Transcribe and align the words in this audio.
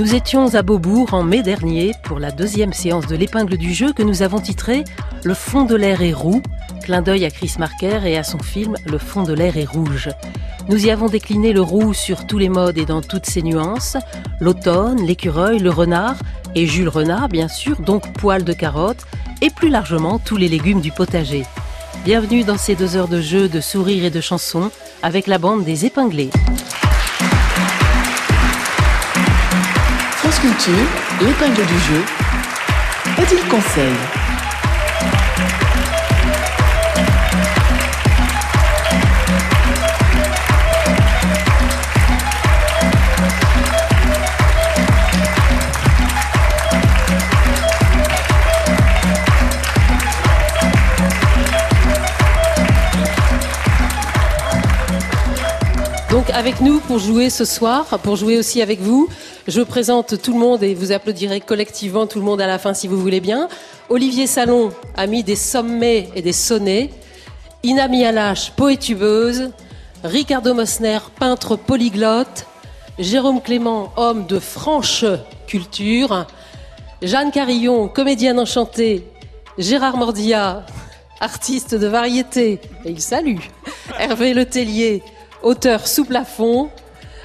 Nous 0.00 0.14
étions 0.14 0.54
à 0.54 0.62
Beaubourg 0.62 1.12
en 1.12 1.22
mai 1.22 1.42
dernier 1.42 1.92
pour 2.04 2.18
la 2.18 2.30
deuxième 2.30 2.72
séance 2.72 3.06
de 3.06 3.14
l'épingle 3.14 3.58
du 3.58 3.74
jeu 3.74 3.92
que 3.92 4.02
nous 4.02 4.22
avons 4.22 4.40
titré 4.40 4.82
Le 5.24 5.34
fond 5.34 5.64
de 5.64 5.76
l'air 5.76 6.00
est 6.00 6.14
roux, 6.14 6.40
clin 6.82 7.02
d'œil 7.02 7.26
à 7.26 7.30
Chris 7.30 7.52
Marker 7.58 8.00
et 8.06 8.16
à 8.16 8.22
son 8.22 8.38
film 8.38 8.76
Le 8.86 8.96
fond 8.96 9.24
de 9.24 9.34
l'air 9.34 9.58
est 9.58 9.66
rouge. 9.66 10.08
Nous 10.70 10.86
y 10.86 10.90
avons 10.90 11.08
décliné 11.08 11.52
le 11.52 11.60
roux 11.60 11.92
sur 11.92 12.26
tous 12.26 12.38
les 12.38 12.48
modes 12.48 12.78
et 12.78 12.86
dans 12.86 13.02
toutes 13.02 13.26
ses 13.26 13.42
nuances, 13.42 13.98
l'automne, 14.40 15.04
l'écureuil, 15.04 15.58
le 15.58 15.68
renard 15.68 16.16
et 16.54 16.66
Jules 16.66 16.88
Renard 16.88 17.28
bien 17.28 17.48
sûr, 17.48 17.78
donc 17.78 18.10
poil 18.14 18.42
de 18.42 18.54
carotte 18.54 19.04
et 19.42 19.50
plus 19.50 19.68
largement 19.68 20.18
tous 20.18 20.38
les 20.38 20.48
légumes 20.48 20.80
du 20.80 20.92
potager. 20.92 21.44
Bienvenue 22.06 22.42
dans 22.42 22.56
ces 22.56 22.74
deux 22.74 22.96
heures 22.96 23.08
de 23.08 23.20
jeu, 23.20 23.50
de 23.50 23.60
sourires 23.60 24.06
et 24.06 24.10
de 24.10 24.22
chansons 24.22 24.70
avec 25.02 25.26
la 25.26 25.36
bande 25.36 25.62
des 25.62 25.84
épinglés. 25.84 26.30
France 30.30 30.42
Culture, 30.42 30.86
l'épingle 31.22 31.66
du 31.66 31.78
jeu, 31.80 32.04
Odile 33.18 33.48
Conseil. 33.48 34.19
Donc 56.10 56.28
avec 56.30 56.60
nous 56.60 56.80
pour 56.80 56.98
jouer 56.98 57.30
ce 57.30 57.44
soir, 57.44 57.86
pour 58.02 58.16
jouer 58.16 58.36
aussi 58.36 58.60
avec 58.60 58.80
vous, 58.80 59.08
je 59.46 59.60
présente 59.62 60.20
tout 60.20 60.32
le 60.32 60.40
monde 60.40 60.60
et 60.64 60.74
vous 60.74 60.90
applaudirez 60.90 61.40
collectivement 61.40 62.08
tout 62.08 62.18
le 62.18 62.24
monde 62.24 62.40
à 62.40 62.48
la 62.48 62.58
fin 62.58 62.74
si 62.74 62.88
vous 62.88 63.00
voulez 63.00 63.20
bien. 63.20 63.48
Olivier 63.88 64.26
Salon 64.26 64.70
a 64.96 65.06
mis 65.06 65.22
des 65.22 65.36
sommets 65.36 66.08
et 66.16 66.20
des 66.20 66.32
sonnets. 66.32 66.90
Ina 67.62 67.86
Mialache, 67.86 68.50
poétubeuse. 68.56 69.52
Ricardo 70.02 70.52
Mosner, 70.52 70.98
peintre 71.16 71.54
polyglotte. 71.54 72.46
Jérôme 72.98 73.40
Clément, 73.40 73.92
homme 73.96 74.26
de 74.26 74.40
franche 74.40 75.04
culture. 75.46 76.26
Jeanne 77.02 77.30
Carillon, 77.30 77.86
comédienne 77.86 78.40
enchantée. 78.40 79.06
Gérard 79.58 79.96
Mordia, 79.96 80.66
artiste 81.20 81.76
de 81.76 81.86
variété. 81.86 82.60
Et 82.84 82.90
il 82.90 83.00
salue. 83.00 83.38
Hervé 83.98 84.34
Letellier, 84.34 85.04
auteur 85.42 85.86
sous 85.86 86.04
plafond. 86.04 86.70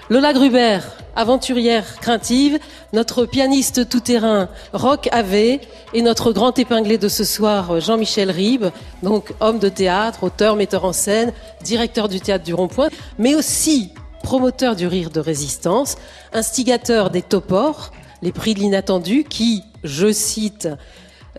Lola 0.09 0.33
Gruber, 0.33 0.79
aventurière 1.15 1.99
craintive, 1.99 2.59
notre 2.93 3.25
pianiste 3.25 3.89
tout-terrain 3.89 4.49
Rock 4.73 5.09
Ave 5.11 5.33
et 5.33 6.01
notre 6.01 6.31
grand 6.31 6.57
épinglé 6.59 6.97
de 6.97 7.07
ce 7.07 7.23
soir 7.23 7.79
Jean-Michel 7.79 8.29
Ribes, 8.29 8.67
donc 9.01 9.33
homme 9.39 9.59
de 9.59 9.69
théâtre, 9.69 10.23
auteur, 10.23 10.55
metteur 10.55 10.85
en 10.85 10.93
scène, 10.93 11.33
directeur 11.63 12.07
du 12.07 12.19
théâtre 12.21 12.43
du 12.43 12.53
Rond-Point, 12.53 12.89
mais 13.17 13.33
aussi 13.33 13.91
promoteur 14.21 14.75
du 14.75 14.87
rire 14.87 15.09
de 15.09 15.19
résistance, 15.19 15.95
instigateur 16.33 17.09
des 17.09 17.21
topors, 17.21 17.91
les 18.21 18.31
prix 18.31 18.53
de 18.53 18.59
l'inattendu 18.59 19.23
qui, 19.23 19.63
je 19.83 20.11
cite, 20.11 20.67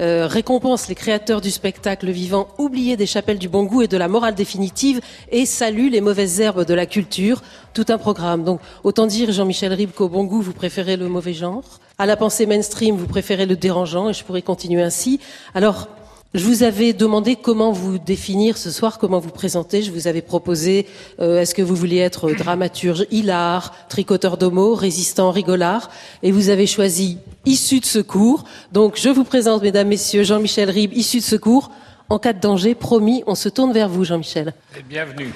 euh, 0.00 0.26
récompense 0.26 0.88
les 0.88 0.94
créateurs 0.94 1.40
du 1.40 1.50
spectacle 1.50 2.10
vivant 2.10 2.48
oubliés 2.58 2.96
des 2.96 3.06
chapelles 3.06 3.38
du 3.38 3.48
bon 3.48 3.64
goût 3.64 3.82
et 3.82 3.88
de 3.88 3.96
la 3.96 4.08
morale 4.08 4.34
définitive 4.34 5.00
et 5.30 5.46
salue 5.46 5.90
les 5.90 6.00
mauvaises 6.00 6.40
herbes 6.40 6.64
de 6.64 6.74
la 6.74 6.86
culture. 6.86 7.42
Tout 7.72 7.86
un 7.88 7.98
programme. 7.98 8.44
Donc, 8.44 8.60
autant 8.84 9.06
dire, 9.06 9.32
Jean-Michel 9.32 9.72
Ribes, 9.72 9.92
qu'au 9.92 10.08
bon 10.08 10.24
goût, 10.24 10.42
vous 10.42 10.52
préférez 10.52 10.96
le 10.96 11.08
mauvais 11.08 11.32
genre. 11.32 11.80
À 11.98 12.06
la 12.06 12.16
pensée 12.16 12.46
mainstream, 12.46 12.96
vous 12.96 13.06
préférez 13.06 13.46
le 13.46 13.56
dérangeant 13.56 14.10
et 14.10 14.12
je 14.12 14.22
pourrais 14.22 14.42
continuer 14.42 14.82
ainsi. 14.82 15.20
Alors, 15.54 15.88
je 16.34 16.44
vous 16.44 16.62
avais 16.62 16.92
demandé 16.92 17.36
comment 17.36 17.72
vous 17.72 17.98
définir 17.98 18.58
ce 18.58 18.70
soir, 18.70 18.98
comment 18.98 19.20
vous 19.20 19.30
présenter. 19.30 19.82
Je 19.82 19.90
vous 19.90 20.06
avais 20.06 20.22
proposé, 20.22 20.86
euh, 21.20 21.40
est-ce 21.40 21.54
que 21.54 21.62
vous 21.62 21.74
vouliez 21.74 21.98
être 21.98 22.30
dramaturge, 22.32 23.06
hilar, 23.10 23.74
tricoteur 23.88 24.36
d'homo, 24.36 24.74
résistant, 24.74 25.30
rigolard, 25.30 25.90
et 26.22 26.32
vous 26.32 26.50
avez 26.50 26.66
choisi 26.66 27.18
issu 27.46 27.80
de 27.80 27.86
secours. 27.86 28.44
Donc 28.72 28.96
je 28.96 29.08
vous 29.08 29.24
présente, 29.24 29.62
mesdames, 29.62 29.88
messieurs, 29.88 30.24
Jean-Michel 30.24 30.68
Ribes, 30.68 30.92
issu 30.92 31.18
de 31.18 31.24
secours. 31.24 31.70
En 32.08 32.18
cas 32.18 32.32
de 32.32 32.40
danger, 32.40 32.74
promis, 32.74 33.24
on 33.26 33.34
se 33.34 33.48
tourne 33.48 33.72
vers 33.72 33.88
vous, 33.88 34.04
Jean-Michel. 34.04 34.52
Bienvenue. 34.88 35.32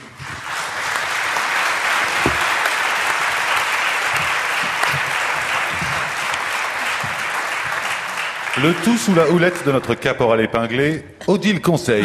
Le 8.63 8.75
tout 8.85 8.99
sous 8.99 9.15
la 9.15 9.31
houlette 9.31 9.65
de 9.65 9.73
notre 9.73 9.95
caporal 9.95 10.43
épinglé, 10.43 11.03
Odile 11.27 11.63
Conseil. 11.63 12.05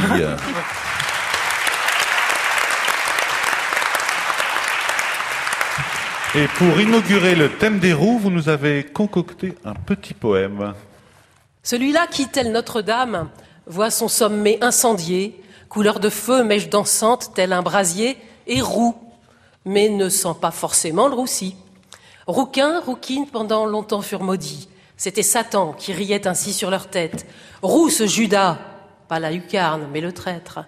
Et 6.33 6.47
pour 6.57 6.79
inaugurer 6.79 7.35
le 7.35 7.49
thème 7.49 7.79
des 7.79 7.91
roues, 7.91 8.19
vous 8.19 8.29
nous 8.29 8.47
avez 8.47 8.85
concocté 8.85 9.55
un 9.65 9.73
petit 9.73 10.13
poème. 10.13 10.73
Celui-là 11.61 12.07
qui, 12.07 12.29
tel 12.29 12.53
Notre-Dame, 12.53 13.29
voit 13.67 13.89
son 13.89 14.07
sommet 14.07 14.57
incendié, 14.61 15.41
couleur 15.67 15.99
de 15.99 16.09
feu, 16.09 16.45
mèche 16.45 16.69
dansante, 16.69 17.31
tel 17.35 17.51
un 17.51 17.63
brasier, 17.63 18.17
et 18.47 18.61
roux, 18.61 18.95
mais 19.65 19.89
ne 19.89 20.07
sent 20.07 20.35
pas 20.39 20.51
forcément 20.51 21.09
le 21.09 21.15
roussi. 21.15 21.57
Rouquin, 22.27 22.79
rouquine, 22.79 23.27
pendant 23.27 23.65
longtemps 23.65 24.01
furent 24.01 24.23
maudits. 24.23 24.69
C'était 24.97 25.23
Satan 25.23 25.73
qui 25.73 25.93
riait 25.93 26.27
ainsi 26.27 26.53
sur 26.53 26.69
leur 26.69 26.87
tête. 26.89 27.25
Rousse 27.61 28.05
Judas, 28.05 28.57
pas 29.07 29.19
la 29.19 29.31
lucarne, 29.31 29.87
mais 29.91 30.01
le 30.01 30.13
traître. 30.13 30.59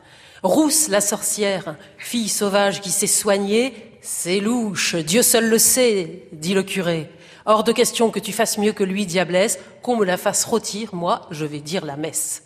Rousse 0.44 0.90
la 0.90 1.02
sorcière, 1.02 1.76
fille 1.98 2.30
sauvage 2.30 2.82
qui 2.82 2.92
s'est 2.92 3.08
soignée, 3.08 3.74
c'est 4.02 4.40
louche, 4.40 4.96
Dieu 4.96 5.24
seul 5.24 5.50
le 5.50 5.58
sait, 5.58 6.28
dit 6.32 6.54
le 6.54 6.64
curé. 6.64 7.10
Hors 7.46 7.64
de 7.64 7.72
question 7.72 8.12
que 8.12 8.20
tu 8.20 8.32
fasses 8.34 8.58
mieux 8.58 8.74
que 8.74 8.84
lui, 8.84 9.06
diablesse, 9.06 9.60
qu'on 9.82 9.98
me 9.98 10.06
la 10.06 10.18
fasse 10.18 10.46
rôtir, 10.46 10.94
moi, 10.94 11.28
je 11.32 11.46
vais 11.46 11.60
dire 11.60 11.86
la 11.86 11.96
messe. 11.96 12.44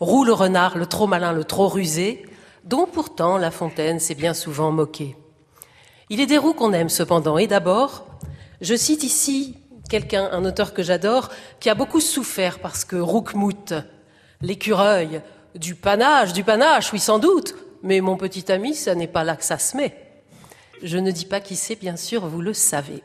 Roux 0.00 0.24
le 0.24 0.32
renard, 0.32 0.78
le 0.78 0.86
trop 0.86 1.06
malin, 1.06 1.32
le 1.32 1.44
trop 1.44 1.68
rusé, 1.68 2.24
dont 2.64 2.86
pourtant 2.86 3.38
La 3.38 3.50
Fontaine 3.50 4.00
s'est 4.00 4.14
bien 4.14 4.34
souvent 4.34 4.70
moqué. 4.70 5.16
Il 6.10 6.20
est 6.20 6.26
des 6.26 6.38
roues 6.38 6.54
qu'on 6.54 6.72
aime 6.72 6.88
cependant, 6.88 7.38
et 7.38 7.46
d'abord, 7.46 8.06
je 8.60 8.74
cite 8.74 9.02
ici 9.02 9.56
quelqu'un, 9.88 10.28
un 10.32 10.44
auteur 10.44 10.74
que 10.74 10.82
j'adore, 10.82 11.30
qui 11.60 11.70
a 11.70 11.74
beaucoup 11.74 12.00
souffert 12.00 12.58
parce 12.58 12.84
que 12.84 12.96
Roukmout, 12.96 13.74
l'écureuil, 14.40 15.22
du 15.54 15.74
panache, 15.74 16.32
du 16.32 16.44
panache, 16.44 16.92
oui 16.92 16.98
sans 16.98 17.18
doute, 17.18 17.54
mais 17.82 18.00
mon 18.00 18.16
petit 18.16 18.50
ami, 18.50 18.74
ça 18.74 18.94
n'est 18.94 19.06
pas 19.06 19.24
là 19.24 19.36
que 19.36 19.44
ça 19.44 19.58
se 19.58 19.76
met. 19.76 19.96
Je 20.82 20.98
ne 20.98 21.10
dis 21.10 21.24
pas 21.24 21.40
qui 21.40 21.56
c'est, 21.56 21.76
bien 21.76 21.96
sûr, 21.96 22.26
vous 22.26 22.42
le 22.42 22.52
savez. 22.52 23.02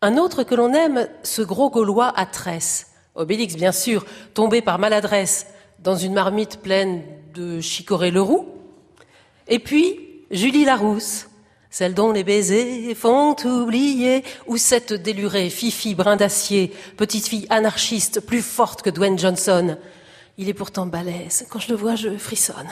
Un 0.00 0.16
autre 0.18 0.42
que 0.42 0.54
l'on 0.54 0.72
aime, 0.74 1.08
ce 1.22 1.42
gros 1.42 1.70
Gaulois 1.70 2.12
à 2.16 2.26
tresse, 2.26 2.88
Obélix 3.14 3.54
bien 3.54 3.72
sûr, 3.72 4.04
tombé 4.34 4.62
par 4.62 4.78
maladresse 4.78 5.46
dans 5.78 5.96
une 5.96 6.14
marmite 6.14 6.60
pleine 6.60 7.02
de 7.34 7.60
chicorée-le-roux. 7.60 8.48
Et 9.48 9.58
puis, 9.58 10.24
Julie 10.30 10.64
Larousse, 10.64 11.28
celle 11.72 11.94
dont 11.94 12.12
les 12.12 12.22
baisers 12.22 12.94
font 12.94 13.34
oublier, 13.44 14.22
ou 14.46 14.58
cette 14.58 14.92
délurée 14.92 15.48
Fifi 15.48 15.94
brin 15.94 16.16
d'acier, 16.16 16.70
petite 16.98 17.26
fille 17.26 17.46
anarchiste 17.48 18.20
plus 18.20 18.42
forte 18.42 18.82
que 18.82 18.90
Dwayne 18.90 19.18
Johnson. 19.18 19.78
Il 20.36 20.50
est 20.50 20.54
pourtant 20.54 20.86
balèze, 20.86 21.46
quand 21.48 21.58
je 21.58 21.70
le 21.70 21.76
vois, 21.76 21.96
je 21.96 22.16
frissonne. 22.18 22.68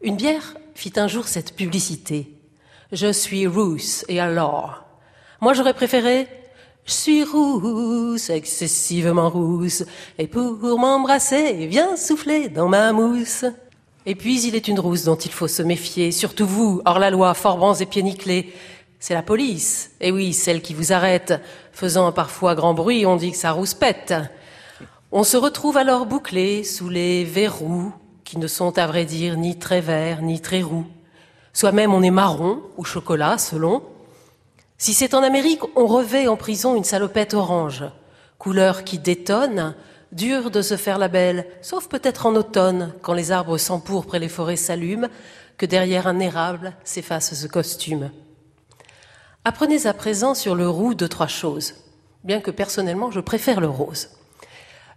Une 0.00 0.16
bière 0.16 0.54
fit 0.74 0.94
un 0.96 1.06
jour 1.06 1.28
cette 1.28 1.54
publicité. 1.54 2.34
Je 2.92 3.12
suis 3.12 3.46
rousse, 3.46 4.06
et 4.08 4.20
alors? 4.20 4.84
Moi 5.42 5.52
j'aurais 5.52 5.74
préféré 5.74 6.26
je 6.86 6.94
suis 6.94 7.22
rousse, 7.22 8.30
excessivement 8.30 9.28
rousse, 9.28 9.84
et 10.16 10.26
pour 10.26 10.56
m'embrasser, 10.78 11.66
viens 11.66 11.98
souffler 11.98 12.48
dans 12.48 12.68
ma 12.68 12.94
mousse. 12.94 13.44
Et 14.10 14.14
puis 14.14 14.40
il 14.46 14.54
est 14.54 14.68
une 14.68 14.80
rousse 14.80 15.04
dont 15.04 15.16
il 15.16 15.30
faut 15.30 15.48
se 15.48 15.62
méfier, 15.62 16.12
surtout 16.12 16.46
vous, 16.46 16.80
hors 16.86 16.98
la 16.98 17.10
loi, 17.10 17.34
forbans 17.34 17.74
et 17.74 17.84
pieds 17.84 18.02
nickelés. 18.02 18.54
C'est 18.98 19.12
la 19.12 19.22
police. 19.22 19.90
Et 20.00 20.10
oui, 20.10 20.32
celle 20.32 20.62
qui 20.62 20.72
vous 20.72 20.94
arrête, 20.94 21.34
faisant 21.72 22.10
parfois 22.10 22.54
grand 22.54 22.72
bruit, 22.72 23.04
on 23.04 23.16
dit 23.16 23.32
que 23.32 23.36
ça 23.36 23.52
rouspète. 23.52 24.14
On 25.12 25.24
se 25.24 25.36
retrouve 25.36 25.76
alors 25.76 26.06
bouclé 26.06 26.64
sous 26.64 26.88
les 26.88 27.22
verrous, 27.24 27.92
qui 28.24 28.38
ne 28.38 28.46
sont 28.46 28.78
à 28.78 28.86
vrai 28.86 29.04
dire 29.04 29.36
ni 29.36 29.58
très 29.58 29.82
verts, 29.82 30.22
ni 30.22 30.40
très 30.40 30.62
roux. 30.62 30.86
Soit 31.52 31.72
même 31.72 31.92
on 31.92 32.02
est 32.02 32.10
marron 32.10 32.62
ou 32.78 32.84
chocolat, 32.84 33.36
selon. 33.36 33.82
Si 34.78 34.94
c'est 34.94 35.12
en 35.12 35.22
Amérique, 35.22 35.60
on 35.76 35.86
revêt 35.86 36.28
en 36.28 36.36
prison 36.38 36.76
une 36.76 36.84
salopette 36.84 37.34
orange, 37.34 37.84
couleur 38.38 38.84
qui 38.84 38.98
détonne, 38.98 39.74
Dur 40.12 40.50
de 40.50 40.62
se 40.62 40.76
faire 40.76 40.98
la 40.98 41.08
belle, 41.08 41.46
sauf 41.60 41.88
peut-être 41.88 42.26
en 42.26 42.34
automne, 42.34 42.94
quand 43.02 43.12
les 43.12 43.30
arbres 43.30 43.58
s'empourprent 43.58 44.14
et 44.14 44.18
les 44.18 44.28
forêts 44.28 44.56
s'allument, 44.56 45.08
que 45.58 45.66
derrière 45.66 46.06
un 46.06 46.18
érable 46.18 46.72
s'efface 46.84 47.34
ce 47.34 47.46
costume. 47.46 48.10
Apprenez 49.44 49.86
à 49.86 49.92
présent 49.92 50.34
sur 50.34 50.54
le 50.54 50.68
roux 50.68 50.94
deux, 50.94 51.08
trois 51.08 51.26
choses. 51.26 51.74
bien 52.24 52.40
que 52.40 52.50
personnellement 52.50 53.10
je 53.10 53.20
préfère 53.20 53.60
le 53.60 53.68
rose. 53.68 54.10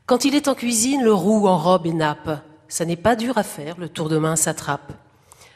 Quand 0.05 0.25
il 0.25 0.35
est 0.35 0.47
en 0.47 0.55
cuisine, 0.55 1.03
le 1.03 1.13
roux 1.13 1.47
en 1.47 1.57
robe 1.57 1.85
et 1.85 1.93
nappe, 1.93 2.41
ça 2.67 2.85
n'est 2.85 2.95
pas 2.95 3.15
dur 3.15 3.37
à 3.37 3.43
faire, 3.43 3.75
le 3.77 3.89
tour 3.89 4.09
de 4.09 4.17
main 4.17 4.35
s'attrape. 4.35 4.93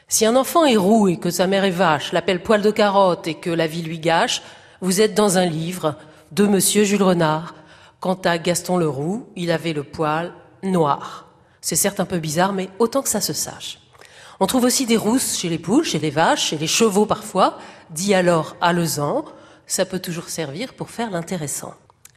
Si 0.08 0.24
un 0.24 0.36
enfant 0.36 0.64
est 0.64 0.76
roux 0.76 1.08
et 1.08 1.18
que 1.18 1.30
sa 1.30 1.46
mère 1.46 1.64
est 1.64 1.70
vache, 1.70 2.12
l'appelle 2.12 2.42
poil 2.42 2.62
de 2.62 2.70
carotte 2.70 3.26
et 3.26 3.34
que 3.34 3.50
la 3.50 3.66
vie 3.66 3.82
lui 3.82 3.98
gâche, 3.98 4.42
vous 4.80 5.00
êtes 5.00 5.14
dans 5.14 5.38
un 5.38 5.46
livre 5.46 5.96
de 6.32 6.46
monsieur 6.46 6.84
Jules 6.84 7.02
Renard. 7.02 7.54
Quant 8.06 8.20
à 8.24 8.38
Gaston 8.38 8.76
le 8.76 8.88
roux, 8.88 9.26
il 9.34 9.50
avait 9.50 9.72
le 9.72 9.82
poil 9.82 10.32
noir. 10.62 11.26
C'est 11.60 11.74
certes 11.74 11.98
un 11.98 12.04
peu 12.04 12.20
bizarre, 12.20 12.52
mais 12.52 12.68
autant 12.78 13.02
que 13.02 13.08
ça 13.08 13.20
se 13.20 13.32
sache. 13.32 13.80
On 14.38 14.46
trouve 14.46 14.62
aussi 14.62 14.86
des 14.86 14.96
rousses 14.96 15.36
chez 15.36 15.48
les 15.48 15.58
poules, 15.58 15.82
chez 15.82 15.98
les 15.98 16.10
vaches, 16.10 16.50
chez 16.50 16.56
les 16.56 16.68
chevaux 16.68 17.04
parfois, 17.04 17.58
dit 17.90 18.14
alors 18.14 18.54
alezan. 18.60 19.24
Ça 19.66 19.84
peut 19.86 19.98
toujours 19.98 20.28
servir 20.28 20.74
pour 20.74 20.90
faire 20.90 21.10
l'intéressant. 21.10 21.74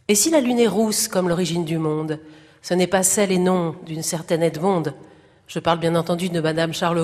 Et 0.08 0.14
si 0.14 0.30
la 0.30 0.42
lune 0.42 0.60
est 0.60 0.68
rousse 0.68 1.08
comme 1.08 1.28
l'origine 1.28 1.66
du 1.66 1.80
monde, 1.80 2.20
ce 2.62 2.76
n'est 2.76 2.86
pas 2.86 3.02
celle 3.02 3.32
et 3.32 3.40
non 3.40 3.76
d'une 3.88 4.04
certaine 4.04 4.44
Edmonde. 4.44 4.94
Je 5.48 5.58
parle 5.58 5.80
bien 5.80 5.96
entendu 5.96 6.30
de 6.30 6.40
Madame 6.40 6.72
Charles 6.72 7.04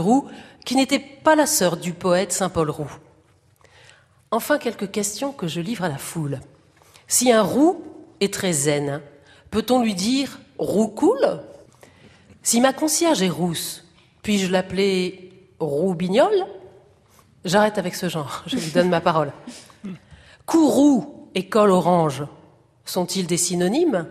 qui 0.64 0.76
n'était 0.76 1.00
pas 1.00 1.36
la 1.36 1.48
sœur 1.48 1.78
du 1.78 1.94
poète 1.94 2.32
Saint-Paul 2.32 2.70
Roux. 2.70 2.92
Enfin, 4.30 4.60
quelques 4.60 4.92
questions 4.92 5.32
que 5.32 5.48
je 5.48 5.60
livre 5.60 5.86
à 5.86 5.90
la 5.90 5.98
foule. 5.98 6.40
Si 7.08 7.32
un 7.32 7.42
roux 7.42 7.84
est 8.20 8.34
très 8.34 8.54
zen, 8.54 9.02
peut-on 9.52 9.82
lui 9.82 9.94
dire 9.94 10.40
roux 10.58 10.88
cool 10.88 11.42
Si 12.44 12.62
ma 12.62 12.74
concierge 12.74 13.22
est 13.22 13.30
rousse, 13.30 13.84
puis-je 14.22 14.52
l'appeler 14.52 15.32
roubignol? 15.60 16.34
J'arrête 17.44 17.78
avec 17.78 17.96
ce 17.96 18.10
genre, 18.10 18.44
je 18.48 18.58
lui 18.58 18.72
donne 18.72 18.90
ma 18.90 19.02
parole. 19.02 19.32
Courroux 20.46 21.30
et 21.36 21.48
col 21.48 21.72
orange 21.72 22.24
sont-ils 22.86 23.28
des 23.28 23.38
synonymes? 23.38 24.08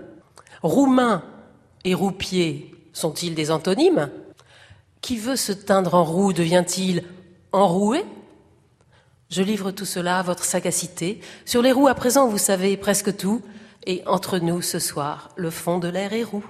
Roumain 0.63 1.23
et 1.85 1.95
roupier 1.95 2.75
sont-ils 2.93 3.35
des 3.35 3.51
antonymes? 3.51 4.11
Qui 5.01 5.19
veut 5.19 5.37
se 5.37 5.53
teindre 5.53 5.95
en 5.95 6.05
roux 6.05 6.33
devient-il 6.33 7.05
enroué? 7.53 8.05
Je 9.31 9.43
livre 9.43 9.71
tout 9.71 9.85
cela 9.85 10.19
à 10.19 10.23
votre 10.23 10.45
sagacité. 10.45 11.21
Sur 11.45 11.61
les 11.61 11.73
roues, 11.73 11.89
à 11.89 11.95
présent, 11.95 12.29
vous 12.29 12.39
savez 12.39 12.77
presque 12.77 13.17
tout. 13.17 13.43
Et 13.87 14.03
entre 14.07 14.39
nous, 14.39 14.63
ce 14.63 14.79
soir, 14.79 15.29
le 15.37 15.51
fond 15.51 15.79
de 15.79 15.89
l'air 15.89 16.15
est 16.15 16.23
roux. 16.23 16.45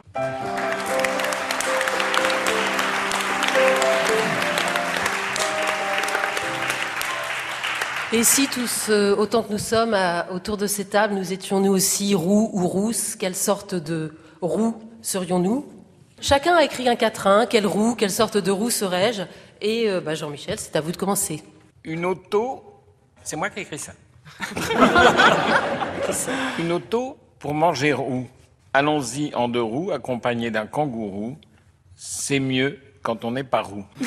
Et 8.13 8.23
si 8.23 8.47
tous, 8.47 8.87
euh, 8.91 9.17
autant 9.17 9.43
que 9.43 9.51
nous 9.51 9.59
sommes 9.59 9.97
autour 10.31 10.57
de 10.57 10.69
ces 10.69 10.85
tables, 10.85 11.15
nous 11.15 11.33
étions 11.33 11.59
nous 11.59 11.73
aussi 11.73 12.15
roux 12.15 12.51
ou 12.53 12.69
rousses, 12.69 13.17
quelle 13.17 13.35
sorte 13.35 13.75
de 13.75 14.15
roux 14.41 14.77
serions-nous? 15.03 15.67
Chacun 16.21 16.55
a 16.55 16.63
écrit 16.63 16.89
un 16.89 16.95
quatrain, 16.95 17.47
quelle 17.47 17.67
roue, 17.67 17.97
quelle 17.97 18.13
sorte 18.13 18.37
de 18.37 18.53
roue 18.53 18.71
serais-je? 18.71 19.23
Et 19.61 19.91
euh, 19.91 20.01
bah, 20.01 20.15
Jean-Michel, 20.15 20.61
c'est 20.61 20.77
à 20.77 20.81
vous 20.81 20.93
de 20.93 20.97
commencer. 20.97 21.43
Une 21.83 22.05
auto, 22.05 22.63
c'est 23.25 23.35
moi 23.35 23.51
qui 23.51 23.59
ai 23.59 23.63
écrit 23.63 23.81
ça. 23.81 23.93
Une 26.61 26.71
auto 26.71 27.19
pour 27.45 27.53
manger 27.53 27.93
roux. 27.93 28.27
Allons-y 28.73 29.35
en 29.35 29.49
deux 29.49 29.61
roues, 29.61 29.91
accompagné 29.93 30.51
d'un 30.51 30.65
kangourou. 30.65 31.37
C'est 31.95 32.41
mieux 32.41 32.81
quand 33.03 33.27
on 33.27 33.33
n'est 33.33 33.45
pas 33.45 33.61
roux. 33.61 33.85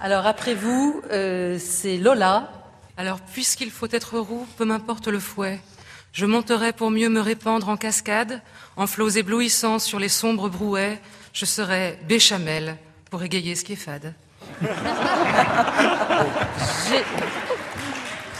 Alors 0.00 0.26
après 0.26 0.54
vous, 0.54 1.02
euh, 1.12 1.56
c'est 1.60 1.98
Lola. 1.98 2.50
Alors 2.96 3.20
puisqu'il 3.20 3.70
faut 3.70 3.86
être 3.92 4.18
roux, 4.18 4.44
peu 4.56 4.64
m'importe 4.64 5.06
le 5.06 5.20
fouet. 5.20 5.60
Je 6.12 6.26
monterai 6.26 6.72
pour 6.72 6.90
mieux 6.90 7.08
me 7.08 7.20
répandre 7.20 7.68
en 7.68 7.76
cascade, 7.76 8.42
en 8.76 8.88
flots 8.88 9.10
éblouissants 9.10 9.78
sur 9.78 10.00
les 10.00 10.08
sombres 10.08 10.48
brouets. 10.48 11.00
Je 11.32 11.44
serai 11.44 11.96
béchamel 12.08 12.76
pour 13.08 13.22
égayer 13.22 13.54
ce 13.54 13.64
qui 13.64 13.74
est 13.74 13.76
fade. 13.76 14.14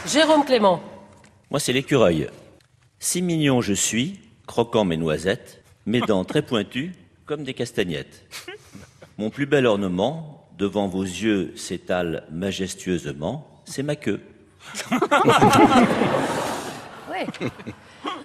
Jérôme 0.08 0.44
Clément. 0.44 0.82
Moi, 1.50 1.58
c'est 1.58 1.72
l'écureuil. 1.72 2.28
Si 3.00 3.22
mignon 3.22 3.60
je 3.60 3.72
suis, 3.72 4.20
croquant 4.46 4.84
mes 4.84 4.96
noisettes, 4.96 5.64
mes 5.84 6.00
dents 6.00 6.24
très 6.24 6.42
pointues 6.42 6.92
comme 7.26 7.42
des 7.42 7.54
castagnettes. 7.54 8.24
Mon 9.18 9.30
plus 9.30 9.46
bel 9.46 9.66
ornement, 9.66 10.48
devant 10.58 10.86
vos 10.86 11.02
yeux 11.02 11.52
s'étale 11.56 12.24
majestueusement, 12.30 13.62
c'est 13.64 13.82
ma 13.82 13.96
queue. 13.96 14.20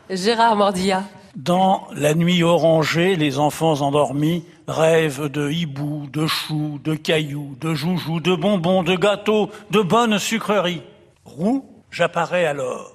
Gérard 0.10 0.56
Mordia. 0.56 1.04
Dans 1.36 1.88
la 1.94 2.14
nuit 2.14 2.44
orangée, 2.44 3.16
les 3.16 3.40
enfants 3.40 3.82
endormis 3.82 4.46
rêvent 4.68 5.30
de 5.30 5.50
hiboux, 5.50 6.08
de 6.14 6.28
choux, 6.28 6.80
de 6.84 6.94
cailloux, 6.94 7.58
de 7.60 7.74
joujoux, 7.74 8.20
de 8.20 8.36
bonbons, 8.36 8.84
de 8.84 8.96
gâteaux, 8.96 9.50
de 9.72 9.82
bonnes 9.82 10.20
sucreries. 10.20 10.84
Roux, 11.26 11.66
j'apparais 11.90 12.46
alors. 12.46 12.95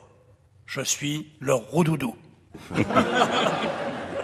Je 0.73 0.83
suis 0.83 1.27
leur 1.41 1.63
roux-doudou. 1.73 2.15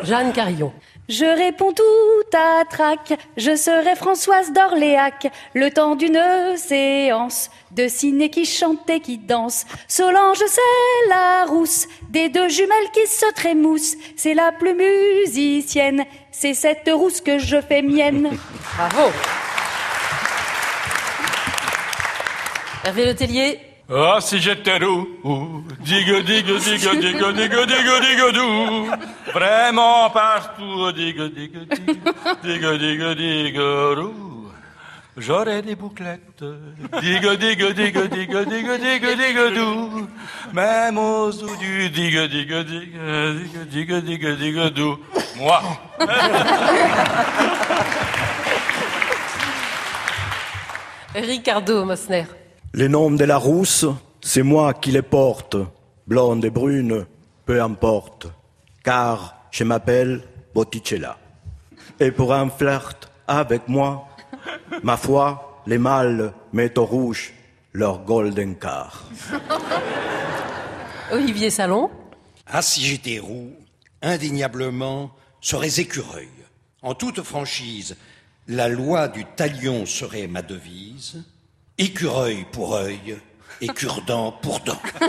Jeanne 0.05 0.33
Carillon. 0.33 0.73
Je 1.09 1.25
réponds 1.25 1.73
tout 1.73 2.37
à 2.37 2.65
trac, 2.71 3.15
je 3.37 3.57
serai 3.57 3.97
Françoise 3.97 4.53
d'Orléac, 4.53 5.27
le 5.55 5.73
temps 5.73 5.97
d'une 5.97 6.23
séance 6.57 7.51
de 7.73 7.89
ciné 7.89 8.31
qui 8.31 8.45
chante 8.45 8.89
et 8.89 9.01
qui 9.01 9.19
danse. 9.19 9.65
Solange, 9.89 10.39
c'est 10.47 11.09
la 11.09 11.47
rousse 11.47 11.89
des 12.11 12.29
deux 12.29 12.49
jumelles 12.49 12.93
qui 12.93 13.09
se 13.09 13.33
trémoussent, 13.35 13.97
c'est 14.17 14.35
la 14.35 14.53
plus 14.53 14.75
musicienne, 14.75 16.05
c'est 16.31 16.55
cette 16.55 16.89
rousse 16.93 17.21
que 17.21 17.41
je 17.41 17.61
fais 17.61 17.83
mienne. 17.83 18.39
Bravo. 18.77 19.11
Hervé 22.85 23.07
Letellier. 23.07 23.66
Ah, 23.89 24.19
si 24.21 24.41
j'étais 24.41 24.79
roux, 24.79 25.07
digue, 25.81 26.25
digue, 26.25 26.59
digue, 26.59 26.91
digue, 26.99 27.33
digue, 27.37 27.67
digue, 27.69 28.01
digue, 28.03 28.33
dou. 28.35 28.91
Vraiment 29.33 30.11
partout, 30.11 30.91
digue, 30.91 31.33
digue, 31.33 31.69
digue, 31.69 32.01
digue, 32.43 32.79
digue, 32.79 33.15
digue, 33.15 33.61
roux. 33.97 34.51
J'aurais 35.17 35.63
des 35.63 35.77
bouclettes, 35.77 36.43
digue, 37.01 37.31
digue, 37.39 37.73
digue, 37.75 38.09
digue, 38.09 38.45
digue, 38.49 38.81
digue, 38.81 39.17
digue, 39.17 39.55
dou. 39.55 40.09
Même 40.53 40.99
aux 40.99 41.29
os 41.29 41.57
du 41.59 41.89
digue, 41.89 42.29
digue, 42.29 42.65
digue, 42.65 42.99
digue, 43.71 43.71
digue, 43.71 44.03
digue, 44.03 44.37
digue, 44.37 44.71
dou. 44.75 44.99
Moi. 45.37 45.63
Ricardo 51.15 51.85
Mosner. 51.85 52.27
Les 52.77 52.91
noms 52.91 53.11
de 53.11 53.25
la 53.25 53.39
rousse, 53.39 53.87
c'est 54.21 54.43
moi 54.43 54.75
qui 54.75 54.91
les 54.91 55.01
porte. 55.01 55.57
Blonde 56.07 56.45
et 56.45 56.51
brune, 56.51 57.07
peu 57.47 57.63
importe. 57.63 58.27
Car 58.85 59.47
je 59.51 59.65
m'appelle 59.65 60.23
Botticella. 60.55 61.17
Et 61.99 62.11
pour 62.11 62.35
un 62.35 62.51
flirt 62.51 63.11
avec 63.27 63.67
moi, 63.67 64.07
ma 64.83 64.99
foi, 64.99 65.63
les 65.67 65.79
mâles 65.79 66.35
mettent 66.53 66.77
au 66.77 66.85
rouge 66.85 67.33
leur 67.73 68.05
golden 68.05 68.57
car. 68.57 69.05
Olivier 71.13 71.49
Salon. 71.49 71.89
Ah, 72.47 72.61
si 72.61 72.83
j'étais 72.83 73.19
roux, 73.19 73.55
indéniablement, 74.03 75.13
serais 75.41 75.81
écureuil. 75.81 76.29
En 76.83 76.93
toute 76.93 77.23
franchise, 77.23 77.97
la 78.49 78.69
loi 78.69 79.09
du 79.09 79.25
talion 79.25 79.87
serait 79.87 80.27
ma 80.27 80.43
devise. 80.43 81.25
Écureuil 81.79 82.47
pour 82.53 82.75
œil 82.75 83.19
et 83.61 83.69
cure-dent 83.69 84.33
pour 84.33 84.61
dent. 84.61 84.81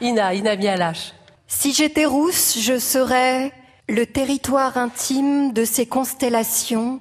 Ina, 0.00 0.34
Ina 0.34 0.56
Mialache. 0.56 1.12
Si 1.46 1.72
j'étais 1.72 2.06
rousse, 2.06 2.58
je 2.58 2.76
serais 2.80 3.52
le 3.88 4.04
territoire 4.04 4.76
intime 4.78 5.52
de 5.52 5.64
ces 5.64 5.86
constellations 5.86 7.00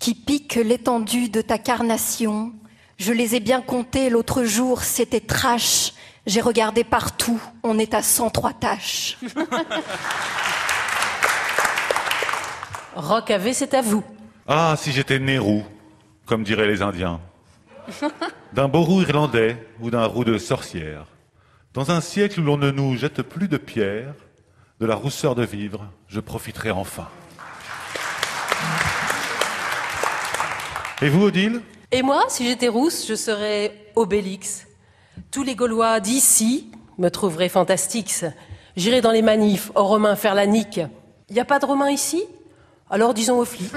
qui 0.00 0.16
piquent 0.16 0.56
l'étendue 0.56 1.28
de 1.28 1.42
ta 1.42 1.58
carnation. 1.58 2.52
Je 2.98 3.12
les 3.12 3.36
ai 3.36 3.40
bien 3.40 3.60
comptées 3.60 4.10
l'autre 4.10 4.42
jour, 4.42 4.82
c'était 4.82 5.20
trash. 5.20 5.92
J'ai 6.26 6.40
regardé 6.40 6.82
partout, 6.82 7.40
on 7.62 7.78
est 7.78 7.94
à 7.94 8.02
103 8.02 8.52
tâches. 8.54 9.16
Rock 12.94 13.30
AV, 13.30 13.52
c'est 13.52 13.74
à 13.74 13.82
vous. 13.82 14.02
Ah, 14.48 14.74
si 14.76 14.90
j'étais 14.92 15.18
né 15.18 15.38
roux, 15.38 15.64
comme 16.26 16.42
diraient 16.42 16.66
les 16.66 16.82
Indiens. 16.82 17.20
D'un 18.52 18.68
beau 18.68 18.82
roux 18.82 19.02
irlandais 19.02 19.56
ou 19.80 19.90
d'un 19.90 20.06
roux 20.06 20.24
de 20.24 20.38
sorcière. 20.38 21.06
Dans 21.72 21.92
un 21.92 22.00
siècle 22.00 22.40
où 22.40 22.42
l'on 22.42 22.56
ne 22.56 22.70
nous 22.72 22.96
jette 22.96 23.22
plus 23.22 23.46
de 23.46 23.56
pierres, 23.56 24.14
de 24.80 24.86
la 24.86 24.96
rousseur 24.96 25.36
de 25.36 25.44
vivre, 25.44 25.86
je 26.08 26.18
profiterai 26.18 26.72
enfin. 26.72 27.08
Et 31.00 31.08
vous, 31.08 31.22
Odile? 31.26 31.60
Et 31.92 32.02
moi, 32.02 32.24
si 32.28 32.44
j'étais 32.44 32.68
rousse, 32.68 33.06
je 33.06 33.14
serais 33.14 33.72
Obélix. 33.94 34.66
Tous 35.30 35.44
les 35.44 35.54
Gaulois 35.54 36.00
d'ici 36.00 36.70
me 36.98 37.08
trouveraient 37.08 37.48
fantastique. 37.48 38.12
J'irai 38.76 39.00
dans 39.00 39.12
les 39.12 39.22
manifs, 39.22 39.70
aux 39.76 39.84
Romains 39.84 40.16
faire 40.16 40.34
la 40.34 40.46
nique. 40.46 40.80
Il 41.28 41.34
n'y 41.34 41.40
a 41.40 41.44
pas 41.44 41.60
de 41.60 41.66
Romains 41.66 41.90
ici? 41.90 42.24
Alors 42.92 43.14
disons 43.14 43.38
aux 43.38 43.44
flics. 43.44 43.72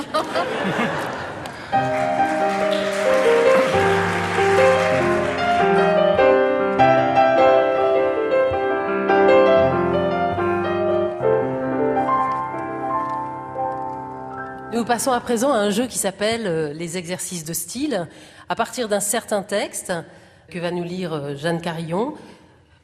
Nous 14.74 14.84
passons 14.84 15.12
à 15.12 15.20
présent 15.20 15.54
à 15.54 15.58
un 15.58 15.70
jeu 15.70 15.86
qui 15.86 16.00
s'appelle 16.00 16.48
euh, 16.48 16.74
les 16.74 16.98
exercices 16.98 17.46
de 17.46 17.54
style. 17.54 18.08
À 18.50 18.56
partir 18.56 18.90
d'un 18.90 19.00
certain 19.00 19.44
texte 19.44 19.94
que 20.50 20.58
va 20.58 20.72
nous 20.72 20.84
lire 20.84 21.14
euh, 21.14 21.36
Jeanne 21.36 21.62
Carillon, 21.62 22.16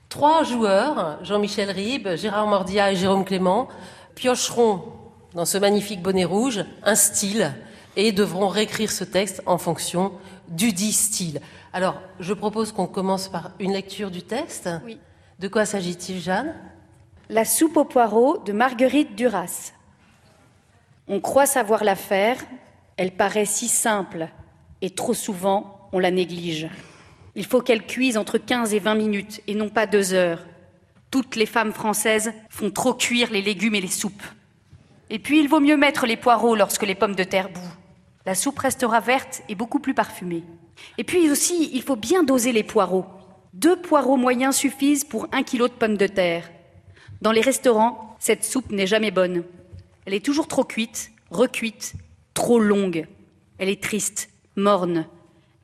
trois 0.10 0.44
joueurs, 0.44 1.18
Jean-Michel 1.24 1.72
Ribes, 1.72 2.16
Gérard 2.16 2.46
Mordia 2.46 2.92
et 2.92 2.96
Jérôme 2.96 3.26
Clément, 3.26 3.68
piocheront 4.14 4.99
dans 5.34 5.46
ce 5.46 5.58
magnifique 5.58 6.02
bonnet 6.02 6.26
rouge 6.26 6.66
un 6.84 6.96
style 6.96 7.54
et 7.96 8.12
devront 8.12 8.48
réécrire 8.48 8.92
ce 8.92 9.04
texte 9.04 9.42
en 9.46 9.58
fonction 9.58 10.14
du 10.48 10.74
dit 10.74 10.94
style. 10.94 11.42
Alors, 11.74 12.02
je 12.20 12.34
propose 12.34 12.72
qu'on 12.72 12.88
commence 12.88 13.28
par 13.28 13.52
une 13.60 13.74
lecture 13.74 14.12
du 14.12 14.24
texte. 14.24 14.70
Oui. 14.86 14.98
De 15.40 15.48
quoi 15.48 15.66
s'agit-il, 15.66 16.20
Jeanne? 16.20 16.56
La 17.30 17.46
soupe 17.46 17.78
aux 17.78 17.86
poireaux 17.86 18.40
de 18.40 18.52
Marguerite 18.52 19.16
Duras. 19.16 19.72
On 21.08 21.20
croit 21.20 21.46
savoir 21.46 21.84
la 21.84 21.96
faire, 21.96 22.38
elle 22.98 23.12
paraît 23.12 23.46
si 23.46 23.68
simple, 23.68 24.30
et 24.82 24.90
trop 24.90 25.14
souvent 25.14 25.90
on 25.92 26.00
la 26.00 26.12
néglige. 26.12 26.68
Il 27.36 27.46
faut 27.46 27.62
qu'elle 27.62 27.86
cuise 27.86 28.18
entre 28.18 28.38
15 28.38 28.74
et 28.74 28.80
20 28.80 28.96
minutes, 28.96 29.42
et 29.48 29.56
non 29.56 29.70
pas 29.70 29.88
deux 29.88 30.14
heures. 30.14 30.46
Toutes 31.12 31.36
les 31.36 31.46
femmes 31.46 31.74
françaises 31.74 32.32
font 32.50 32.72
trop 32.72 32.94
cuire 32.94 33.32
les 33.32 33.42
légumes 33.42 33.76
et 33.76 33.82
les 33.82 33.88
soupes. 33.88 34.24
Et 35.10 35.20
puis 35.20 35.39
il 35.39 35.50
vaut 35.50 35.60
mieux 35.60 35.78
mettre 35.78 36.06
les 36.06 36.18
poireaux 36.18 36.56
lorsque 36.56 36.84
les 36.84 36.96
pommes 36.96 37.16
de 37.16 37.24
terre 37.24 37.50
bouent. 37.50 37.75
La 38.25 38.36
soupe 38.36 38.60
restera 38.60 39.00
verte 39.00 39.42
et 39.50 39.56
beaucoup 39.56 39.80
plus 39.80 39.94
parfumée. 39.94 40.44
Et 40.98 41.04
puis 41.04 41.30
aussi, 41.32 41.70
il 41.74 41.82
faut 41.82 41.96
bien 41.96 42.24
doser 42.24 42.51
les 42.51 42.63
poireaux. 42.63 43.06
Deux 43.54 43.75
poireaux 43.75 44.18
moyens 44.18 44.56
suffisent 44.56 45.04
pour 45.04 45.28
un 45.32 45.44
kilo 45.44 45.68
de 45.68 45.74
pommes 45.74 45.98
de 45.98 46.08
terre. 46.08 46.50
Dans 47.22 47.32
les 47.32 47.42
restaurants, 47.42 48.16
cette 48.20 48.44
soupe 48.44 48.72
n'est 48.72 48.88
jamais 48.88 49.12
bonne. 49.12 49.44
Elle 50.06 50.13
est 50.13 50.25
toujours 50.25 50.48
trop 50.48 50.63
cuite, 50.63 51.12
recuite, 51.32 51.94
trop 52.34 52.60
longue. 52.60 53.08
Elle 53.58 53.70
est 53.70 53.82
triste, 53.82 54.30
morne. 54.56 55.08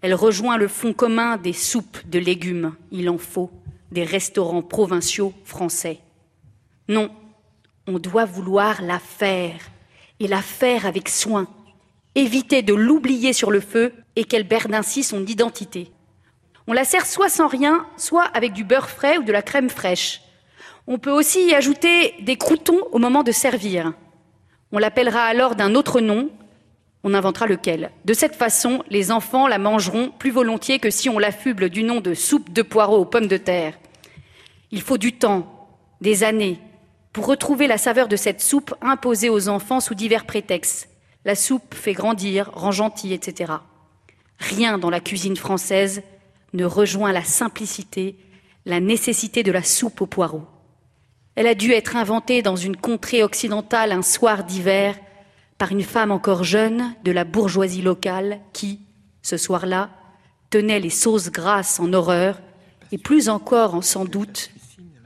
Elle 0.01 0.13
rejoint 0.13 0.57
le 0.57 0.67
fond 0.67 0.93
commun 0.93 1.37
des 1.37 1.53
soupes 1.53 1.97
de 2.07 2.19
légumes, 2.19 2.75
il 2.91 3.09
en 3.09 3.17
faut, 3.17 3.51
des 3.91 4.03
restaurants 4.03 4.61
provinciaux 4.61 5.33
français. 5.45 5.99
Non, 6.89 7.09
on 7.87 7.99
doit 7.99 8.25
vouloir 8.25 8.81
la 8.81 8.99
faire, 8.99 9.59
et 10.19 10.27
la 10.27 10.41
faire 10.41 10.85
avec 10.85 11.09
soin. 11.09 11.47
Éviter 12.15 12.61
de 12.61 12.73
l'oublier 12.73 13.33
sur 13.33 13.51
le 13.51 13.59
feu 13.59 13.93
et 14.15 14.23
qu'elle 14.23 14.47
perde 14.47 14.73
ainsi 14.73 15.03
son 15.03 15.25
identité. 15.25 15.91
On 16.67 16.73
la 16.73 16.85
sert 16.85 17.05
soit 17.05 17.29
sans 17.29 17.47
rien, 17.47 17.85
soit 17.97 18.23
avec 18.23 18.53
du 18.53 18.63
beurre 18.63 18.89
frais 18.89 19.17
ou 19.17 19.23
de 19.23 19.31
la 19.31 19.41
crème 19.41 19.69
fraîche. 19.69 20.21
On 20.87 20.97
peut 20.97 21.11
aussi 21.11 21.47
y 21.47 21.53
ajouter 21.53 22.15
des 22.21 22.37
croutons 22.37 22.81
au 22.91 22.99
moment 22.99 23.23
de 23.23 23.31
servir. 23.31 23.93
On 24.71 24.79
l'appellera 24.79 25.23
alors 25.23 25.55
d'un 25.55 25.75
autre 25.75 25.99
nom, 25.99 26.29
on 27.03 27.13
inventera 27.13 27.45
lequel. 27.45 27.91
De 28.05 28.13
cette 28.13 28.35
façon, 28.35 28.83
les 28.89 29.11
enfants 29.11 29.47
la 29.47 29.59
mangeront 29.59 30.11
plus 30.17 30.31
volontiers 30.31 30.79
que 30.79 30.89
si 30.89 31.07
on 31.09 31.19
l'affuble 31.19 31.69
du 31.69 31.83
nom 31.83 32.01
de 32.01 32.13
soupe 32.13 32.51
de 32.51 32.61
poireaux 32.61 32.97
aux 32.97 33.05
pommes 33.05 33.27
de 33.27 33.37
terre. 33.37 33.77
Il 34.71 34.81
faut 34.81 34.97
du 34.97 35.13
temps, 35.13 35.69
des 36.01 36.23
années, 36.23 36.59
pour 37.15 37.27
retrouver 37.27 37.67
la 37.67 37.77
saveur 37.77 38.09
de 38.09 38.17
cette 38.17 38.41
soupe 38.41 38.75
imposée 38.81 39.29
aux 39.29 39.47
enfants 39.47 39.79
sous 39.79 39.95
divers 39.95 40.25
prétextes. 40.25 40.89
La 41.23 41.33
soupe 41.33 41.73
fait 41.73 41.93
grandir, 41.93 42.51
rend 42.53 42.73
gentil, 42.73 43.13
etc. 43.13 43.53
Rien 44.37 44.77
dans 44.77 44.89
la 44.89 44.99
cuisine 44.99 45.37
française 45.37 46.03
ne 46.51 46.65
rejoint 46.65 47.13
la 47.13 47.23
simplicité, 47.23 48.17
la 48.65 48.81
nécessité 48.81 49.43
de 49.43 49.53
la 49.53 49.63
soupe 49.63 50.01
aux 50.01 50.07
poireaux. 50.07 50.43
Elle 51.35 51.47
a 51.47 51.55
dû 51.55 51.71
être 51.71 51.95
inventée 51.95 52.41
dans 52.41 52.57
une 52.57 52.75
contrée 52.75 53.23
occidentale 53.23 53.93
un 53.93 54.01
soir 54.01 54.43
d'hiver 54.43 54.99
par 55.57 55.71
une 55.71 55.83
femme 55.83 56.11
encore 56.11 56.43
jeune 56.43 56.95
de 57.05 57.13
la 57.13 57.23
bourgeoisie 57.23 57.81
locale 57.81 58.41
qui, 58.51 58.81
ce 59.21 59.37
soir-là, 59.37 59.89
tenait 60.49 60.81
les 60.81 60.89
sauces 60.89 61.31
grasses 61.31 61.79
en 61.79 61.93
horreur 61.93 62.41
et 62.91 62.97
plus 62.97 63.29
encore 63.29 63.73
en 63.73 63.81
sans 63.81 64.03
doute, 64.03 64.51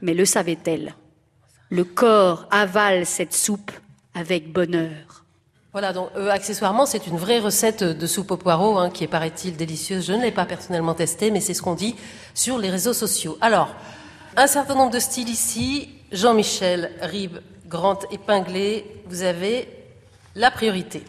mais 0.02 0.14
le 0.14 0.24
savait-elle. 0.24 0.96
Le 1.70 1.84
corps 1.84 2.48
avale 2.50 3.06
cette 3.06 3.32
soupe 3.32 3.70
avec 4.12 4.52
bonheur. 4.52 5.24
Voilà, 5.70 5.92
donc 5.92 6.08
euh, 6.16 6.28
accessoirement, 6.28 6.84
c'est 6.84 7.06
une 7.06 7.16
vraie 7.16 7.38
recette 7.38 7.84
de 7.84 8.06
soupe 8.08 8.32
aux 8.32 8.36
poireaux 8.36 8.76
hein, 8.76 8.90
qui 8.90 9.04
est, 9.04 9.06
paraît-il, 9.06 9.56
délicieuse. 9.56 10.04
Je 10.04 10.12
ne 10.12 10.22
l'ai 10.22 10.32
pas 10.32 10.46
personnellement 10.46 10.94
testée, 10.94 11.30
mais 11.30 11.40
c'est 11.40 11.54
ce 11.54 11.62
qu'on 11.62 11.76
dit 11.76 11.94
sur 12.34 12.58
les 12.58 12.70
réseaux 12.70 12.92
sociaux. 12.92 13.38
Alors, 13.40 13.72
un 14.36 14.48
certain 14.48 14.74
nombre 14.74 14.90
de 14.90 14.98
styles 14.98 15.28
ici. 15.28 15.90
Jean-Michel 16.10 16.90
Ribes, 17.02 17.38
grand 17.68 18.00
épinglé, 18.12 18.84
vous 19.06 19.22
avez 19.22 19.68
la 20.34 20.50
priorité. 20.50 21.04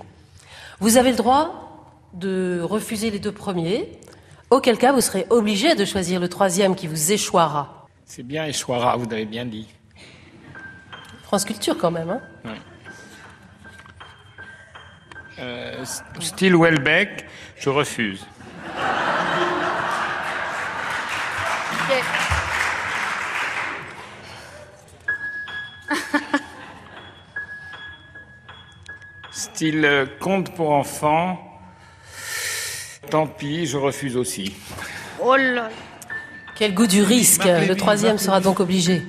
Vous 0.79 0.97
avez 0.97 1.09
le 1.09 1.17
droit 1.17 1.89
de 2.13 2.61
refuser 2.61 3.09
les 3.09 3.17
deux 3.17 3.31
premiers, 3.31 3.89
auquel 4.51 4.77
cas 4.77 4.91
vous 4.91 5.01
serez 5.01 5.25
obligé 5.31 5.73
de 5.73 5.85
choisir 5.85 6.19
le 6.19 6.29
troisième 6.29 6.75
qui 6.75 6.85
vous 6.85 7.11
échouera. 7.11 7.87
C'est 8.05 8.21
bien 8.21 8.45
échouera, 8.45 8.95
vous 8.95 9.11
avez 9.11 9.25
bien 9.25 9.45
dit. 9.45 9.65
France 11.31 11.45
Culture 11.45 11.77
quand 11.77 11.91
même. 11.91 12.09
Hein 12.09 12.19
Ouais. 12.43 12.51
Euh, 15.39 15.85
style 16.19 16.57
Welbeck, 16.57 17.25
je 17.57 17.69
refuse. 17.69 18.27
Style 29.31 29.85
euh, 29.85 30.05
conte 30.19 30.53
pour 30.53 30.71
enfants, 30.71 31.39
tant 33.09 33.25
pis, 33.27 33.67
je 33.67 33.77
refuse 33.77 34.17
aussi. 34.17 34.53
Oh 35.21 35.38
là 35.38 35.69
Quel 36.57 36.73
goût 36.73 36.88
du 36.88 37.01
risque 37.01 37.45
Le 37.45 37.75
troisième 37.75 38.17
sera 38.17 38.41
donc 38.41 38.59
obligé. 38.59 39.01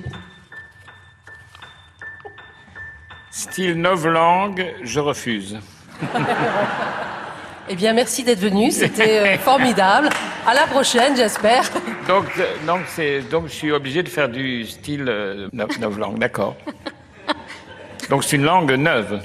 Style 3.35 3.73
novlangue, 3.81 4.63
je 4.83 4.99
refuse. 4.99 5.57
Eh 7.67 7.75
bien, 7.75 7.91
merci 7.93 8.23
d'être 8.23 8.39
venu. 8.39 8.69
C'était 8.69 9.19
euh, 9.19 9.37
formidable. 9.39 10.09
À 10.45 10.53
la 10.53 10.67
prochaine, 10.67 11.15
j'espère. 11.15 11.63
Donc, 12.07 12.25
euh, 12.37 12.45
donc, 12.67 12.81
donc 13.31 13.47
je 13.47 13.51
suis 13.53 13.71
obligé 13.71 14.03
de 14.03 14.09
faire 14.09 14.29
du 14.29 14.67
style 14.67 15.05
euh, 15.07 15.47
no- 15.51 15.65
novlangue, 15.79 16.19
d'accord. 16.19 16.55
Donc 18.11 18.23
c'est 18.23 18.35
une 18.35 18.43
langue 18.43 18.71
neuve. 18.73 19.19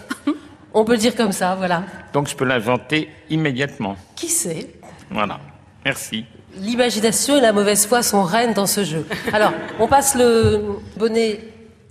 On 0.72 0.86
peut 0.86 0.92
le 0.92 0.98
dire 0.98 1.14
comme 1.14 1.32
ça, 1.32 1.54
voilà. 1.56 1.82
Donc 2.14 2.28
je 2.28 2.34
peux 2.34 2.46
l'inventer 2.46 3.10
immédiatement. 3.28 3.94
Qui 4.16 4.28
sait? 4.28 4.70
Voilà. 5.10 5.38
Merci. 5.84 6.24
L'imagination 6.56 7.36
et 7.36 7.40
la 7.42 7.52
mauvaise 7.52 7.86
foi 7.86 8.02
sont 8.02 8.22
reines 8.22 8.54
dans 8.54 8.66
ce 8.66 8.84
jeu. 8.84 9.06
Alors, 9.34 9.52
on 9.78 9.86
passe 9.86 10.14
le 10.14 10.62
bonnet 10.96 11.40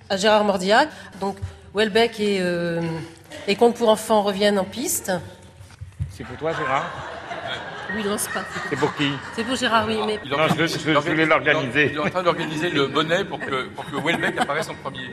à 0.10 0.18
Gérard 0.18 0.46
Mordiac. 0.46 0.90
Donc, 1.22 1.38
Welbeck 1.78 2.20
et, 2.20 2.40
euh, 2.42 2.82
et 3.48 3.56
Contes 3.56 3.76
pour 3.76 3.90
enfants 3.90 4.24
reviennent 4.24 4.58
en 4.58 4.64
piste. 4.64 5.12
C'est 6.10 6.24
pour 6.24 6.36
toi, 6.36 6.52
Gérard? 6.52 6.86
Oui, 7.96 8.04
non, 8.04 8.18
c'est 8.18 8.32
pas. 8.32 8.44
C'est 8.68 8.76
pour 8.76 8.96
qui? 8.96 9.12
C'est 9.36 9.44
pour 9.44 9.56
Gérard, 9.56 9.86
oui, 9.88 10.00
mais. 10.08 10.20
Il 10.26 10.32
Non, 10.32 10.38
je- 10.58 10.66
je 10.66 10.98
voulais 10.98 11.28
l'organiser. 11.28 11.92
Il 11.92 11.96
est 11.98 12.00
en 12.00 12.10
train 12.10 12.24
d'organiser 12.24 12.72
le 12.72 12.88
bonnet 12.88 13.24
pour 13.26 13.40
que, 13.40 13.68
pour 13.68 13.86
que 13.86 13.96
Welbeck 13.96 14.40
apparaisse 14.40 14.68
en 14.70 14.74
premier. 14.74 15.12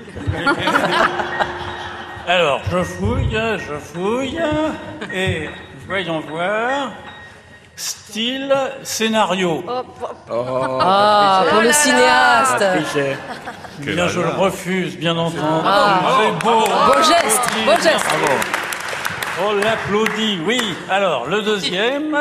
Alors, 2.27 2.63
je 2.71 2.83
fouille, 2.83 3.39
je 3.59 3.75
fouille, 3.75 4.41
et 5.13 5.51
voyons 5.87 6.21
voir. 6.21 6.93
Style 7.77 8.55
scénario. 8.83 9.65
Ah, 10.31 11.45
pour 11.51 11.61
le 11.61 11.73
cinéaste. 11.73 12.65
Bien, 13.81 14.07
je 14.07 14.21
le 14.21 14.29
refuse, 14.29 14.97
bien 14.97 15.17
entendu. 15.17 15.39
Ah. 15.65 16.01
C'est 16.21 16.33
beau. 16.45 16.61
Beau 16.61 17.03
geste, 17.03 17.43
beau 17.67 17.83
geste. 17.83 18.07
On 19.45 19.53
l'applaudit, 19.55 20.39
oui. 20.47 20.61
Alors, 20.89 21.27
le 21.27 21.43
deuxième, 21.43 22.17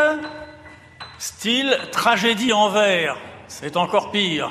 style 1.19 1.77
tragédie 1.91 2.53
en 2.53 2.69
vers. 2.69 3.15
C'est 3.47 3.77
encore 3.77 4.09
pire. 4.09 4.49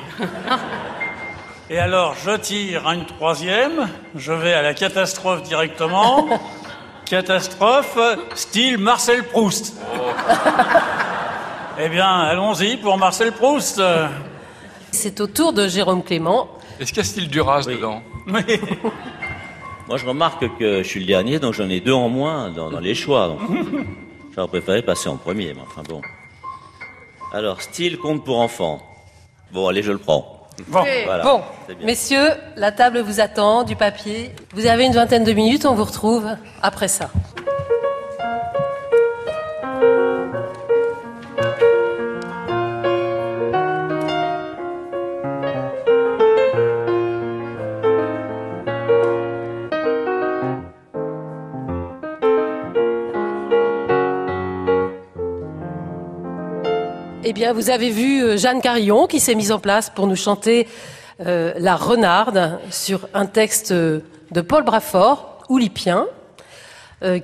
Et 1.68 1.78
alors, 1.78 2.14
je 2.24 2.36
tire 2.36 2.88
une 2.90 3.06
troisième, 3.06 3.88
je 4.14 4.32
vais 4.32 4.52
à 4.52 4.62
la 4.62 4.74
catastrophe 4.74 5.42
directement. 5.42 6.28
Catastrophe, 7.12 7.98
style 8.34 8.78
Marcel 8.78 9.22
Proust. 9.24 9.74
Eh 11.78 11.88
bien, 11.88 12.06
allons-y 12.06 12.76
pour 12.78 12.96
Marcel 12.96 13.32
Proust. 13.32 13.82
C'est 14.90 15.20
au 15.20 15.26
tour 15.26 15.52
de 15.52 15.68
Jérôme 15.68 16.02
Clément. 16.02 16.48
Est-ce 16.78 16.90
qu'il 16.90 16.98
y 16.98 17.00
a 17.00 17.04
style 17.04 17.28
Duras 17.28 17.64
dedans 17.66 18.02
Moi, 18.26 19.96
je 19.96 20.06
remarque 20.06 20.56
que 20.58 20.82
je 20.82 20.88
suis 20.88 21.00
le 21.00 21.06
dernier, 21.06 21.38
donc 21.38 21.52
j'en 21.52 21.68
ai 21.68 21.80
deux 21.80 21.92
en 21.92 22.08
moins 22.08 22.50
dans, 22.50 22.70
dans 22.70 22.80
les 22.80 22.94
choix. 22.94 23.28
donc. 23.28 23.40
J'aurais 24.34 24.48
préféré 24.48 24.82
passer 24.82 25.08
en 25.10 25.16
premier, 25.16 25.52
mais 25.54 25.62
enfin 25.66 25.82
bon. 25.86 26.00
Alors, 27.32 27.60
style 27.60 27.98
conte 27.98 28.24
pour 28.24 28.40
enfants. 28.40 28.80
Bon, 29.52 29.68
allez, 29.68 29.82
je 29.82 29.92
le 29.92 29.98
prends. 29.98 30.41
Bon, 30.68 30.84
Voilà, 31.04 31.44
messieurs, 31.82 32.30
la 32.56 32.72
table 32.72 33.00
vous 33.00 33.20
attend, 33.20 33.62
du 33.64 33.76
papier. 33.76 34.34
Vous 34.54 34.66
avez 34.66 34.84
une 34.84 34.92
vingtaine 34.92 35.24
de 35.24 35.32
minutes, 35.32 35.66
on 35.66 35.74
vous 35.74 35.84
retrouve 35.84 36.26
après 36.62 36.88
ça. 36.88 37.10
Vous 57.50 57.70
avez 57.70 57.90
vu 57.90 58.22
euh, 58.22 58.36
Jeanne 58.36 58.60
Carillon 58.60 59.08
qui 59.08 59.18
s'est 59.18 59.34
mise 59.34 59.50
en 59.50 59.58
place 59.58 59.90
pour 59.90 60.06
nous 60.06 60.14
chanter 60.14 60.68
euh, 61.26 61.52
La 61.58 61.74
Renarde 61.74 62.60
sur 62.70 63.08
un 63.14 63.26
texte 63.26 63.72
euh, 63.72 64.00
de 64.30 64.40
Paul 64.40 64.62
Brafort, 64.64 65.44
Oulipien, 65.48 66.06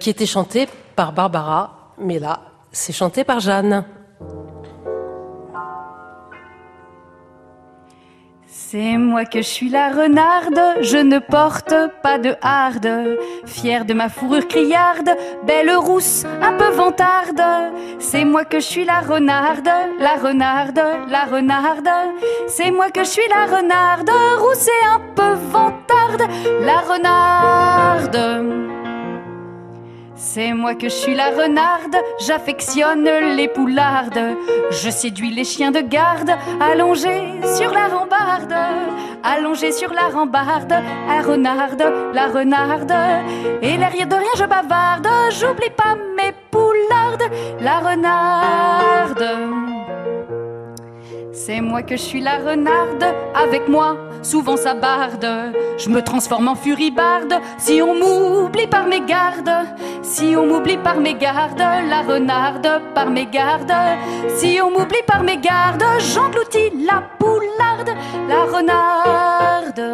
qui 0.01 0.11
était 0.11 0.27
chanté 0.27 0.69
par 0.97 1.13
Barbara, 1.13 1.95
mais 1.99 2.19
là, 2.19 2.41
c'est 2.73 2.93
chanté 2.93 3.23
par 3.23 3.39
Jeanne. 3.39 3.85
C'est 8.71 8.99
moi 8.99 9.25
que 9.25 9.39
je 9.39 9.47
suis 9.47 9.71
la 9.71 9.89
renarde, 9.89 10.61
je 10.83 10.99
ne 10.99 11.21
porte 11.21 11.73
pas 12.03 12.19
de 12.19 12.35
harde. 12.43 13.17
Fière 13.47 13.87
de 13.87 13.95
ma 13.95 14.11
fourrure 14.11 14.47
criarde, 14.47 15.09
belle 15.47 15.75
rousse, 15.75 16.27
un 16.43 16.53
peu 16.53 16.69
vantarde. 16.69 17.43
C'est 17.99 18.27
moi 18.27 18.45
que 18.45 18.61
je 18.61 18.67
suis 18.67 18.85
la 18.85 19.01
renarde, 19.01 19.71
la 19.99 20.17
renarde, 20.17 20.83
la 21.09 21.25
renarde. 21.25 21.89
C'est 22.47 22.71
moi 22.71 22.91
que 22.91 23.05
je 23.05 23.09
suis 23.09 23.29
la 23.31 23.47
renarde, 23.57 24.11
rousse 24.39 24.69
et 24.69 24.87
un 24.87 25.01
peu 25.17 25.33
vantarde, 25.51 26.31
la 26.61 26.81
renarde. 26.81 28.17
C'est 30.21 30.53
moi 30.53 30.75
que 30.75 30.89
je 30.89 30.95
suis 30.95 31.15
la 31.15 31.31
renarde, 31.31 31.97
j'affectionne 32.19 33.09
les 33.37 33.47
poulardes. 33.47 34.37
Je 34.73 34.91
séduis 34.91 35.31
les 35.31 35.45
chiens 35.45 35.71
de 35.71 35.81
garde, 35.81 36.33
allongés 36.61 37.41
sur 37.57 37.73
la 37.73 37.87
rambarde. 37.87 38.53
Allongés 39.23 39.71
sur 39.71 39.93
la 39.93 40.09
rambarde, 40.09 40.75
la 41.09 41.23
renarde, 41.23 41.85
la 42.13 42.27
renarde. 42.27 42.93
Et 43.63 43.77
l'air 43.77 43.93
de 43.93 44.15
rien, 44.15 44.35
je 44.37 44.45
bavarde, 44.45 45.09
j'oublie 45.39 45.71
pas 45.71 45.97
mes 46.17 46.33
poulardes, 46.51 47.31
la 47.61 47.79
renarde. 47.79 49.25
C'est 51.47 51.61
moi 51.61 51.83
que 51.83 51.97
je 51.97 52.03
suis 52.03 52.21
la 52.21 52.39
renarde, 52.39 53.05
avec 53.33 53.69
moi, 53.69 53.97
souvent 54.23 54.57
ça 54.57 54.75
barde. 54.75 55.25
Je 55.79 55.89
me 55.89 56.03
transforme 56.03 56.49
en 56.49 56.57
furibarde, 56.57 57.35
si 57.59 57.81
on 57.81 57.95
m'oublie 57.95 58.67
par 58.67 58.89
mes 58.89 59.03
gardes. 59.03 59.49
Si 60.03 60.35
on 60.37 60.47
m'oublie 60.47 60.79
par 60.79 60.97
mes 60.97 61.15
gardes, 61.15 61.61
la 61.61 62.03
renarde 62.03 62.83
par 62.93 63.11
mes 63.11 63.27
gardes. 63.27 63.73
Si 64.37 64.59
on 64.61 64.73
m'oublie 64.73 65.05
par 65.07 65.23
mes 65.23 65.37
gardes, 65.37 65.85
j'engloutis 66.13 66.71
la 66.85 67.05
poularde, 67.21 67.93
la 68.29 68.45
renarde. 68.57 69.85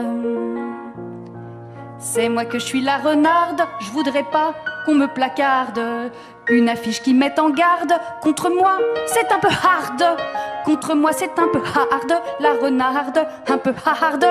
C'est 1.98 2.30
moi 2.30 2.46
que 2.46 2.58
je 2.58 2.64
suis 2.64 2.80
la 2.80 2.96
renarde, 2.96 3.62
je 3.80 3.90
voudrais 3.90 4.24
pas 4.24 4.54
qu'on 4.86 4.94
me 4.94 5.06
placarde. 5.06 6.10
Une 6.48 6.68
affiche 6.68 7.00
qui 7.02 7.14
met 7.14 7.40
en 7.40 7.48
garde 7.48 7.94
contre 8.20 8.50
moi, 8.50 8.78
c'est 9.06 9.32
un 9.32 9.38
peu 9.38 9.48
hard. 9.48 10.18
Contre 10.64 10.94
moi, 10.94 11.12
c'est 11.12 11.38
un 11.38 11.48
peu 11.48 11.60
hard. 11.60 12.12
La 12.40 12.52
renarde, 12.52 13.26
un 13.48 13.58
peu 13.58 13.72
hard. 13.84 14.26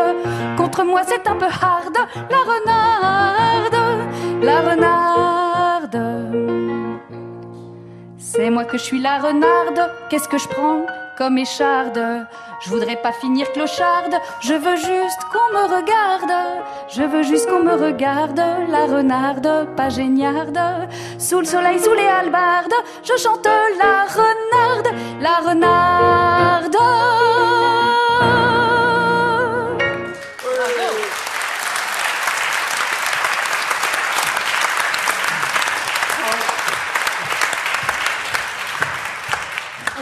Contre 0.56 0.84
moi, 0.84 1.02
c'est 1.08 1.28
un 1.28 1.36
peu 1.36 1.46
hard. 1.46 1.98
La 2.30 2.38
renarde, 2.38 3.78
la 4.44 4.62
renarde. 4.62 6.00
C'est 8.18 8.50
moi 8.52 8.66
que 8.66 8.78
je 8.78 8.84
suis 8.84 9.02
la 9.02 9.18
renarde. 9.18 9.92
Qu'est-ce 10.10 10.28
que 10.28 10.38
je 10.38 10.48
prends? 10.48 10.86
Comme 11.18 11.38
écharde 11.38 12.00
Je 12.64 12.70
voudrais 12.70 12.96
pas 12.96 13.12
finir 13.12 13.52
clocharde. 13.54 14.16
Je 14.42 14.54
veux 14.54 14.76
juste 14.76 15.22
qu'on 15.32 15.54
me 15.54 15.64
regarde. 15.64 16.34
Je 16.90 17.04
veux 17.04 17.24
juste 17.24 17.50
qu'on 17.50 17.64
me 17.64 17.74
regarde. 17.74 18.42
La 18.70 18.86
renarde, 18.86 19.68
pas 19.76 19.90
géniarde. 19.90 20.60
Sous 21.18 21.40
le 21.40 21.46
soleil, 21.46 21.80
sous 21.80 21.94
les 21.94 22.08
halbardes, 22.08 22.74
je 23.04 23.16
chante 23.18 23.46
la 23.46 24.06
renarde, 24.06 24.90
la 25.22 25.50
renarde. 25.50 26.78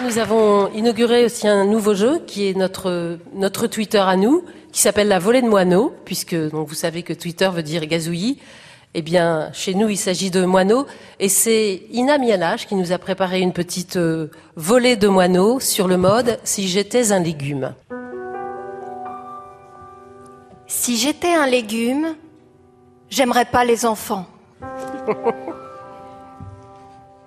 Nous 0.03 0.17
avons 0.17 0.71
inauguré 0.73 1.25
aussi 1.25 1.47
un 1.47 1.63
nouveau 1.63 1.93
jeu 1.93 2.23
qui 2.25 2.47
est 2.47 2.57
notre, 2.57 3.19
notre 3.33 3.67
Twitter 3.67 3.99
à 3.99 4.15
nous, 4.15 4.43
qui 4.71 4.81
s'appelle 4.81 5.07
la 5.07 5.19
volée 5.19 5.43
de 5.43 5.47
moineaux, 5.47 5.93
puisque 6.05 6.35
donc, 6.35 6.67
vous 6.67 6.75
savez 6.75 7.03
que 7.03 7.13
Twitter 7.13 7.49
veut 7.53 7.61
dire 7.61 7.85
gazouillis. 7.85 8.39
Eh 8.93 9.01
bien, 9.03 9.51
chez 9.53 9.75
nous, 9.75 9.89
il 9.89 9.97
s'agit 9.97 10.31
de 10.31 10.43
moineaux, 10.43 10.87
et 11.19 11.29
c'est 11.29 11.83
Ina 11.91 12.17
Mialage 12.17 12.67
qui 12.67 12.75
nous 12.75 12.91
a 12.91 12.97
préparé 12.97 13.41
une 13.41 13.53
petite 13.53 13.95
euh, 13.95 14.27
volée 14.55 14.95
de 14.95 15.07
moineaux 15.07 15.59
sur 15.59 15.87
le 15.87 15.97
mode 15.97 16.39
Si 16.43 16.67
j'étais 16.67 17.11
un 17.11 17.19
légume. 17.19 17.73
Si 20.67 20.97
j'étais 20.97 21.33
un 21.33 21.45
légume, 21.45 22.15
j'aimerais 23.09 23.45
pas 23.45 23.63
les 23.65 23.85
enfants. 23.85 24.25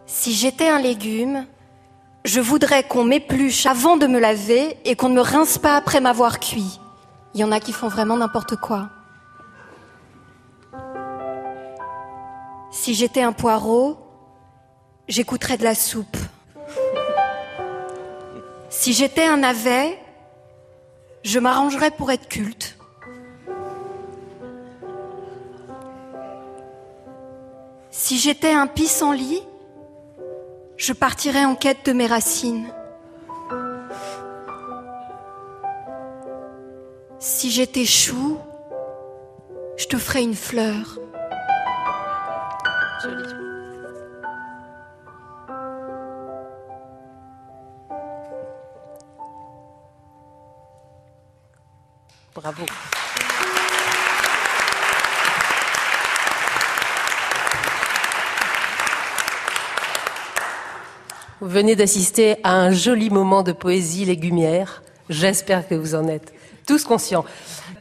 Si 0.07 0.33
j'étais 0.33 0.69
un 0.69 0.79
légume, 0.79 1.45
je 2.25 2.41
voudrais 2.41 2.83
qu'on 2.83 3.05
m'épluche 3.05 3.67
avant 3.67 3.97
de 3.97 4.07
me 4.07 4.19
laver 4.19 4.79
et 4.85 4.97
qu'on 4.97 5.11
ne 5.11 5.17
me 5.17 5.21
rince 5.21 5.59
pas 5.59 5.77
après 5.77 6.01
m'avoir 6.01 6.41
cuit. 6.41 6.81
Il 7.35 7.41
y 7.41 7.45
en 7.45 7.53
a 7.53 7.61
qui 7.61 7.73
font 7.73 7.89
vraiment 7.89 8.17
n'importe 8.17 8.57
quoi. 8.57 8.89
Si 12.71 12.95
j'étais 12.95 13.23
un 13.23 13.33
poireau, 13.33 13.99
j'écouterais 15.07 15.59
de 15.59 15.65
la 15.65 15.75
soupe. 15.75 16.17
Si 18.71 18.95
j'étais 18.95 19.25
un 19.25 19.39
navet, 19.39 19.99
je 21.23 21.39
m'arrangerais 21.39 21.91
pour 21.91 22.11
être 22.11 22.29
culte. 22.29 22.79
Si 27.91 28.19
j'étais 28.19 28.53
un 28.53 28.67
pissenlit, 28.67 29.43
je 30.77 30.93
partirais 30.93 31.45
en 31.45 31.55
quête 31.55 31.87
de 31.87 31.93
mes 31.93 32.07
racines. 32.07 32.73
Si 37.19 37.51
j'étais 37.51 37.85
chou, 37.85 38.39
je 39.77 39.87
te 39.87 39.97
ferais 39.97 40.23
une 40.23 40.35
fleur. 40.35 40.99
Bravo. 52.35 52.67
Vous 61.45 61.51
venez 61.51 61.77
d'assister 61.77 62.37
à 62.43 62.55
un 62.55 62.71
joli 62.71 63.11
moment 63.11 63.43
de 63.43 63.53
poésie 63.53 64.07
légumière. 64.07 64.83
J'espère 65.11 65.69
que 65.69 65.75
vous 65.75 65.95
en 65.95 66.09
êtes 66.09 66.33
tous 66.67 66.85
conscients. 66.85 67.27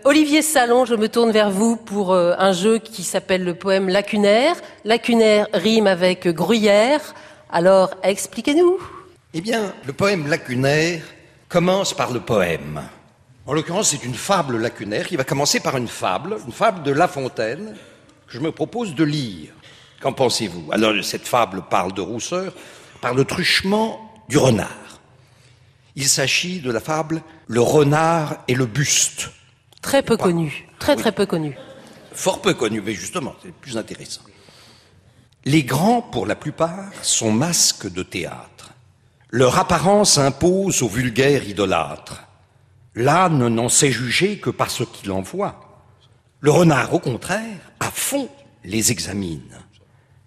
Olivier 0.03 0.41
Salon, 0.41 0.83
je 0.83 0.95
me 0.95 1.07
tourne 1.07 1.31
vers 1.31 1.49
vous 1.49 1.77
pour 1.77 2.11
euh, 2.11 2.35
un 2.37 2.51
jeu 2.51 2.79
qui 2.79 3.03
s'appelle 3.03 3.45
le 3.45 3.55
poème 3.55 3.87
lacunaire. 3.87 4.57
Lacunaire 4.83 5.47
rime 5.53 5.87
avec 5.87 6.27
gruyère. 6.27 6.99
Alors, 7.49 7.91
expliquez-nous. 8.03 8.79
Eh 9.33 9.39
bien, 9.39 9.73
le 9.85 9.93
poème 9.93 10.27
lacunaire 10.27 11.01
commence 11.47 11.93
par 11.93 12.11
le 12.11 12.19
poème. 12.19 12.81
En 13.45 13.53
l'occurrence, 13.53 13.91
c'est 13.91 14.03
une 14.03 14.13
fable 14.13 14.57
lacunaire 14.57 15.07
qui 15.07 15.15
va 15.15 15.23
commencer 15.23 15.61
par 15.61 15.77
une 15.77 15.87
fable, 15.87 16.35
une 16.45 16.51
fable 16.51 16.83
de 16.83 16.91
La 16.91 17.07
Fontaine, 17.07 17.77
que 18.27 18.33
je 18.33 18.39
me 18.39 18.51
propose 18.51 18.93
de 18.93 19.05
lire. 19.05 19.53
Qu'en 20.01 20.11
pensez-vous? 20.11 20.69
Alors, 20.73 21.01
cette 21.01 21.25
fable 21.25 21.63
parle 21.69 21.93
de 21.93 22.01
rousseur, 22.01 22.51
par 23.03 23.13
le 23.13 23.25
truchement 23.25 23.99
du 24.29 24.37
renard. 24.37 25.01
Il 25.97 26.07
s'agit 26.07 26.61
de 26.61 26.71
la 26.71 26.79
fable 26.79 27.21
Le 27.47 27.59
renard 27.59 28.37
et 28.47 28.55
le 28.55 28.65
buste. 28.65 29.29
Très 29.81 30.01
peu 30.01 30.15
connu. 30.15 30.69
Très 30.79 30.95
très 30.95 31.11
peu 31.11 31.25
connu. 31.25 31.57
Fort 32.13 32.41
peu 32.41 32.53
connu, 32.53 32.79
mais 32.79 32.93
justement, 32.93 33.35
c'est 33.43 33.53
plus 33.53 33.75
intéressant. 33.75 34.21
Les 35.43 35.63
grands, 35.63 36.01
pour 36.01 36.25
la 36.25 36.37
plupart, 36.37 36.93
sont 37.01 37.33
masques 37.33 37.91
de 37.91 38.03
théâtre. 38.03 38.71
Leur 39.31 39.59
apparence 39.59 40.17
impose 40.17 40.81
aux 40.81 40.87
vulgaires 40.87 41.45
idolâtres. 41.45 42.23
L'âne 42.95 43.49
n'en 43.49 43.67
sait 43.67 43.91
juger 43.91 44.37
que 44.39 44.49
par 44.49 44.71
ce 44.71 44.83
qu'il 44.85 45.11
en 45.11 45.21
voit. 45.21 45.83
Le 46.39 46.51
renard, 46.51 46.93
au 46.93 46.99
contraire, 46.99 47.59
à 47.81 47.91
fond 47.91 48.29
les 48.63 48.93
examine, 48.93 49.59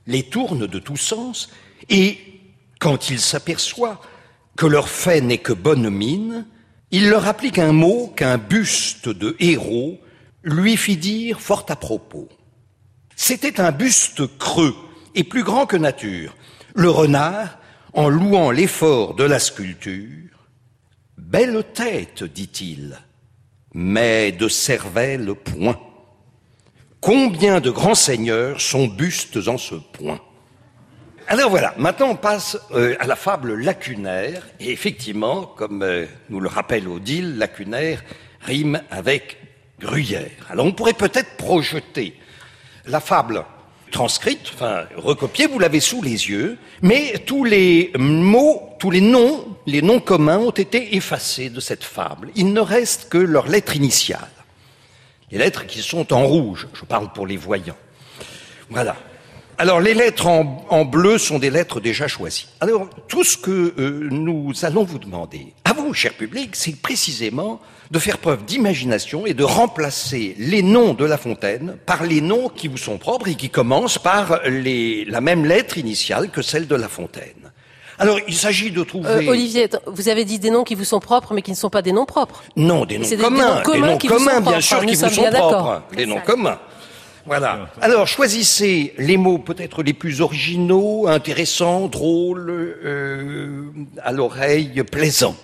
les 0.07 0.25
tourne 0.25 0.67
de 0.67 0.79
tous 0.79 0.99
sens, 0.99 1.49
et 1.89 2.36
quand 2.79 3.11
il 3.11 3.21
s'aperçoit 3.21 4.01
que 4.57 4.67
leur 4.67 4.89
fait 4.89 5.21
n'est 5.21 5.39
que 5.39 5.53
bonne 5.53 5.91
mine, 5.91 6.47
il 6.91 7.09
leur 7.09 7.27
applique 7.27 7.59
un 7.59 7.73
mot 7.73 8.13
qu'un 8.17 8.39
buste 8.39 9.09
de 9.09 9.37
héros 9.39 10.01
lui 10.43 10.77
fit 10.77 10.97
dire 10.97 11.41
fort 11.41 11.67
à 11.69 11.77
propos. 11.77 12.29
C'était 13.17 13.61
un 13.61 13.73
buste 13.73 14.39
creux 14.39 14.75
et 15.15 15.25
plus 15.25 15.43
grand 15.43 15.67
que 15.67 15.77
nature. 15.77 16.37
Le 16.75 16.91
renard, 16.91 17.59
en 17.95 18.09
louant 18.09 18.51
l'effort 18.51 19.15
de 19.15 19.25
la 19.25 19.39
sculpture, 19.39 20.27
Belle 21.19 21.65
tête, 21.75 22.23
dit-il, 22.23 22.97
mais 23.75 24.31
de 24.33 24.49
cervelle 24.49 25.35
point. 25.35 25.81
Combien 27.01 27.61
de 27.61 27.71
grands 27.71 27.97
seigneurs 27.97 28.61
sont 28.61 28.87
bustes 28.87 29.49
en 29.49 29.59
ce 29.59 29.75
point? 29.75 30.21
Alors 31.29 31.51
voilà, 31.51 31.75
maintenant 31.77 32.11
on 32.11 32.17
passe 32.17 32.57
euh, 32.73 32.95
à 33.01 33.07
la 33.07 33.17
fable 33.17 33.55
lacunaire, 33.55 34.47
et 34.61 34.71
effectivement, 34.71 35.43
comme 35.43 35.83
euh, 35.83 36.07
nous 36.31 36.39
le 36.39 36.49
rappelle 36.49 36.87
Odile, 36.87 37.37
lacunaire 37.37 38.05
rime 38.43 38.81
avec 38.93 39.39
gruyère. 39.81 40.31
Alors 40.49 40.67
on 40.67 40.73
pourrait 40.73 40.93
peut-être 40.93 41.37
projeter 41.37 42.15
la 42.87 43.01
fable 43.01 43.45
transcrite, 43.91 44.53
enfin 44.55 44.85
recopiée, 44.97 45.47
vous 45.47 45.59
l'avez 45.59 45.81
sous 45.81 46.01
les 46.01 46.29
yeux, 46.29 46.59
mais 46.83 47.15
tous 47.27 47.43
les 47.45 47.91
mots, 47.99 48.77
tous 48.79 48.93
les 48.93 49.01
noms, 49.01 49.57
les 49.67 49.83
noms 49.83 50.01
communs 50.01 50.39
ont 50.39 50.51
été 50.51 50.97
effacés 50.97 51.51
de 51.51 51.61
cette 51.61 51.85
fable. 51.85 52.31
Il 52.37 52.53
ne 52.53 52.61
reste 52.61 53.09
que 53.09 53.19
leurs 53.19 53.49
lettres 53.49 53.75
initiales. 53.75 54.29
Les 55.33 55.39
lettres 55.39 55.67
qui 55.67 55.83
sont 55.83 56.13
en 56.13 56.25
rouge, 56.25 56.69
je 56.73 56.85
parle 56.85 57.13
pour 57.13 57.27
les 57.27 57.37
voyants. 57.37 57.77
Voilà. 58.71 58.97
Alors 59.59 59.81
les 59.81 59.95
lettres 59.95 60.27
en, 60.27 60.65
en, 60.69 60.85
bleu 60.85 61.17
sont 61.17 61.39
des 61.39 61.49
lettres 61.49 61.81
déjà 61.81 62.09
choisies. 62.09 62.49
Alors 62.61 62.89
tout 63.09 63.25
ce 63.25 63.39
que 63.39 63.73
euh, 63.79 64.09
nous 64.11 64.53
allons 64.63 64.85
vous 64.85 64.99
demander, 64.99 65.55
à 65.65 65.73
vous, 65.73 65.95
cher 65.95 66.13
public, 66.13 66.55
c'est 66.55 66.77
précisément 66.77 67.61
de 67.91 67.99
faire 67.99 68.19
preuve 68.19 68.45
d'imagination 68.45 69.25
et 69.25 69.33
de 69.33 69.45
remplacer 69.45 70.35
les 70.39 70.63
noms 70.63 70.93
de 70.93 71.07
La 71.07 71.17
Fontaine 71.17 71.77
par 71.87 72.05
les 72.05 72.21
noms 72.21 72.51
qui 72.51 72.69
vous 72.69 72.77
sont 72.77 72.99
propres 72.99 73.29
et 73.29 73.35
qui 73.35 73.49
commencent 73.49 73.99
par 73.99 74.41
les, 74.47 75.07
la 75.07 75.23
même 75.23 75.47
lettre 75.47 75.79
initiale 75.79 76.31
que 76.31 76.43
celle 76.43 76.67
de 76.67 76.75
La 76.75 76.89
Fontaine. 76.89 77.53
Alors, 77.99 78.19
il 78.29 78.35
s'agit 78.35 78.71
de 78.71 78.85
trouver... 78.85 79.09
Euh, 79.09 79.31
Olivier, 79.31 79.71
vous 79.87 80.11
avez 80.11 80.27
dit 80.27 80.39
des 80.39 80.51
noms 80.51 80.65
qui 80.65 80.75
vous 80.75 80.85
sont 80.85 81.01
propres, 81.01 81.33
mais 81.33 81.41
qui 81.41 81.51
ne 81.51 81.57
sont 81.57 81.71
pas 81.71 81.81
des 81.81 81.93
noms 81.93 82.05
propres. 82.05 82.43
Non, 82.55 82.85
des 82.85 82.99
noms 82.99 83.09
communs. 83.09 83.63
Des, 83.63 83.81
noms 83.81 83.97
communs, 83.99 84.41
bien 84.43 84.61
sûr, 84.61 84.85
qui 84.85 84.95
vous 84.95 85.09
sont 85.09 85.23
propres. 85.23 85.83
Des 85.97 86.05
noms 86.05 86.21
communs. 86.21 86.59
Voilà. 87.27 87.69
Alors, 87.81 88.07
choisissez 88.07 88.95
les 88.99 89.17
mots 89.17 89.39
peut-être 89.39 89.83
les 89.83 89.93
plus 89.93 90.21
originaux, 90.21 91.09
intéressants, 91.09 91.89
drôles, 91.89 92.51
euh, 92.51 93.65
à 94.03 94.13
l'oreille, 94.13 94.83
plaisants. 94.85 95.37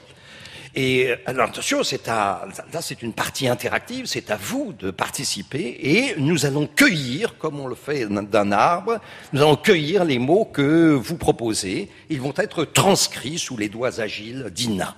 Et 0.74 1.10
alors 1.26 1.48
attention, 1.48 1.82
c'est 1.82 2.08
à, 2.08 2.46
là 2.72 2.80
c'est 2.80 3.02
une 3.02 3.12
partie 3.12 3.46
interactive, 3.46 4.06
c'est 4.06 4.30
à 4.30 4.36
vous 4.36 4.72
de 4.72 4.90
participer 4.90 5.76
et 5.82 6.14
nous 6.16 6.46
allons 6.46 6.66
cueillir, 6.66 7.36
comme 7.36 7.60
on 7.60 7.66
le 7.66 7.74
fait 7.74 8.06
d'un 8.06 8.52
arbre, 8.52 8.98
nous 9.34 9.42
allons 9.42 9.56
cueillir 9.56 10.04
les 10.04 10.18
mots 10.18 10.46
que 10.46 10.94
vous 10.94 11.18
proposez. 11.18 11.90
Ils 12.08 12.22
vont 12.22 12.32
être 12.38 12.64
transcrits 12.64 13.38
sous 13.38 13.58
les 13.58 13.68
doigts 13.68 14.00
agiles 14.00 14.46
d'Ina. 14.50 14.96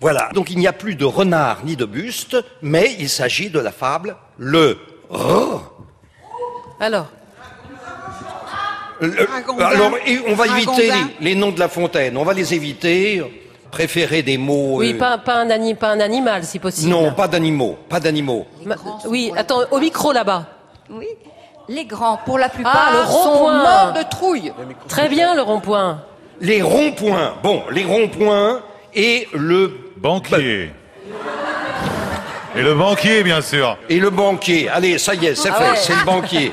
Voilà. 0.00 0.30
Donc 0.32 0.50
il 0.50 0.58
n'y 0.58 0.68
a 0.68 0.72
plus 0.72 0.94
de 0.94 1.04
renard 1.04 1.64
ni 1.64 1.74
de 1.74 1.86
buste, 1.86 2.36
mais 2.62 2.94
il 3.00 3.08
s'agit 3.08 3.50
de 3.50 3.58
la 3.58 3.72
fable 3.72 4.16
le. 4.38 4.78
Alors. 6.84 7.06
Le, 9.00 9.26
alors, 9.60 9.92
on 10.28 10.34
va 10.34 10.46
éviter 10.46 10.90
les, 11.20 11.30
les 11.30 11.34
noms 11.34 11.50
de 11.50 11.58
la 11.58 11.68
fontaine. 11.68 12.16
On 12.18 12.24
va 12.24 12.34
les 12.34 12.52
éviter 12.52 13.22
préférer 13.70 14.22
des 14.22 14.36
mots. 14.36 14.76
Oui, 14.76 14.92
euh... 14.94 14.98
pas, 14.98 15.16
pas, 15.16 15.36
un 15.36 15.48
ani, 15.50 15.74
pas 15.74 15.88
un 15.88 16.00
animal, 16.00 16.44
si 16.44 16.58
possible. 16.58 16.90
Non, 16.90 17.12
pas 17.12 17.26
d'animaux, 17.26 17.78
pas 17.88 18.00
d'animaux. 18.00 18.46
Oui, 19.06 19.32
attends, 19.34 19.62
au 19.70 19.78
micro 19.78 20.12
là-bas. 20.12 20.44
Oui. 20.90 21.06
Les 21.68 21.86
grands, 21.86 22.18
pour 22.26 22.38
la 22.38 22.50
plupart, 22.50 22.90
ah, 22.92 23.00
le 23.00 23.06
sont 23.06 23.30
rond-point. 23.30 23.62
morts 23.62 23.92
de 23.94 24.02
trouille. 24.10 24.52
Très 24.86 25.08
bien, 25.08 25.34
le 25.34 25.40
rond-point. 25.40 26.02
Les 26.40 26.60
ronds-points. 26.60 27.34
Bon, 27.42 27.62
les 27.70 27.84
ronds-points 27.84 28.60
et 28.94 29.26
le 29.32 29.72
banquier. 29.96 30.70
Et 32.56 32.62
le 32.62 32.74
banquier, 32.74 33.22
bien 33.22 33.40
sûr. 33.40 33.76
Et 33.88 33.98
le 33.98 34.10
banquier. 34.10 34.68
Allez, 34.68 34.98
ça 34.98 35.14
y 35.14 35.26
est, 35.26 35.34
c'est 35.34 35.50
Ah 35.50 35.54
fait, 35.54 35.70
ouais. 35.70 35.76
c'est 35.76 35.94
le 35.96 36.04
banquier. 36.04 36.52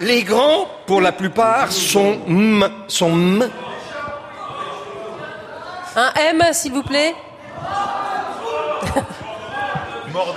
Les 0.00 0.22
grands, 0.22 0.68
pour 0.86 1.00
la 1.00 1.10
plupart, 1.12 1.72
sont 1.72 2.20
m, 2.28 2.68
sont 2.86 3.10
m. 3.10 3.48
Un 5.96 6.12
M, 6.16 6.42
s'il 6.52 6.72
vous 6.72 6.84
plaît. 6.84 7.14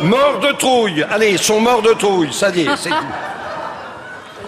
Morts 0.02 0.40
de 0.42 0.52
trouille. 0.54 1.06
Allez, 1.12 1.38
sont 1.38 1.62
morts 1.62 1.82
de 1.84 1.94
trouille. 1.94 2.34
Ça 2.34 2.50
y 2.50 2.62
est, 2.62 2.76
c'est 2.76 2.90
tout. 2.90 2.96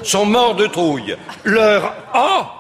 Sont 0.04 0.26
morts 0.26 0.56
de 0.56 0.66
trouille. 0.68 1.16
Leur 1.44 1.94
A, 2.14 2.52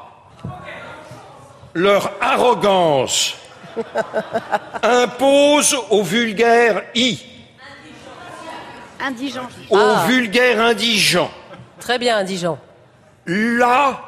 leur 1.74 2.12
arrogance 2.22 3.36
impose 4.84 5.76
au 5.90 6.04
vulgaire 6.04 6.84
I, 6.96 7.20
Indigent. 9.06 9.48
au 9.70 9.78
Ah. 9.78 10.06
vulgaire 10.08 10.62
indigent. 10.62 11.30
Très 11.80 12.00
bien, 12.00 12.18
indigent. 12.18 12.58
Là, 13.26 14.00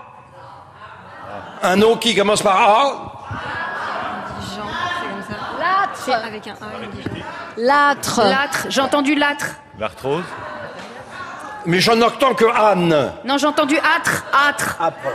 un 1.63 1.75
nom 1.75 1.97
qui 1.97 2.15
commence 2.15 2.41
par 2.41 2.57
A, 2.61 3.11
L'âtre. 5.59 6.25
Avec 6.25 6.47
un 6.47 6.51
A, 6.53 6.85
indigent. 6.85 7.25
L'âtre. 7.57 8.21
L'âtre. 8.23 8.65
J'ai 8.69 8.81
entendu 8.81 9.15
l'âtre. 9.15 9.47
L'arthrose 9.79 10.23
mais 11.67 11.79
j'en 11.79 11.99
entends 12.01 12.35
que 12.35 12.45
Anne. 12.45 13.11
Non, 13.25 13.37
j'ai 13.39 13.47
entendu 13.47 13.75
âtre. 13.77 14.23
Âtre. 14.31 14.77
Âpre. 14.79 15.07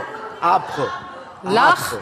Âpre. 0.43 0.81
L'art. 1.45 1.93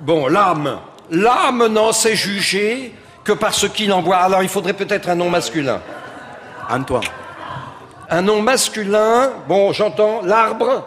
Bon, 0.00 0.26
l'âme. 0.26 0.80
L'âme 1.10 1.66
n'en 1.68 1.92
sait 1.92 2.14
juger 2.14 2.94
que 3.24 3.32
par 3.32 3.52
ce 3.54 3.66
qu'il 3.66 3.92
en 3.92 4.00
voit. 4.00 4.18
Alors, 4.18 4.42
il 4.42 4.48
faudrait 4.48 4.72
peut-être 4.72 5.08
un 5.08 5.14
nom 5.16 5.28
masculin. 5.30 5.80
Antoine. 6.70 7.02
Un 8.08 8.22
nom 8.22 8.40
masculin, 8.42 9.30
bon, 9.48 9.72
j'entends, 9.72 10.20
l'arbre. 10.24 10.84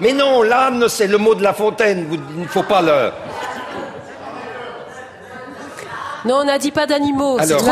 Mais 0.00 0.12
non, 0.12 0.42
l'âne, 0.42 0.88
c'est 0.88 1.06
le 1.06 1.18
mot 1.18 1.34
de 1.34 1.42
La 1.42 1.52
Fontaine. 1.52 2.06
Il 2.10 2.42
ne 2.42 2.46
faut 2.48 2.62
pas 2.64 2.82
le. 2.82 3.10
Non, 6.24 6.36
on 6.40 6.44
n'a 6.44 6.58
dit 6.58 6.70
pas 6.70 6.86
d'animaux. 6.86 7.36
c'est 7.40 7.52
Alors, 7.52 7.64
pas 7.64 7.70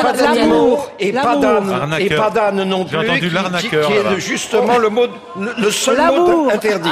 et 0.98 1.12
pas 1.12 1.37
d'âne. 1.37 1.96
Et 1.98 2.11
pas 2.11 2.31
d'âne 2.31 2.62
non 2.64 2.87
J'ai 2.88 2.98
plus. 2.98 3.09
entendu 3.09 3.20
qui- 3.20 3.28
qui, 3.28 3.35
l'arnaqueur, 3.35 3.87
qui 3.88 3.92
est 3.94 4.20
justement 4.20 4.78
le, 4.78 4.88
mot, 4.90 5.07
le, 5.38 5.55
le 5.59 5.70
seul 5.70 5.96
mot 5.96 6.50
interdit. 6.50 6.90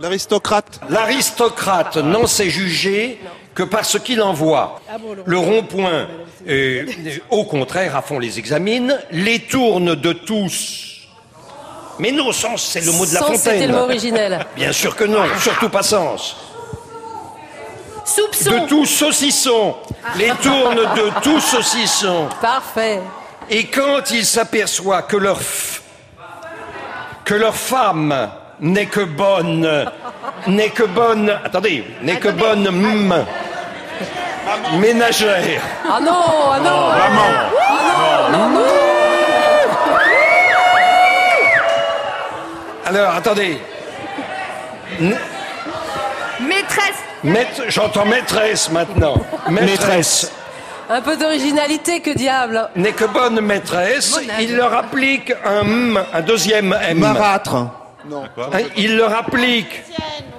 L'aristocrate. 0.00 0.80
L'aristocrate 0.90 1.96
n'en 1.98 2.26
sait 2.26 2.50
juger 2.50 3.20
que 3.54 3.62
par 3.62 3.84
ce 3.84 3.98
qu'il 3.98 4.20
en 4.22 4.32
voit. 4.32 4.80
Le 5.24 5.38
rond-point, 5.38 6.08
euh, 6.48 6.84
au 7.30 7.44
contraire, 7.44 7.96
à 7.96 8.02
fond 8.02 8.18
les 8.18 8.38
examine, 8.38 8.98
les 9.12 9.38
tourne 9.40 9.94
de 9.94 10.12
tous. 10.12 10.90
Mais 12.00 12.10
non, 12.10 12.32
sens, 12.32 12.64
c'est 12.64 12.84
le 12.84 12.90
mot 12.90 13.06
de 13.06 13.14
la 13.14 13.20
Sens, 13.20 13.28
fontaine. 13.28 13.38
c'était 13.52 13.66
le 13.68 13.74
mot 13.74 13.82
originel. 13.84 14.44
Bien 14.56 14.72
sûr 14.72 14.96
que 14.96 15.04
non, 15.04 15.22
surtout 15.40 15.68
pas 15.68 15.84
sens. 15.84 16.36
Soupçon. 18.04 18.50
De 18.50 18.66
tout 18.68 18.84
saucisson. 18.84 19.76
Les 20.18 20.30
tourne 20.42 20.76
de 20.76 21.20
tout 21.22 21.40
saucisson. 21.40 22.28
Parfait. 22.42 23.00
Et 23.48 23.66
quand 23.66 24.10
ils 24.10 24.26
s'aperçoivent 24.26 25.06
que 25.06 25.16
leur 25.16 25.40
f- 25.40 25.80
que 27.24 27.34
leur 27.34 27.54
femme 27.54 28.28
n'est 28.64 28.86
que 28.86 29.00
bonne, 29.00 29.84
n'est 30.46 30.70
que 30.70 30.84
bonne, 30.84 31.30
attendez, 31.44 31.84
n'est 32.02 32.16
que 32.16 32.28
bonne 32.28 32.66
m, 32.66 33.24
ménagère. 34.80 35.60
Ah 35.86 36.00
non, 36.00 36.22
ah 36.52 36.58
non. 36.60 36.88
Ah 36.90 37.08
non, 38.32 38.38
non, 38.38 38.48
non. 38.50 38.66
Alors, 42.86 43.14
attendez. 43.14 43.58
N- 45.00 45.16
Maîtresse. 46.40 46.98
Maître- 47.22 47.62
J'entends 47.68 48.04
maîtresse 48.04 48.70
maintenant. 48.70 49.16
Maîtresse. 49.50 50.30
Un 50.90 51.00
peu 51.00 51.16
d'originalité, 51.16 52.00
que 52.00 52.10
diable 52.10 52.68
N'est 52.76 52.92
que 52.92 53.06
bonne 53.06 53.40
maîtresse, 53.40 54.12
Monade. 54.12 54.36
il 54.40 54.54
leur 54.56 54.74
applique 54.74 55.32
un 55.44 55.60
M, 55.62 56.04
un 56.12 56.20
deuxième 56.20 56.76
M. 56.88 56.98
Marâtre. 56.98 57.56
Hein, 58.12 58.58
Il 58.76 58.96
leur 58.96 59.14
applique. 59.14 59.82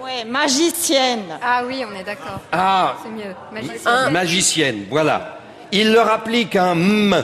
Ouais, 0.03 0.23
magicienne. 0.25 1.37
Ah 1.41 1.63
oui, 1.65 1.83
on 1.89 1.95
est 1.99 2.03
d'accord. 2.03 2.39
Ah, 2.51 2.95
C'est 3.03 3.09
mieux. 3.09 3.33
Magicienne. 3.51 4.11
magicienne, 4.11 4.85
voilà. 4.89 5.39
Il 5.71 5.91
leur 5.91 6.11
applique 6.11 6.55
un 6.55 6.73
M. 6.73 7.23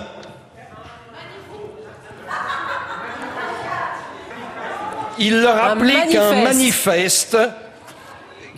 Il 5.19 5.41
leur 5.41 5.55
Un 5.63 5.71
applique 5.77 6.15
un 6.15 6.43
manifeste. 6.43 7.33
manifeste 7.33 7.37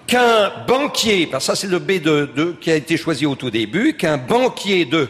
qu'un 0.08 0.52
banquier, 0.67 1.28
parce 1.28 1.46
que 1.48 1.54
ça 1.54 1.60
c'est 1.60 1.67
le 1.67 1.80
B 1.80 1.93
de, 2.02 2.30
de- 2.36 2.56
qui 2.62 2.72
a 2.72 2.76
été 2.76 2.96
choisi 2.98 3.26
au 3.26 3.36
tout 3.36 3.50
début, 3.50 3.96
qu'un 3.98 4.17
banquier 4.17 4.86
de... 4.86 5.10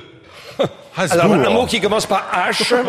Alors 0.98 1.34
un 1.34 1.50
mot 1.50 1.66
qui 1.66 1.80
commence 1.82 2.06
par 2.06 2.26
H, 2.50 2.74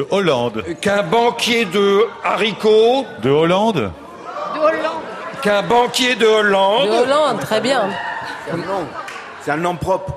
De 0.00 0.06
Hollande. 0.10 0.64
qu'un 0.80 1.02
banquier 1.02 1.66
de 1.66 2.06
haricots, 2.24 3.04
De 3.22 3.28
Hollande 3.28 3.92
De 4.54 4.58
Hollande. 4.58 5.02
qu'un 5.42 5.62
banquier 5.62 6.14
de 6.14 6.24
Hollande. 6.26 6.86
De 6.88 6.92
Hollande, 7.02 7.40
très 7.40 7.60
bien. 7.60 7.90
C'est 9.42 9.50
un 9.50 9.56
nom 9.58 9.76
propre. 9.76 10.14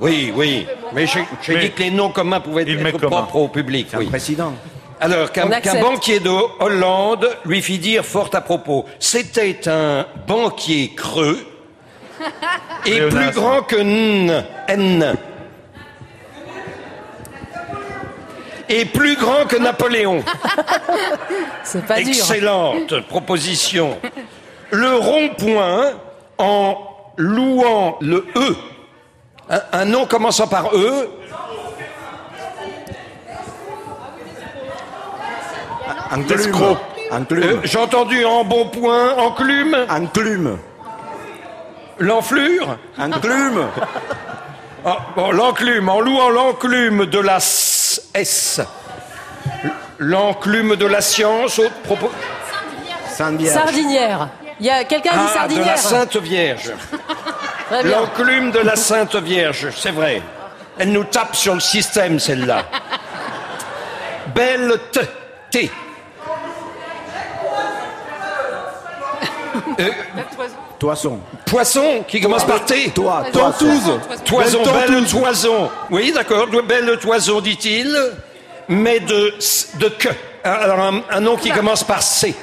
Oui, 0.00 0.32
oui. 0.34 0.66
Mais 0.94 1.06
j'ai 1.06 1.26
Mais- 1.48 1.60
dit 1.60 1.70
que 1.72 1.82
les 1.82 1.90
noms 1.90 2.08
communs 2.10 2.40
pouvaient 2.40 2.62
être 2.62 2.92
commun. 2.92 3.08
propres 3.08 3.36
au 3.36 3.48
public. 3.48 3.88
C'est 3.90 3.98
oui. 3.98 4.06
un 4.06 4.10
président. 4.10 4.52
Alors 5.00 5.30
qu'un 5.32 5.46
banquier 5.82 6.20
de 6.20 6.30
Hollande 6.60 7.28
lui 7.44 7.60
fit 7.60 7.78
dire 7.78 8.04
fort 8.06 8.30
à 8.32 8.40
propos, 8.40 8.86
c'était 8.98 9.68
un 9.68 10.06
banquier 10.26 10.94
creux 10.96 11.40
et 12.86 12.90
Léonas. 13.00 13.20
plus 13.20 13.30
grand 13.38 13.60
que 13.62 13.76
N. 13.76 14.44
N. 14.68 15.14
Et 18.72 18.84
plus 18.84 19.16
grand 19.16 19.46
que 19.46 19.56
Napoléon. 19.56 20.22
C'est 21.64 21.84
pas 21.86 21.96
dur. 21.98 22.08
Excellente 22.08 23.00
proposition. 23.08 23.98
Le 24.70 24.94
rond-point, 24.96 25.92
en 26.38 26.78
louant 27.16 27.98
le 28.00 28.24
E, 28.36 28.56
un, 29.50 29.60
un 29.72 29.84
nom 29.84 30.06
commençant 30.06 30.46
par 30.46 30.72
E, 30.74 31.08
Enclume. 36.12 36.54
euh, 36.54 36.74
Enclume. 37.16 37.60
j'ai 37.64 37.78
entendu 37.78 38.24
en 38.24 38.44
bon 38.44 38.66
point, 38.68 39.16
enclume, 39.16 39.76
Enclume. 39.88 40.58
l'enflure. 41.98 42.78
Enclume. 42.98 43.66
Ah, 44.84 44.98
bon, 45.16 45.30
l'enclume, 45.32 45.88
en 45.88 46.00
louant 46.00 46.30
l'enclume 46.30 47.06
de 47.06 47.18
la 47.18 47.38
S, 48.14 48.60
l'enclume 49.98 50.76
de 50.76 50.86
la 50.86 51.00
science, 51.00 51.58
autre 51.58 51.80
propos. 51.84 52.10
Sainte 53.08 53.36
Vierge. 53.38 53.54
Sardinière. 53.54 54.28
Il 54.60 54.66
y 54.66 54.70
a 54.70 54.84
quelqu'un 54.84 55.10
dit 55.12 55.16
Ah, 55.18 55.28
de 55.28 55.32
sardinière. 55.34 55.66
la 55.66 55.76
Sainte 55.76 56.16
Vierge. 56.16 56.72
L'enclume 57.84 58.50
de 58.50 58.58
la 58.60 58.76
Sainte 58.76 59.16
Vierge, 59.16 59.68
c'est 59.76 59.92
vrai. 59.92 60.22
Elle 60.78 60.92
nous 60.92 61.04
tape 61.04 61.36
sur 61.36 61.54
le 61.54 61.60
système, 61.60 62.18
celle-là. 62.18 62.64
Belle 64.34 64.78
T. 64.92 65.00
T. 65.50 65.70
Euh, 69.78 69.90
Toison. 70.80 71.20
poisson 71.44 72.04
qui 72.08 72.20
commence 72.22 72.44
par 72.44 72.64
T. 72.64 72.90
Toi, 72.90 73.24
Toison. 73.30 74.00
Toison, 74.24 74.62
Belle 74.64 75.04
toison. 75.06 75.70
Oui, 75.90 76.10
d'accord, 76.10 76.46
belle 76.66 76.98
toison, 76.98 77.40
dit-il, 77.42 77.94
mais 78.68 78.98
de, 79.00 79.34
de 79.74 79.88
que. 79.90 80.08
Alors, 80.42 80.80
un, 80.80 81.02
un 81.10 81.20
nom 81.20 81.36
qui 81.36 81.50
commence 81.50 81.84
par 81.84 82.00
C. 82.02 82.34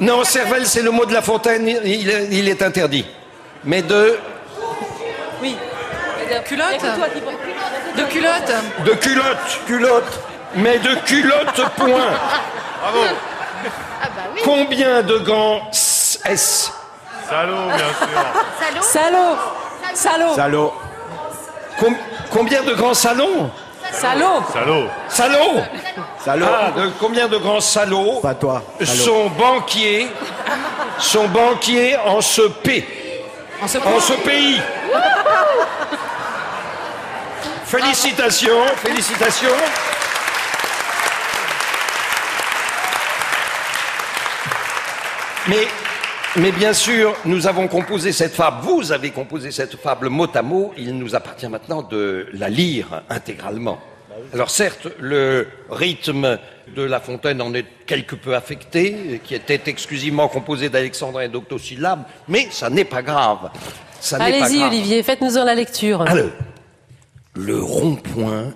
Non, 0.00 0.22
cervelle, 0.24 0.66
c'est 0.66 0.82
le 0.82 0.90
mot 0.90 1.04
de 1.06 1.12
La 1.12 1.22
Fontaine, 1.22 1.66
il, 1.68 1.80
il- 1.84 2.28
il 2.32 2.48
est 2.48 2.62
interdit. 2.62 3.04
Mais 3.64 3.82
de, 3.82 4.18
Oui. 5.40 5.56
Culotte 6.44 6.72
qui 6.78 7.20
portes- 7.20 7.96
De 7.96 8.02
culotte 8.04 8.52
de 8.84 8.90
culotte. 8.94 9.60
Culotte. 9.66 10.20
Mais 10.56 10.78
de 10.78 10.94
culotte, 11.06 11.62
point. 11.76 11.88
Bravo. 12.80 12.98
Combien 14.44 15.02
de 15.02 15.18
grands 15.18 15.60
S 16.24 16.72
Salaud, 17.28 17.66
bien 17.68 17.78
sûr. 17.78 18.82
Salaud. 18.82 19.36
Salaud. 19.94 20.34
Salaud. 20.34 20.72
Com- 21.78 21.96
Combien 22.30 22.62
de 22.62 22.74
grands 22.74 22.94
salons 22.94 23.50
Salaud. 23.92 24.42
Salaud. 24.52 24.84
Salauds 25.08 25.62
Salaud. 26.24 26.46
Ah, 26.46 26.70
de 26.76 26.90
combien 27.00 27.26
de 27.28 27.38
grands 27.38 27.60
salauds 27.60 28.20
Pas 28.20 28.34
toi. 28.34 28.62
Salaud. 28.80 29.02
sont 29.04 29.28
banquiers, 29.30 30.08
sont 30.98 31.26
banquiers 31.28 31.96
en 31.96 32.20
ce 32.20 32.42
P, 32.42 32.86
En 33.62 33.66
ce 33.68 33.78
en 33.78 34.00
ce 34.00 34.12
pays 34.14 34.60
Félicitations, 37.64 38.66
félicitations. 38.76 39.48
Mais, 45.48 45.66
mais 46.36 46.52
bien 46.52 46.74
sûr, 46.74 47.14
nous 47.24 47.46
avons 47.46 47.68
composé 47.68 48.12
cette 48.12 48.34
fable, 48.34 48.58
vous 48.62 48.92
avez 48.92 49.10
composé 49.10 49.50
cette 49.50 49.76
fable 49.76 50.10
mot 50.10 50.28
à 50.34 50.42
mot, 50.42 50.74
il 50.76 50.96
nous 50.98 51.14
appartient 51.14 51.48
maintenant 51.48 51.82
de 51.82 52.26
la 52.34 52.50
lire 52.50 53.02
intégralement. 53.08 53.80
Alors 54.34 54.50
certes, 54.50 54.88
le 54.98 55.48
rythme 55.70 56.38
de 56.76 56.82
La 56.82 57.00
Fontaine 57.00 57.40
en 57.40 57.54
est 57.54 57.64
quelque 57.86 58.14
peu 58.14 58.34
affecté, 58.34 59.22
qui 59.24 59.34
était 59.34 59.62
exclusivement 59.66 60.28
composé 60.28 60.68
d'alexandrins 60.68 61.22
et 61.22 61.28
d'octosyllabes, 61.28 62.04
mais 62.28 62.48
ça 62.50 62.68
n'est 62.68 62.84
pas 62.84 63.00
grave. 63.00 63.50
Allez-y. 64.12 64.62
Olivier, 64.62 65.02
faites-nous 65.02 65.38
en 65.38 65.44
la 65.44 65.54
lecture. 65.54 66.02
Alors, 66.02 66.30
le 67.34 67.62
rond-point 67.62 68.52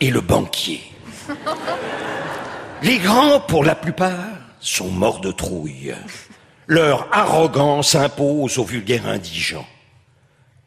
et 0.00 0.10
le 0.10 0.20
banquier. 0.20 0.82
Les 2.82 2.98
grands, 2.98 3.40
pour 3.40 3.64
la 3.64 3.74
plupart, 3.74 4.26
sont 4.60 4.90
morts 4.90 5.20
de 5.20 5.30
trouille. 5.30 5.94
Leur 6.66 7.08
arrogance 7.12 7.94
impose 7.94 8.58
aux 8.58 8.64
vulgaires 8.64 9.06
indigents. 9.06 9.66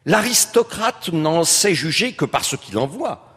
L'aristocrate 0.06 1.12
n'en 1.12 1.44
sait 1.44 1.74
juger 1.74 2.12
que 2.12 2.24
par 2.24 2.44
ce 2.44 2.56
qu'il 2.56 2.78
en 2.78 2.86
voit. 2.86 3.28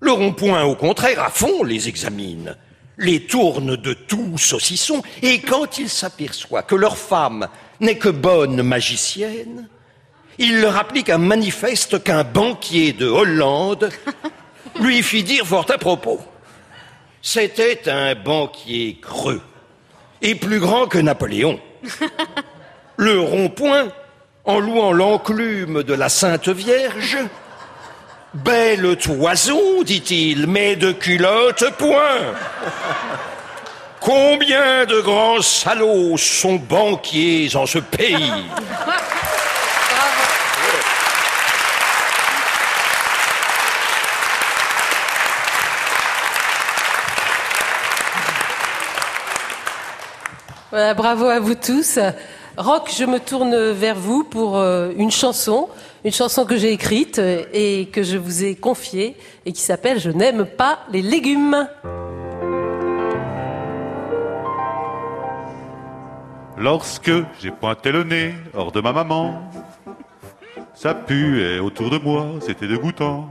Le 0.00 0.12
rond-point, 0.12 0.64
au 0.64 0.74
contraire, 0.74 1.22
à 1.22 1.28
fond 1.28 1.62
les 1.62 1.88
examine, 1.88 2.56
les 2.96 3.26
tourne 3.26 3.76
de 3.76 3.92
tout 3.92 4.38
saucisson, 4.38 5.02
et 5.22 5.40
quand 5.40 5.78
il 5.78 5.90
s'aperçoit 5.90 6.62
que 6.62 6.74
leur 6.74 6.96
femme 6.96 7.48
n'est 7.80 7.98
que 7.98 8.08
bonne 8.08 8.62
magicienne, 8.62 9.68
il 10.38 10.60
leur 10.60 10.76
applique 10.76 11.10
un 11.10 11.18
manifeste 11.18 12.02
qu'un 12.02 12.24
banquier 12.24 12.94
de 12.94 13.06
Hollande 13.06 13.90
lui 14.80 15.02
fit 15.02 15.22
dire 15.22 15.46
fort 15.46 15.70
à 15.70 15.76
propos. 15.76 16.18
C'était 17.20 17.90
un 17.90 18.14
banquier 18.14 18.98
creux 19.02 19.42
et 20.22 20.34
plus 20.34 20.60
grand 20.60 20.86
que 20.86 20.98
Napoléon. 20.98 21.60
Le 22.96 23.20
rond-point, 23.20 23.88
en 24.44 24.58
louant 24.58 24.92
l'enclume 24.92 25.82
de 25.82 25.94
la 25.94 26.08
Sainte 26.08 26.48
Vierge, 26.48 27.18
Belle 28.32 28.96
toison, 28.96 29.82
dit-il, 29.82 30.46
mais 30.46 30.76
de 30.76 30.92
culotte 30.92 31.68
point. 31.78 32.34
Combien 33.98 34.86
de 34.86 35.00
grands 35.00 35.42
salauds 35.42 36.16
sont 36.16 36.54
banquiers 36.54 37.50
en 37.56 37.66
ce 37.66 37.80
pays? 37.80 38.32
Bravo 50.72 51.26
à 51.26 51.40
vous 51.40 51.56
tous. 51.56 51.98
Rock, 52.56 52.92
je 52.96 53.04
me 53.04 53.18
tourne 53.18 53.72
vers 53.72 53.96
vous 53.96 54.22
pour 54.22 54.56
euh, 54.56 54.92
une 54.96 55.10
chanson, 55.10 55.68
une 56.04 56.12
chanson 56.12 56.44
que 56.44 56.56
j'ai 56.56 56.70
écrite 56.70 57.18
euh, 57.18 57.42
et 57.52 57.86
que 57.86 58.04
je 58.04 58.16
vous 58.16 58.44
ai 58.44 58.54
confiée 58.54 59.16
et 59.44 59.50
qui 59.50 59.62
s'appelle 59.62 59.98
Je 59.98 60.10
n'aime 60.10 60.46
pas 60.46 60.78
les 60.92 61.02
légumes. 61.02 61.66
Lorsque 66.56 67.10
j'ai 67.40 67.50
pointé 67.50 67.90
le 67.90 68.04
nez 68.04 68.34
hors 68.54 68.70
de 68.70 68.80
ma 68.80 68.92
maman, 68.92 69.50
ça 70.72 70.94
puait 70.94 71.58
autour 71.58 71.90
de 71.90 71.98
moi, 71.98 72.26
c'était 72.42 72.68
dégoûtant. 72.68 73.28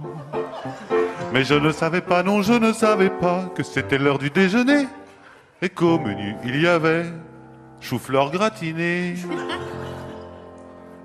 Mais 1.32 1.46
je 1.46 1.54
ne 1.54 1.72
savais 1.72 2.02
pas, 2.02 2.22
non, 2.22 2.42
je 2.42 2.54
ne 2.54 2.74
savais 2.74 3.10
pas 3.10 3.46
que 3.56 3.64
c'était 3.64 3.98
l'heure 3.98 4.20
du 4.20 4.30
déjeuner. 4.30 4.88
Et 5.62 5.70
qu'au 5.70 6.00
menu, 6.00 6.36
il 6.46 6.62
y 6.62 6.68
avait 6.68 7.06
chou-fleur 7.80 8.32
gratiné. 8.32 9.16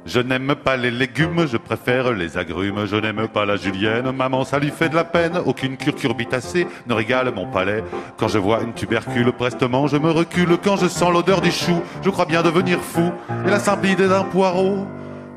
Je 0.07 0.21
n'aime 0.21 0.55
pas 0.55 0.77
les 0.77 0.91
légumes, 0.91 1.47
je 1.47 1.57
préfère 1.57 2.13
les 2.13 2.37
agrumes. 2.37 2.85
Je 2.85 2.97
n'aime 2.97 3.27
pas 3.27 3.47
la 3.47 3.57
julienne, 3.57 4.11
maman, 4.13 4.45
ça 4.45 4.59
lui 4.59 4.71
fait 4.71 4.91
de 4.91 4.95
la 4.95 5.05
peine. 5.05 5.39
Aucune 5.47 5.79
curcurbitacée 5.79 6.67
ne 6.87 6.93
régale 6.93 7.33
mon 7.35 7.47
palais. 7.47 7.83
Quand 8.19 8.29
je 8.29 8.37
vois 8.37 8.61
une 8.63 8.75
tubercule, 8.75 9.33
prestement 9.33 9.87
je 9.87 9.97
me 9.97 10.11
recule. 10.11 10.59
Quand 10.63 10.77
je 10.77 10.89
sens 10.89 11.11
l'odeur 11.11 11.41
du 11.41 11.51
chou, 11.51 11.81
je 12.03 12.11
crois 12.11 12.27
bien 12.27 12.43
devenir 12.43 12.81
fou. 12.81 13.13
Et 13.47 13.51
la 13.51 13.59
simplicité 13.59 14.07
d'un 14.07 14.25
poireau 14.25 14.87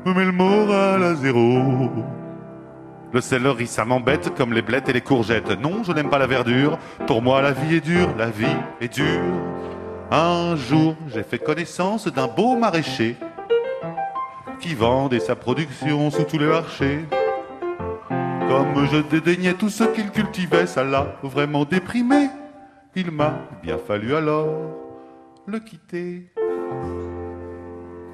me 0.04 0.12
met 0.12 0.26
le 0.26 0.32
moral 0.32 1.02
à 1.02 1.14
zéro. 1.14 1.90
Le 3.10 3.22
céleri, 3.22 3.66
ça 3.66 3.86
m'embête 3.86 4.34
comme 4.36 4.52
les 4.52 4.60
blettes 4.60 4.90
et 4.90 4.92
les 4.92 5.00
courgettes. 5.00 5.58
Non, 5.62 5.82
je 5.82 5.92
n'aime 5.92 6.10
pas 6.10 6.18
la 6.18 6.26
verdure. 6.26 6.78
Pour 7.06 7.22
moi, 7.22 7.40
la 7.40 7.52
vie 7.52 7.76
est 7.76 7.80
dure, 7.80 8.10
la 8.18 8.28
vie 8.28 8.44
est 8.82 8.92
dure. 8.92 9.06
Un 10.10 10.56
jour, 10.56 10.96
j'ai 11.08 11.22
fait 11.22 11.38
connaissance 11.38 12.08
d'un 12.08 12.26
beau 12.26 12.56
maraîcher 12.56 13.14
qui 14.58 14.74
vendait 14.74 15.20
sa 15.20 15.36
production 15.36 16.10
sous 16.10 16.24
tous 16.24 16.38
les 16.38 16.46
marchés. 16.46 17.04
Comme 18.08 18.86
je 18.90 19.02
dédaignais 19.10 19.52
tout 19.52 19.68
ce 19.68 19.84
qu'il 19.84 20.10
cultivait, 20.10 20.66
ça 20.66 20.82
l'a 20.82 21.18
vraiment 21.22 21.66
déprimé. 21.66 22.30
Il 22.96 23.10
m'a 23.10 23.34
bien 23.62 23.76
fallu 23.76 24.14
alors 24.14 24.48
le 25.46 25.60
quitter. 25.60 26.32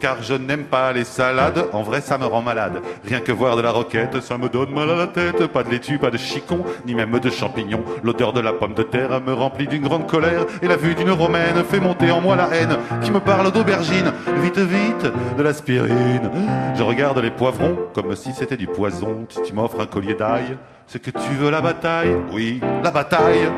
Car 0.04 0.22
je 0.22 0.34
n'aime 0.34 0.64
pas 0.64 0.92
les 0.92 1.04
salades, 1.04 1.64
en 1.72 1.82
vrai 1.82 2.02
ça 2.02 2.18
me 2.18 2.26
rend 2.26 2.42
malade. 2.42 2.82
Rien 3.06 3.20
que 3.20 3.32
voir 3.32 3.56
de 3.56 3.62
la 3.62 3.70
roquette, 3.70 4.20
ça 4.20 4.36
me 4.36 4.50
donne 4.50 4.70
mal 4.70 4.90
à 4.90 4.96
la 4.96 5.06
tête. 5.06 5.46
Pas 5.46 5.62
de 5.62 5.70
laitue, 5.70 5.98
pas 5.98 6.10
de 6.10 6.18
chicon, 6.18 6.62
ni 6.84 6.94
même 6.94 7.18
de 7.18 7.30
champignons. 7.30 7.82
L'odeur 8.02 8.34
de 8.34 8.40
la 8.40 8.52
pomme 8.52 8.74
de 8.74 8.82
terre 8.82 9.18
me 9.22 9.32
remplit 9.32 9.66
d'une 9.66 9.80
grande 9.80 10.06
colère. 10.06 10.44
Et 10.60 10.68
la 10.68 10.76
vue 10.76 10.94
d'une 10.94 11.10
romaine 11.10 11.64
fait 11.64 11.80
monter 11.80 12.10
en 12.10 12.20
moi 12.20 12.36
la 12.36 12.54
haine 12.54 12.76
qui 13.00 13.12
me 13.12 13.18
parle 13.18 13.50
d'aubergine. 13.50 14.12
Vite, 14.42 14.58
vite, 14.58 15.06
de 15.38 15.42
l'aspirine. 15.42 16.30
Je 16.74 16.82
regarde 16.82 17.20
les 17.20 17.30
poivrons 17.30 17.74
comme 17.94 18.14
si 18.14 18.34
c'était 18.34 18.58
du 18.58 18.66
poison. 18.66 19.24
Si 19.30 19.40
tu 19.40 19.54
m'offres 19.54 19.80
un 19.80 19.86
collier 19.86 20.12
d'ail, 20.12 20.58
c'est 20.86 21.00
que 21.00 21.12
tu 21.12 21.30
veux 21.40 21.50
la 21.50 21.62
bataille? 21.62 22.14
Oui, 22.30 22.60
la 22.82 22.90
bataille. 22.90 23.48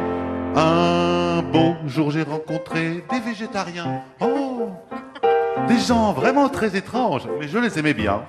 Un 0.55 1.43
beau 1.43 1.75
jour 1.89 2.13
j'ai 2.13 2.23
rencontré 2.23 3.05
des 3.11 3.19
végétariens. 3.19 4.03
Oh 4.21 4.71
des 5.69 5.79
gens 5.79 6.13
vraiment 6.13 6.49
très 6.49 6.77
étranges, 6.77 7.29
mais 7.39 7.49
je 7.49 7.59
les 7.59 7.79
aimais 7.79 7.95
bien. 7.95 8.23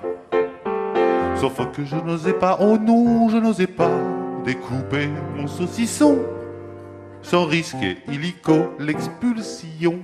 Sauf 1.36 1.54
que 1.72 1.84
je 1.84 1.96
n'osais 1.96 2.32
pas, 2.32 2.58
oh 2.60 2.76
non, 2.78 3.28
je 3.28 3.36
n'osais 3.36 3.68
pas 3.68 3.90
découper 4.44 5.08
mon 5.36 5.46
saucisson 5.46 6.18
sans 7.22 7.44
risquer 7.44 7.98
illico 8.10 8.74
l'expulsion. 8.78 10.00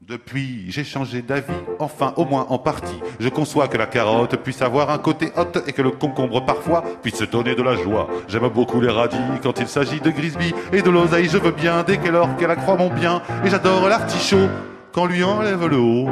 Depuis, 0.00 0.64
j'ai 0.68 0.82
changé 0.82 1.22
d'avis, 1.22 1.52
enfin 1.78 2.14
au 2.16 2.24
moins 2.24 2.46
en 2.48 2.58
partie. 2.58 2.98
Je 3.20 3.28
conçois 3.28 3.68
que 3.68 3.76
la 3.76 3.86
carotte 3.86 4.36
puisse 4.36 4.60
avoir 4.60 4.90
un 4.90 4.98
côté 4.98 5.32
hot 5.36 5.60
et 5.66 5.72
que 5.72 5.82
le 5.82 5.90
concombre 5.90 6.44
parfois 6.44 6.82
puisse 7.02 7.16
se 7.16 7.24
donner 7.24 7.54
de 7.54 7.62
la 7.62 7.76
joie. 7.76 8.08
J'aime 8.26 8.48
beaucoup 8.48 8.80
les 8.80 8.90
radis 8.90 9.16
quand 9.42 9.60
il 9.60 9.68
s'agit 9.68 10.00
de 10.00 10.10
Grisby 10.10 10.52
et 10.72 10.82
de 10.82 10.90
l'oseille, 10.90 11.28
je 11.28 11.38
veux 11.38 11.52
bien 11.52 11.84
dès 11.84 11.98
qu'elle 11.98 12.16
or 12.16 12.34
qu'elle 12.36 12.50
accroît 12.50 12.76
mon 12.76 12.90
bien. 12.90 13.22
Et 13.44 13.50
j'adore 13.50 13.88
l'artichaut 13.88 14.48
quand 14.92 15.06
lui 15.06 15.22
enlève 15.24 15.66
le 15.66 15.78
haut. 15.78 16.08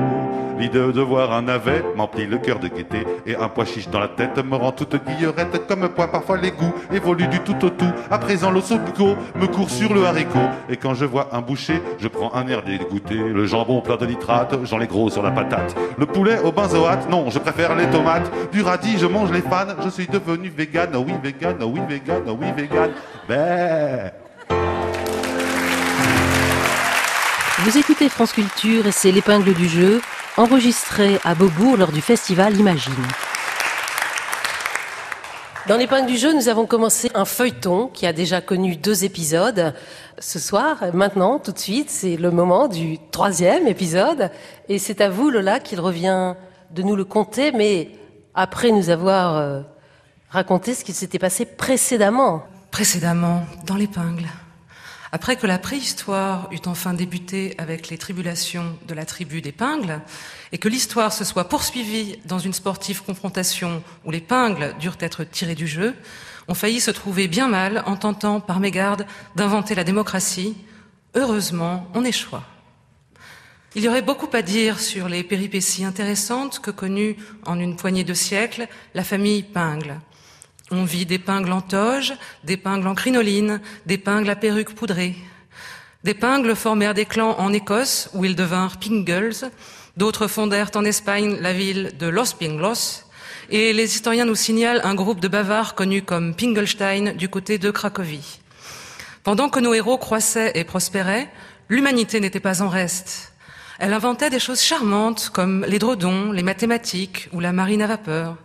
L'idée 0.58 0.92
de 0.92 1.00
voir 1.00 1.32
un 1.32 1.42
navet 1.42 1.84
m'emplit 1.94 2.26
le 2.26 2.38
cœur 2.38 2.58
de 2.58 2.66
gaieté 2.66 3.06
et 3.26 3.36
un 3.36 3.48
pois 3.48 3.64
chiche 3.64 3.88
dans 3.88 4.00
la 4.00 4.08
tête 4.08 4.44
me 4.44 4.56
rend 4.56 4.72
toute 4.72 4.96
guillerette 5.06 5.68
comme 5.68 5.88
point 5.88 6.08
parfois 6.08 6.36
les 6.36 6.50
goûts 6.50 6.74
évoluent 6.92 7.28
du 7.28 7.38
tout 7.40 7.64
au 7.64 7.70
tout. 7.70 7.92
À 8.10 8.18
présent 8.18 8.50
l'ossobuco 8.50 9.14
me 9.36 9.46
court 9.46 9.70
sur 9.70 9.94
le 9.94 10.04
haricot 10.04 10.38
et 10.68 10.76
quand 10.76 10.94
je 10.94 11.04
vois 11.04 11.28
un 11.32 11.40
boucher, 11.42 11.80
je 11.98 12.08
prends 12.08 12.34
un 12.34 12.48
air 12.48 12.64
dégoûté. 12.64 13.14
Le 13.14 13.46
jambon 13.46 13.80
plein 13.80 13.96
de 13.96 14.06
nitrate, 14.06 14.56
j'en 14.64 14.80
ai 14.80 14.88
gros 14.88 15.10
sur 15.10 15.22
la 15.22 15.30
patate. 15.30 15.76
Le 15.96 16.06
poulet 16.06 16.40
au 16.40 16.50
benzoate, 16.50 17.08
non, 17.08 17.30
je 17.30 17.38
préfère 17.38 17.76
les 17.76 17.86
tomates. 17.86 18.28
Du 18.50 18.62
radis, 18.62 18.98
je 18.98 19.06
mange 19.06 19.30
les 19.30 19.42
fans, 19.42 19.76
je 19.84 19.90
suis 19.90 20.08
devenu 20.08 20.48
vegan, 20.48 20.90
oui 20.96 21.14
vegan, 21.22 21.56
oui 21.62 21.80
vegan, 21.88 22.22
oui 22.26 22.48
vegan. 22.56 22.90
Ben. 23.28 24.10
France 28.06 28.32
Culture 28.32 28.86
et 28.86 28.92
c'est 28.92 29.10
l'épingle 29.10 29.52
du 29.54 29.68
jeu, 29.68 30.00
enregistré 30.36 31.18
à 31.24 31.34
Beaubourg 31.34 31.76
lors 31.76 31.90
du 31.90 32.00
festival 32.00 32.56
Imagine. 32.56 32.92
Dans 35.66 35.76
l'épingle 35.76 36.06
du 36.06 36.16
jeu, 36.16 36.32
nous 36.32 36.48
avons 36.48 36.64
commencé 36.64 37.10
un 37.14 37.24
feuilleton 37.24 37.88
qui 37.88 38.06
a 38.06 38.12
déjà 38.12 38.40
connu 38.40 38.76
deux 38.76 39.04
épisodes. 39.04 39.74
Ce 40.18 40.38
soir, 40.38 40.78
maintenant, 40.94 41.40
tout 41.40 41.50
de 41.50 41.58
suite, 41.58 41.90
c'est 41.90 42.16
le 42.16 42.30
moment 42.30 42.68
du 42.68 42.98
troisième 43.10 43.66
épisode. 43.66 44.30
Et 44.68 44.78
c'est 44.78 45.00
à 45.00 45.10
vous, 45.10 45.28
Lola, 45.28 45.58
qu'il 45.58 45.80
revient 45.80 46.34
de 46.70 46.82
nous 46.82 46.94
le 46.94 47.04
conter, 47.04 47.50
mais 47.50 47.90
après 48.34 48.70
nous 48.70 48.90
avoir 48.90 49.36
euh, 49.36 49.60
raconté 50.30 50.74
ce 50.74 50.84
qui 50.84 50.92
s'était 50.92 51.18
passé 51.18 51.44
précédemment. 51.44 52.44
Précédemment, 52.70 53.42
dans 53.66 53.76
l'épingle. 53.76 54.26
Après 55.10 55.36
que 55.36 55.46
la 55.46 55.58
préhistoire 55.58 56.48
eut 56.52 56.66
enfin 56.66 56.92
débuté 56.92 57.54
avec 57.56 57.88
les 57.88 57.96
tribulations 57.96 58.76
de 58.86 58.94
la 58.94 59.06
tribu 59.06 59.40
d'Épingle, 59.40 60.00
et 60.52 60.58
que 60.58 60.68
l'histoire 60.68 61.12
se 61.12 61.24
soit 61.24 61.48
poursuivie 61.48 62.18
dans 62.26 62.38
une 62.38 62.52
sportive 62.52 63.02
confrontation 63.02 63.82
où 64.04 64.10
les 64.10 64.20
pingles 64.20 64.74
durent 64.78 64.98
être 65.00 65.24
tirés 65.24 65.54
du 65.54 65.66
jeu, 65.66 65.94
on 66.46 66.54
faillit 66.54 66.80
se 66.80 66.90
trouver 66.90 67.28
bien 67.28 67.48
mal 67.48 67.82
en 67.86 67.96
tentant 67.96 68.40
par 68.40 68.60
mégarde 68.60 69.06
d'inventer 69.36 69.74
la 69.74 69.84
démocratie. 69.84 70.56
Heureusement, 71.14 71.86
on 71.94 72.04
échoua. 72.04 72.42
Il 73.74 73.84
y 73.84 73.88
aurait 73.88 74.02
beaucoup 74.02 74.28
à 74.32 74.42
dire 74.42 74.80
sur 74.80 75.08
les 75.08 75.22
péripéties 75.22 75.84
intéressantes 75.84 76.58
que 76.58 76.70
connut 76.70 77.16
en 77.44 77.60
une 77.60 77.76
poignée 77.76 78.04
de 78.04 78.14
siècles 78.14 78.66
la 78.94 79.04
famille 79.04 79.42
Pingle. 79.42 80.00
On 80.70 80.84
vit 80.84 81.06
des 81.06 81.18
pingles 81.18 81.52
en 81.52 81.62
toge, 81.62 82.12
des 82.44 82.58
pingles 82.58 82.86
en 82.86 82.94
crinoline, 82.94 83.60
des 83.86 83.96
pingles 83.96 84.28
à 84.28 84.36
perruque 84.36 84.74
poudrée. 84.74 85.16
Des 86.04 86.14
pingles 86.14 86.54
formèrent 86.54 86.94
des 86.94 87.06
clans 87.06 87.36
en 87.38 87.52
Écosse, 87.52 88.10
où 88.12 88.24
ils 88.24 88.36
devinrent 88.36 88.76
Pingles. 88.76 89.50
D'autres 89.96 90.26
fondèrent 90.26 90.70
en 90.74 90.84
Espagne 90.84 91.38
la 91.40 91.52
ville 91.52 91.92
de 91.98 92.06
Los 92.06 92.34
Pinglos. 92.38 93.04
Et 93.50 93.72
les 93.72 93.94
historiens 93.94 94.26
nous 94.26 94.34
signalent 94.34 94.82
un 94.84 94.94
groupe 94.94 95.20
de 95.20 95.28
bavards 95.28 95.74
connus 95.74 96.02
comme 96.02 96.34
Pingelstein 96.34 97.14
du 97.14 97.30
côté 97.30 97.56
de 97.56 97.70
Cracovie. 97.70 98.40
Pendant 99.24 99.48
que 99.48 99.60
nos 99.60 99.72
héros 99.72 99.98
croissaient 99.98 100.52
et 100.54 100.64
prospéraient, 100.64 101.30
l'humanité 101.68 102.20
n'était 102.20 102.40
pas 102.40 102.62
en 102.62 102.68
reste. 102.68 103.32
Elle 103.78 103.94
inventait 103.94 104.30
des 104.30 104.38
choses 104.38 104.60
charmantes 104.60 105.30
comme 105.32 105.64
les 105.66 105.78
drodons, 105.78 106.30
les 106.30 106.42
mathématiques 106.42 107.28
ou 107.32 107.40
la 107.40 107.52
marine 107.52 107.82
à 107.82 107.86
vapeur. 107.86 108.36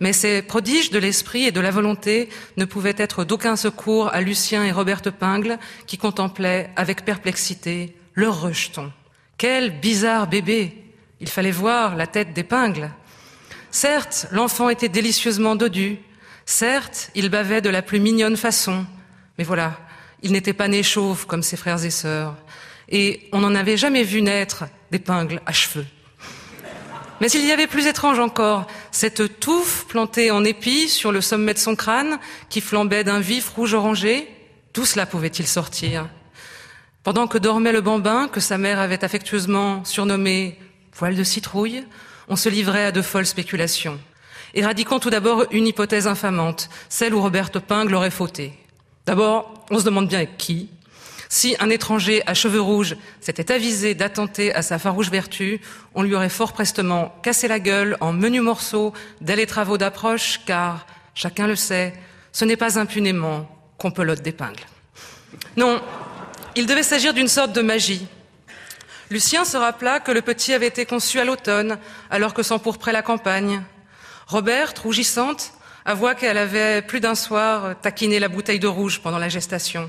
Mais 0.00 0.12
ces 0.12 0.42
prodiges 0.42 0.90
de 0.90 0.98
l'esprit 0.98 1.44
et 1.44 1.52
de 1.52 1.60
la 1.60 1.70
volonté 1.70 2.28
ne 2.56 2.64
pouvaient 2.64 2.94
être 2.98 3.24
d'aucun 3.24 3.56
secours 3.56 4.12
à 4.12 4.20
Lucien 4.20 4.64
et 4.64 4.72
Roberte 4.72 5.10
Pingle, 5.10 5.58
qui 5.86 5.96
contemplaient 5.96 6.70
avec 6.76 7.04
perplexité 7.04 7.96
leur 8.14 8.40
rejeton. 8.40 8.92
Quel 9.38 9.80
bizarre 9.80 10.26
bébé 10.26 10.74
Il 11.20 11.28
fallait 11.28 11.50
voir 11.50 11.96
la 11.96 12.06
tête 12.06 12.32
d'épingle. 12.32 12.90
Certes, 13.70 14.26
l'enfant 14.30 14.68
était 14.68 14.88
délicieusement 14.88 15.56
dodu. 15.56 15.98
Certes, 16.44 17.10
il 17.14 17.28
bavait 17.28 17.60
de 17.60 17.70
la 17.70 17.82
plus 17.82 18.00
mignonne 18.00 18.36
façon. 18.36 18.86
Mais 19.38 19.44
voilà, 19.44 19.78
il 20.22 20.32
n'était 20.32 20.52
pas 20.52 20.68
né 20.68 20.82
chauve 20.82 21.26
comme 21.26 21.42
ses 21.42 21.56
frères 21.56 21.84
et 21.84 21.90
sœurs. 21.90 22.36
Et 22.88 23.28
on 23.32 23.40
n'en 23.40 23.54
avait 23.54 23.76
jamais 23.76 24.04
vu 24.04 24.22
naître 24.22 24.64
d'épingle 24.90 25.40
à 25.44 25.52
cheveux. 25.52 25.86
Mais 27.20 27.30
il 27.30 27.46
y 27.46 27.52
avait 27.52 27.66
plus 27.66 27.86
étrange 27.86 28.18
encore, 28.18 28.66
cette 28.90 29.40
touffe 29.40 29.86
plantée 29.86 30.30
en 30.30 30.44
épis 30.44 30.88
sur 30.88 31.12
le 31.12 31.20
sommet 31.22 31.54
de 31.54 31.58
son 31.58 31.74
crâne, 31.74 32.18
qui 32.50 32.60
flambait 32.60 33.04
d'un 33.04 33.20
vif 33.20 33.48
rouge 33.48 33.72
orangé, 33.72 34.28
tout 34.74 34.84
cela 34.84 35.06
pouvait-il 35.06 35.46
sortir? 35.46 36.08
Pendant 37.02 37.26
que 37.26 37.38
dormait 37.38 37.72
le 37.72 37.80
bambin, 37.80 38.28
que 38.28 38.40
sa 38.40 38.58
mère 38.58 38.78
avait 38.78 39.04
affectueusement 39.04 39.84
surnommé 39.84 40.58
poil 40.92 41.14
de 41.14 41.24
citrouille, 41.24 41.84
on 42.28 42.36
se 42.36 42.48
livrait 42.48 42.84
à 42.84 42.92
de 42.92 43.00
folles 43.00 43.26
spéculations. 43.26 43.98
Éradiquons 44.52 44.98
tout 44.98 45.10
d'abord 45.10 45.44
une 45.52 45.66
hypothèse 45.66 46.06
infamante, 46.06 46.68
celle 46.88 47.14
où 47.14 47.22
Roberte 47.22 47.58
Pingle 47.58 47.94
aurait 47.94 48.10
fauté. 48.10 48.52
D'abord, 49.06 49.66
on 49.70 49.78
se 49.78 49.84
demande 49.84 50.08
bien 50.08 50.26
qui, 50.26 50.68
si 51.28 51.56
un 51.60 51.70
étranger 51.70 52.22
à 52.26 52.34
cheveux 52.34 52.60
rouges 52.60 52.96
s'était 53.20 53.52
avisé 53.52 53.94
d'attenter 53.94 54.54
à 54.54 54.62
sa 54.62 54.78
farouche 54.78 55.10
vertu, 55.10 55.60
on 55.94 56.02
lui 56.02 56.14
aurait 56.14 56.28
fort 56.28 56.52
prestement 56.52 57.14
cassé 57.22 57.48
la 57.48 57.58
gueule 57.58 57.96
en 58.00 58.12
menus 58.12 58.42
morceaux 58.42 58.92
dès 59.20 59.36
les 59.36 59.46
travaux 59.46 59.78
d'approche, 59.78 60.40
car, 60.46 60.86
chacun 61.14 61.46
le 61.46 61.56
sait, 61.56 61.94
ce 62.32 62.44
n'est 62.44 62.56
pas 62.56 62.78
impunément 62.78 63.48
qu'on 63.78 63.90
pelote 63.90 64.22
d'épingle. 64.22 64.64
Non, 65.56 65.82
il 66.54 66.66
devait 66.66 66.82
s'agir 66.82 67.14
d'une 67.14 67.28
sorte 67.28 67.52
de 67.52 67.62
magie. 67.62 68.06
Lucien 69.10 69.44
se 69.44 69.56
rappela 69.56 70.00
que 70.00 70.12
le 70.12 70.22
petit 70.22 70.52
avait 70.52 70.66
été 70.66 70.86
conçu 70.86 71.20
à 71.20 71.24
l'automne, 71.24 71.78
alors 72.10 72.34
que 72.34 72.42
s'empourprait 72.42 72.92
la 72.92 73.02
campagne. 73.02 73.62
Robert, 74.26 74.74
rougissante, 74.82 75.52
Avoua 75.88 76.16
qu'elle 76.16 76.36
avait 76.36 76.82
plus 76.82 76.98
d'un 76.98 77.14
soir 77.14 77.80
taquiné 77.80 78.18
la 78.18 78.26
bouteille 78.26 78.58
de 78.58 78.66
rouge 78.66 78.98
pendant 79.00 79.18
la 79.18 79.28
gestation. 79.28 79.88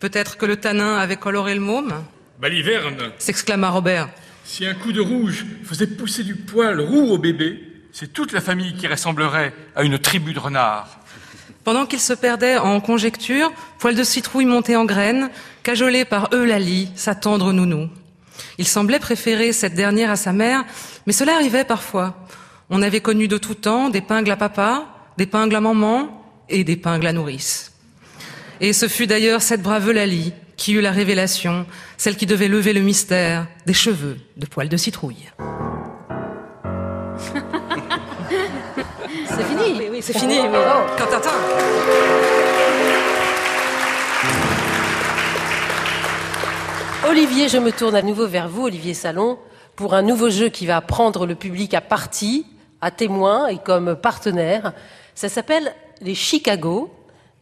Peut-être 0.00 0.38
que 0.38 0.46
le 0.46 0.56
tanin 0.56 0.96
avait 0.96 1.16
coloré 1.16 1.54
le 1.54 1.60
môme 1.60 1.92
Baliverne, 2.40 3.12
s'exclama 3.18 3.68
Robert. 3.68 4.08
si 4.44 4.64
un 4.66 4.72
coup 4.72 4.92
de 4.92 5.00
rouge 5.00 5.44
faisait 5.62 5.86
pousser 5.86 6.24
du 6.24 6.34
poil 6.34 6.80
roux 6.80 7.10
au 7.10 7.18
bébé, 7.18 7.60
c'est 7.92 8.12
toute 8.12 8.32
la 8.32 8.40
famille 8.40 8.74
qui 8.74 8.86
ressemblerait 8.86 9.52
à 9.76 9.82
une 9.82 9.98
tribu 9.98 10.32
de 10.32 10.38
renards. 10.38 11.00
Pendant 11.64 11.84
qu'ils 11.84 12.00
se 12.00 12.14
perdaient 12.14 12.56
en 12.56 12.80
conjectures, 12.80 13.52
Poil 13.78 13.94
de 13.94 14.02
citrouille 14.02 14.46
montait 14.46 14.76
en 14.76 14.86
graines, 14.86 15.30
cajolé 15.62 16.06
par 16.06 16.34
Eulalie, 16.34 16.90
sa 16.94 17.14
tendre 17.14 17.52
nounou. 17.52 17.90
Il 18.56 18.66
semblait 18.66 18.98
préférer 18.98 19.52
cette 19.52 19.74
dernière 19.74 20.10
à 20.10 20.16
sa 20.16 20.32
mère, 20.32 20.64
mais 21.06 21.12
cela 21.12 21.34
arrivait 21.34 21.64
parfois. 21.64 22.26
On 22.70 22.80
avait 22.80 23.00
connu 23.00 23.28
de 23.28 23.36
tout 23.36 23.54
temps 23.54 23.90
des 23.90 24.00
pingles 24.00 24.30
à 24.30 24.36
papa, 24.36 24.86
des 25.18 25.26
pingles 25.26 25.56
à 25.56 25.60
maman 25.60 26.24
et 26.48 26.64
des 26.64 26.76
pingles 26.76 27.06
à 27.06 27.12
nourrice. 27.12 27.69
Et 28.62 28.74
ce 28.74 28.88
fut 28.88 29.06
d'ailleurs 29.06 29.40
cette 29.40 29.62
brave 29.62 29.88
Eulalie 29.88 30.34
qui 30.58 30.74
eut 30.74 30.82
la 30.82 30.90
révélation, 30.90 31.64
celle 31.96 32.16
qui 32.16 32.26
devait 32.26 32.48
lever 32.48 32.74
le 32.74 32.82
mystère 32.82 33.46
des 33.64 33.72
cheveux 33.72 34.18
de 34.36 34.44
Poil 34.44 34.68
de 34.68 34.76
citrouille. 34.76 35.30
C'est 39.28 39.44
fini. 39.44 39.78
Oui, 39.78 39.88
oui, 39.90 39.98
c'est 40.02 40.18
fini, 40.18 40.40
mais 40.42 40.58
oh, 40.58 40.86
Quentin. 40.98 41.30
Olivier, 47.08 47.48
je 47.48 47.56
me 47.56 47.72
tourne 47.72 47.94
à 47.94 48.02
nouveau 48.02 48.26
vers 48.26 48.48
vous, 48.48 48.64
Olivier 48.66 48.92
Salon, 48.92 49.38
pour 49.74 49.94
un 49.94 50.02
nouveau 50.02 50.28
jeu 50.28 50.50
qui 50.50 50.66
va 50.66 50.82
prendre 50.82 51.24
le 51.24 51.34
public 51.34 51.72
à 51.72 51.80
partie, 51.80 52.44
à 52.82 52.90
témoin 52.90 53.46
et 53.46 53.56
comme 53.56 53.96
partenaire. 53.96 54.74
Ça 55.14 55.30
s'appelle 55.30 55.74
les 56.02 56.14
Chicago 56.14 56.92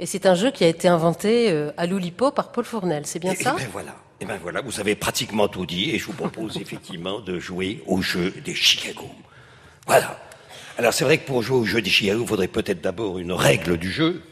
et 0.01 0.07
c'est 0.07 0.27
un 0.27 0.35
jeu 0.35 0.51
qui 0.51 0.65
a 0.65 0.69
été 0.69 0.89
inventé 0.89 1.51
euh, 1.51 1.71
à 1.77 1.87
l'Oulipo 1.87 2.31
par 2.31 2.53
Paul 2.53 2.65
Fournel. 2.65 3.07
C'est 3.07 3.19
bien 3.19 3.33
Et 3.33 3.37
ça? 3.37 3.55
ben 3.57 3.69
voilà. 3.73 3.97
Et 4.21 4.25
ben 4.25 4.39
voilà, 4.43 4.61
vous 4.61 4.81
avez 4.81 4.97
pratiquement 4.97 5.47
tout 5.49 5.67
dit 5.67 5.91
et 5.91 5.99
je 5.99 6.07
vous 6.07 6.13
propose 6.13 6.57
effectivement 6.61 7.21
de 7.21 7.39
jouer 7.39 7.83
au 7.87 8.01
jeu 8.03 8.31
des 8.45 8.55
Chicago. 8.55 9.09
Voilà. 9.87 10.19
Alors 10.77 10.93
c'est 10.93 11.05
vrai 11.05 11.19
que 11.19 11.27
pour 11.27 11.43
jouer 11.43 11.59
au 11.59 11.65
jeu 11.65 11.81
des 11.83 11.91
Chicago, 11.91 12.23
il 12.23 12.29
faudrait 12.29 12.49
peut-être 12.49 12.81
d'abord 12.81 13.19
une 13.19 13.33
règle 13.33 13.77
du 13.77 13.91
jeu. 13.91 14.23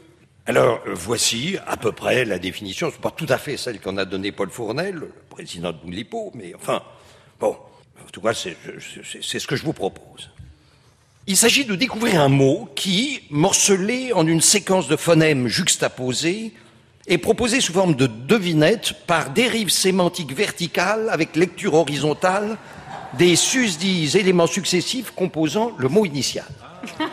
Alors 0.47 0.81
euh, 0.87 0.95
voici 0.95 1.57
à 1.67 1.77
peu 1.77 1.93
près 1.93 2.25
la 2.25 2.39
définition. 2.39 2.91
C'est 2.93 3.01
pas 3.01 3.11
tout 3.11 3.27
à 3.29 3.39
fait 3.39 3.57
celle 3.57 3.81
qu'en 3.81 3.97
a 3.97 4.05
donnée 4.05 4.33
Paul 4.33 4.51
Fournel, 4.51 4.95
le 4.95 5.13
président 5.31 5.73
de 5.73 5.79
Oulipo, 5.85 6.31
mais 6.35 6.55
enfin, 6.55 6.83
bon, 7.41 7.57
en 8.01 8.11
tout 8.13 8.21
cas 8.21 8.35
c'est 8.35 8.57
ce 9.39 9.47
que 9.47 9.57
je 9.57 9.65
vous 9.65 9.73
propose. 9.73 10.31
Il 11.29 11.37
s'agit 11.37 11.65
de 11.65 11.75
découvrir 11.75 12.21
un 12.21 12.29
mot 12.29 12.69
qui, 12.77 13.21
morcelé 13.31 14.13
en 14.13 14.25
une 14.29 14.41
séquence 14.41 14.87
de 14.87 14.95
phonèmes 14.95 15.49
juxtaposés, 15.49 16.53
est 17.09 17.19
proposé 17.19 17.61
sous 17.61 17.73
forme 17.73 17.97
de 17.97 18.07
devinette 18.07 18.95
par 19.09 19.31
dérive 19.31 19.71
sémantique 19.71 20.33
verticale 20.33 21.09
avec 21.11 21.35
lecture 21.35 21.75
horizontale 21.75 22.57
des 23.19 23.35
susdits 23.35 24.17
éléments 24.17 24.47
successifs 24.47 25.11
composant 25.11 25.73
le 25.79 25.89
mot 25.89 26.05
initial. 26.05 26.47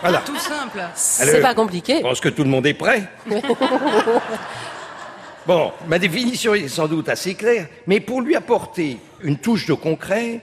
Voilà. 0.01 0.19
Tout 0.19 0.37
simple. 0.37 0.83
C'est 0.93 1.41
pas 1.41 1.55
compliqué. 1.55 1.97
Je 1.97 2.01
pense 2.01 2.21
que 2.21 2.29
tout 2.29 2.43
le 2.43 2.49
monde 2.49 2.67
est 2.67 2.75
prêt. 2.75 3.09
Bon, 5.45 5.73
ma 5.87 5.99
définition 5.99 6.53
est 6.53 6.69
sans 6.69 6.87
doute 6.87 7.09
assez 7.09 7.35
claire, 7.35 7.67
mais 7.85 7.99
pour 7.99 8.21
lui 8.21 8.33
apporter 8.33 8.97
une 9.21 9.37
touche 9.37 9.65
de 9.67 9.73
concret, 9.73 10.39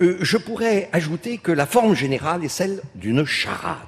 je 0.00 0.36
pourrais 0.36 0.88
ajouter 0.92 1.38
que 1.38 1.52
la 1.52 1.66
forme 1.66 1.94
générale 1.94 2.44
est 2.44 2.48
celle 2.48 2.82
d'une 2.94 3.24
charade. 3.24 3.78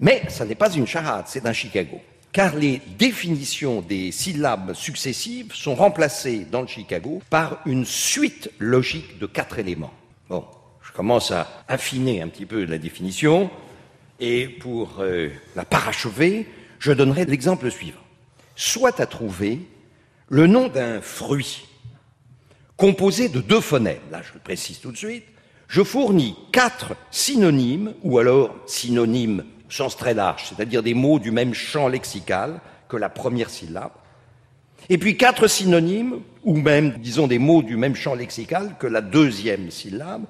Mais 0.00 0.22
ça 0.28 0.44
n'est 0.44 0.54
pas 0.54 0.72
une 0.72 0.86
charade, 0.86 1.26
c'est 1.28 1.46
un 1.46 1.52
Chicago. 1.52 2.00
Car 2.32 2.56
les 2.56 2.80
définitions 2.98 3.82
des 3.82 4.10
syllabes 4.10 4.74
successives 4.74 5.54
sont 5.54 5.74
remplacées 5.74 6.46
dans 6.50 6.62
le 6.62 6.66
Chicago 6.66 7.22
par 7.30 7.60
une 7.66 7.84
suite 7.84 8.50
logique 8.58 9.18
de 9.18 9.26
quatre 9.26 9.58
éléments. 9.58 9.92
Bon, 10.28 10.44
je 10.82 10.92
commence 10.92 11.30
à 11.30 11.46
affiner 11.68 12.22
un 12.22 12.28
petit 12.28 12.46
peu 12.46 12.64
la 12.64 12.78
définition, 12.78 13.50
et 14.18 14.48
pour 14.48 15.00
euh, 15.00 15.30
la 15.56 15.64
parachever, 15.64 16.46
je 16.78 16.92
donnerai 16.92 17.24
l'exemple 17.24 17.70
suivant. 17.70 17.98
Soit 18.56 19.00
à 19.00 19.06
trouver 19.06 19.60
le 20.28 20.46
nom 20.46 20.68
d'un 20.68 21.00
fruit 21.00 21.66
composé 22.82 23.28
de 23.28 23.40
deux 23.40 23.60
phonèmes. 23.60 24.00
Là, 24.10 24.22
je 24.26 24.34
le 24.34 24.40
précise 24.40 24.80
tout 24.80 24.90
de 24.90 24.96
suite. 24.96 25.22
Je 25.68 25.84
fournis 25.84 26.34
quatre 26.50 26.96
synonymes, 27.12 27.94
ou 28.02 28.18
alors 28.18 28.56
synonymes 28.66 29.44
au 29.68 29.70
sens 29.70 29.96
très 29.96 30.14
large, 30.14 30.46
c'est-à-dire 30.48 30.82
des 30.82 30.92
mots 30.92 31.20
du 31.20 31.30
même 31.30 31.54
champ 31.54 31.86
lexical 31.86 32.60
que 32.88 32.96
la 32.96 33.08
première 33.08 33.50
syllabe. 33.50 33.92
Et 34.88 34.98
puis 34.98 35.16
quatre 35.16 35.46
synonymes, 35.46 36.22
ou 36.42 36.56
même, 36.56 36.94
disons, 36.98 37.28
des 37.28 37.38
mots 37.38 37.62
du 37.62 37.76
même 37.76 37.94
champ 37.94 38.16
lexical 38.16 38.74
que 38.80 38.88
la 38.88 39.00
deuxième 39.00 39.70
syllabe. 39.70 40.24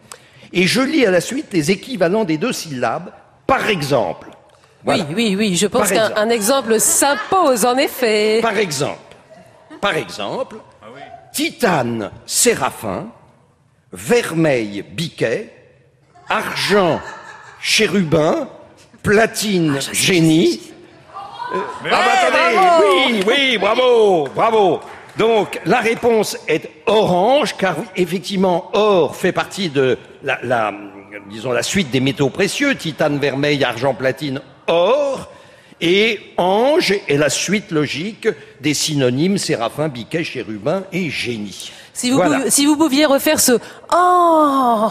Et 0.52 0.64
je 0.64 0.82
lis 0.82 1.06
à 1.06 1.10
la 1.10 1.22
suite 1.22 1.46
les 1.54 1.70
équivalents 1.70 2.24
des 2.24 2.36
deux 2.36 2.52
syllabes, 2.52 3.14
par 3.46 3.66
exemple. 3.70 4.28
Voilà. 4.84 5.06
Oui, 5.08 5.14
oui, 5.16 5.36
oui. 5.38 5.56
Je 5.56 5.68
pense 5.68 5.90
qu'un 5.90 6.28
exemple. 6.28 6.74
exemple 6.74 6.80
s'impose, 6.80 7.64
en 7.64 7.78
effet. 7.78 8.40
Par 8.42 8.58
exemple, 8.58 8.98
par 9.80 9.96
exemple, 9.96 10.56
titane 11.32 12.10
séraphin, 12.26 13.08
vermeil 13.92 14.82
biquet, 14.82 15.52
argent 16.28 17.00
chérubin, 17.60 18.48
platine 19.02 19.80
génie. 19.92 20.60
Euh, 21.54 21.58
ah 21.58 21.90
bah, 21.90 21.96
attendez, 22.14 22.56
bravo 22.56 22.84
oui, 23.06 23.24
oui, 23.26 23.58
bravo, 23.58 24.28
bravo. 24.34 24.80
Donc 25.18 25.60
la 25.66 25.80
réponse 25.80 26.38
est 26.48 26.70
orange, 26.86 27.56
car 27.56 27.76
effectivement, 27.96 28.70
or 28.72 29.16
fait 29.16 29.32
partie 29.32 29.68
de 29.68 29.98
la, 30.22 30.38
la, 30.42 30.72
disons, 31.28 31.52
la 31.52 31.62
suite 31.62 31.90
des 31.90 32.00
métaux 32.00 32.30
précieux, 32.30 32.74
titane, 32.74 33.18
vermeil, 33.18 33.62
argent, 33.64 33.94
platine, 33.94 34.40
or. 34.66 35.30
Et 35.84 36.20
ange 36.36 36.94
est 37.08 37.16
la 37.16 37.28
suite 37.28 37.72
logique 37.72 38.28
des 38.60 38.72
synonymes 38.72 39.36
séraphin, 39.36 39.88
biquet, 39.88 40.22
chérubin 40.22 40.84
et 40.92 41.10
génie. 41.10 41.72
Si 41.92 42.08
vous, 42.10 42.16
Voilà. 42.16 42.36
pouviez, 42.36 42.50
si 42.50 42.66
vous 42.66 42.76
pouviez 42.76 43.04
refaire 43.04 43.40
ce 43.40 43.52
Oh 43.92 44.90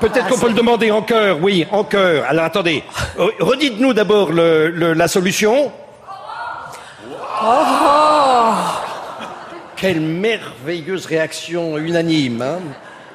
Peut-être 0.00 0.24
Ah, 0.26 0.30
qu'on 0.30 0.38
peut 0.38 0.48
le 0.48 0.54
demander 0.54 0.90
en 0.90 1.02
chœur, 1.02 1.38
oui, 1.42 1.66
en 1.70 1.84
chœur. 1.84 2.24
Alors 2.26 2.44
attendez, 2.46 2.82
Euh, 3.18 3.28
redites-nous 3.40 3.92
d'abord 3.92 4.32
le- 4.32 4.70
le- 4.70 4.94
la 4.94 5.06
solution. 5.06 5.70
Oh 7.42 8.54
Quelle 9.76 10.00
merveilleuse 10.00 11.06
réaction 11.06 11.76
unanime, 11.78 12.40
hein 12.42 12.58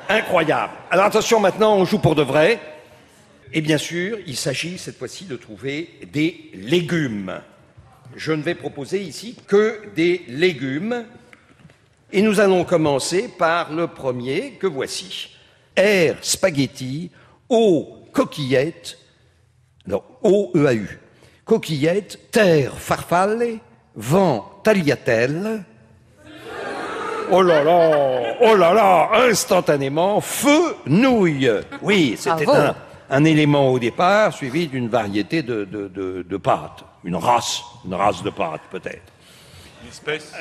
incroyable. 0.08 0.74
Alors 0.92 1.06
attention, 1.06 1.40
maintenant 1.40 1.76
on 1.76 1.86
joue 1.86 2.00
pour 2.00 2.14
de 2.16 2.22
vrai. 2.24 2.60
Et 3.56 3.62
bien 3.62 3.78
sûr, 3.78 4.18
il 4.28 4.36
s'agit 4.36 4.78
cette 4.78 4.97
fois-ci 4.97 5.24
de 5.24 5.38
trouver 5.38 5.89
des 6.12 6.51
légumes. 6.53 7.39
Je 8.14 8.34
ne 8.34 8.41
vais 8.41 8.53
proposer 8.53 8.99
ici 8.99 9.38
que 9.47 9.82
des 9.95 10.26
légumes. 10.28 11.06
Et 12.12 12.22
nous 12.22 12.41
allons 12.41 12.66
commencer 12.66 13.30
par 13.30 13.72
le 13.72 13.88
premier 13.88 14.58
que 14.60 14.68
voici. 14.68 15.30
R 15.78 16.16
spaghetti, 16.22 17.12
O 17.47 18.03
coquillette, 18.12 18.97
non, 19.88 20.03
O-E-A-U. 20.22 20.99
Coquillette, 21.45 22.32
terre 22.32 22.78
farfalle, 22.78 23.60
vent 23.95 24.60
tagliatelle. 24.66 25.64
Oh 27.32 27.41
là 27.41 27.64
là, 27.64 28.36
oh 28.41 28.56
là 28.56 28.74
là, 28.74 29.10
instantanément, 29.30 30.20
feu 30.20 30.76
nouille. 30.86 31.51
Oui, 31.82 32.16
c'était 32.20 32.49
un, 32.49 32.76
un 33.10 33.24
élément 33.24 33.70
au 33.72 33.80
départ, 33.80 34.34
suivi 34.34 34.68
d'une 34.68 34.88
variété 34.89 35.41
de, 35.43 35.64
de, 35.66 35.88
de, 35.88 36.26
de 36.28 36.38
pâtes. 36.38 36.84
Une 37.03 37.16
race, 37.16 37.62
une 37.86 37.93
race 37.93 38.24
de 38.24 38.30
pâtes 38.30 38.62
peut-être. 38.72 39.12
Une 39.84 39.89
espèce. 39.89 40.34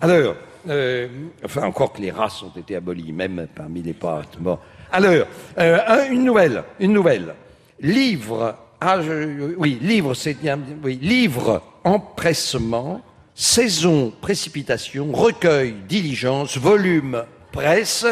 Alors, 0.00 0.34
euh, 0.68 1.08
enfin, 1.44 1.62
encore 1.62 1.92
que 1.92 2.00
les 2.02 2.10
races 2.10 2.42
ont 2.42 2.52
été 2.58 2.76
abolies, 2.76 3.12
même 3.12 3.46
parmi 3.54 3.82
les 3.82 3.94
pâtes. 3.94 4.36
Bon. 4.38 4.58
Alors, 4.90 5.26
euh, 5.58 5.78
un- 5.86 6.10
une 6.10 6.24
nouvelle, 6.24 6.62
une 6.78 6.92
nouvelle. 6.92 7.34
Livre, 7.80 8.56
ah, 8.80 9.00
je- 9.00 9.54
oui, 9.56 9.78
livre, 9.80 10.12
c'est 10.14 10.34
bien, 10.34 10.58
oui, 10.84 10.98
livre, 11.00 11.62
empressement, 11.84 13.00
saison, 13.34 14.12
précipitation, 14.20 15.10
recueil, 15.12 15.74
diligence, 15.88 16.58
volume, 16.58 17.24
presse. 17.50 18.04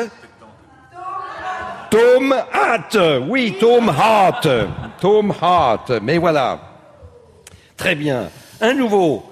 Tome 1.90 2.34
hâte, 2.54 2.98
oui, 3.28 3.56
tome 3.58 3.90
hâte, 3.90 4.48
tome 5.00 5.34
hâte, 5.42 5.92
mais 6.02 6.18
voilà. 6.18 6.58
Très 7.76 7.96
bien. 7.96 8.28
Un 8.60 8.74
nouveau. 8.74 9.24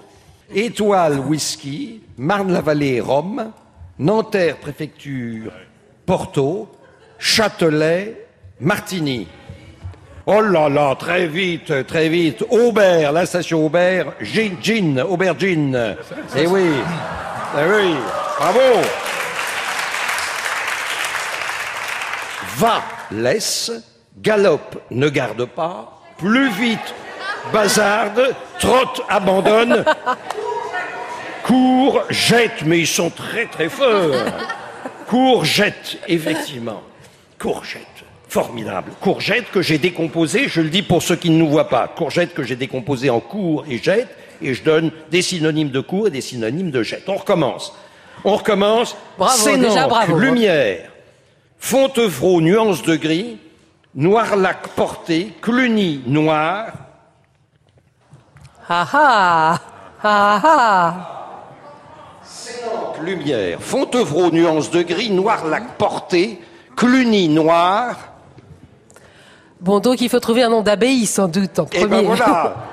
Étoile 0.53 1.21
whisky, 1.21 2.01
Marne-la-Vallée 2.17 3.01
Rome, 3.01 3.53
Nanterre 3.99 4.57
préfecture 4.57 5.53
Porto, 6.05 6.69
Châtelet 7.19 8.27
Martigny. 8.61 9.29
Oh 10.27 10.41
là 10.41 10.69
là, 10.69 10.97
très 10.99 11.27
vite, 11.27 11.87
très 11.87 12.09
vite. 12.09 12.45
Aubert, 12.51 13.13
la 13.13 13.25
station 13.25 13.65
Aubert, 13.65 14.15
Gin, 14.21 14.57
Gin, 14.61 15.01
Aubergine. 15.01 15.97
Eh 16.37 16.47
oui, 16.47 16.71
eh 17.57 17.71
oui, 17.71 17.95
bravo. 18.39 19.08
Va, 22.59 22.83
laisse, 23.13 23.71
galope, 24.21 24.83
ne 24.91 25.09
garde 25.09 25.45
pas, 25.45 26.03
plus 26.19 26.51
vite, 26.51 26.93
bazarde, 27.53 28.35
trotte, 28.59 29.01
abandonne, 29.09 29.85
court, 31.45 32.03
jette, 32.11 32.63
mais 32.67 32.81
ils 32.81 32.89
sont 32.89 33.11
très 33.11 33.47
très 33.47 33.69
forts. 33.69 34.17
Courgette, 35.07 35.99
effectivement. 36.09 36.83
Courgette. 37.39 37.87
Formidable. 38.29 38.91
Courgette 39.01 39.53
que 39.53 39.63
j'ai 39.63 39.79
décomposée, 39.79 40.49
je 40.49 40.61
le 40.61 40.69
dis 40.69 40.83
pour 40.83 41.01
ceux 41.01 41.15
qui 41.15 41.31
ne 41.31 41.39
nous 41.39 41.49
voient 41.49 41.69
pas. 41.69 41.87
Courgette 41.87 42.35
que 42.35 42.43
j'ai 42.43 42.57
décomposée 42.57 43.09
en 43.09 43.21
cours 43.21 43.67
et 43.71 43.79
jette, 43.79 44.09
et 44.43 44.53
je 44.53 44.65
donne 44.65 44.91
des 45.13 45.23
synonymes 45.23 45.71
de 45.71 45.81
cours 45.81 46.09
et 46.09 46.11
des 46.11 46.23
synonymes 46.23 46.73
de 46.73 46.83
jette. 46.83 47.09
On 47.09 47.15
recommence. 47.15 47.73
On 48.25 48.35
recommence. 48.35 48.97
Bravo, 49.17 49.57
déjà 49.57 49.87
bravo. 49.87 50.19
lumière. 50.19 50.91
Fontevraud, 51.59 52.41
nuance 52.41 52.83
de 52.83 52.97
gris. 52.97 53.39
Noir-lac 53.95 54.69
porté. 54.69 55.33
Cluny, 55.41 56.03
noir. 56.07 56.73
Ah 58.69 58.87
ah 58.93 59.61
Ah 60.03 60.41
ah 60.45 61.15
lumière. 63.03 63.59
Fontevraud, 63.61 64.31
nuance 64.31 64.71
de 64.71 64.83
gris. 64.83 65.11
Noir-lac 65.11 65.77
porté. 65.79 66.41
Cluny, 66.77 67.29
noir. 67.29 67.97
Bon, 69.61 69.81
donc 69.81 70.01
il 70.01 70.09
faut 70.09 70.21
trouver 70.21 70.43
un 70.45 70.51
nom 70.51 70.63
d'abbaye 70.63 71.07
sans 71.07 71.27
doute 71.29 71.59
en 71.59 71.65
Et 71.67 71.81
premier. 71.81 71.89
ben 71.89 72.03
voilà. 72.03 72.57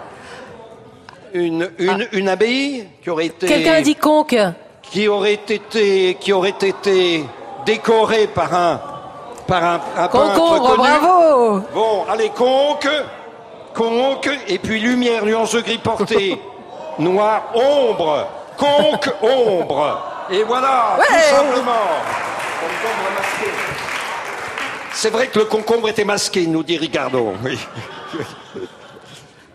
Une, 1.33 1.69
une, 1.79 2.07
une 2.13 2.29
abbaye 2.29 2.87
qui 3.03 3.09
aurait 3.09 3.25
été. 3.25 3.45
Quelqu'un 3.47 3.73
a 3.73 3.81
dit 3.81 3.95
conque. 3.95 4.37
Qui 4.83 5.09
aurait 5.09 5.33
été, 5.33 6.15
qui 6.17 6.31
aurait 6.31 6.53
été 6.61 7.25
décorée 7.65 8.27
par 8.27 8.53
un, 8.53 8.81
par 9.47 9.63
un, 9.63 9.79
un 9.97 10.07
Concombre, 10.07 10.75
bravo 10.77 11.61
Bon, 11.73 12.05
allez, 12.09 12.29
conque, 12.29 12.87
conque, 13.73 14.29
et 14.47 14.59
puis 14.59 14.79
lumière, 14.79 15.25
nuance 15.25 15.53
de 15.53 15.61
gris 15.61 15.77
porté, 15.77 16.41
noir, 16.99 17.43
ombre, 17.53 18.27
conque, 18.57 19.09
ombre. 19.21 20.01
Et 20.29 20.43
voilà, 20.43 20.97
Ouais. 20.97 21.05
tout 21.05 21.35
simplement. 21.35 21.71
Concombre 22.61 23.11
masqué. 23.15 23.51
C'est 24.93 25.09
vrai 25.09 25.27
que 25.27 25.39
le 25.39 25.45
concombre 25.45 25.89
était 25.89 26.05
masqué, 26.05 26.47
nous 26.47 26.63
dit 26.63 26.77
Ricardo. 26.77 27.33
Oui. 27.43 27.59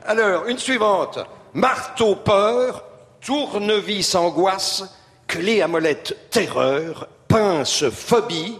Alors, 0.06 0.46
une 0.46 0.58
suivante. 0.58 1.18
Marteau 1.54 2.14
peur, 2.14 2.82
tournevis 3.24 4.14
angoisse, 4.14 4.84
clé 5.26 5.62
à 5.62 5.68
molette 5.68 6.30
terreur, 6.30 7.08
pince 7.30 7.88
phobie. 7.90 8.58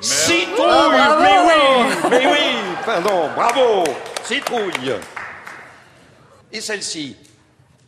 Citrouille 0.00 0.66
Ah, 0.68 1.16
bravo 1.18 1.20
Mais 1.20 1.38
oui 1.46 2.10
Mais 2.10 2.26
oui 2.26 2.56
Pardon, 2.84 3.28
bravo 3.36 3.84
Citrouille 4.24 4.94
Et 6.52 6.60
celle-ci, 6.60 7.16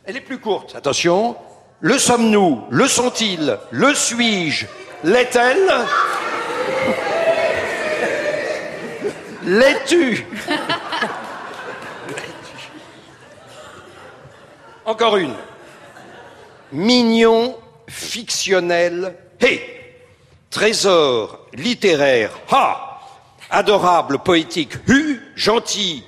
elle 0.05 0.17
est 0.17 0.21
plus 0.21 0.39
courte. 0.39 0.75
Attention. 0.75 1.35
Le 1.81 1.97
sommes-nous? 1.97 2.63
Le 2.69 2.87
sont-ils? 2.87 3.57
Le 3.71 3.93
suis-je? 3.93 4.65
L'est-elle? 5.03 5.71
L'es-tu? 9.43 10.25
Encore 14.85 15.17
une. 15.17 15.35
Mignon, 16.71 17.55
fictionnel, 17.87 19.15
hé. 19.41 19.61
Trésor, 20.49 21.47
littéraire, 21.53 22.31
ha. 22.51 22.99
Adorable, 23.49 24.19
poétique, 24.19 24.73
hu. 24.87 25.21
Gentil, 25.35 26.03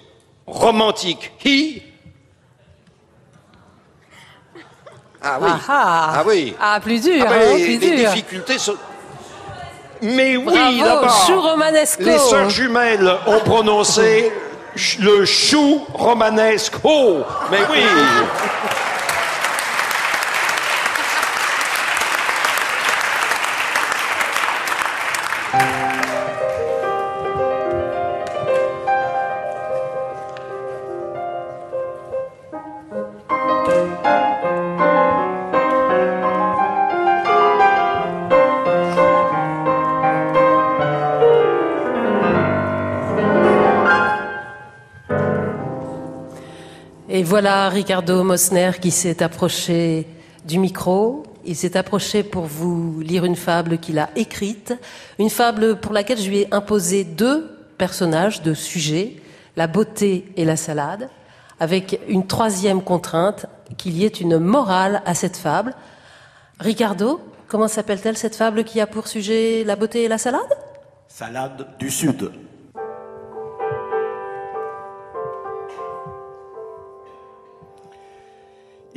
romantique, 0.45 1.31
hi. 1.43 1.81
Ah 5.21 5.37
oui. 5.41 5.49
Ah 5.51 5.59
ah. 5.67 6.13
Ah 6.19 6.23
oui. 6.25 6.55
Ah, 6.59 6.79
plus 6.81 7.01
dur, 7.01 7.25
Ah 7.27 7.31
hein, 7.33 7.39
ben, 7.39 7.53
plus 7.55 7.77
les 7.77 7.77
dur. 7.97 8.09
difficultés 8.11 8.57
sont... 8.59 8.75
Mais 10.01 10.37
oui, 10.37 10.79
là-bas. 10.79 11.11
chou 11.25 11.41
romanesco. 11.41 12.03
Les 12.03 12.19
sœurs 12.19 12.49
jumelles 12.51 13.11
ont 13.25 13.39
prononcé 13.39 14.31
le 14.99 15.25
chou 15.25 15.83
romanesque. 15.93 16.75
Oh, 16.83 17.23
mais 17.49 17.59
oui. 17.71 17.79
voilà 47.39 47.69
Ricardo 47.69 48.23
Mosner 48.23 48.71
qui 48.81 48.89
s'est 48.89 49.21
approché 49.21 50.07
du 50.43 50.57
micro. 50.57 51.21
Il 51.45 51.55
s'est 51.55 51.77
approché 51.77 52.23
pour 52.23 52.45
vous 52.45 52.99
lire 52.99 53.25
une 53.25 53.35
fable 53.35 53.77
qu'il 53.77 53.99
a 53.99 54.09
écrite, 54.15 54.73
une 55.19 55.29
fable 55.29 55.79
pour 55.79 55.93
laquelle 55.93 56.17
je 56.17 56.29
lui 56.29 56.39
ai 56.39 56.47
imposé 56.51 57.03
deux 57.03 57.47
personnages, 57.77 58.41
deux 58.41 58.55
sujets, 58.55 59.17
la 59.55 59.67
beauté 59.67 60.33
et 60.35 60.45
la 60.45 60.55
salade, 60.55 61.11
avec 61.59 61.99
une 62.07 62.25
troisième 62.25 62.81
contrainte, 62.81 63.45
qu'il 63.77 63.95
y 63.95 64.03
ait 64.03 64.07
une 64.07 64.39
morale 64.39 65.03
à 65.05 65.13
cette 65.13 65.37
fable. 65.37 65.75
Ricardo, 66.59 67.21
comment 67.47 67.67
s'appelle-t-elle 67.67 68.17
cette 68.17 68.35
fable 68.35 68.63
qui 68.63 68.81
a 68.81 68.87
pour 68.87 69.07
sujet 69.07 69.63
la 69.63 69.75
beauté 69.75 70.05
et 70.05 70.07
la 70.07 70.17
salade? 70.17 70.57
Salade 71.07 71.67
du 71.77 71.91
Sud. 71.91 72.31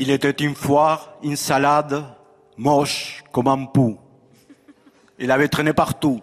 Il 0.03 0.11
était 0.11 0.31
une 0.31 0.55
fois 0.55 1.19
une 1.23 1.37
salade 1.37 2.03
moche 2.57 3.23
comme 3.33 3.49
un 3.49 3.67
pou. 3.67 3.99
Il 5.19 5.31
avait 5.31 5.49
traîné 5.49 5.75
partout. 5.75 6.23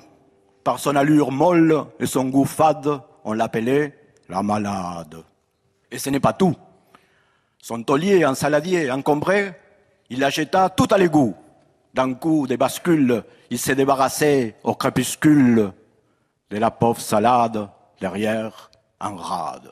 Par 0.64 0.80
son 0.80 0.96
allure 0.96 1.32
molle 1.32 1.86
et 2.00 2.08
son 2.08 2.26
goût 2.26 2.46
fade, 2.46 3.00
on 3.24 3.34
l'appelait 3.34 3.96
la 4.30 4.42
malade. 4.42 5.24
Et 5.92 6.00
ce 6.00 6.10
n'est 6.10 6.20
pas 6.20 6.34
tout. 6.34 6.56
Son 7.60 7.84
taulier, 7.84 8.24
un 8.24 8.34
saladier 8.34 8.90
encombré, 8.90 9.54
il 10.10 10.24
acheta 10.24 10.72
tout 10.72 10.88
à 10.90 10.98
l'égout. 10.98 11.36
D'un 11.94 12.16
coup 12.16 12.48
de 12.48 12.56
bascule, 12.56 13.24
il 13.52 13.60
s'est 13.60 13.76
débarrassé 13.76 14.56
au 14.64 14.74
crépuscule 14.74 15.72
de 16.50 16.58
la 16.58 16.72
pauvre 16.72 17.00
salade 17.00 17.70
derrière 18.02 18.72
un 19.00 19.16
rade. 19.16 19.70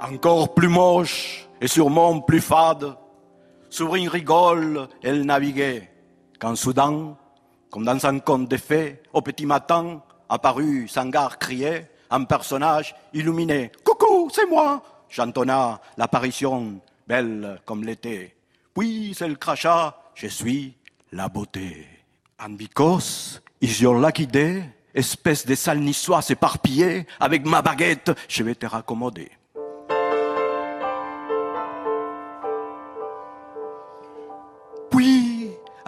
Encore 0.00 0.54
plus 0.54 0.68
moche 0.68 1.48
et 1.60 1.68
sûrement 1.68 2.20
plus 2.20 2.40
fade, 2.40 2.96
sur 3.70 3.94
une 3.94 4.08
rigole, 4.08 4.88
elle 5.02 5.24
naviguait, 5.24 5.90
quand 6.38 6.56
soudain, 6.56 7.16
comme 7.70 7.84
dans 7.84 8.06
un 8.06 8.18
conte 8.20 8.48
de 8.48 8.56
fées, 8.56 9.02
au 9.12 9.20
petit 9.20 9.44
matin, 9.44 10.02
apparut 10.28 10.88
sans 10.88 11.06
gare 11.06 11.38
crié, 11.38 11.86
un 12.10 12.24
personnage 12.24 12.94
illuminé. 13.12 13.72
Coucou, 13.84 14.30
c'est 14.32 14.48
moi 14.48 14.82
chantonna 15.08 15.80
l'apparition, 15.96 16.80
belle 17.06 17.60
comme 17.64 17.84
l'été. 17.84 18.36
Puis 18.74 19.16
elle 19.20 19.38
cracha, 19.38 19.96
je 20.14 20.28
suis 20.28 20.74
la 21.12 21.28
beauté. 21.28 21.86
And 22.40 22.50
because 22.50 23.40
is 23.60 23.82
your 23.82 23.98
lucky 23.98 24.26
day, 24.26 24.62
espèce 24.94 25.46
de 25.46 25.54
sale 25.54 25.80
niçoise 25.80 26.30
éparpillée, 26.30 27.06
avec 27.18 27.44
ma 27.44 27.62
baguette, 27.62 28.12
je 28.28 28.42
vais 28.42 28.54
te 28.54 28.66
raccommoder. 28.66 29.30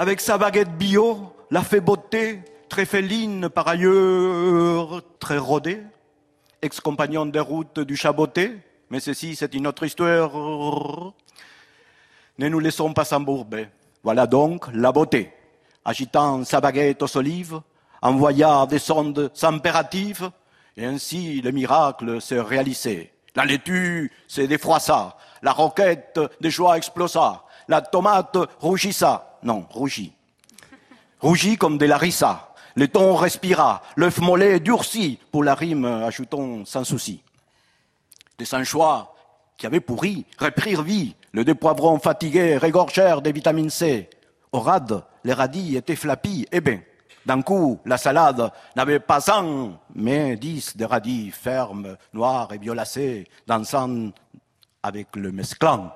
Avec 0.00 0.22
sa 0.22 0.38
baguette 0.38 0.78
bio, 0.78 1.30
la 1.50 1.62
fait 1.62 1.82
beauté, 1.82 2.40
très 2.70 2.86
féline 2.86 3.50
par 3.50 3.68
ailleurs, 3.68 5.02
très 5.18 5.36
rodée, 5.36 5.82
ex-compagnon 6.62 7.26
de 7.26 7.38
route 7.38 7.80
du 7.80 7.96
chaboté, 7.96 8.56
mais 8.88 8.98
ceci 8.98 9.36
c'est 9.36 9.52
une 9.52 9.66
autre 9.66 9.84
histoire. 9.84 10.32
Ne 12.38 12.48
nous 12.48 12.60
laissons 12.60 12.94
pas 12.94 13.04
s'embourber. 13.04 13.68
Voilà 14.02 14.26
donc 14.26 14.68
la 14.72 14.90
beauté. 14.90 15.34
agitant 15.84 16.44
sa 16.44 16.62
baguette 16.62 17.02
aux 17.02 17.16
olives, 17.18 17.60
envoya 18.00 18.64
des 18.64 18.78
sondes 18.78 19.30
impératives, 19.42 20.30
et 20.78 20.86
ainsi 20.86 21.42
le 21.42 21.50
miracle 21.50 22.22
s'est 22.22 22.40
réalisé. 22.40 23.12
La 23.36 23.44
laitue 23.44 24.10
s'est 24.26 24.46
défroissa, 24.46 25.18
la 25.42 25.52
roquette 25.52 26.18
de 26.40 26.48
joie 26.48 26.78
explosa, 26.78 27.44
la 27.68 27.82
tomate 27.82 28.38
rougissa, 28.60 29.29
non, 29.42 29.66
rougit, 29.70 30.12
rougit 31.20 31.56
comme 31.56 31.78
des 31.78 31.86
larissa, 31.86 32.50
le 32.76 32.88
thon 32.88 33.14
respira, 33.14 33.82
l'œuf 33.96 34.18
mollet 34.18 34.60
durci, 34.60 35.18
pour 35.32 35.44
la 35.44 35.54
rime, 35.54 35.84
ajoutons 35.84 36.64
sans 36.64 36.84
souci. 36.84 37.22
Des 38.38 38.44
sans-choix 38.44 39.14
qui 39.56 39.66
avaient 39.66 39.80
pourri 39.80 40.24
reprirent 40.38 40.82
vie, 40.82 41.14
le 41.32 41.44
dépoivron 41.44 41.98
fatigué 41.98 42.56
régorgèrent 42.56 43.22
des 43.22 43.32
vitamines 43.32 43.70
C. 43.70 44.08
Au 44.52 44.60
rade, 44.60 45.02
les 45.24 45.32
radis 45.32 45.76
étaient 45.76 45.96
flappis, 45.96 46.46
eh 46.50 46.60
bien, 46.60 46.80
d'un 47.26 47.42
coup, 47.42 47.78
la 47.84 47.98
salade 47.98 48.50
n'avait 48.74 49.00
pas 49.00 49.20
un, 49.30 49.72
mais 49.94 50.36
dix 50.36 50.76
de 50.76 50.84
radis 50.84 51.30
fermes, 51.30 51.96
noirs 52.12 52.52
et 52.52 52.58
violacés, 52.58 53.28
dansant 53.46 54.10
avec 54.82 55.14
le 55.16 55.30
mesclan. 55.30 55.92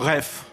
Bref, 0.00 0.46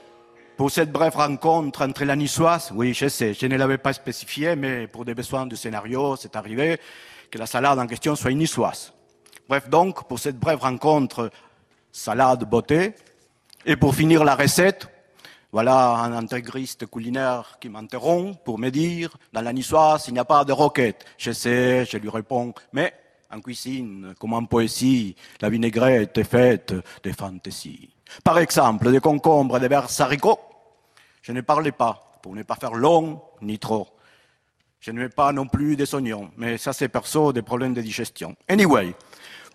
pour 0.57 0.69
cette 0.69 0.91
brève 0.91 1.15
rencontre 1.15 1.87
entre 1.87 2.03
la 2.03 2.17
niçoise, 2.17 2.69
oui, 2.75 2.93
je 2.93 3.07
sais, 3.07 3.33
je 3.33 3.45
ne 3.45 3.55
l'avais 3.55 3.77
pas 3.77 3.93
spécifié, 3.93 4.57
mais 4.57 4.87
pour 4.87 5.05
des 5.05 5.15
besoins 5.15 5.45
de 5.45 5.55
scénario, 5.55 6.17
c'est 6.17 6.35
arrivé 6.35 6.81
que 7.31 7.37
la 7.37 7.45
salade 7.45 7.79
en 7.79 7.87
question 7.87 8.13
soit 8.17 8.31
une 8.31 8.39
niçoise. 8.39 8.91
Bref, 9.47 9.69
donc, 9.69 10.05
pour 10.09 10.19
cette 10.19 10.37
brève 10.37 10.59
rencontre, 10.59 11.31
salade 11.93 12.43
beauté. 12.43 12.93
Et 13.65 13.77
pour 13.77 13.95
finir 13.95 14.25
la 14.25 14.35
recette, 14.35 14.89
voilà 15.53 15.91
un 15.91 16.11
intégriste 16.11 16.85
culinaire 16.85 17.57
qui 17.61 17.69
m'interrompt 17.69 18.43
pour 18.43 18.59
me 18.59 18.69
dire, 18.69 19.15
dans 19.31 19.41
la 19.41 19.53
niçoise, 19.53 20.09
il 20.09 20.13
n'y 20.15 20.19
a 20.19 20.25
pas 20.25 20.43
de 20.43 20.51
roquette. 20.51 21.05
Je 21.17 21.31
sais, 21.31 21.85
je 21.85 21.95
lui 21.95 22.09
réponds, 22.09 22.53
mais 22.73 22.93
en 23.31 23.39
cuisine, 23.39 24.13
comme 24.19 24.33
en 24.33 24.43
poésie, 24.43 25.15
la 25.39 25.49
vinaigrette 25.49 26.17
est 26.17 26.25
faite 26.25 26.73
de 27.01 27.11
fantaisie. 27.13 27.93
Par 28.23 28.39
exemple, 28.39 28.91
des 28.91 28.99
concombres 28.99 29.59
des 29.59 29.67
vers 29.67 29.87
haricots, 29.99 30.39
je 31.21 31.31
ne 31.31 31.41
parlais 31.41 31.71
pas, 31.71 32.19
pour 32.21 32.35
ne 32.35 32.43
pas 32.43 32.55
faire 32.55 32.73
long 32.73 33.21
ni 33.41 33.59
trop. 33.59 33.87
Je 34.79 34.91
ne 34.91 34.99
mets 34.99 35.09
pas 35.09 35.31
non 35.33 35.47
plus 35.47 35.75
des 35.75 35.93
oignons, 35.95 36.31
mais 36.37 36.57
ça 36.57 36.71
c'est 36.71 36.87
perso 36.87 37.33
des 37.33 37.41
problèmes 37.41 37.73
de 37.73 37.81
digestion. 37.81 38.35
Anyway, 38.47 38.95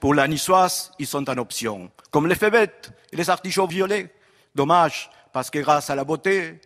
pour 0.01 0.15
la 0.15 0.27
niçoise, 0.27 0.93
ils 0.99 1.07
sont 1.07 1.29
en 1.31 1.39
option, 1.39 1.91
comme 2.11 2.27
les 2.27 2.35
fébettes 2.35 2.93
et 3.13 3.17
les 3.17 3.31
artichauts 3.31 3.67
violets. 3.67 4.13
Dommage, 4.55 5.11
parce 5.33 5.49
que 5.49 5.61
grâce 5.61 5.91
à 5.91 5.95
la 5.95 6.05
beauté, 6.05 6.61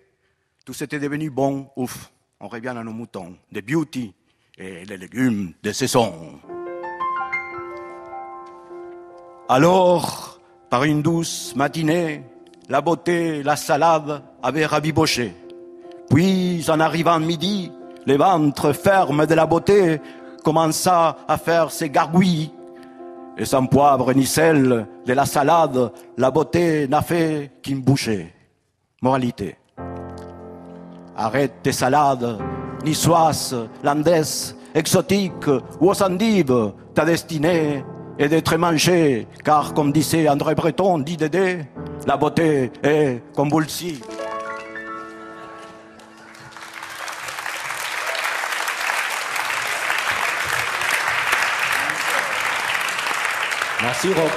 tout 0.65 0.73
s'était 0.73 0.99
devenu 0.99 1.31
bon, 1.31 1.71
ouf. 1.77 2.11
On 2.41 2.49
revient 2.49 2.69
à 2.69 2.83
nos 2.83 2.93
moutons, 2.93 3.37
des 3.53 3.63
beauty 3.63 4.13
et 4.59 4.85
les 4.85 4.97
légumes 4.97 5.53
de 5.63 5.73
saison. 5.73 6.41
Alors, 9.49 10.36
par 10.71 10.85
une 10.85 11.03
douce 11.03 11.55
matinée, 11.57 12.23
la 12.69 12.81
beauté, 12.81 13.43
la 13.43 13.57
salade 13.57 14.23
avaient 14.43 14.67
rabiboché. 14.67 15.35
Puis, 16.11 16.65
en 16.69 16.81
arrivant 16.81 17.21
midi, 17.21 17.71
les 18.07 18.17
ventres 18.17 18.73
fermes 18.73 19.27
de 19.27 19.35
la 19.35 19.47
beauté 19.47 20.01
commença 20.43 21.17
à 21.27 21.37
faire 21.37 21.71
ses 21.71 21.91
gargouilles. 21.91 22.53
Et 23.39 23.45
sans 23.45 23.67
poivre 23.67 24.13
ni 24.13 24.25
sel 24.25 24.87
de 25.05 25.13
la 25.13 25.27
salade, 25.27 25.93
la 26.17 26.31
beauté 26.31 26.89
n'a 26.89 27.03
fait 27.03 27.53
qu'une 27.63 27.83
bouchée. 27.83 28.33
Moralité. 29.03 29.57
Arrête 31.17 31.63
tes 31.63 31.73
salades, 31.73 32.39
niçoises, 32.85 33.57
landaises, 33.83 34.57
exotiques 34.75 35.49
ou 35.81 35.91
aux 35.91 36.03
endives, 36.03 36.73
ta 36.95 37.05
destinée 37.05 37.85
est 38.19 38.29
d'être 38.29 38.57
mangée, 38.57 39.27
car 39.45 39.75
comme 39.75 39.93
disait 39.93 40.29
André 40.29 40.55
Breton, 40.55 40.99
dit 40.99 41.17
Dédé, 41.17 41.65
la 42.07 42.17
beauté 42.17 42.71
est 42.83 43.23
convulsive. 43.35 44.05
Merci 53.83 54.09
Rock. 54.15 54.33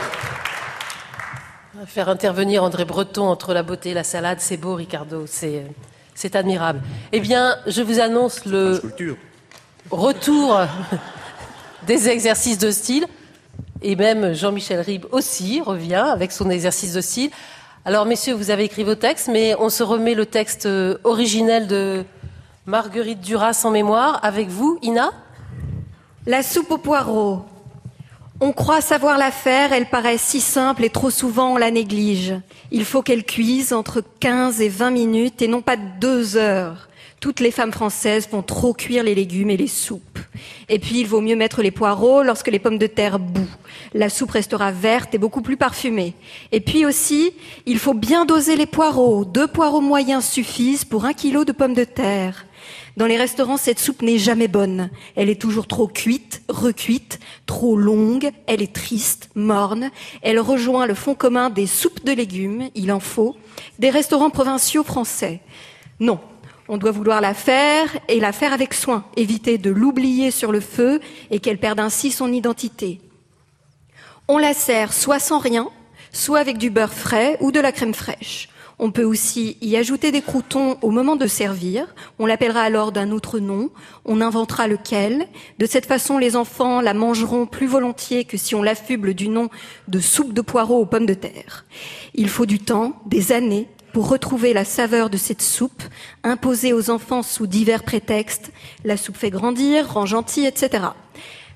Faire 1.87 2.09
intervenir 2.09 2.63
André 2.63 2.85
Breton 2.85 3.27
entre 3.27 3.53
la 3.53 3.63
beauté 3.63 3.91
et 3.91 3.93
la 3.93 4.03
salade, 4.03 4.39
c'est 4.41 4.57
beau, 4.57 4.75
Ricardo, 4.75 5.23
c'est, 5.25 5.65
c'est 6.13 6.35
admirable. 6.35 6.81
Eh 7.13 7.19
bien, 7.19 7.55
je 7.65 7.81
vous 7.81 7.99
annonce 7.99 8.45
le 8.45 8.81
retour 9.89 10.59
des 11.87 12.09
exercices 12.09 12.57
de 12.57 12.69
style. 12.69 13.07
Et 13.81 13.95
même 13.95 14.33
Jean-Michel 14.33 14.81
Ribes 14.81 15.05
aussi 15.11 15.61
revient 15.61 15.95
avec 16.11 16.31
son 16.31 16.49
exercice 16.49 16.93
de 16.93 17.01
style. 17.01 17.31
Alors, 17.85 18.05
messieurs, 18.05 18.33
vous 18.33 18.51
avez 18.51 18.65
écrit 18.65 18.83
vos 18.83 18.95
textes, 18.95 19.29
mais 19.29 19.55
on 19.57 19.69
se 19.69 19.83
remet 19.83 20.15
le 20.15 20.25
texte 20.25 20.67
originel 21.03 21.67
de 21.67 22.03
Marguerite 22.65 23.21
Duras 23.21 23.61
en 23.63 23.71
mémoire 23.71 24.19
avec 24.21 24.49
vous, 24.49 24.77
Ina? 24.81 25.11
La 26.27 26.43
soupe 26.43 26.71
aux 26.71 26.77
poireaux. 26.77 27.45
On 28.41 28.51
croit 28.51 28.81
savoir 28.81 29.17
la 29.17 29.31
faire, 29.31 29.73
elle 29.73 29.89
paraît 29.89 30.17
si 30.17 30.39
simple 30.39 30.83
et 30.83 30.89
trop 30.89 31.09
souvent 31.09 31.53
on 31.53 31.57
la 31.57 31.71
néglige. 31.71 32.35
Il 32.71 32.85
faut 32.85 33.01
qu'elle 33.01 33.23
cuise 33.23 33.73
entre 33.73 34.03
15 34.19 34.61
et 34.61 34.69
20 34.69 34.91
minutes 34.91 35.41
et 35.41 35.47
non 35.47 35.61
pas 35.61 35.77
deux 35.77 36.37
heures. 36.37 36.88
Toutes 37.19 37.41
les 37.41 37.51
femmes 37.51 37.73
françaises 37.73 38.27
font 38.27 38.41
trop 38.41 38.73
cuire 38.73 39.03
les 39.03 39.13
légumes 39.13 39.49
et 39.49 39.57
les 39.57 39.67
soupes. 39.67 40.19
Et 40.69 40.79
puis 40.79 41.01
il 41.01 41.07
vaut 41.07 41.19
mieux 41.19 41.35
mettre 41.35 41.61
les 41.61 41.71
poireaux 41.71 42.23
lorsque 42.23 42.47
les 42.47 42.59
pommes 42.59 42.77
de 42.77 42.87
terre 42.87 43.19
bouent. 43.19 43.55
La 43.93 44.09
soupe 44.09 44.31
restera 44.31 44.71
verte 44.71 45.13
et 45.13 45.17
beaucoup 45.17 45.41
plus 45.41 45.57
parfumée. 45.57 46.13
Et 46.53 46.61
puis 46.61 46.85
aussi, 46.85 47.31
il 47.65 47.77
faut 47.77 47.93
bien 47.93 48.25
doser 48.25 48.55
les 48.55 48.65
poireaux. 48.65 49.25
Deux 49.25 49.47
poireaux 49.47 49.81
moyens 49.81 50.23
suffisent 50.23 50.85
pour 50.85 51.03
un 51.03 51.13
kilo 51.13 51.43
de 51.43 51.51
pommes 51.51 51.73
de 51.73 51.83
terre. 51.83 52.45
Dans 52.95 53.05
les 53.05 53.17
restaurants, 53.17 53.57
cette 53.57 53.79
soupe 53.79 54.01
n'est 54.01 54.17
jamais 54.17 54.47
bonne. 54.47 54.89
Elle 55.15 55.29
est 55.29 55.41
toujours 55.41 55.67
trop 55.67 55.87
cuite, 55.87 56.41
recuite, 56.47 57.19
trop 57.45 57.75
longue, 57.75 58.31
elle 58.47 58.61
est 58.61 58.73
triste, 58.73 59.29
morne. 59.35 59.89
Elle 60.21 60.39
rejoint 60.39 60.85
le 60.85 60.93
fond 60.93 61.15
commun 61.15 61.49
des 61.49 61.67
soupes 61.67 62.05
de 62.05 62.11
légumes, 62.11 62.69
il 62.75 62.91
en 62.91 62.99
faut, 62.99 63.35
des 63.77 63.89
restaurants 63.89 64.29
provinciaux 64.29 64.83
français. 64.83 65.41
Non, 65.99 66.19
on 66.69 66.77
doit 66.77 66.91
vouloir 66.91 67.19
la 67.19 67.33
faire 67.33 67.97
et 68.07 68.19
la 68.19 68.31
faire 68.31 68.53
avec 68.53 68.73
soin, 68.73 69.03
éviter 69.17 69.57
de 69.57 69.71
l'oublier 69.71 70.31
sur 70.31 70.51
le 70.51 70.59
feu 70.61 71.01
et 71.31 71.39
qu'elle 71.39 71.57
perde 71.57 71.79
ainsi 71.79 72.11
son 72.11 72.31
identité. 72.31 73.01
On 74.27 74.37
la 74.37 74.53
sert 74.53 74.93
soit 74.93 75.19
sans 75.19 75.39
rien, 75.39 75.67
soit 76.13 76.39
avec 76.39 76.59
du 76.59 76.69
beurre 76.69 76.93
frais 76.93 77.37
ou 77.41 77.51
de 77.51 77.59
la 77.59 77.71
crème 77.71 77.95
fraîche. 77.95 78.49
On 78.81 78.91
peut 78.91 79.03
aussi 79.03 79.57
y 79.59 79.75
ajouter 79.75 80.11
des 80.11 80.21
croutons 80.21 80.77
au 80.81 80.91
moment 80.91 81.17
de 81.17 81.27
servir. 81.27 81.93
On 82.17 82.25
l'appellera 82.25 82.61
alors 82.61 82.93
d'un 82.93 83.11
autre 83.11 83.39
nom. 83.39 83.71
On 84.05 84.21
inventera 84.21 84.69
lequel. 84.69 85.27
De 85.57 85.65
cette 85.65 85.85
façon, 85.85 86.17
les 86.17 86.37
enfants 86.37 86.79
la 86.79 86.93
mangeront 86.93 87.45
plus 87.45 87.67
volontiers 87.67 88.23
que 88.23 88.37
si 88.37 88.55
on 88.55 88.63
l'affuble 88.63 89.15
du 89.15 89.27
nom 89.27 89.49
de 89.89 89.99
soupe 89.99 90.33
de 90.33 90.39
poireaux 90.39 90.79
aux 90.79 90.85
pommes 90.85 91.05
de 91.05 91.13
terre. 91.13 91.65
Il 92.13 92.29
faut 92.29 92.45
du 92.45 92.59
temps, 92.59 92.93
des 93.05 93.33
années, 93.33 93.67
pour 93.93 94.09
retrouver 94.09 94.53
la 94.53 94.65
saveur 94.65 95.09
de 95.09 95.17
cette 95.17 95.41
soupe, 95.41 95.83
imposée 96.23 96.73
aux 96.73 96.89
enfants 96.89 97.23
sous 97.23 97.47
divers 97.47 97.83
prétextes. 97.83 98.51
La 98.83 98.97
soupe 98.97 99.17
fait 99.17 99.29
grandir, 99.29 99.93
rend 99.93 100.05
gentil, 100.05 100.45
etc. 100.45 100.83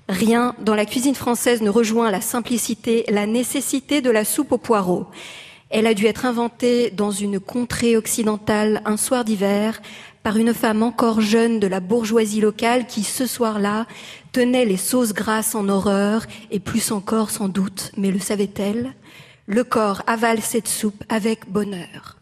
Rien 0.10 0.56
dans 0.60 0.76
la 0.76 0.86
cuisine 0.86 1.16
française 1.16 1.62
ne 1.62 1.70
rejoint 1.70 2.12
la 2.12 2.22
simplicité, 2.22 3.06
la 3.10 3.26
nécessité 3.26 4.02
de 4.02 4.10
la 4.10 4.26
soupe 4.26 4.52
aux 4.52 4.58
poireaux. 4.58 5.08
Elle 5.70 5.88
a 5.88 5.94
dû 5.94 6.06
être 6.06 6.26
inventée 6.26 6.92
dans 6.92 7.12
une 7.12 7.40
contrée 7.40 7.98
occidentale 7.98 8.82
un 8.86 8.98
soir 8.98 9.24
d'hiver 9.24 9.82
par 10.22 10.38
une 10.38 10.54
femme 10.54 10.84
encore 10.84 11.20
jeune 11.20 11.60
de 11.60 11.68
la 11.68 11.80
bourgeoisie 11.80 12.42
locale 12.42 12.86
qui, 12.88 13.04
ce 13.04 13.26
soir-là, 13.26 13.88
tenait 14.32 14.66
les 14.66 14.78
sauces 14.78 15.14
grasses 15.14 15.56
en 15.56 15.68
horreur, 15.68 16.26
et 16.50 16.60
plus 16.60 16.92
encore 16.92 17.30
sans 17.30 17.50
doute, 17.50 17.92
mais 17.98 18.12
le 18.12 18.20
savait-elle? 18.20 18.94
Le 19.48 19.64
corps 19.64 20.02
avale 20.08 20.42
cette 20.42 20.70
soupe 20.70 21.04
avec 21.10 21.50
bonheur. 21.52 22.18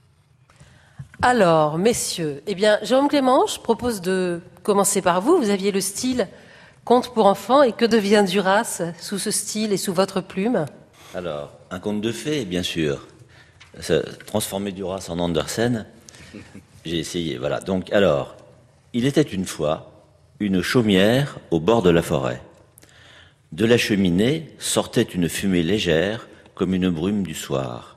Alors, 1.22 1.78
messieurs, 1.78 2.41
eh 2.47 2.55
bien, 2.55 2.80
Jérôme 2.82 3.07
Clément, 3.07 3.45
je 3.45 3.59
propose 3.59 4.01
de 4.01 4.41
commencer 4.63 5.01
par 5.01 5.22
vous. 5.22 5.38
Vous 5.38 5.49
aviez 5.49 5.72
le 5.72 5.82
style 5.82 6.28
conte 6.84 7.13
pour 7.13 7.28
enfants, 7.28 7.61
et 7.61 7.74
que 7.74 7.86
devient 7.86 8.26
Duras 8.28 8.82
sous 8.99 9.19
ce 9.19 9.30
style 9.30 9.72
et 9.72 9.78
sous 9.78 9.93
votre 9.93 10.22
plume 10.22 10.65
Alors, 11.13 11.51
un 11.69 11.80
conte 11.80 12.01
de 12.01 12.11
fées, 12.11 12.43
bien 12.45 12.63
sûr 12.63 13.07
transformer 14.26 14.72
Duras 14.72 15.07
en 15.09 15.19
Andersen. 15.19 15.86
J'ai 16.86 16.99
essayé, 16.99 17.38
voilà. 17.38 17.59
Donc, 17.59 17.91
alors, 17.91 18.36
il 18.93 19.05
était 19.05 19.22
une 19.22 19.45
fois 19.45 19.91
une 20.39 20.61
chaumière 20.61 21.38
au 21.51 21.59
bord 21.59 21.82
de 21.82 21.89
la 21.89 22.01
forêt. 22.01 22.41
De 23.51 23.65
la 23.65 23.78
cheminée 23.78 24.49
sortait 24.59 25.03
une 25.03 25.30
fumée 25.30 25.63
légère 25.63 26.28
comme 26.55 26.74
une 26.74 26.89
brume 26.89 27.24
du 27.24 27.36
soir. 27.36 27.91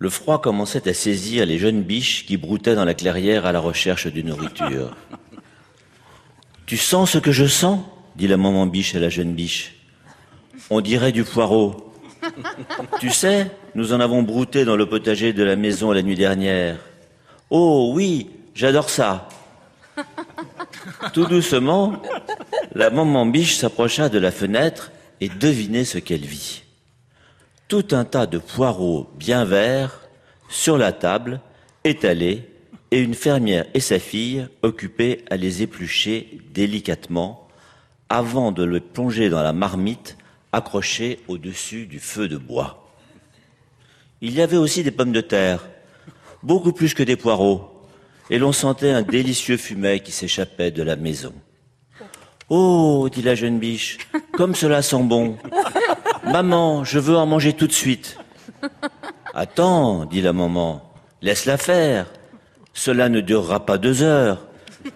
Le 0.00 0.10
froid 0.10 0.40
commençait 0.40 0.88
à 0.88 0.94
saisir 0.94 1.44
les 1.44 1.58
jeunes 1.58 1.82
biches 1.82 2.24
qui 2.24 2.36
broutaient 2.36 2.76
dans 2.76 2.84
la 2.84 2.94
clairière 2.94 3.46
à 3.46 3.52
la 3.52 3.58
recherche 3.58 4.06
de 4.06 4.22
nourriture. 4.22 4.96
Tu 6.66 6.76
sens 6.76 7.12
ce 7.12 7.18
que 7.18 7.32
je 7.32 7.46
sens? 7.46 7.80
dit 8.14 8.28
la 8.28 8.36
maman 8.36 8.66
biche 8.66 8.94
à 8.94 9.00
la 9.00 9.08
jeune 9.08 9.32
biche. 9.32 9.74
On 10.70 10.80
dirait 10.80 11.12
du 11.12 11.24
poireau. 11.24 11.92
Tu 13.00 13.10
sais, 13.10 13.50
nous 13.74 13.92
en 13.92 14.00
avons 14.00 14.22
brouté 14.22 14.64
dans 14.64 14.76
le 14.76 14.88
potager 14.88 15.32
de 15.32 15.42
la 15.44 15.56
maison 15.56 15.92
la 15.92 16.02
nuit 16.02 16.16
dernière. 16.16 16.78
Oh 17.48 17.92
oui, 17.94 18.30
j'adore 18.54 18.90
ça. 18.90 19.28
Tout 21.12 21.26
doucement, 21.26 22.02
la 22.74 22.90
maman 22.90 23.24
biche 23.24 23.56
s'approcha 23.56 24.08
de 24.08 24.18
la 24.18 24.30
fenêtre 24.30 24.90
et 25.20 25.28
devinait 25.28 25.84
ce 25.84 25.98
qu'elle 25.98 26.24
vit. 26.24 26.62
Tout 27.68 27.88
un 27.92 28.06
tas 28.06 28.26
de 28.26 28.38
poireaux 28.38 29.10
bien 29.18 29.44
verts 29.44 30.00
sur 30.48 30.78
la 30.78 30.92
table, 30.92 31.40
étalés, 31.84 32.48
et 32.90 33.00
une 33.00 33.12
fermière 33.12 33.66
et 33.74 33.80
sa 33.80 33.98
fille 33.98 34.48
occupées 34.62 35.22
à 35.28 35.36
les 35.36 35.60
éplucher 35.60 36.40
délicatement 36.54 37.46
avant 38.08 38.52
de 38.52 38.64
le 38.64 38.80
plonger 38.80 39.28
dans 39.28 39.42
la 39.42 39.52
marmite 39.52 40.16
accrochée 40.52 41.20
au-dessus 41.28 41.84
du 41.84 42.00
feu 42.00 42.26
de 42.26 42.38
bois. 42.38 42.88
Il 44.22 44.32
y 44.32 44.40
avait 44.40 44.56
aussi 44.56 44.82
des 44.82 44.90
pommes 44.90 45.12
de 45.12 45.20
terre, 45.20 45.68
beaucoup 46.42 46.72
plus 46.72 46.94
que 46.94 47.02
des 47.02 47.16
poireaux, 47.16 47.84
et 48.30 48.38
l'on 48.38 48.52
sentait 48.52 48.92
un 48.92 49.02
délicieux 49.02 49.58
fumet 49.58 50.00
qui 50.00 50.12
s'échappait 50.12 50.70
de 50.70 50.82
la 50.82 50.96
maison. 50.96 51.34
Oh, 52.48 53.10
dit 53.12 53.20
la 53.20 53.34
jeune 53.34 53.58
biche, 53.58 53.98
comme 54.32 54.54
cela 54.54 54.80
sent 54.80 55.02
bon. 55.02 55.36
Maman, 56.32 56.84
je 56.84 56.98
veux 56.98 57.16
en 57.16 57.26
manger 57.26 57.52
tout 57.52 57.66
de 57.66 57.72
suite. 57.72 58.18
Attends, 59.34 60.04
dit 60.04 60.20
la 60.20 60.32
maman, 60.32 60.82
laisse-la 61.22 61.56
faire. 61.56 62.06
Cela 62.74 63.08
ne 63.08 63.20
durera 63.20 63.64
pas 63.64 63.78
deux 63.78 64.02
heures, 64.02 64.46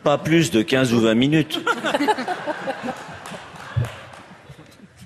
pas 0.02 0.18
plus 0.18 0.50
de 0.50 0.62
quinze 0.62 0.92
ou 0.92 1.00
vingt 1.00 1.14
minutes. 1.14 1.60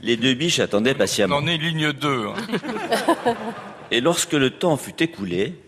Les 0.03 0.17
deux 0.17 0.35
biches 0.35 0.61
attendaient 0.61 0.95
patiemment. 0.95 1.37
On 1.37 1.43
en 1.43 1.47
est 1.47 1.57
ligne 1.57 1.93
2. 1.93 2.27
Et 3.91 4.01
lorsque 4.01 4.35
le 4.35 4.51
temps 4.51 4.77
fut 4.77 5.03
écoulé, 5.03 5.61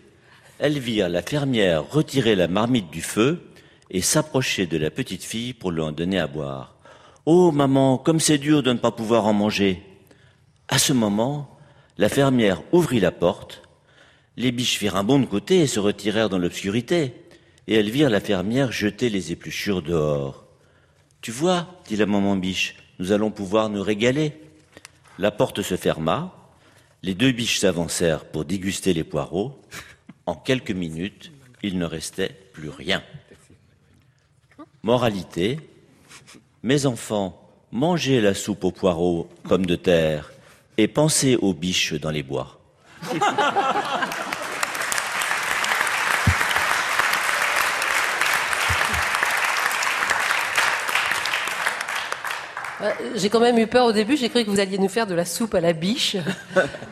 elles 0.59 0.79
virent 0.79 1.09
la 1.09 1.21
fermière 1.21 1.83
retirer 1.89 2.35
la 2.35 2.47
marmite 2.47 2.89
du 2.89 3.01
feu 3.01 3.41
et 3.89 4.01
s'approcher 4.01 4.65
de 4.65 4.77
la 4.77 4.91
petite 4.91 5.23
fille 5.23 5.53
pour 5.53 5.71
lui 5.71 5.81
en 5.81 5.91
donner 5.91 6.19
à 6.19 6.27
boire. 6.27 6.75
Oh, 7.25 7.51
maman, 7.51 7.97
comme 7.97 8.19
c'est 8.19 8.37
dur 8.37 8.63
de 8.63 8.71
ne 8.71 8.77
pas 8.77 8.91
pouvoir 8.91 9.25
en 9.25 9.33
manger. 9.33 9.83
À 10.69 10.77
ce 10.77 10.93
moment, 10.93 11.57
la 11.97 12.09
fermière 12.09 12.61
ouvrit 12.71 12.99
la 12.99 13.11
porte. 13.11 13.63
Les 14.37 14.51
biches 14.51 14.77
firent 14.77 14.95
un 14.95 15.03
bond 15.03 15.19
de 15.19 15.25
côté 15.25 15.61
et 15.61 15.67
se 15.67 15.79
retirèrent 15.79 16.29
dans 16.29 16.37
l'obscurité. 16.37 17.15
Et 17.67 17.73
elles 17.73 17.89
virent 17.89 18.11
la 18.11 18.19
fermière 18.19 18.71
jeter 18.71 19.09
les 19.09 19.31
épluchures 19.31 19.81
dehors. 19.81 20.45
Tu 21.21 21.31
vois, 21.31 21.81
dit 21.87 21.95
la 21.95 22.05
maman 22.05 22.35
biche, 22.35 22.75
nous 22.99 23.11
allons 23.11 23.31
pouvoir 23.31 23.69
nous 23.69 23.81
régaler. 23.81 24.33
La 25.17 25.31
porte 25.31 25.63
se 25.63 25.75
ferma. 25.75 26.35
Les 27.01 27.15
deux 27.15 27.31
biches 27.31 27.59
s'avancèrent 27.59 28.25
pour 28.25 28.45
déguster 28.45 28.93
les 28.93 29.03
poireaux. 29.03 29.59
En 30.27 30.35
quelques 30.35 30.71
minutes, 30.71 31.31
il 31.63 31.79
ne 31.79 31.85
restait 31.85 32.35
plus 32.53 32.69
rien. 32.69 33.01
Moralité, 34.83 35.59
mes 36.61 36.85
enfants, 36.85 37.49
mangez 37.71 38.21
la 38.21 38.35
soupe 38.35 38.63
aux 38.63 38.71
poireaux, 38.71 39.27
pommes 39.43 39.65
de 39.65 39.75
terre, 39.75 40.31
et 40.81 40.87
pensez 40.87 41.35
aux 41.35 41.53
biches 41.53 41.93
dans 41.93 42.09
les 42.09 42.23
bois. 42.23 42.57
Euh, 52.81 52.91
J'ai 53.15 53.29
quand 53.29 53.41
même 53.41 53.57
eu 53.57 53.67
peur 53.67 53.87
au 53.87 53.91
début, 53.91 54.15
j'ai 54.15 54.29
cru 54.29 54.45
que 54.45 54.49
vous 54.49 54.61
alliez 54.61 54.77
nous 54.77 54.87
faire 54.87 55.05
de 55.05 55.13
la 55.13 55.25
soupe 55.25 55.53
à 55.53 55.59
la 55.59 55.73
biche. 55.73 56.15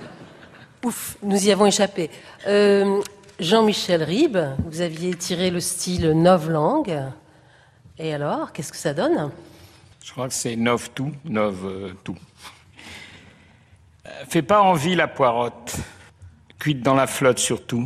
Ouf, 0.83 1.17
nous 1.23 1.47
y 1.47 1.51
avons 1.51 1.65
échappé. 1.65 2.09
Euh, 2.45 3.01
Jean-Michel 3.39 4.03
Ribes, 4.03 4.37
vous 4.69 4.81
aviez 4.81 5.13
tiré 5.15 5.49
le 5.49 5.61
style 5.61 6.11
novlangue. 6.11 7.03
Et 7.97 8.13
alors, 8.13 8.51
qu'est-ce 8.51 8.71
que 8.71 8.77
ça 8.77 8.93
donne? 8.93 9.31
Je 10.03 10.11
crois 10.11 10.27
que 10.27 10.33
c'est 10.33 10.57
nove 10.57 10.89
tout, 10.93 11.13
nove 11.23 11.65
euh, 11.65 11.93
tout. 12.03 12.15
Euh, 14.07 14.11
Fait 14.29 14.41
pas 14.41 14.61
envie 14.61 14.95
la 14.95 15.07
poirotte, 15.07 15.75
cuite 16.59 16.81
dans 16.81 16.95
la 16.95 17.07
flotte 17.07 17.39
surtout. 17.39 17.85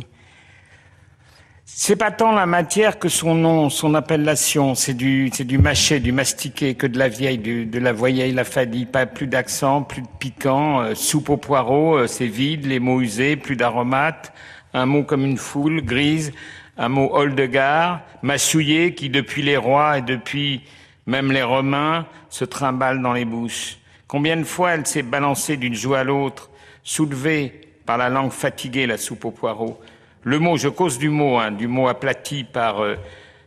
C'est 1.64 1.96
pas 1.96 2.10
tant 2.10 2.32
la 2.32 2.44
matière 2.44 2.98
que 2.98 3.08
son 3.08 3.34
nom, 3.34 3.70
son 3.70 3.94
appellation. 3.94 4.74
C'est 4.74 4.92
du, 4.94 5.30
c'est 5.32 5.44
du 5.44 5.56
mâché, 5.58 6.00
du 6.00 6.12
mastiqué, 6.12 6.74
que 6.74 6.86
de 6.86 6.98
la 6.98 7.08
vieille, 7.08 7.38
du- 7.38 7.64
de 7.64 7.78
la 7.78 7.92
vieille 7.94 8.32
la 8.32 8.44
fadie. 8.44 8.84
Pas 8.84 9.06
plus 9.06 9.26
d'accent, 9.26 9.82
plus 9.82 10.02
de 10.02 10.08
piquant. 10.18 10.82
euh, 10.82 10.94
soupe 10.94 11.30
aux 11.30 11.38
poireaux, 11.38 11.96
euh, 11.96 12.06
c'est 12.06 12.26
vide, 12.26 12.66
les 12.66 12.78
mots 12.78 13.00
usés, 13.00 13.36
plus 13.36 13.56
d'aromates. 13.56 14.32
Un 14.74 14.86
mot 14.86 15.02
comme 15.02 15.24
une 15.24 15.38
foule, 15.38 15.80
grise. 15.82 16.32
Un 16.76 16.88
mot 16.88 17.08
hol 17.14 17.34
de 17.34 17.46
gare, 17.46 18.00
massouillé, 18.22 18.94
qui 18.94 19.08
depuis 19.08 19.42
les 19.42 19.56
rois 19.56 19.98
et 19.98 20.02
depuis 20.02 20.62
même 21.06 21.32
les 21.32 21.42
Romains 21.42 22.06
se 22.30 22.44
trimballe 22.44 23.00
dans 23.02 23.12
les 23.12 23.24
bouches. 23.24 23.78
Combien 24.12 24.36
de 24.36 24.44
fois 24.44 24.72
elle 24.72 24.86
s'est 24.86 25.02
balancée 25.02 25.56
d'une 25.56 25.72
joue 25.72 25.94
à 25.94 26.04
l'autre, 26.04 26.50
soulevée 26.82 27.62
par 27.86 27.96
la 27.96 28.10
langue 28.10 28.30
fatiguée, 28.30 28.86
la 28.86 28.98
soupe 28.98 29.24
aux 29.24 29.30
poireaux. 29.30 29.80
Le 30.22 30.38
mot, 30.38 30.58
je 30.58 30.68
cause 30.68 30.98
du 30.98 31.08
mot, 31.08 31.38
hein, 31.38 31.50
du 31.50 31.66
mot 31.66 31.88
aplati 31.88 32.44
par 32.44 32.82
euh, 32.82 32.96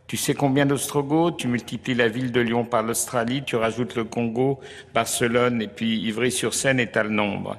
tu 0.08 0.16
sais 0.16 0.34
combien 0.34 0.66
d'Ostrogoths, 0.66 1.36
tu 1.36 1.46
multiplies 1.46 1.94
la 1.94 2.08
ville 2.08 2.32
de 2.32 2.40
Lyon 2.40 2.64
par 2.64 2.82
l'Australie, 2.82 3.44
tu 3.44 3.54
rajoutes 3.54 3.94
le 3.94 4.02
Congo, 4.02 4.58
Barcelone 4.92 5.62
et 5.62 5.68
puis 5.68 6.00
Ivry-sur-Seine 6.00 6.80
et 6.80 6.88
t'as 6.88 7.04
le 7.04 7.10
nombre. 7.10 7.58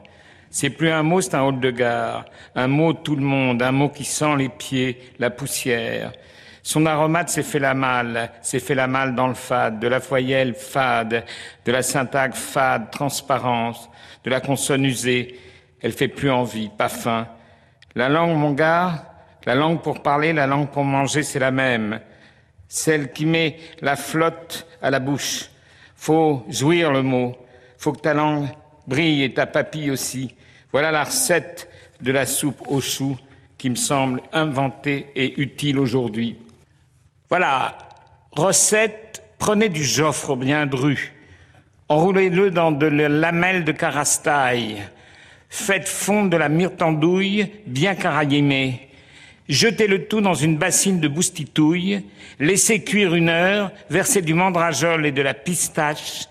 C'est 0.50 0.70
plus 0.70 0.90
un 0.90 1.04
mot, 1.04 1.22
c'est 1.22 1.36
un 1.36 1.44
hall 1.44 1.62
de 1.62 1.72
gare, 1.72 2.26
un 2.56 2.68
mot 2.68 2.92
tout 2.92 3.16
le 3.16 3.24
monde, 3.24 3.62
un 3.62 3.72
mot 3.72 3.88
qui 3.88 4.04
sent 4.04 4.36
les 4.38 4.50
pieds, 4.50 5.00
la 5.18 5.30
poussière. 5.30 6.12
Son 6.68 6.86
aromate 6.86 7.30
s'est 7.30 7.44
fait 7.44 7.60
la 7.60 7.74
malle, 7.74 8.30
s'est 8.42 8.60
fait 8.60 8.76
la 8.76 8.88
malle 8.88 9.16
dans 9.16 9.30
le 9.30 9.36
fade, 9.36 9.80
de 9.80 9.88
la 9.88 10.00
voyelle 10.00 10.54
fade, 10.54 11.24
de 11.64 11.72
la 11.72 11.82
syntagme 11.82 12.34
fade, 12.34 12.92
transparence, 12.92 13.90
de 14.26 14.30
la 14.30 14.42
consonne 14.42 14.84
usée. 14.84 15.40
Elle 15.80 15.94
fait 15.94 16.10
plus 16.10 16.30
envie, 16.30 16.68
pas 16.68 16.90
faim. 16.90 17.26
La 17.96 18.10
langue, 18.10 18.36
mon 18.36 18.52
gars, 18.52 19.14
la 19.46 19.56
langue 19.56 19.82
pour 19.82 20.04
parler, 20.04 20.34
la 20.34 20.46
langue 20.46 20.68
pour 20.68 20.84
manger, 20.84 21.24
c'est 21.24 21.40
la 21.40 21.52
même. 21.52 22.02
Celle 22.68 23.14
qui 23.14 23.26
met 23.26 23.60
la 23.80 23.96
flotte 23.96 24.68
à 24.82 24.92
la 24.92 25.00
bouche. 25.00 25.50
Faut 25.96 26.44
jouir 26.50 26.92
le 26.92 27.02
mot. 27.02 27.38
Faut 27.78 27.94
que 27.94 28.02
ta 28.02 28.14
langue 28.14 28.50
brille 28.88 29.24
et 29.24 29.34
ta 29.34 29.46
papille 29.46 29.90
aussi. 29.90 30.36
Voilà 30.74 30.92
la 30.92 31.06
recette 31.06 31.70
de 32.02 32.12
la 32.12 32.26
soupe 32.26 32.62
aux 32.68 32.82
choux 32.82 33.18
qui 33.58 33.70
me 33.70 33.76
semble 33.76 34.22
inventée 34.34 35.08
et 35.16 35.40
utile 35.40 35.80
aujourd'hui. 35.80 36.38
Voilà, 37.30 37.78
recette, 38.32 39.22
prenez 39.38 39.68
du 39.68 39.84
Joffre 39.84 40.38
bien 40.38 40.66
dru, 40.66 41.12
enroulez-le 41.90 42.52
dans 42.52 42.72
de 42.72 42.86
la 42.86 43.10
lamelle 43.10 43.66
de 43.66 43.74
carastaille, 43.74 44.82
faites 45.50 45.90
fondre 45.90 46.30
de 46.30 46.38
la 46.38 46.48
myrtandouille 46.48 47.52
bien 47.66 47.96
caraïmée, 47.96 48.88
jetez 49.50 49.88
le 49.88 50.08
tout 50.08 50.22
dans 50.22 50.36
une 50.36 50.56
bassine 50.56 51.02
de 51.02 51.10
boustitouille, 51.10 52.06
laissez 52.40 52.82
cuire 52.82 53.14
une 53.14 53.28
heure, 53.28 53.74
versez 53.90 54.22
du 54.22 54.34
mandragole 54.34 55.06
et 55.06 55.12
de 55.12 55.22
la 55.22 55.34
pistache 55.34 56.30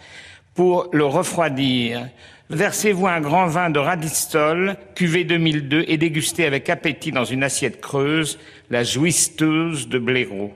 pour 0.54 0.88
le 0.94 1.04
refroidir. 1.04 2.08
Versez-vous 2.48 3.06
un 3.06 3.20
grand 3.20 3.48
vin 3.48 3.68
de 3.68 3.78
Radistol, 3.78 4.76
cuvée 4.94 5.24
2002, 5.24 5.84
et 5.88 5.98
dégustez 5.98 6.46
avec 6.46 6.70
appétit 6.70 7.12
dans 7.12 7.26
une 7.26 7.42
assiette 7.42 7.82
creuse 7.82 8.38
la 8.70 8.82
jouisteuse 8.82 9.88
de 9.88 9.98
blaireau. 9.98 10.54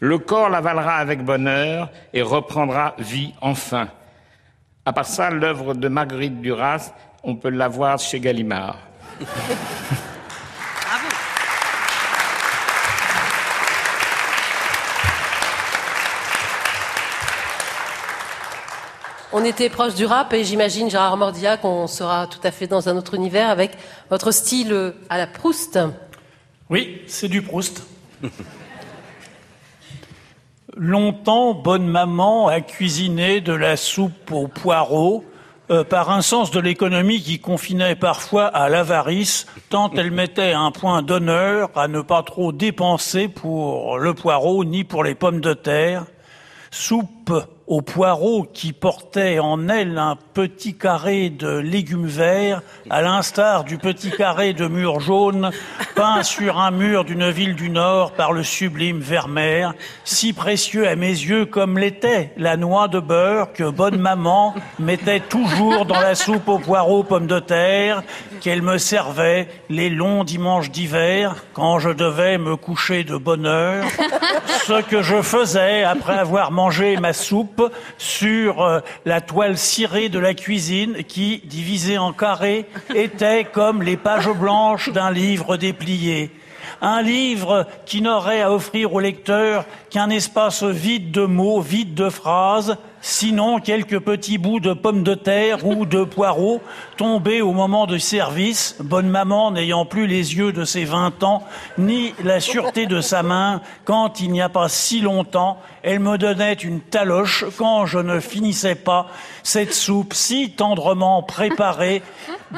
Le 0.00 0.18
corps 0.18 0.48
l'avalera 0.48 0.96
avec 0.96 1.24
bonheur 1.24 1.90
et 2.12 2.22
reprendra 2.22 2.94
vie 2.98 3.32
enfin. 3.40 3.88
À 4.84 4.92
part 4.92 5.06
ça, 5.06 5.30
l'œuvre 5.30 5.74
de 5.74 5.88
Marguerite 5.88 6.40
Duras, 6.40 6.92
on 7.24 7.34
peut 7.34 7.50
la 7.50 7.66
voir 7.66 7.98
chez 7.98 8.20
Gallimard. 8.20 8.78
On 19.30 19.44
était 19.44 19.68
proche 19.68 19.94
du 19.94 20.06
rap 20.06 20.32
et 20.32 20.42
j'imagine, 20.42 20.88
Gérard 20.88 21.18
Mordia, 21.18 21.58
qu'on 21.58 21.86
sera 21.86 22.26
tout 22.26 22.40
à 22.42 22.50
fait 22.50 22.66
dans 22.66 22.88
un 22.88 22.96
autre 22.96 23.12
univers 23.12 23.50
avec 23.50 23.72
votre 24.08 24.30
style 24.30 24.94
à 25.10 25.18
la 25.18 25.26
Proust. 25.26 25.78
Oui, 26.70 27.02
c'est 27.06 27.28
du 27.28 27.42
Proust. 27.42 27.82
Longtemps, 30.80 31.54
bonne 31.54 31.88
maman 31.88 32.46
a 32.46 32.60
cuisiné 32.60 33.40
de 33.40 33.52
la 33.52 33.76
soupe 33.76 34.30
aux 34.30 34.46
poireaux 34.46 35.24
euh, 35.72 35.82
par 35.82 36.10
un 36.12 36.22
sens 36.22 36.52
de 36.52 36.60
l'économie 36.60 37.20
qui 37.20 37.40
confinait 37.40 37.96
parfois 37.96 38.46
à 38.46 38.68
l'avarice, 38.68 39.48
tant 39.70 39.90
elle 39.96 40.12
mettait 40.12 40.52
un 40.52 40.70
point 40.70 41.02
d'honneur 41.02 41.70
à 41.74 41.88
ne 41.88 42.00
pas 42.00 42.22
trop 42.22 42.52
dépenser 42.52 43.26
pour 43.26 43.98
le 43.98 44.14
poireau 44.14 44.64
ni 44.64 44.84
pour 44.84 45.02
les 45.02 45.16
pommes 45.16 45.40
de 45.40 45.52
terre. 45.52 46.04
Soupe 46.70 47.32
au 47.68 47.82
poireau 47.82 48.46
qui 48.50 48.72
portait 48.72 49.38
en 49.38 49.68
elle 49.68 49.98
un 49.98 50.16
petit 50.32 50.74
carré 50.74 51.28
de 51.28 51.58
légumes 51.58 52.06
verts, 52.06 52.62
à 52.88 53.02
l'instar 53.02 53.64
du 53.64 53.76
petit 53.76 54.10
carré 54.10 54.54
de 54.54 54.66
mur 54.66 55.00
jaune 55.00 55.50
peint 55.94 56.22
sur 56.22 56.58
un 56.58 56.70
mur 56.70 57.04
d'une 57.04 57.28
ville 57.28 57.54
du 57.54 57.68
Nord 57.68 58.12
par 58.12 58.32
le 58.32 58.42
sublime 58.42 59.00
Vermeer, 59.00 59.74
si 60.04 60.32
précieux 60.32 60.88
à 60.88 60.96
mes 60.96 61.08
yeux 61.08 61.44
comme 61.44 61.78
l'était 61.78 62.32
la 62.38 62.56
noix 62.56 62.88
de 62.88 63.00
beurre 63.00 63.52
que 63.52 63.68
bonne 63.68 63.98
maman 63.98 64.54
mettait 64.78 65.20
toujours 65.20 65.84
dans 65.84 66.00
la 66.00 66.14
soupe 66.14 66.48
au 66.48 66.58
poireau 66.58 67.02
pommes 67.02 67.26
de 67.26 67.38
terre, 67.38 68.02
qu'elle 68.40 68.62
me 68.62 68.78
servait 68.78 69.46
les 69.68 69.90
longs 69.90 70.24
dimanches 70.24 70.70
d'hiver 70.70 71.44
quand 71.52 71.78
je 71.80 71.90
devais 71.90 72.38
me 72.38 72.56
coucher 72.56 73.04
de 73.04 73.16
bonne 73.16 73.44
heure, 73.44 73.84
ce 74.64 74.80
que 74.80 75.02
je 75.02 75.20
faisais 75.20 75.82
après 75.82 76.18
avoir 76.18 76.50
mangé 76.50 76.96
ma 76.96 77.12
soupe 77.12 77.57
sur 77.96 78.62
euh, 78.62 78.80
la 79.04 79.20
toile 79.20 79.58
cirée 79.58 80.08
de 80.08 80.18
la 80.18 80.34
cuisine 80.34 81.04
qui, 81.04 81.42
divisée 81.44 81.98
en 81.98 82.12
carrés, 82.12 82.66
était 82.94 83.44
comme 83.44 83.82
les 83.82 83.96
pages 83.96 84.28
blanches 84.28 84.90
d'un 84.90 85.10
livre 85.10 85.56
déplié. 85.56 86.30
Un 86.80 87.02
livre 87.02 87.66
qui 87.86 88.02
n'aurait 88.02 88.42
à 88.42 88.52
offrir 88.52 88.92
au 88.92 89.00
lecteur 89.00 89.64
qu'un 89.90 90.10
espace 90.10 90.62
vide 90.62 91.10
de 91.10 91.24
mots, 91.24 91.60
vide 91.60 91.94
de 91.94 92.08
phrases, 92.08 92.76
sinon 93.00 93.60
quelques 93.60 94.00
petits 94.00 94.38
bouts 94.38 94.60
de 94.60 94.72
pommes 94.72 95.02
de 95.02 95.14
terre 95.14 95.66
ou 95.66 95.86
de 95.86 96.04
poireaux 96.04 96.60
tombés 96.96 97.42
au 97.42 97.52
moment 97.52 97.86
du 97.86 98.00
service, 98.00 98.76
bonne 98.80 99.08
maman 99.08 99.50
n'ayant 99.50 99.84
plus 99.84 100.06
les 100.06 100.36
yeux 100.36 100.52
de 100.52 100.64
ses 100.64 100.84
vingt 100.84 101.22
ans, 101.22 101.44
ni 101.78 102.14
la 102.24 102.40
sûreté 102.40 102.86
de 102.86 103.00
sa 103.00 103.22
main, 103.22 103.60
quand 103.84 104.20
il 104.20 104.30
n'y 104.30 104.42
a 104.42 104.48
pas 104.48 104.68
si 104.68 105.00
longtemps, 105.00 105.58
elle 105.82 106.00
me 106.00 106.18
donnait 106.18 106.54
une 106.54 106.80
taloche 106.80 107.44
quand 107.56 107.86
je 107.86 107.98
ne 107.98 108.20
finissais 108.20 108.74
pas 108.74 109.06
cette 109.42 109.72
soupe 109.72 110.12
si 110.12 110.50
tendrement 110.50 111.22
préparée 111.22 112.02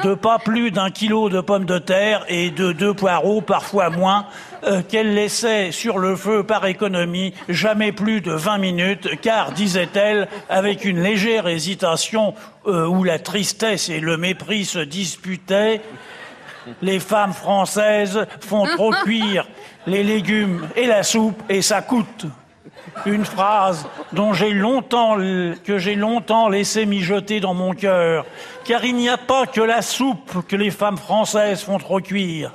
de 0.03 0.13
pas 0.13 0.39
plus 0.39 0.71
d'un 0.71 0.89
kilo 0.89 1.29
de 1.29 1.41
pommes 1.41 1.65
de 1.65 1.77
terre 1.77 2.25
et 2.27 2.49
de 2.49 2.71
deux 2.71 2.93
poireaux, 2.93 3.41
parfois 3.41 3.89
moins, 3.89 4.25
euh, 4.63 4.81
qu'elle 4.81 5.13
laissait 5.13 5.71
sur 5.71 5.97
le 5.97 6.15
feu 6.15 6.43
par 6.43 6.65
économie 6.65 7.33
jamais 7.49 7.91
plus 7.91 8.21
de 8.21 8.31
20 8.31 8.57
minutes, 8.59 9.21
car, 9.21 9.51
disait-elle, 9.51 10.27
avec 10.49 10.85
une 10.85 11.01
légère 11.01 11.47
hésitation 11.47 12.35
euh, 12.67 12.85
où 12.85 13.03
la 13.03 13.19
tristesse 13.19 13.89
et 13.89 13.99
le 13.99 14.17
mépris 14.17 14.65
se 14.65 14.79
disputaient, 14.79 15.81
les 16.81 16.99
femmes 16.99 17.33
françaises 17.33 18.27
font 18.39 18.65
trop 18.65 18.91
cuire 18.91 19.47
les 19.87 20.03
légumes 20.03 20.67
et 20.75 20.85
la 20.85 21.03
soupe 21.03 21.41
et 21.49 21.61
ça 21.61 21.81
coûte. 21.81 22.25
Une 23.05 23.25
phrase 23.25 23.87
dont 24.11 24.33
j'ai 24.33 24.51
longtemps, 24.51 25.15
que 25.15 25.77
j'ai 25.77 25.95
longtemps 25.95 26.49
laissé 26.49 26.85
mijoter 26.85 27.39
dans 27.39 27.53
mon 27.53 27.73
cœur, 27.73 28.25
car 28.65 28.83
il 28.83 28.95
n'y 28.95 29.09
a 29.09 29.17
pas 29.17 29.47
que 29.47 29.61
la 29.61 29.81
soupe 29.81 30.45
que 30.47 30.55
les 30.55 30.71
femmes 30.71 30.97
françaises 30.97 31.63
font 31.63 31.77
trop 31.77 31.99
cuire. 31.99 32.51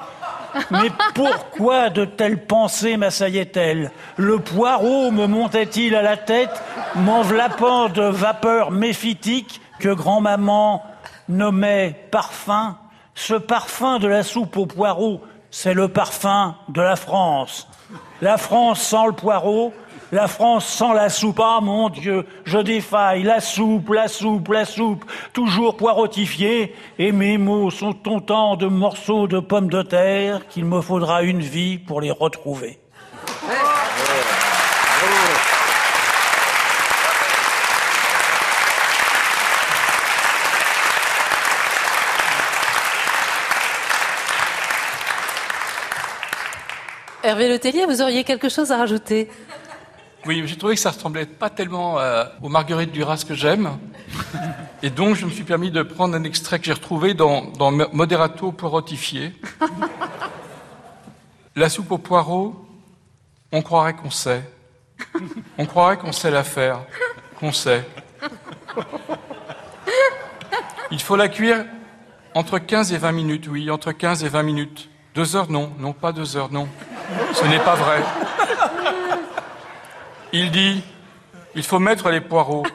Mais 0.70 0.90
pourquoi 1.14 1.90
de 1.90 2.04
telles 2.04 2.44
pensées 2.44 2.96
m'assaillaient-elles 2.96 3.90
Le 4.16 4.38
poireau 4.38 5.10
me 5.10 5.26
montait-il 5.26 5.94
à 5.94 6.02
la 6.02 6.16
tête, 6.16 6.62
m'enveloppant 6.94 7.88
de 7.88 8.02
vapeur 8.02 8.70
méphitique 8.70 9.60
que 9.78 9.88
grand-maman 9.88 10.82
nommait 11.28 12.08
parfum? 12.10 12.76
Ce 13.14 13.34
parfum 13.34 13.98
de 13.98 14.08
la 14.08 14.22
soupe 14.22 14.56
au 14.56 14.66
poireau, 14.66 15.22
c'est 15.50 15.74
le 15.74 15.88
parfum 15.88 16.54
de 16.68 16.82
la 16.82 16.96
France. 16.96 17.66
La 18.20 18.36
France 18.36 18.80
sans 18.80 19.06
le 19.06 19.12
poireau, 19.12 19.72
la 20.12 20.28
France 20.28 20.66
sans 20.66 20.92
la 20.92 21.08
soupe, 21.08 21.40
ah 21.42 21.60
mon 21.60 21.88
Dieu, 21.88 22.26
je 22.44 22.58
défaille, 22.58 23.22
la 23.22 23.40
soupe, 23.40 23.90
la 23.90 24.08
soupe, 24.08 24.48
la 24.48 24.64
soupe, 24.64 25.04
toujours 25.32 25.76
poirotifiée, 25.76 26.74
et 26.98 27.12
mes 27.12 27.38
mots 27.38 27.70
sont 27.70 27.96
autant 28.08 28.56
de 28.56 28.66
morceaux 28.66 29.26
de 29.26 29.40
pommes 29.40 29.70
de 29.70 29.82
terre 29.82 30.46
qu'il 30.48 30.64
me 30.64 30.80
faudra 30.80 31.22
une 31.22 31.40
vie 31.40 31.78
pour 31.78 32.00
les 32.00 32.10
retrouver. 32.10 32.78
Hervé 47.22 47.48
Letellier, 47.48 47.86
vous 47.86 48.02
auriez 48.02 48.22
quelque 48.22 48.48
chose 48.48 48.70
à 48.70 48.76
rajouter? 48.76 49.28
Oui, 50.26 50.42
j'ai 50.46 50.56
trouvé 50.56 50.74
que 50.74 50.80
ça 50.80 50.90
ressemblait 50.90 51.24
pas 51.24 51.50
tellement 51.50 52.00
euh, 52.00 52.24
aux 52.42 52.48
marguerites 52.48 52.90
Duras 52.90 53.24
que 53.26 53.34
j'aime. 53.34 53.78
Et 54.82 54.90
donc, 54.90 55.14
je 55.14 55.24
me 55.24 55.30
suis 55.30 55.44
permis 55.44 55.70
de 55.70 55.82
prendre 55.82 56.16
un 56.16 56.24
extrait 56.24 56.58
que 56.58 56.64
j'ai 56.64 56.72
retrouvé 56.72 57.14
dans, 57.14 57.44
dans 57.52 57.70
Moderato 57.70 58.50
poirotifié. 58.50 59.32
La 61.54 61.68
soupe 61.68 61.92
au 61.92 61.98
poireau, 61.98 62.66
on 63.52 63.62
croirait 63.62 63.94
qu'on 63.94 64.10
sait. 64.10 64.42
On 65.58 65.64
croirait 65.64 65.96
qu'on 65.96 66.12
sait 66.12 66.30
la 66.30 66.42
faire, 66.42 66.80
qu'on 67.38 67.52
sait. 67.52 67.86
Il 70.90 71.00
faut 71.00 71.16
la 71.16 71.28
cuire 71.28 71.64
entre 72.34 72.58
15 72.58 72.92
et 72.92 72.98
20 72.98 73.12
minutes, 73.12 73.48
oui, 73.48 73.70
entre 73.70 73.92
15 73.92 74.24
et 74.24 74.28
20 74.28 74.42
minutes. 74.42 74.90
Deux 75.14 75.36
heures, 75.36 75.50
non, 75.50 75.72
non, 75.78 75.92
pas 75.92 76.12
deux 76.12 76.36
heures, 76.36 76.50
non. 76.50 76.68
Ce 77.32 77.44
n'est 77.46 77.60
pas 77.60 77.76
vrai. 77.76 78.02
Il 80.38 80.50
dit, 80.50 80.82
il 81.54 81.62
faut 81.62 81.78
mettre 81.78 82.10
les 82.10 82.20
poireaux. 82.20 82.66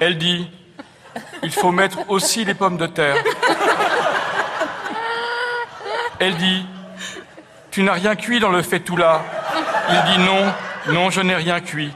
Elle 0.00 0.18
dit, 0.18 0.50
il 1.44 1.52
faut 1.52 1.70
mettre 1.70 2.10
aussi 2.10 2.44
les 2.44 2.54
pommes 2.54 2.76
de 2.76 2.88
terre. 2.88 3.14
Elle 6.18 6.34
dit, 6.38 6.66
tu 7.70 7.84
n'as 7.84 7.92
rien 7.92 8.16
cuit 8.16 8.40
dans 8.40 8.50
le 8.50 8.62
là. 8.98 9.22
Il 9.90 10.12
dit 10.12 10.18
non, 10.24 10.52
non, 10.92 11.10
je 11.10 11.20
n'ai 11.20 11.36
rien 11.36 11.60
cuit. 11.60 11.92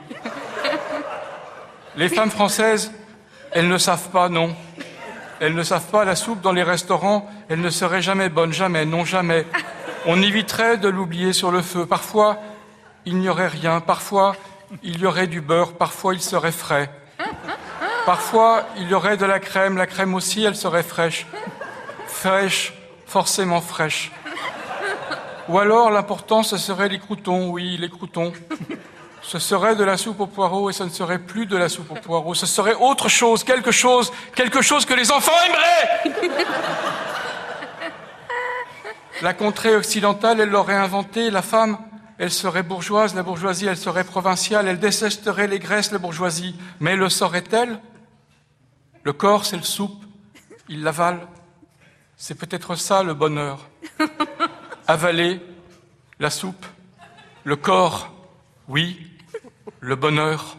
Les 1.97 2.09
femmes 2.09 2.31
françaises, 2.31 2.93
elles 3.51 3.67
ne 3.67 3.79
savent 3.79 4.11
pas, 4.11 4.29
non. 4.29 4.55
Elles 5.41 5.55
ne 5.57 5.65
savent 5.65 5.91
pas 5.91 6.05
la 6.05 6.15
soupe 6.15 6.43
dans 6.43 6.53
les 6.53 6.63
restaurants, 6.63 7.29
elle 7.49 7.61
ne 7.61 7.71
serait 7.71 8.03
jamais 8.03 8.29
bonne, 8.29 8.53
jamais, 8.53 8.87
non, 8.87 9.05
jamais. 9.05 9.47
On 10.07 10.23
éviterait 10.23 10.77
de 10.77 10.89
l'oublier 10.89 11.33
sur 11.33 11.51
le 11.51 11.61
feu. 11.61 11.87
Parfois, 11.87 12.39
il 13.07 13.19
n'y 13.19 13.29
aurait 13.29 13.49
rien. 13.49 13.81
Parfois, 13.81 14.37
il 14.83 14.99
y 14.99 15.07
aurait 15.07 15.29
du 15.29 15.41
beurre. 15.41 15.73
Parfois, 15.73 16.13
il 16.13 16.21
serait 16.21 16.53
frais. 16.53 16.91
Parfois, 18.05 18.67
il 18.77 18.89
y 18.89 18.95
aurait 18.95 19.17
de 19.17 19.25
la 19.25 19.41
crème. 19.41 19.77
La 19.77 19.87
crème 19.87 20.15
aussi, 20.15 20.45
elle 20.45 20.57
serait 20.57 20.83
fraîche. 20.83 21.27
Fraîche, 22.07 22.75
forcément 23.07 23.61
fraîche. 23.61 24.13
Ou 25.49 25.59
alors, 25.59 25.91
l'important, 25.91 26.43
ce 26.43 26.57
serait 26.57 26.89
les 26.89 26.99
croutons. 26.99 27.51
Oui, 27.51 27.77
les 27.79 27.89
croutons. 27.89 28.33
Ce 29.23 29.39
serait 29.39 29.75
de 29.75 29.85
la 29.85 29.97
soupe 29.97 30.21
au 30.21 30.27
poireau 30.27 30.71
et 30.71 30.73
ce 30.73 30.85
ne 30.85 30.89
serait 30.89 31.19
plus 31.19 31.47
de 31.47 31.57
la 31.57 31.69
soupe 31.69 31.91
au 31.91 31.95
poireau. 31.95 32.35
Ce 32.35 32.47
serait 32.47 32.75
autre 32.75 33.09
chose, 33.09 33.43
quelque 33.43 33.73
chose, 33.73 34.13
quelque 34.35 34.63
chose 34.63 34.85
que 34.85 34.95
les 34.95 35.11
enfants 35.11 35.33
aimeraient. 35.47 36.17
La 39.23 39.33
contrée 39.33 39.75
occidentale, 39.75 40.41
elle 40.41 40.51
l'aurait 40.51 40.75
inventée. 40.75 41.31
La 41.31 41.43
femme, 41.43 41.79
elle 42.19 42.31
serait 42.31 42.63
bourgeoise. 42.63 43.15
La 43.15 43.23
bourgeoisie, 43.23 43.67
elle 43.67 43.77
serait 43.77 44.05
provinciale. 44.05 44.69
Elle 44.69 44.79
détesterait 44.79 45.47
les 45.47 45.59
graisses, 45.59 45.93
la 45.93 45.99
bourgeoisie. 45.99 46.55
Mais 46.81 46.97
le 46.97 47.09
saurait-elle? 47.09 47.81
Le 49.03 49.13
corps, 49.13 49.45
c'est 49.45 49.57
le 49.57 49.63
soupe. 49.63 50.05
Il 50.69 50.83
l'avale. 50.83 51.27
C'est 52.17 52.35
peut-être 52.35 52.75
ça 52.77 53.03
le 53.03 53.15
bonheur. 53.15 53.69
Avaler 54.89 55.41
la 56.19 56.31
soupe. 56.31 56.65
Le 57.45 57.57
corps, 57.57 58.13
oui. 58.69 59.07
Le 59.81 59.95
bonheur. 59.97 60.57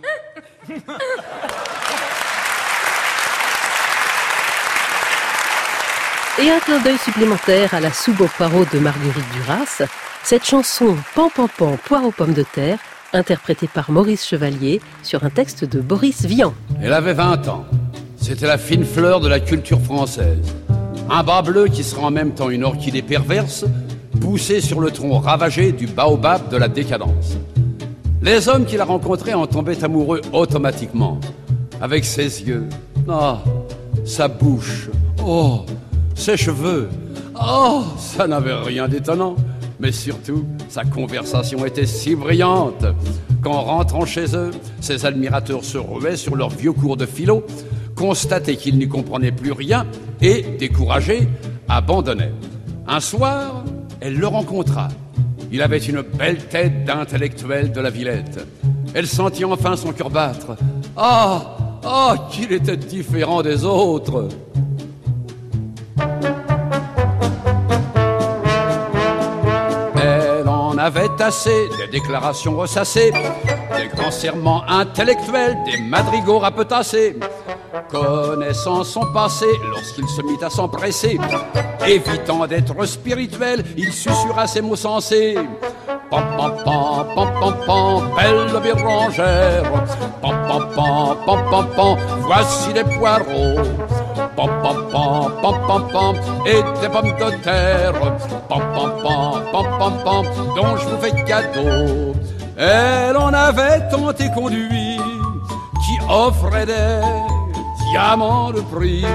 Et 6.39 6.51
un 6.51 6.59
clin 6.59 6.79
d'œil 6.79 6.99
supplémentaire 6.99 7.73
à 7.73 7.79
la 7.79 7.91
soupe 7.91 8.21
au 8.21 8.27
poireau 8.27 8.63
de 8.71 8.77
Marguerite 8.77 9.25
Duras, 9.33 9.81
cette 10.29 10.43
chanson 10.43 10.93
Pan 11.15 11.29
Pan 11.33 11.47
Pan 11.47 11.77
Poireau 11.85 12.11
Pomme 12.11 12.33
de 12.33 12.43
Terre, 12.43 12.79
interprétée 13.13 13.69
par 13.73 13.91
Maurice 13.91 14.27
Chevalier 14.27 14.81
sur 15.01 15.23
un 15.23 15.29
texte 15.29 15.63
de 15.63 15.79
Boris 15.79 16.25
Vian. 16.25 16.53
Elle 16.81 16.91
avait 16.91 17.13
20 17.13 17.47
ans. 17.47 17.63
C'était 18.17 18.45
la 18.45 18.57
fine 18.57 18.83
fleur 18.83 19.21
de 19.21 19.29
la 19.29 19.39
culture 19.39 19.79
française. 19.79 20.53
Un 21.09 21.23
bas 21.23 21.41
bleu 21.41 21.69
qui 21.69 21.81
sera 21.81 22.07
en 22.07 22.11
même 22.11 22.33
temps 22.33 22.49
une 22.49 22.65
orchidée 22.65 23.03
perverse, 23.03 23.63
poussée 24.19 24.59
sur 24.59 24.81
le 24.81 24.91
tronc 24.91 25.17
ravagé 25.19 25.71
du 25.71 25.87
baobab 25.87 26.49
de 26.49 26.57
la 26.57 26.67
décadence. 26.67 27.37
Les 28.21 28.49
hommes 28.49 28.65
qui 28.65 28.75
la 28.75 28.83
rencontraient 28.83 29.33
en 29.33 29.47
tombaient 29.47 29.81
amoureux 29.81 30.19
automatiquement, 30.33 31.21
avec 31.79 32.03
ses 32.03 32.43
yeux, 32.43 32.67
oh, 33.07 33.35
sa 34.03 34.27
bouche, 34.27 34.89
oh, 35.25 35.61
ses 36.15 36.35
cheveux, 36.35 36.89
oh, 37.41 37.85
ça 37.97 38.27
n'avait 38.27 38.55
rien 38.55 38.89
d'étonnant. 38.89 39.37
Mais 39.79 39.91
surtout, 39.91 40.45
sa 40.69 40.83
conversation 40.83 41.65
était 41.65 41.85
si 41.85 42.15
brillante 42.15 42.85
qu'en 43.41 43.61
rentrant 43.61 44.05
chez 44.05 44.35
eux, 44.35 44.51
ses 44.81 45.05
admirateurs 45.05 45.63
se 45.63 45.77
ruaient 45.77 46.17
sur 46.17 46.35
leur 46.35 46.49
vieux 46.49 46.73
cours 46.73 46.97
de 46.97 47.05
philo, 47.05 47.45
constataient 47.95 48.55
qu'ils 48.55 48.77
n'y 48.77 48.87
comprenaient 48.87 49.31
plus 49.31 49.51
rien 49.51 49.85
et, 50.21 50.43
découragés, 50.57 51.27
abandonnaient. 51.69 52.33
Un 52.87 52.99
soir, 52.99 53.63
elle 54.01 54.17
le 54.17 54.27
rencontra. 54.27 54.87
Il 55.51 55.61
avait 55.61 55.77
une 55.77 56.01
belle 56.01 56.45
tête 56.47 56.85
d'intellectuel 56.85 57.71
de 57.71 57.79
la 57.79 57.89
Villette. 57.89 58.45
Elle 58.93 59.07
sentit 59.07 59.45
enfin 59.45 59.75
son 59.75 59.93
cœur 59.93 60.09
battre. 60.09 60.57
Ah 60.95 61.79
Ah 61.83 62.27
qu'il 62.31 62.51
était 62.51 62.77
différent 62.77 63.43
des 63.43 63.63
autres 63.63 64.27
avait 70.87 71.21
assez 71.21 71.67
des 71.77 71.87
déclarations 71.87 72.55
ressassées, 72.55 73.11
des 73.11 73.87
grands 73.93 74.63
intellectuels, 74.69 75.57
des 75.65 75.81
madrigaux 75.81 76.39
rapetassés. 76.39 77.17
Connaissant 77.89 78.85
son 78.85 79.01
passé, 79.11 79.47
lorsqu'il 79.69 80.07
se 80.07 80.21
mit 80.21 80.41
à 80.41 80.49
s'empresser, 80.49 81.19
évitant 81.85 82.47
d'être 82.47 82.85
spirituel, 82.85 83.65
il 83.75 83.91
susurra 83.91 84.47
ses 84.47 84.61
mots 84.61 84.77
sensés. 84.77 85.35
Pam 86.09 86.23
pam 86.37 86.53
pam 86.63 87.31
pam 87.37 87.55
pam 87.65 88.15
belle 88.15 88.61
bérangère. 88.63 89.63
Pam 90.21 90.35
pam 90.47 91.47
pam 91.49 91.67
pam 91.75 91.97
voici 92.21 92.71
des 92.71 92.85
poireaux. 92.85 93.86
Pam 94.37 94.49
pam 94.61 94.77
pam 94.91 95.31
pam 95.41 95.55
pam 95.67 95.83
pam, 95.91 96.15
et 96.45 96.61
des 96.79 96.89
pommes 96.89 97.15
de 97.21 97.29
terre. 97.41 97.93
Pam 98.47 98.61
pam 98.75 98.91
pam 99.03 99.33
pam 99.51 99.65
pam 99.79 99.93
pam, 100.05 100.25
dont 100.55 100.77
je 100.77 100.85
vous 100.89 100.97
fais 101.01 101.23
cadeau. 101.23 102.13
Elle 102.55 103.17
en 103.17 103.33
avait 103.33 103.89
tant 103.89 104.11
et 104.11 104.31
conduit, 104.31 104.99
qui 105.83 105.97
offrait 106.07 106.67
des 106.67 107.01
diamants 107.89 108.51
de 108.51 108.61
prix. 108.61 109.05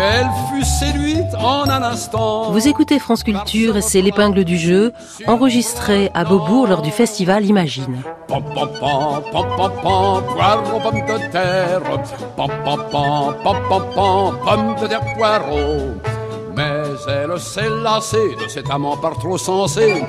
Qu'elle 0.00 0.30
fut 0.48 0.64
séduite 0.64 1.34
en 1.38 1.68
un 1.68 1.82
instant. 1.82 2.52
Vous 2.52 2.68
écoutez 2.68 2.98
France 2.98 3.22
Culture 3.22 3.76
et 3.76 3.82
c'est 3.82 4.00
l'épingle 4.00 4.44
du 4.44 4.56
jeu, 4.56 4.94
enregistré 5.26 6.10
à 6.14 6.24
Beaubourg 6.24 6.68
lors 6.68 6.80
du 6.80 6.90
festival 6.90 7.44
Imagine. 7.44 8.00
Pam 8.26 8.42
pam 8.42 8.70
pam 8.80 9.22
pam 9.30 9.46
pam 9.58 9.70
pam, 9.82 10.22
poireaux, 10.24 10.80
pommes 10.80 11.06
de 11.06 11.30
terre. 11.30 11.82
Pam 12.34 12.48
pam 12.64 12.78
pam 12.90 13.34
pam 13.44 13.56
pam 13.68 13.82
pam, 13.94 14.38
pommes 14.42 14.76
de 14.80 14.86
terre, 14.86 15.04
poireaux. 15.18 16.09
Mais 16.56 16.82
elle 17.06 17.38
s'est 17.38 17.68
lassée 17.82 18.36
de 18.40 18.48
cet 18.48 18.70
amant 18.70 18.96
par 18.96 19.18
trop 19.18 19.38
sensé 19.38 20.04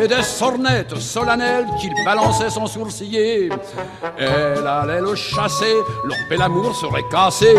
et 0.00 0.06
des 0.06 0.22
sornettes 0.22 0.96
solennelles 0.96 1.66
qu'il 1.80 1.92
balançait 2.04 2.50
sans 2.50 2.66
sourciller. 2.66 3.48
Elle 4.18 4.66
allait 4.66 5.00
le 5.00 5.14
chasser, 5.14 5.74
leur 6.04 6.18
bel 6.28 6.42
amour 6.42 6.74
serait 6.74 7.04
cassé. 7.10 7.54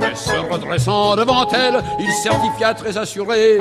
Mais 0.00 0.14
se 0.14 0.36
redressant 0.52 1.16
devant 1.16 1.46
elle, 1.48 1.82
il 2.00 2.12
certifia 2.12 2.74
très 2.74 2.96
assuré. 2.96 3.58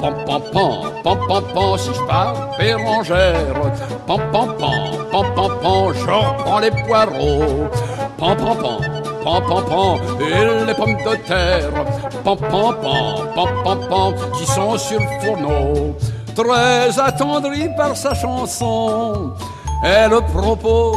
Pam 0.00 0.24
pam 0.24 0.42
pam, 0.52 1.02
pam 1.04 1.18
pam 1.28 1.44
pam, 1.54 1.78
si 1.78 1.90
je 1.94 2.06
pars 2.06 2.56
Bérangère. 2.58 3.54
Pam 4.06 4.20
pam 4.32 4.56
pam, 4.56 5.10
pam 5.12 5.34
pam 5.34 5.58
pam, 5.62 5.94
je 5.94 6.04
reprends 6.04 6.58
les 6.58 6.70
poireaux. 6.70 7.68
Pam 8.18 8.36
pam 8.36 8.56
pam, 8.56 9.01
pam 9.24 9.42
pam 9.48 9.64
pam, 9.64 9.98
et 10.20 10.64
les 10.66 10.74
pommes 10.74 10.96
de 10.96 11.16
terre. 11.26 11.70
Pam 12.24 12.36
pam 12.38 12.74
pam, 13.88 14.14
qui 14.38 14.46
sont 14.46 14.76
sur 14.78 15.00
le 15.00 15.06
fourneau. 15.20 15.96
Très 16.34 16.98
attendrie 16.98 17.68
par 17.76 17.94
sa 17.96 18.14
chanson, 18.14 19.32
elle 19.84 20.18
propose 20.32 20.96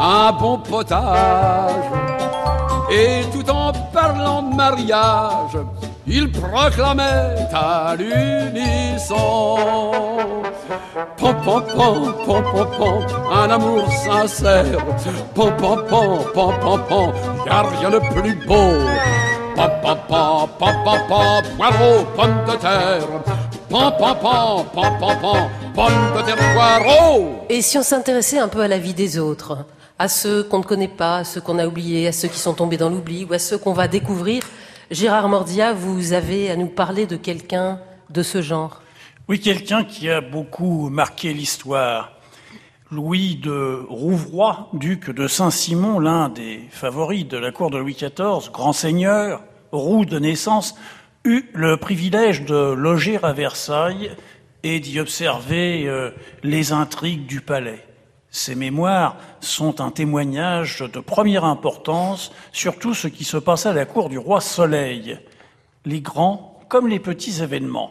un 0.00 0.32
bon 0.32 0.58
potage. 0.58 1.90
Et 2.90 3.22
tout 3.32 3.48
en 3.48 3.72
parlant 3.92 4.42
de 4.42 4.54
mariage, 4.56 5.56
il 6.06 6.30
proclamait 6.30 7.48
à 7.52 7.94
l'unisson 7.98 9.56
Pom 11.16 11.34
pom 11.44 11.62
pom 11.76 12.14
pom 12.26 12.42
pom 12.52 12.68
pom 12.78 13.04
Un 13.32 13.50
amour 13.50 13.92
sincère 13.92 14.78
Pom 15.34 15.52
pom 15.56 15.84
pom 15.88 16.18
pom 16.34 16.52
pom 16.60 16.80
pom 16.88 17.12
Y'a 17.46 17.62
rien 17.62 17.90
de 17.90 17.98
plus 18.12 18.34
beau 18.46 18.72
Pom 19.54 19.70
pom 19.82 19.98
pom 20.08 20.48
pom 20.58 20.74
pom 20.84 20.98
pom 21.08 21.42
Poireaux, 21.56 22.04
pommes 22.16 22.44
de 22.46 22.56
terre 22.56 23.06
Pom 23.68 23.92
pom 23.98 24.16
pom 24.20 24.64
pom 24.72 24.98
pom 24.98 25.16
pom 25.20 25.48
Pommes 25.74 26.12
de 26.16 26.22
terre, 26.22 26.36
poireaux 26.54 27.46
Et 27.48 27.62
si 27.62 27.78
on 27.78 27.82
s'intéressait 27.82 28.38
un 28.38 28.48
peu 28.48 28.60
à 28.60 28.68
la 28.68 28.78
vie 28.78 28.94
des 28.94 29.18
autres, 29.18 29.58
à 29.98 30.08
ceux 30.08 30.42
qu'on 30.42 30.58
ne 30.58 30.64
connaît 30.64 30.88
pas, 30.88 31.18
à 31.18 31.24
ceux 31.24 31.40
qu'on 31.40 31.58
a 31.58 31.66
oubliés, 31.66 32.08
à 32.08 32.12
ceux 32.12 32.28
qui 32.28 32.38
sont 32.38 32.54
tombés 32.54 32.76
dans 32.76 32.88
l'oubli 32.88 33.24
ou 33.24 33.32
à 33.34 33.38
ceux 33.38 33.58
qu'on 33.58 33.72
va 33.72 33.86
découvrir, 33.86 34.42
Gérard 34.90 35.28
Mordia, 35.28 35.72
vous 35.72 36.14
avez 36.14 36.50
à 36.50 36.56
nous 36.56 36.66
parler 36.66 37.06
de 37.06 37.14
quelqu'un 37.14 37.78
de 38.10 38.24
ce 38.24 38.42
genre. 38.42 38.82
Oui, 39.28 39.38
quelqu'un 39.38 39.84
qui 39.84 40.10
a 40.10 40.20
beaucoup 40.20 40.88
marqué 40.90 41.32
l'histoire. 41.32 42.18
Louis 42.90 43.36
de 43.36 43.84
Rouvroy, 43.88 44.68
duc 44.72 45.10
de 45.10 45.28
Saint-Simon, 45.28 46.00
l'un 46.00 46.28
des 46.28 46.66
favoris 46.70 47.24
de 47.24 47.36
la 47.36 47.52
cour 47.52 47.70
de 47.70 47.78
Louis 47.78 47.94
XIV, 47.94 48.50
grand 48.52 48.72
seigneur, 48.72 49.44
roux 49.70 50.04
de 50.04 50.18
naissance, 50.18 50.74
eut 51.24 51.48
le 51.54 51.76
privilège 51.76 52.44
de 52.44 52.72
loger 52.72 53.20
à 53.22 53.32
Versailles 53.32 54.10
et 54.64 54.80
d'y 54.80 54.98
observer 54.98 55.86
euh, 55.86 56.10
les 56.42 56.72
intrigues 56.72 57.26
du 57.26 57.40
palais. 57.40 57.84
Ses 58.30 58.54
mémoires 58.54 59.16
sont 59.40 59.80
un 59.80 59.90
témoignage 59.90 60.80
de 60.80 61.00
première 61.00 61.44
importance 61.44 62.30
sur 62.52 62.78
tout 62.78 62.94
ce 62.94 63.08
qui 63.08 63.24
se 63.24 63.36
passait 63.36 63.70
à 63.70 63.72
la 63.72 63.86
cour 63.86 64.08
du 64.08 64.18
roi 64.18 64.40
Soleil, 64.40 65.18
les 65.84 66.00
grands 66.00 66.60
comme 66.68 66.86
les 66.86 67.00
petits 67.00 67.42
événements. 67.42 67.90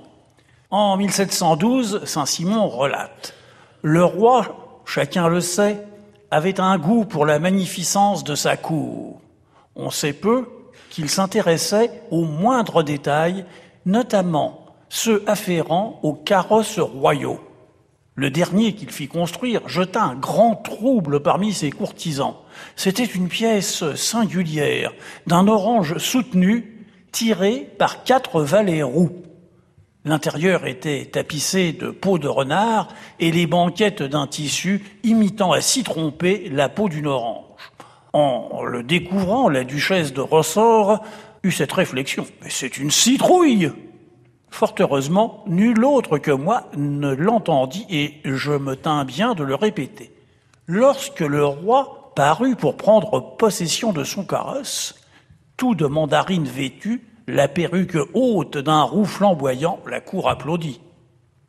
En 0.70 0.96
1712, 0.96 2.06
Saint-Simon 2.06 2.70
relate 2.70 3.34
Le 3.82 4.06
roi, 4.06 4.82
chacun 4.86 5.28
le 5.28 5.42
sait, 5.42 5.86
avait 6.32 6.62
un 6.62 6.78
goût 6.78 7.04
pour 7.04 7.26
la 7.26 7.40
magnificence 7.40 8.24
de 8.24 8.36
sa 8.36 8.56
cour. 8.56 9.20
On 9.76 9.90
sait 9.90 10.14
peu 10.14 10.48
qu'il 10.90 11.10
s'intéressait 11.10 12.02
aux 12.12 12.24
moindres 12.24 12.84
détails, 12.84 13.46
notamment 13.86 14.66
ceux 14.88 15.24
afférents 15.28 16.00
aux 16.02 16.14
carrosses 16.14 16.80
royaux. 16.80 17.42
Le 18.20 18.30
dernier 18.30 18.74
qu'il 18.74 18.92
fit 18.92 19.08
construire 19.08 19.66
jeta 19.70 20.04
un 20.04 20.16
grand 20.16 20.58
trouble 20.58 21.22
parmi 21.22 21.54
ses 21.54 21.72
courtisans. 21.72 22.36
C'était 22.76 23.06
une 23.06 23.30
pièce 23.30 23.96
singulière, 23.96 24.92
d'un 25.26 25.48
orange 25.48 25.98
soutenu, 26.00 26.86
tiré 27.14 27.70
par 27.78 28.04
quatre 28.04 28.42
valets 28.42 28.84
roux. 28.84 29.24
L'intérieur 30.04 30.68
était 30.68 31.06
tapissé 31.06 31.72
de 31.72 31.92
peau 31.92 32.18
de 32.18 32.28
renard 32.28 32.90
et 33.22 33.32
les 33.32 33.48
banquettes 33.48 34.04
d'un 34.04 34.28
tissu 34.28 34.84
imitant 35.04 35.54
à 35.54 35.62
s'y 35.62 35.84
tromper 35.84 36.50
la 36.52 36.68
peau 36.68 36.90
d'une 36.90 37.08
orange. 37.08 37.72
En 38.12 38.66
le 38.66 38.84
découvrant, 38.84 39.48
la 39.48 39.64
duchesse 39.64 40.12
de 40.12 40.20
Ressort 40.20 41.06
eut 41.44 41.54
cette 41.54 41.72
réflexion. 41.72 42.26
Mais 42.44 42.50
c'est 42.50 42.80
une 42.80 42.92
citrouille! 42.92 43.72
Fort 44.52 44.76
heureusement, 44.80 45.44
nul 45.48 45.84
autre 45.86 46.18
que 46.18 46.32
moi 46.32 46.66
ne 46.76 47.14
l'entendit 47.14 47.86
et 47.90 48.22
je 48.26 48.52
me 48.52 48.76
tins 48.76 49.06
bien 49.06 49.34
de 49.36 49.44
le 49.44 49.56
répéter. 49.56 50.12
Lorsque 50.68 51.22
le 51.22 51.46
roi 51.46 52.12
parut 52.16 52.56
pour 52.56 52.78
prendre 52.78 53.38
possession 53.38 53.94
de 53.94 54.04
son 54.04 54.24
carrosse, 54.24 54.96
tout 55.58 55.76
de 55.76 55.86
mandarine 55.86 56.46
vêtu, 56.46 57.08
la 57.28 57.48
perruque 57.48 57.98
haute 58.14 58.58
d'un 58.58 58.82
roux 58.82 59.06
flamboyant, 59.06 59.80
la 59.88 60.02
cour 60.02 60.30
applaudit. 60.30 60.82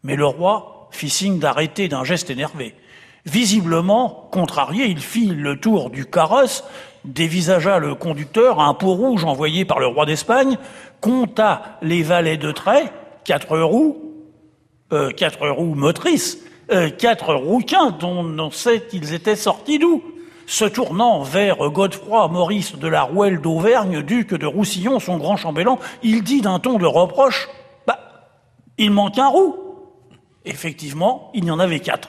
Mais 0.03 0.16
le 0.16 0.26
roi 0.26 0.88
fit 0.90 1.11
signe 1.11 1.38
d'arrêter 1.38 1.88
d'un 1.88 2.05
geste 2.05 2.30
énervé. 2.30 2.74
Visiblement, 3.27 4.29
contrarié, 4.31 4.87
il 4.87 5.01
fit 5.01 5.27
le 5.27 5.61
tour 5.61 5.91
du 5.91 6.07
carrosse, 6.07 6.64
dévisagea 7.05 7.79
le 7.79 7.95
conducteur, 7.95 8.61
un 8.61 8.75
pot 8.75 8.95
rouge 8.95 9.25
envoyé 9.25 9.64
par 9.64 9.79
le 9.79 9.87
roi 9.87 10.07
d'Espagne, 10.07 10.59
compta 11.01 11.79
les 11.83 12.03
valets 12.03 12.39
de 12.39 12.51
trait, 12.51 12.93
quatre 13.25 13.59
roues, 13.59 14.14
euh, 14.93 15.11
quatre 15.11 15.49
roues 15.49 15.75
motrices, 15.75 16.39
euh, 16.73 16.89
quatre 16.91 17.35
rouquins 17.35 17.91
dont 17.91 18.25
on 18.39 18.51
sait 18.51 18.87
qu'ils 18.87 19.12
étaient 19.12 19.37
sortis 19.37 19.79
d'où 19.79 20.03
se 20.47 20.64
tournant 20.64 21.23
vers 21.23 21.59
Godefroy 21.71 22.27
Maurice 22.27 22.77
de 22.77 22.89
la 22.89 23.03
Rouelle 23.03 23.41
d'Auvergne, 23.41 24.03
duc 24.03 24.35
de 24.35 24.47
Roussillon, 24.47 24.99
son 24.99 25.16
grand 25.16 25.37
chambellan, 25.37 25.79
il 26.03 26.25
dit 26.25 26.41
d'un 26.41 26.59
ton 26.59 26.79
de 26.79 26.87
reproche 26.87 27.49
Bah, 27.87 28.01
il 28.77 28.91
manque 28.91 29.18
un 29.18 29.29
roux. 29.29 29.57
Effectivement, 30.45 31.31
il 31.35 31.45
y 31.45 31.53
en 31.53 31.61
avait 31.61 31.79
quatre. 31.79 32.09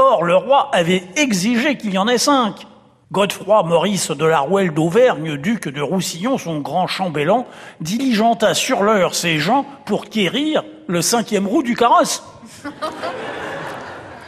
Or, 0.00 0.22
le 0.22 0.36
roi 0.36 0.70
avait 0.72 1.02
exigé 1.16 1.76
qu'il 1.76 1.92
y 1.92 1.98
en 1.98 2.06
ait 2.06 2.18
cinq. 2.18 2.68
Godefroy 3.10 3.64
Maurice 3.64 4.12
de 4.12 4.24
la 4.24 4.38
Rouelle 4.38 4.72
d'Auvergne, 4.72 5.36
duc 5.36 5.66
de 5.66 5.80
Roussillon, 5.80 6.38
son 6.38 6.60
grand 6.60 6.86
chambellan, 6.86 7.46
diligenta 7.80 8.54
sur 8.54 8.84
l'heure 8.84 9.16
ses 9.16 9.38
gens 9.38 9.66
pour 9.86 10.08
quérir 10.08 10.62
le 10.86 11.02
cinquième 11.02 11.48
roue 11.48 11.64
du 11.64 11.74
carrosse. 11.74 12.22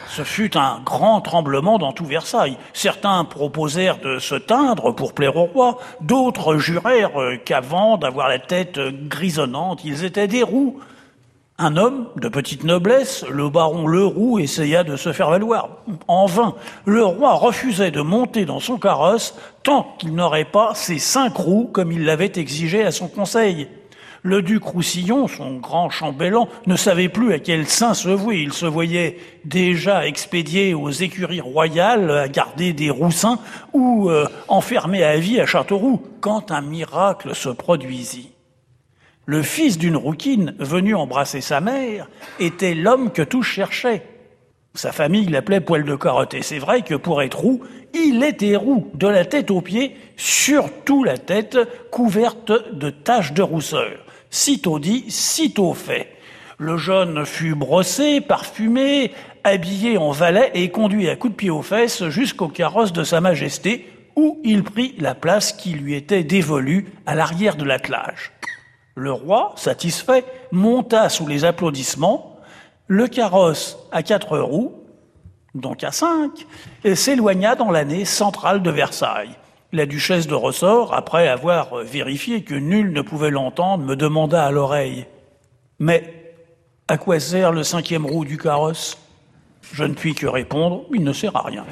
Ce 0.08 0.24
fut 0.24 0.56
un 0.56 0.80
grand 0.84 1.20
tremblement 1.20 1.78
dans 1.78 1.92
tout 1.92 2.04
Versailles. 2.04 2.56
Certains 2.72 3.24
proposèrent 3.24 3.98
de 3.98 4.18
se 4.18 4.34
teindre 4.34 4.92
pour 4.92 5.12
plaire 5.12 5.36
au 5.36 5.44
roi, 5.44 5.78
d'autres 6.00 6.56
jurèrent 6.56 7.20
euh, 7.20 7.36
qu'avant 7.36 7.96
d'avoir 7.96 8.28
la 8.28 8.40
tête 8.40 8.80
grisonnante, 9.06 9.84
ils 9.84 10.04
étaient 10.04 10.26
des 10.26 10.42
roux. 10.42 10.80
Un 11.62 11.76
homme 11.76 12.06
de 12.16 12.28
petite 12.28 12.64
noblesse, 12.64 13.22
le 13.30 13.50
baron 13.50 13.86
Leroux, 13.86 14.38
essaya 14.38 14.82
de 14.82 14.96
se 14.96 15.12
faire 15.12 15.28
valoir. 15.28 15.68
En 16.08 16.24
vain, 16.24 16.54
le 16.86 17.04
roi 17.04 17.34
refusait 17.34 17.90
de 17.90 18.00
monter 18.00 18.46
dans 18.46 18.60
son 18.60 18.78
carrosse 18.78 19.36
tant 19.62 19.94
qu'il 19.98 20.14
n'aurait 20.14 20.46
pas 20.46 20.74
ses 20.74 20.98
cinq 20.98 21.36
roues 21.36 21.68
comme 21.70 21.92
il 21.92 22.06
l'avait 22.06 22.32
exigé 22.36 22.82
à 22.82 22.90
son 22.92 23.08
conseil. 23.08 23.68
Le 24.22 24.40
duc 24.40 24.64
Roussillon, 24.64 25.28
son 25.28 25.56
grand 25.56 25.90
chambellan, 25.90 26.48
ne 26.66 26.76
savait 26.76 27.10
plus 27.10 27.34
à 27.34 27.38
quel 27.38 27.66
saint 27.66 27.92
se 27.92 28.08
vouer. 28.08 28.40
Il 28.40 28.54
se 28.54 28.64
voyait 28.64 29.18
déjà 29.44 30.06
expédié 30.06 30.72
aux 30.72 30.88
écuries 30.88 31.42
royales 31.42 32.10
à 32.10 32.28
garder 32.28 32.72
des 32.72 32.88
roussins 32.88 33.38
ou 33.74 34.08
euh, 34.08 34.26
enfermé 34.48 35.04
à 35.04 35.18
vie 35.18 35.38
à 35.38 35.44
Châteauroux 35.44 36.00
quand 36.22 36.52
un 36.52 36.62
miracle 36.62 37.34
se 37.34 37.50
produisit. 37.50 38.30
Le 39.30 39.42
fils 39.42 39.78
d'une 39.78 39.96
rouquine 39.96 40.56
venu 40.58 40.96
embrasser 40.96 41.40
sa 41.40 41.60
mère 41.60 42.08
était 42.40 42.74
l'homme 42.74 43.12
que 43.12 43.22
tous 43.22 43.44
cherchaient. 43.44 44.02
Sa 44.74 44.90
famille 44.90 45.26
l'appelait 45.26 45.60
poil 45.60 45.84
de 45.84 45.94
carotte. 45.94 46.34
Et 46.34 46.42
c'est 46.42 46.58
vrai 46.58 46.82
que 46.82 46.96
pour 46.96 47.22
être 47.22 47.38
roux, 47.38 47.60
il 47.94 48.24
était 48.24 48.56
roux, 48.56 48.90
de 48.94 49.06
la 49.06 49.24
tête 49.24 49.52
aux 49.52 49.60
pieds, 49.60 49.94
surtout 50.16 51.04
la 51.04 51.16
tête 51.16 51.56
couverte 51.92 52.50
de 52.72 52.90
taches 52.90 53.32
de 53.32 53.42
rousseur. 53.42 54.04
Sitôt 54.30 54.80
dit, 54.80 55.04
sitôt 55.08 55.74
fait. 55.74 56.08
Le 56.58 56.76
jeune 56.76 57.24
fut 57.24 57.54
brossé, 57.54 58.20
parfumé, 58.20 59.12
habillé 59.44 59.96
en 59.96 60.10
valet 60.10 60.50
et 60.54 60.70
conduit 60.70 61.08
à 61.08 61.14
coups 61.14 61.34
de 61.34 61.36
pied 61.36 61.50
aux 61.50 61.62
fesses 61.62 62.08
jusqu'au 62.08 62.48
carrosse 62.48 62.92
de 62.92 63.04
Sa 63.04 63.20
Majesté, 63.20 63.86
où 64.16 64.40
il 64.42 64.64
prit 64.64 64.96
la 64.98 65.14
place 65.14 65.52
qui 65.52 65.70
lui 65.70 65.94
était 65.94 66.24
dévolue 66.24 66.86
à 67.06 67.14
l'arrière 67.14 67.54
de 67.54 67.64
l'attelage. 67.64 68.32
Le 68.94 69.12
roi, 69.12 69.52
satisfait, 69.56 70.24
monta 70.50 71.08
sous 71.08 71.26
les 71.26 71.44
applaudissements. 71.44 72.38
Le 72.86 73.06
carrosse 73.06 73.78
à 73.92 74.02
quatre 74.02 74.38
roues, 74.38 74.74
donc 75.54 75.84
à 75.84 75.92
cinq, 75.92 76.46
et 76.84 76.94
s'éloigna 76.94 77.54
dans 77.54 77.70
l'année 77.70 78.04
centrale 78.04 78.62
de 78.62 78.70
Versailles. 78.70 79.36
La 79.72 79.86
duchesse 79.86 80.26
de 80.26 80.34
Ressort, 80.34 80.94
après 80.94 81.28
avoir 81.28 81.76
vérifié 81.76 82.42
que 82.42 82.54
nul 82.54 82.92
ne 82.92 83.02
pouvait 83.02 83.30
l'entendre, 83.30 83.84
me 83.84 83.94
demanda 83.94 84.44
à 84.44 84.50
l'oreille 84.50 85.06
Mais 85.78 86.34
à 86.88 86.98
quoi 86.98 87.20
sert 87.20 87.52
le 87.52 87.62
cinquième 87.62 88.04
roue 88.04 88.24
du 88.24 88.36
carrosse? 88.36 88.98
Je 89.72 89.84
ne 89.84 89.94
puis 89.94 90.14
que 90.14 90.26
répondre 90.26 90.82
Il 90.92 91.04
ne 91.04 91.12
sert 91.12 91.36
à 91.36 91.42
rien. 91.42 91.64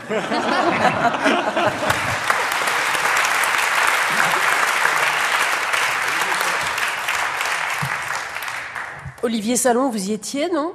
Olivier 9.22 9.56
Salon, 9.56 9.90
vous 9.90 10.10
y 10.10 10.12
étiez, 10.12 10.48
non? 10.50 10.74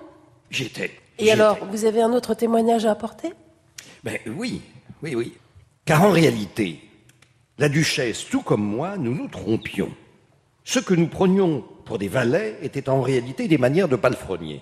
J'étais. 0.49 0.91
Et 1.17 1.31
alors, 1.31 1.57
vous 1.71 1.85
avez 1.85 2.01
un 2.01 2.11
autre 2.11 2.33
témoignage 2.33 2.85
à 2.85 2.91
apporter? 2.91 3.33
Ben 4.03 4.17
oui, 4.35 4.61
oui, 5.01 5.15
oui. 5.15 5.33
Car 5.85 6.03
en 6.03 6.11
réalité, 6.11 6.81
la 7.57 7.69
duchesse, 7.69 8.25
tout 8.29 8.41
comme 8.41 8.63
moi, 8.63 8.97
nous 8.97 9.13
nous 9.13 9.27
trompions. 9.27 9.91
Ce 10.65 10.79
que 10.79 10.93
nous 10.93 11.07
prenions 11.07 11.63
pour 11.85 11.97
des 11.97 12.07
valets 12.07 12.57
étaient 12.61 12.89
en 12.89 13.01
réalité 13.01 13.47
des 13.47 13.57
manières 13.57 13.87
de 13.87 13.95
palefrenier. 13.95 14.61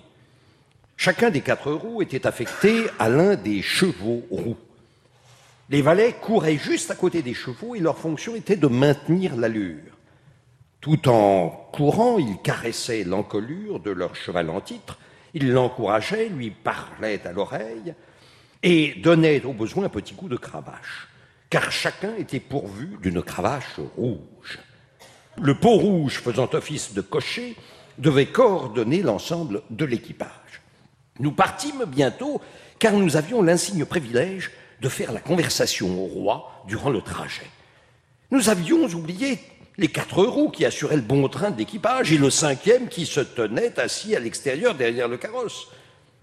Chacun 0.96 1.30
des 1.30 1.40
quatre 1.40 1.72
roues 1.72 2.02
était 2.02 2.26
affecté 2.26 2.84
à 2.98 3.08
l'un 3.08 3.34
des 3.34 3.62
chevaux 3.62 4.22
roux. 4.30 4.56
Les 5.70 5.82
valets 5.82 6.12
couraient 6.12 6.58
juste 6.58 6.90
à 6.90 6.94
côté 6.94 7.22
des 7.22 7.34
chevaux 7.34 7.74
et 7.74 7.80
leur 7.80 7.98
fonction 7.98 8.36
était 8.36 8.56
de 8.56 8.66
maintenir 8.66 9.34
l'allure. 9.36 9.96
Tout 10.82 11.08
en 11.08 11.48
courant, 11.72 12.18
ils 12.18 12.38
caressaient 12.42 13.04
l'encolure 13.04 13.78
de 13.78 13.92
leur 13.92 14.16
cheval 14.16 14.50
en 14.50 14.60
titre, 14.60 14.98
ils 15.32 15.52
l'encourageaient, 15.52 16.28
lui 16.28 16.50
parlaient 16.50 17.24
à 17.24 17.30
l'oreille 17.30 17.94
et 18.64 18.94
donnaient 18.96 19.44
au 19.44 19.52
besoin 19.52 19.84
un 19.84 19.88
petit 19.88 20.14
coup 20.14 20.28
de 20.28 20.36
cravache, 20.36 21.06
car 21.50 21.70
chacun 21.70 22.16
était 22.16 22.40
pourvu 22.40 22.98
d'une 23.00 23.22
cravache 23.22 23.78
rouge. 23.96 24.58
Le 25.40 25.54
pot 25.54 25.76
rouge 25.76 26.18
faisant 26.18 26.50
office 26.52 26.94
de 26.94 27.00
cocher 27.00 27.54
devait 27.98 28.26
coordonner 28.26 29.02
l'ensemble 29.02 29.62
de 29.70 29.84
l'équipage. 29.84 30.62
Nous 31.20 31.32
partîmes 31.32 31.84
bientôt, 31.86 32.40
car 32.80 32.94
nous 32.94 33.16
avions 33.16 33.40
l'insigne 33.40 33.84
privilège 33.84 34.50
de 34.80 34.88
faire 34.88 35.12
la 35.12 35.20
conversation 35.20 36.02
au 36.02 36.06
roi 36.06 36.64
durant 36.66 36.90
le 36.90 37.02
trajet. 37.02 37.48
Nous 38.32 38.48
avions 38.48 38.82
oublié 38.84 39.38
les 39.78 39.88
quatre 39.88 40.22
roues 40.22 40.50
qui 40.50 40.64
assuraient 40.64 40.96
le 40.96 41.02
bon 41.02 41.28
train 41.28 41.50
de 41.50 41.58
l'équipage 41.58 42.12
et 42.12 42.18
le 42.18 42.30
cinquième 42.30 42.88
qui 42.88 43.06
se 43.06 43.20
tenait 43.20 43.78
assis 43.80 44.14
à 44.14 44.20
l'extérieur 44.20 44.74
derrière 44.74 45.08
le 45.08 45.16
carrosse. 45.16 45.68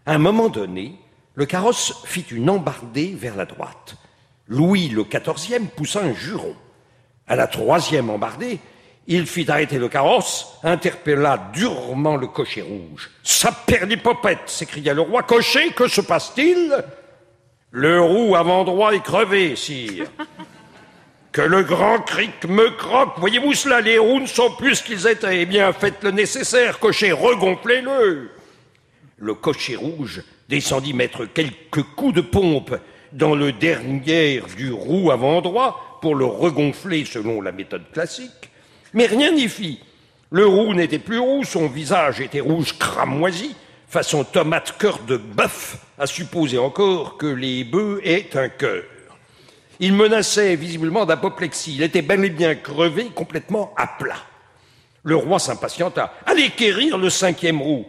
À 0.05 0.13
un 0.13 0.19
moment 0.19 0.49
donné, 0.49 0.95
le 1.35 1.45
carrosse 1.45 2.01
fit 2.05 2.25
une 2.31 2.49
embardée 2.49 3.15
vers 3.17 3.35
la 3.35 3.45
droite. 3.45 3.95
Louis 4.47 4.89
le 4.89 5.03
quatorzième 5.03 5.67
poussa 5.67 6.01
un 6.01 6.13
juron. 6.13 6.55
À 7.27 7.35
la 7.35 7.47
troisième 7.47 8.09
embardée, 8.09 8.59
il 9.07 9.25
fit 9.25 9.49
arrêter 9.49 9.79
le 9.79 9.89
carrosse, 9.89 10.59
interpella 10.63 11.49
durement 11.53 12.15
le 12.15 12.27
cocher 12.27 12.61
rouge. 12.61 13.09
Saperlipopette 13.23 14.47
s'écria 14.47 14.93
le 14.93 15.01
roi. 15.01 15.23
Cocher, 15.23 15.71
que 15.71 15.87
se 15.87 16.01
passe-t-il? 16.01 16.83
Le 17.71 18.01
roue 18.01 18.35
avant 18.35 18.63
droit 18.63 18.93
est 18.93 19.03
crevé, 19.03 19.55
sire. 19.55 20.07
Que 21.31 21.41
le 21.41 21.63
grand 21.63 21.99
cric 21.99 22.45
me 22.47 22.69
croque. 22.71 23.13
Voyez-vous 23.17 23.53
cela, 23.53 23.81
les 23.81 23.99
roues 23.99 24.19
ne 24.19 24.25
sont 24.25 24.51
plus 24.51 24.75
ce 24.75 24.83
qu'ils 24.83 25.07
étaient. 25.07 25.41
Eh 25.41 25.45
bien, 25.45 25.71
faites 25.73 26.03
le 26.03 26.11
nécessaire, 26.11 26.79
cocher, 26.79 27.11
regonflez-le. 27.11 28.31
Le 29.17 29.33
cocher 29.35 29.75
rouge 29.75 30.23
descendit 30.47 30.93
mettre 30.93 31.25
quelques 31.25 31.83
coups 31.95 32.15
de 32.15 32.21
pompe 32.21 32.75
dans 33.11 33.35
le 33.35 33.51
dernier 33.51 34.41
du 34.57 34.71
roue 34.71 35.11
avant 35.11 35.41
droit 35.41 35.99
pour 36.01 36.15
le 36.15 36.25
regonfler 36.25 37.05
selon 37.05 37.41
la 37.41 37.51
méthode 37.51 37.91
classique. 37.91 38.49
Mais 38.93 39.05
rien 39.05 39.31
n'y 39.31 39.47
fit. 39.47 39.79
Le 40.31 40.45
roux 40.45 40.73
n'était 40.73 40.99
plus 40.99 41.19
roux, 41.19 41.43
son 41.43 41.67
visage 41.67 42.21
était 42.21 42.39
rouge 42.39 42.77
cramoisi, 42.77 43.55
façon 43.87 44.23
tomate 44.23 44.77
cœur 44.77 44.99
de 44.99 45.17
bœuf, 45.17 45.77
à 45.97 46.05
supposer 46.05 46.57
encore 46.57 47.17
que 47.17 47.25
les 47.25 47.63
bœufs 47.63 47.99
aient 48.03 48.29
un 48.35 48.49
cœur. 48.49 48.83
Il 49.79 49.93
menaçait 49.93 50.55
visiblement 50.55 51.05
d'apoplexie. 51.05 51.75
Il 51.75 51.83
était 51.83 52.01
bel 52.01 52.25
et 52.25 52.29
bien 52.29 52.55
crevé, 52.55 53.05
complètement 53.15 53.73
à 53.77 53.87
plat. 53.87 54.21
Le 55.03 55.15
roi 55.15 55.39
s'impatienta. 55.39 56.13
Allez 56.25 56.49
quérir 56.49 56.97
le 56.97 57.09
cinquième 57.09 57.61
roue. 57.61 57.85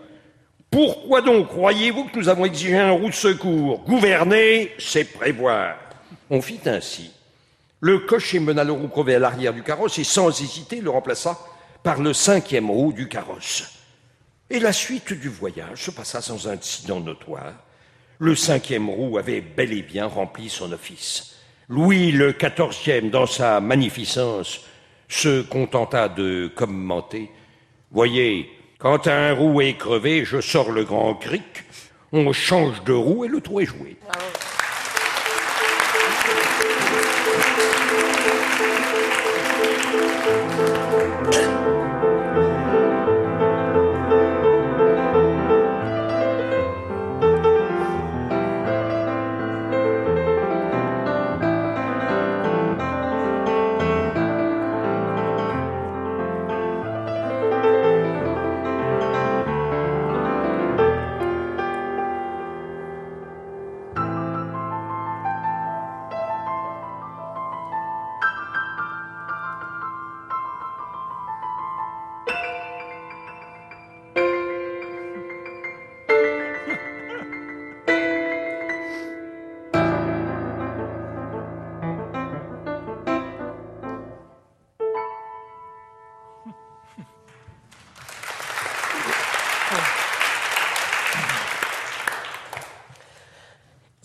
Pourquoi 0.70 1.20
donc 1.20 1.48
croyez-vous 1.48 2.04
que 2.04 2.16
nous 2.16 2.28
avons 2.28 2.44
exigé 2.44 2.78
un 2.78 2.92
roue 2.92 3.08
de 3.08 3.14
secours? 3.14 3.82
Gouverner, 3.84 4.72
c'est 4.78 5.04
prévoir. 5.04 5.76
On 6.30 6.40
fit 6.40 6.60
ainsi. 6.66 7.10
Le 7.80 7.98
cocher 8.00 8.38
mena 8.38 8.62
le 8.62 8.72
roue 8.72 8.86
crevé 8.86 9.16
à 9.16 9.18
l'arrière 9.18 9.52
du 9.52 9.64
carrosse 9.64 9.98
et 9.98 10.04
sans 10.04 10.28
hésiter 10.40 10.80
le 10.80 10.90
remplaça 10.90 11.40
par 11.82 12.00
le 12.00 12.12
cinquième 12.12 12.70
roue 12.70 12.92
du 12.92 13.08
carrosse. 13.08 13.64
Et 14.48 14.60
la 14.60 14.72
suite 14.72 15.12
du 15.12 15.28
voyage 15.28 15.82
se 15.82 15.90
passa 15.90 16.20
sans 16.20 16.46
incident 16.46 17.00
notoire. 17.00 17.54
Le 18.18 18.36
cinquième 18.36 18.90
roue 18.90 19.18
avait 19.18 19.40
bel 19.40 19.72
et 19.72 19.82
bien 19.82 20.06
rempli 20.06 20.48
son 20.48 20.70
office. 20.70 21.34
Louis 21.70 22.10
le 22.10 22.32
quatorzième, 22.32 23.10
dans 23.10 23.26
sa 23.26 23.60
magnificence, 23.60 24.64
se 25.06 25.40
contenta 25.42 26.08
de 26.08 26.50
commenter. 26.52 27.30
Voyez, 27.92 28.50
quand 28.80 29.06
un 29.06 29.32
roue 29.32 29.60
est 29.60 29.74
crevé, 29.74 30.24
je 30.24 30.40
sors 30.40 30.72
le 30.72 30.82
grand 30.82 31.14
cric, 31.14 31.62
on 32.10 32.32
change 32.32 32.82
de 32.82 32.92
roue 32.92 33.24
et 33.24 33.28
le 33.28 33.40
tour 33.40 33.60
est 33.60 33.66
joué. 33.66 33.96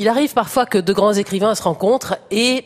Il 0.06 0.10
arrive 0.10 0.36
parfois 0.36 0.68
que 0.68 0.78
de 0.78 0.94
grands 0.94 1.14
écrivains 1.14 1.56
se 1.56 1.64
rencontrent 1.64 2.20
et 2.30 2.64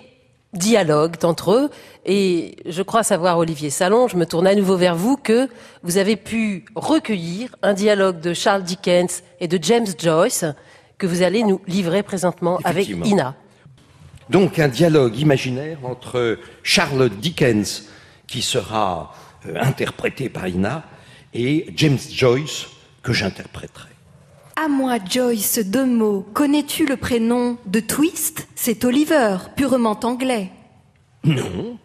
dialoguent 0.52 1.24
entre 1.24 1.54
eux. 1.54 1.70
Et 2.06 2.58
je 2.66 2.82
crois 2.82 3.02
savoir, 3.02 3.38
Olivier 3.38 3.70
Salon, 3.70 4.10
je 4.10 4.18
me 4.18 4.26
tourne 4.26 4.46
à 4.46 4.54
nouveau 4.54 4.76
vers 4.76 4.94
vous, 4.94 5.16
que 5.16 5.48
vous 5.82 5.96
avez 5.96 6.18
pu 6.18 6.66
recueillir 6.76 7.56
un 7.62 7.74
dialogue 7.74 8.20
de 8.20 8.34
Charles 8.34 8.64
Dickens 8.64 9.24
et 9.40 9.48
de 9.48 9.58
James 9.62 9.88
Joyce 9.98 10.44
que 10.98 11.08
vous 11.08 11.22
allez 11.22 11.44
nous 11.44 11.62
livrer 11.66 12.04
présentement 12.04 12.60
avec. 12.66 12.90
Ina. 12.90 13.36
Donc 14.30 14.60
un 14.60 14.68
dialogue 14.68 15.18
imaginaire 15.18 15.78
entre 15.86 16.40
Charles 16.62 17.10
Dickens, 17.10 17.86
qui 18.28 18.42
sera 18.42 19.16
euh, 19.46 19.56
interprété 19.62 20.28
par 20.28 20.46
Ina, 20.50 20.84
et 21.34 21.68
James 21.78 22.00
Joyce, 22.12 22.66
que 23.02 23.14
j'interpréterai. 23.14 23.89
À 24.62 24.68
moi, 24.68 24.98
Joyce, 25.10 25.60
deux 25.60 25.86
mots. 25.86 26.26
Connais-tu 26.34 26.86
le 26.86 26.98
prénom 26.98 27.56
de 27.66 27.80
Twist? 27.80 28.46
C'est 28.56 28.84
Oliver, 28.84 29.38
purement 29.56 29.98
anglais. 30.04 30.52
Non. 31.24 31.78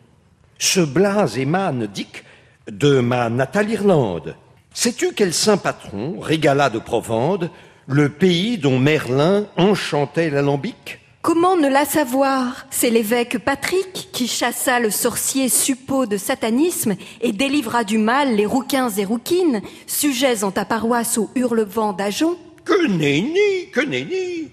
Ce 0.58 0.80
blaze 0.80 1.38
émane, 1.38 1.86
Dick, 1.86 2.24
de 2.68 2.98
ma 2.98 3.30
natale 3.30 3.70
Irlande. 3.70 4.34
Sais-tu 4.72 5.12
quel 5.12 5.32
saint 5.32 5.56
patron 5.56 6.18
régala 6.18 6.68
de 6.68 6.80
Provende 6.80 7.48
le 7.86 8.08
pays 8.08 8.58
dont 8.58 8.80
Merlin 8.80 9.46
enchantait 9.56 10.30
l'alambic? 10.30 10.98
Comment 11.22 11.56
ne 11.56 11.68
la 11.68 11.84
savoir? 11.84 12.66
C'est 12.70 12.90
l'évêque 12.90 13.38
Patrick 13.38 14.08
qui 14.12 14.26
chassa 14.26 14.80
le 14.80 14.90
sorcier 14.90 15.48
suppôt 15.48 16.06
de 16.06 16.16
satanisme 16.16 16.96
et 17.20 17.30
délivra 17.30 17.84
du 17.84 17.98
mal 17.98 18.34
les 18.34 18.46
rouquins 18.46 18.90
et 18.90 19.04
rouquines, 19.04 19.62
sujets 19.86 20.42
en 20.42 20.50
ta 20.50 20.64
paroisse 20.64 21.18
au 21.18 21.30
hurlevent 21.36 21.92
d'Ajon. 21.92 22.36
Que 22.64 22.86
nenni, 22.86 23.70
que 23.72 23.80
nenni 23.80 24.50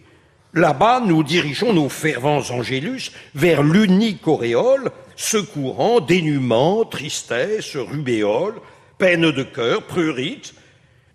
Là-bas, 0.53 1.01
nous 1.05 1.23
dirigeons 1.23 1.71
nos 1.71 1.87
fervents 1.87 2.43
angélus 2.51 3.11
vers 3.33 3.63
l'unique 3.63 4.27
auréole, 4.27 4.91
secourant 5.15 6.01
dénuement, 6.01 6.83
tristesse, 6.83 7.77
rubéole, 7.77 8.55
peine 8.97 9.31
de 9.31 9.43
cœur, 9.43 9.83
prurite. 9.83 10.53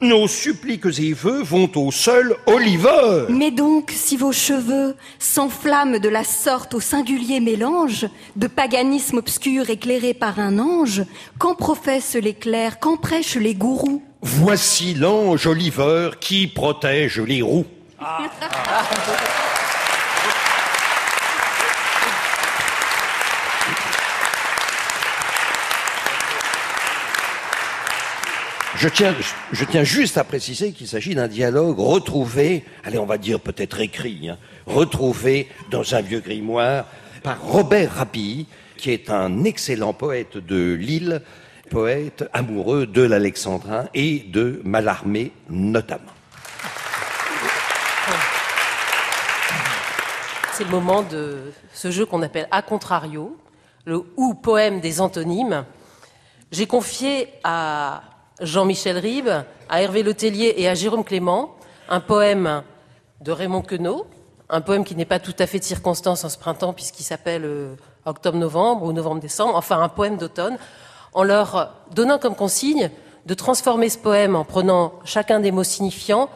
Nos 0.00 0.26
suppliques 0.26 0.98
et 0.98 1.12
vœux 1.12 1.42
vont 1.42 1.70
au 1.76 1.90
seul 1.90 2.34
Oliver. 2.46 3.26
Mais 3.30 3.50
donc, 3.50 3.92
si 3.94 4.16
vos 4.16 4.32
cheveux 4.32 4.94
s'enflamment 5.18 5.98
de 5.98 6.08
la 6.08 6.24
sorte 6.24 6.74
au 6.74 6.80
singulier 6.80 7.40
mélange 7.40 8.06
de 8.36 8.46
paganisme 8.46 9.18
obscur 9.18 9.68
éclairé 9.68 10.12
par 10.12 10.38
un 10.38 10.58
ange, 10.58 11.02
qu'en 11.38 11.54
professent 11.54 12.16
les 12.16 12.34
clercs, 12.34 12.78
qu'en 12.78 12.96
prêchent 12.96 13.36
les 13.36 13.54
gourous? 13.54 14.02
Voici 14.28 14.94
l'ange 14.94 15.46
Oliver 15.46 16.10
qui 16.18 16.48
protège 16.48 17.20
les 17.20 17.42
roues. 17.42 17.64
Je 28.74 28.88
tiens, 28.88 29.84
juste 29.84 30.18
à 30.18 30.24
préciser 30.24 30.72
qu'il 30.72 30.88
s'agit 30.88 31.14
d'un 31.14 31.28
dialogue 31.28 31.78
retrouvé, 31.78 32.64
allez, 32.82 32.98
on 32.98 33.06
va 33.06 33.18
dire 33.18 33.38
peut-être 33.38 33.80
écrit, 33.80 34.28
hein, 34.28 34.38
retrouvé 34.66 35.48
dans 35.70 35.94
un 35.94 36.00
vieux 36.00 36.20
grimoire 36.20 36.86
par 37.22 37.40
Robert 37.40 37.92
Rapi, 37.92 38.48
qui 38.76 38.90
est 38.90 39.08
un 39.08 39.44
excellent 39.44 39.92
poète 39.92 40.36
de 40.36 40.74
Lille, 40.74 41.22
poète 41.70 42.24
amoureux 42.32 42.86
de 42.86 43.02
l'Alexandrin 43.02 43.88
et 43.94 44.20
de 44.20 44.60
Mallarmé 44.64 45.32
notamment. 45.48 46.12
C'est 50.52 50.64
le 50.64 50.70
moment 50.70 51.02
de 51.02 51.52
ce 51.74 51.90
jeu 51.90 52.06
qu'on 52.06 52.22
appelle 52.22 52.48
A 52.50 52.62
contrario, 52.62 53.36
le 53.84 54.02
ou 54.16 54.34
poème 54.34 54.80
des 54.80 55.00
antonymes. 55.00 55.64
J'ai 56.50 56.66
confié 56.66 57.28
à 57.44 58.02
Jean-Michel 58.40 58.98
Ribes, 58.98 59.44
à 59.68 59.82
Hervé 59.82 60.02
Letellier 60.02 60.54
et 60.56 60.68
à 60.68 60.74
Jérôme 60.74 61.04
Clément 61.04 61.56
un 61.88 62.00
poème 62.00 62.62
de 63.20 63.32
Raymond 63.32 63.62
Queneau, 63.62 64.06
un 64.48 64.60
poème 64.60 64.84
qui 64.84 64.96
n'est 64.96 65.04
pas 65.04 65.18
tout 65.18 65.34
à 65.38 65.46
fait 65.46 65.58
de 65.58 65.64
circonstance 65.64 66.24
en 66.24 66.28
ce 66.28 66.38
printemps 66.38 66.72
puisqu'il 66.72 67.04
s'appelle 67.04 67.44
euh, 67.44 67.74
Octobre-Novembre 68.04 68.84
ou 68.84 68.92
Novembre-Décembre, 68.92 69.56
enfin 69.56 69.80
un 69.80 69.88
poème 69.88 70.16
d'automne, 70.16 70.58
en 71.16 71.24
leur 71.24 71.72
donnant 71.92 72.18
comme 72.18 72.36
consigne 72.36 72.90
de 73.24 73.34
transformer 73.34 73.88
ce 73.88 73.98
poème 73.98 74.36
en 74.36 74.44
prenant 74.44 74.92
chacun 75.04 75.40
des 75.40 75.50
mots 75.50 75.64
signifiants 75.64 76.28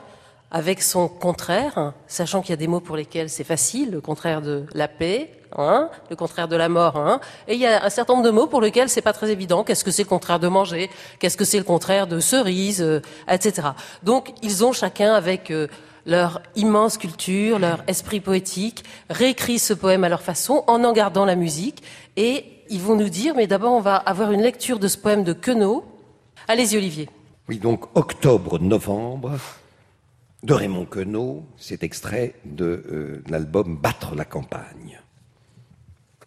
avec 0.51 0.83
son 0.83 1.07
contraire, 1.07 1.77
hein, 1.77 1.95
sachant 2.09 2.41
qu'il 2.41 2.51
y 2.51 2.53
a 2.55 2.57
des 2.57 2.67
mots 2.67 2.81
pour 2.81 2.97
lesquels 2.97 3.29
c'est 3.29 3.45
facile, 3.45 3.91
le 3.93 4.01
contraire 4.01 4.41
de 4.41 4.65
la 4.75 4.89
paix, 4.89 5.31
hein, 5.57 5.91
le 6.09 6.17
contraire 6.17 6.49
de 6.49 6.57
la 6.57 6.69
mort, 6.69 6.97
hein, 6.97 7.21
et 7.47 7.55
il 7.55 7.61
y 7.61 7.67
a 7.67 7.85
un 7.85 7.91
certain 7.91 8.15
nombre 8.15 8.25
de 8.25 8.31
mots 8.31 8.47
pour 8.47 8.63
lesquels 8.63 8.89
c'est 8.89 9.03
pas 9.03 9.13
très 9.13 9.31
évident. 9.31 9.63
Qu'est-ce 9.63 9.85
que 9.85 9.93
c'est 9.93 10.03
le 10.03 10.09
contraire 10.09 10.41
de 10.41 10.49
manger? 10.49 10.91
Qu'est-ce 11.21 11.37
que 11.37 11.45
c'est 11.45 11.59
le 11.59 11.65
contraire 11.65 12.07
de 12.07 12.19
cerise, 12.19 12.81
euh, 12.83 13.03
etc. 13.31 13.69
Donc 14.03 14.33
ils 14.43 14.65
ont 14.65 14.73
chacun 14.73 15.13
avec 15.13 15.51
euh, 15.51 15.69
leur 16.07 16.41
immense 16.57 16.97
culture, 16.97 17.59
leur 17.59 17.85
esprit 17.87 18.21
poétique, 18.21 18.83
réécrit 19.11 19.59
ce 19.59 19.75
poème 19.75 20.05
à 20.05 20.09
leur 20.09 20.23
façon 20.23 20.65
en 20.67 20.83
en 20.83 20.93
gardant 20.93 21.27
la 21.27 21.37
musique, 21.37 21.83
et 22.17 22.60
ils 22.71 22.81
vont 22.81 22.97
nous 22.97 23.09
dire. 23.09 23.35
Mais 23.35 23.47
d'abord, 23.47 23.73
on 23.73 23.81
va 23.81 23.97
avoir 23.97 24.33
une 24.33 24.43
lecture 24.43 24.79
de 24.79 24.89
ce 24.89 24.97
poème 24.97 25.25
de 25.25 25.33
Queneau. 25.33 25.85
Allez-y, 26.49 26.77
Olivier. 26.77 27.09
Oui, 27.49 27.59
donc 27.59 27.85
octobre-novembre 27.97 29.33
de 30.43 30.55
Raymond 30.55 30.87
Queneau, 30.87 31.45
c'est 31.59 31.83
extrait 31.83 32.35
de 32.45 32.65
euh, 32.65 33.25
l'album 33.29 33.77
Battre 33.77 34.15
la 34.15 34.25
campagne. 34.25 35.01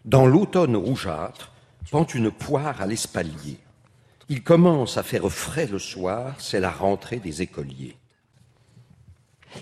Dans 0.05 0.27
l'automne 0.27 0.75
rougeâtre, 0.75 1.51
pend 1.89 2.05
une 2.05 2.29
poire 2.29 2.81
à 2.81 2.85
l'espalier. 2.85 3.57
Il 4.29 4.43
commence 4.43 4.97
à 4.97 5.03
faire 5.03 5.29
frais 5.31 5.67
le 5.67 5.79
soir, 5.79 6.35
c'est 6.39 6.59
la 6.59 6.71
rentrée 6.71 7.17
des 7.17 7.41
écoliers. 7.41 7.95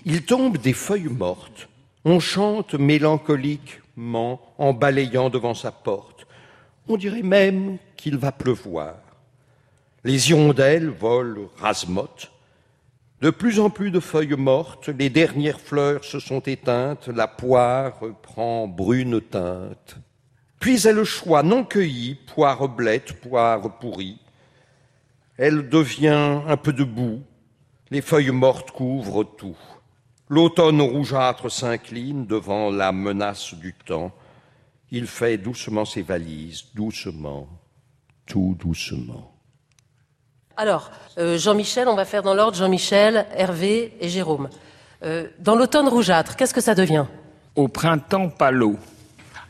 Il 0.04 0.24
tombe 0.24 0.58
des 0.58 0.72
feuilles 0.72 1.08
mortes, 1.08 1.68
on 2.04 2.20
chante 2.20 2.74
mélancoliquement 2.74 4.40
en 4.58 4.72
balayant 4.72 5.30
devant 5.30 5.54
sa 5.54 5.70
porte. 5.70 6.11
On 6.88 6.96
dirait 6.96 7.22
même 7.22 7.78
qu'il 7.96 8.16
va 8.16 8.32
pleuvoir. 8.32 8.96
Les 10.04 10.30
hirondelles 10.30 10.88
volent 10.88 11.48
rasemottes. 11.56 12.32
De 13.20 13.30
plus 13.30 13.60
en 13.60 13.70
plus 13.70 13.92
de 13.92 14.00
feuilles 14.00 14.34
mortes, 14.36 14.88
les 14.88 15.08
dernières 15.08 15.60
fleurs 15.60 16.04
se 16.04 16.18
sont 16.18 16.40
éteintes, 16.40 17.06
la 17.06 17.28
poire 17.28 18.00
prend 18.20 18.66
brune 18.66 19.20
teinte. 19.20 19.96
Puis 20.58 20.86
elle 20.86 21.04
choix 21.04 21.44
non 21.44 21.64
cueillie, 21.64 22.16
poire 22.34 22.68
blette, 22.68 23.12
poire 23.20 23.78
pourrie. 23.78 24.18
Elle 25.36 25.68
devient 25.68 26.40
un 26.46 26.56
peu 26.56 26.72
de 26.72 26.84
boue, 26.84 27.22
les 27.92 28.00
feuilles 28.00 28.30
mortes 28.30 28.72
couvrent 28.72 29.24
tout. 29.24 29.56
L'automne 30.28 30.80
rougeâtre 30.80 31.50
s'incline 31.50 32.26
devant 32.26 32.70
la 32.70 32.90
menace 32.90 33.54
du 33.54 33.74
temps. 33.74 34.12
Il 34.94 35.06
fait 35.06 35.38
doucement 35.38 35.86
ses 35.86 36.02
valises, 36.02 36.64
doucement, 36.74 37.48
tout 38.26 38.54
doucement. 38.60 39.32
Alors, 40.54 40.90
euh, 41.16 41.38
Jean-Michel, 41.38 41.88
on 41.88 41.94
va 41.96 42.04
faire 42.04 42.22
dans 42.22 42.34
l'ordre 42.34 42.58
Jean-Michel, 42.58 43.26
Hervé 43.34 43.96
et 44.00 44.10
Jérôme. 44.10 44.50
Euh, 45.02 45.28
dans 45.38 45.56
l'automne 45.56 45.88
rougeâtre, 45.88 46.36
qu'est-ce 46.36 46.52
que 46.52 46.60
ça 46.60 46.74
devient? 46.74 47.06
Au 47.56 47.68
printemps, 47.68 48.28
pas 48.28 48.50
l'eau. 48.50 48.76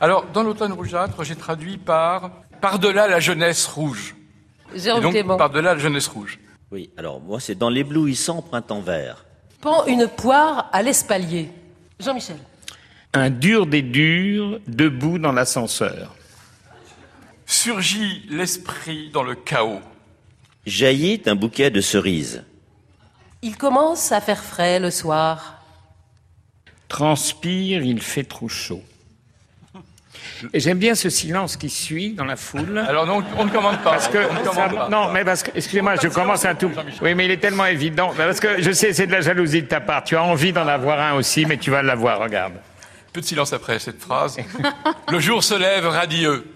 Alors, 0.01 0.27
dans 0.33 0.45
l'automne 0.45 0.73
rougeâtre, 0.73 1.25
j'ai 1.25 1.35
traduit 1.35 1.77
par 1.77 2.31
Par-delà 2.61 3.09
la 3.09 3.19
jeunesse 3.19 3.67
rouge. 3.67 4.15
Jérôme 4.77 5.01
Et 5.01 5.03
donc, 5.03 5.13
Clément. 5.13 5.37
Par-delà 5.37 5.75
la 5.75 5.81
jeunesse 5.81 6.07
rouge. 6.07 6.39
Oui, 6.71 6.91
alors 6.97 7.21
moi 7.21 7.41
c'est 7.41 7.57
dans 7.57 7.69
l'éblouissant 7.69 8.41
printemps 8.41 8.81
vert. 8.81 9.27
Pend 9.61 9.85
une 9.87 10.07
poire 10.07 10.71
à 10.73 10.83
l'espalier. 10.83 11.51
Jean-Michel. 12.01 12.39
Un 13.15 13.31
dur 13.31 13.67
des 13.67 13.83
durs, 13.83 14.59
debout 14.67 15.19
dans 15.19 15.33
l'ascenseur. 15.33 16.15
Surgit 17.47 18.25
l'esprit 18.31 19.11
dans 19.13 19.23
le 19.23 19.35
chaos. 19.35 19.81
Jaillit 20.65 21.23
un 21.27 21.35
bouquet 21.35 21.71
de 21.71 21.81
cerises. 21.81 22.43
Il 23.43 23.57
commence 23.57 24.13
à 24.13 24.21
faire 24.21 24.43
frais 24.43 24.79
le 24.81 24.91
soir. 24.91 25.59
Transpire, 26.89 27.83
il 27.83 28.01
fait 28.01 28.25
trop 28.25 28.49
chaud. 28.49 28.83
Et 30.53 30.61
j'aime 30.61 30.79
bien 30.79 30.95
ce 30.95 31.11
silence 31.11 31.57
qui 31.57 31.69
suit 31.69 32.15
dans 32.15 32.25
la 32.25 32.37
foule. 32.37 32.79
Alors, 32.79 33.07
non, 33.07 33.23
on 33.37 33.45
ne 33.45 33.51
commande 33.51 33.79
pas. 33.83 33.93
Parce 33.93 34.09
que, 34.09 34.19
on 34.19 34.35
ne 34.35 34.39
commande 34.39 34.55
ça- 34.55 34.69
pas. 34.77 34.89
non, 34.89 35.13
mais 35.13 35.25
parce 35.25 35.43
que, 35.43 35.51
excusez-moi, 35.55 35.97
je 36.03 36.09
commence 36.09 36.45
un 36.45 36.55
tout. 36.55 36.71
Oui, 37.01 37.15
mais 37.15 37.27
il 37.27 37.31
est 37.31 37.37
tellement 37.37 37.67
évident. 37.67 38.13
Parce 38.17 38.41
que 38.41 38.61
je 38.63 38.71
sais, 38.73 38.93
c'est 38.93 39.07
de 39.07 39.13
la 39.13 39.21
jalousie 39.21 39.63
de 39.63 39.67
ta 39.69 39.81
part. 39.81 40.03
Tu 40.05 40.17
as 40.17 40.23
envie 40.23 40.53
d'en 40.53 40.67
avoir 40.67 40.99
un 41.01 41.15
aussi, 41.15 41.45
mais 41.47 41.59
tu 41.59 41.71
vas 41.71 41.83
l'avoir, 41.83 42.21
regarde. 42.21 42.55
Peu 43.13 43.21
de 43.21 43.27
silence 43.27 43.53
après 43.53 43.79
cette 43.79 44.01
phrase. 44.01 44.39
Le 45.11 45.21
jour 45.21 45.45
se 45.45 45.55
lève 45.55 45.87
radieux. 45.87 46.47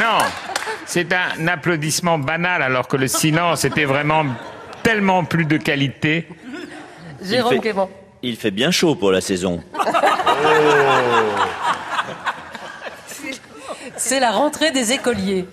Non, 0.00 0.18
c'est 0.86 1.12
un 1.12 1.48
applaudissement 1.48 2.18
banal, 2.18 2.62
alors 2.62 2.88
que 2.88 2.96
le 2.96 3.08
silence 3.08 3.64
était 3.64 3.84
vraiment 3.86 4.26
tellement 4.82 5.24
plus 5.24 5.44
de 5.46 5.56
qualité. 5.56 6.28
Jérôme 7.22 7.54
fait- 7.54 7.60
Clément. 7.60 7.90
Il 8.22 8.36
fait 8.36 8.50
bien 8.50 8.70
chaud 8.70 8.94
pour 8.96 9.12
la 9.12 9.20
saison. 9.20 9.62
C'est 13.96 14.20
la 14.20 14.30
rentrée 14.30 14.70
des 14.70 14.92
écoliers. 14.92 15.46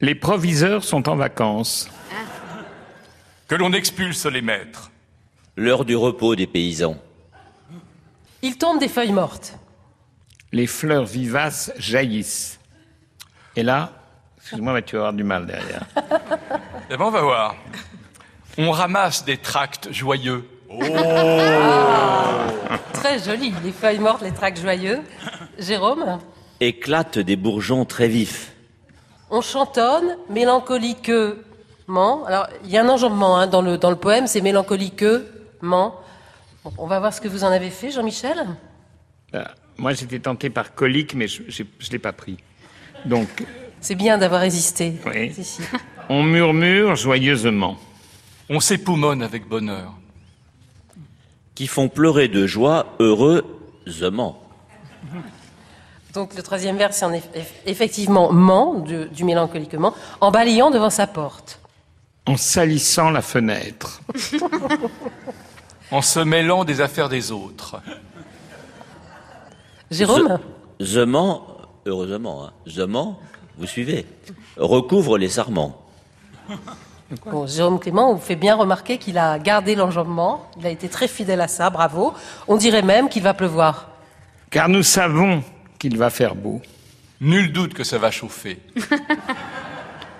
Les 0.00 0.14
proviseurs 0.14 0.84
sont 0.84 1.08
en 1.08 1.16
vacances. 1.16 1.88
Que 3.48 3.54
l'on 3.54 3.72
expulse 3.72 4.26
les 4.26 4.42
maîtres. 4.42 4.90
L'heure 5.58 5.84
du 5.84 5.96
repos 5.96 6.36
des 6.36 6.46
paysans. 6.46 6.96
Il 8.42 8.56
tombe 8.58 8.78
des 8.78 8.86
feuilles 8.86 9.10
mortes. 9.10 9.58
Les 10.52 10.68
fleurs 10.68 11.04
vivaces 11.04 11.72
jaillissent. 11.76 12.60
Et 13.56 13.64
là, 13.64 13.90
excuse-moi, 14.36 14.72
mais 14.72 14.82
tu 14.82 14.94
vas 14.94 15.00
avoir 15.00 15.14
du 15.14 15.24
mal 15.24 15.46
derrière. 15.46 15.82
Eh 16.90 16.96
ben, 16.96 17.04
on 17.04 17.10
va 17.10 17.22
voir. 17.22 17.56
On 18.56 18.70
ramasse 18.70 19.24
des 19.24 19.36
tracts 19.36 19.92
joyeux. 19.92 20.48
Très 22.92 23.18
joli. 23.18 23.52
Les 23.64 23.72
feuilles 23.72 23.98
mortes, 23.98 24.22
les 24.22 24.32
tracts 24.32 24.60
joyeux. 24.60 25.00
Jérôme 25.58 26.20
Éclatent 26.60 27.18
des 27.18 27.36
bourgeons 27.36 27.84
très 27.84 28.06
vifs. 28.06 28.54
On 29.28 29.40
chantonne 29.40 30.16
mélancoliquement. 30.30 32.24
Alors, 32.26 32.46
il 32.64 32.70
y 32.70 32.78
a 32.78 32.84
un 32.84 32.88
enjambement 32.88 33.36
hein, 33.38 33.48
dans, 33.48 33.60
le, 33.60 33.76
dans 33.76 33.90
le 33.90 33.96
poème, 33.96 34.28
c'est 34.28 34.40
Bon, 35.62 35.92
on 36.76 36.86
va 36.86 36.98
voir 36.98 37.12
ce 37.12 37.20
que 37.20 37.28
vous 37.28 37.44
en 37.44 37.48
avez 37.48 37.70
fait, 37.70 37.90
Jean-Michel. 37.90 38.46
Euh, 39.34 39.44
Moi, 39.76 39.92
j'étais 39.92 40.18
tenté 40.18 40.50
par 40.50 40.74
colique, 40.74 41.14
mais 41.14 41.28
je 41.28 41.42
ne 41.42 41.90
l'ai 41.92 41.98
pas 41.98 42.12
pris. 42.12 42.36
Donc, 43.04 43.28
C'est 43.80 43.94
bien 43.94 44.18
d'avoir 44.18 44.40
résisté. 44.40 44.94
Oui. 45.06 45.32
Si, 45.34 45.44
si. 45.44 45.62
on 46.08 46.22
murmure 46.22 46.96
joyeusement. 46.96 47.76
On 48.50 48.60
s'époumonne 48.60 49.22
avec 49.22 49.46
bonheur. 49.46 49.92
Qui 51.54 51.66
font 51.66 51.88
pleurer 51.88 52.28
de 52.28 52.46
joie 52.46 52.86
heureusement. 52.98 54.42
Donc 56.14 56.34
le 56.34 56.42
troisième 56.42 56.76
vers, 56.76 56.92
c'est 56.94 57.04
en 57.04 57.12
eff- 57.12 57.30
eff- 57.34 57.52
effectivement 57.66 58.32
ment, 58.32 58.74
du, 58.80 59.06
du 59.10 59.24
mélancoliquement, 59.24 59.94
en 60.20 60.30
balayant 60.30 60.70
devant 60.70 60.90
sa 60.90 61.06
porte. 61.06 61.60
En 62.26 62.36
salissant 62.36 63.10
la 63.10 63.22
fenêtre. 63.22 64.00
En 65.90 66.02
se 66.02 66.20
mêlant 66.20 66.64
des 66.64 66.80
affaires 66.80 67.08
des 67.08 67.32
autres. 67.32 67.80
Jérôme 69.90 70.38
Zement, 70.80 71.46
heureusement, 71.86 72.44
hein, 72.46 73.16
vous 73.56 73.66
suivez, 73.66 74.06
recouvre 74.56 75.18
les 75.18 75.28
sarments. 75.28 75.82
Bon, 77.24 77.46
Jérôme 77.46 77.80
Clément, 77.80 78.10
on 78.10 78.14
vous 78.14 78.20
fait 78.20 78.36
bien 78.36 78.54
remarquer 78.54 78.98
qu'il 78.98 79.16
a 79.16 79.38
gardé 79.38 79.74
l'enjambement. 79.74 80.50
Il 80.58 80.66
a 80.66 80.70
été 80.70 80.90
très 80.90 81.08
fidèle 81.08 81.40
à 81.40 81.48
ça, 81.48 81.70
bravo. 81.70 82.12
On 82.48 82.56
dirait 82.56 82.82
même 82.82 83.08
qu'il 83.08 83.22
va 83.22 83.32
pleuvoir. 83.32 83.88
Car 84.50 84.68
nous 84.68 84.82
savons 84.82 85.42
qu'il 85.78 85.96
va 85.96 86.10
faire 86.10 86.34
beau. 86.34 86.60
Nul 87.20 87.50
doute 87.52 87.72
que 87.72 87.82
ça 87.82 87.98
va 87.98 88.10
chauffer. 88.10 88.60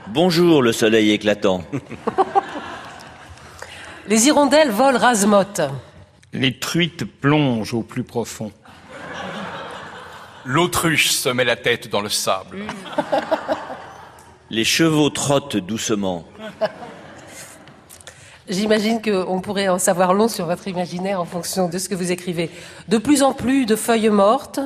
Bonjour 0.09 0.63
le 0.63 0.73
soleil 0.73 1.11
éclatant. 1.11 1.63
Les 4.09 4.27
hirondelles 4.27 4.71
volent 4.71 4.99
rasemotte. 4.99 5.61
Les 6.33 6.59
truites 6.59 7.05
plongent 7.05 7.75
au 7.75 7.83
plus 7.83 8.05
profond. 8.05 8.51
L'autruche 10.47 11.11
se 11.11 11.29
met 11.29 11.45
la 11.45 11.57
tête 11.57 11.91
dans 11.91 12.01
le 12.01 12.09
sable. 12.09 12.61
Les 14.51 14.65
chevaux 14.65 15.11
trottent 15.11 15.59
doucement. 15.59 16.25
J'imagine 18.49 19.03
qu'on 19.03 19.43
pourrait 19.43 19.69
en 19.69 19.79
savoir 19.79 20.15
long 20.15 20.29
sur 20.29 20.47
votre 20.47 20.69
imaginaire 20.69 21.21
en 21.21 21.27
fonction 21.27 21.69
de 21.69 21.77
ce 21.77 21.91
que 21.91 21.95
vous 21.95 22.11
écrivez. 22.11 22.51
De 22.89 22.97
plus 22.97 23.23
en 23.23 23.35
plus 23.35 23.67
de 23.67 23.77
feuilles 23.77 24.09
mortes. 24.09 24.61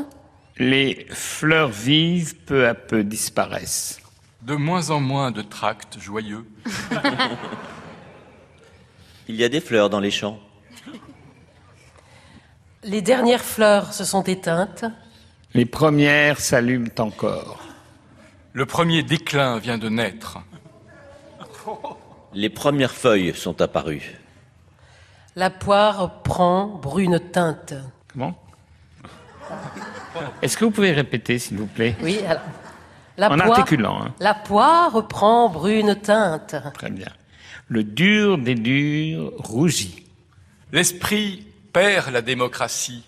Les 0.56 1.04
fleurs 1.10 1.70
vives 1.70 2.36
peu 2.36 2.68
à 2.68 2.74
peu 2.74 3.02
disparaissent. 3.02 3.98
De 4.42 4.54
moins 4.54 4.90
en 4.90 5.00
moins 5.00 5.32
de 5.32 5.42
tracts 5.42 5.98
joyeux. 5.98 6.46
Il 9.28 9.36
y 9.36 9.44
a 9.44 9.48
des 9.48 9.60
fleurs 9.60 9.90
dans 9.90 10.00
les 10.00 10.10
champs. 10.10 10.38
Les 12.84 13.02
dernières 13.02 13.44
fleurs 13.44 13.92
se 13.92 14.04
sont 14.04 14.22
éteintes. 14.24 14.84
Les 15.54 15.66
premières 15.66 16.40
s'allument 16.40 16.90
encore. 16.98 17.60
Le 18.52 18.66
premier 18.66 19.02
déclin 19.02 19.58
vient 19.58 19.78
de 19.78 19.88
naître. 19.88 20.38
Les 22.34 22.50
premières 22.50 22.90
feuilles 22.92 23.34
sont 23.34 23.60
apparues. 23.62 24.18
La 25.36 25.48
poire 25.50 26.22
prend 26.22 26.66
brune 26.66 27.20
teinte. 27.20 27.74
Comment? 28.12 28.34
Est-ce 30.42 30.56
que 30.56 30.64
vous 30.64 30.70
pouvez 30.70 30.92
répéter, 30.92 31.38
s'il 31.38 31.58
vous 31.58 31.66
plaît? 31.66 31.96
Oui, 32.02 32.18
alors. 32.26 32.42
La 33.18 33.30
En 33.30 33.36
poire- 33.36 33.50
articulant, 33.58 34.02
hein. 34.02 34.14
La 34.20 34.34
poire 34.34 35.06
prend 35.06 35.48
brune 35.50 35.94
teinte. 35.96 36.56
Très 36.74 36.90
bien. 36.90 37.08
Le 37.72 37.84
dur 37.84 38.36
des 38.36 38.54
durs 38.54 39.32
rougit. 39.38 40.04
L'esprit 40.72 41.46
perd 41.72 42.12
la 42.12 42.20
démocratie. 42.20 43.02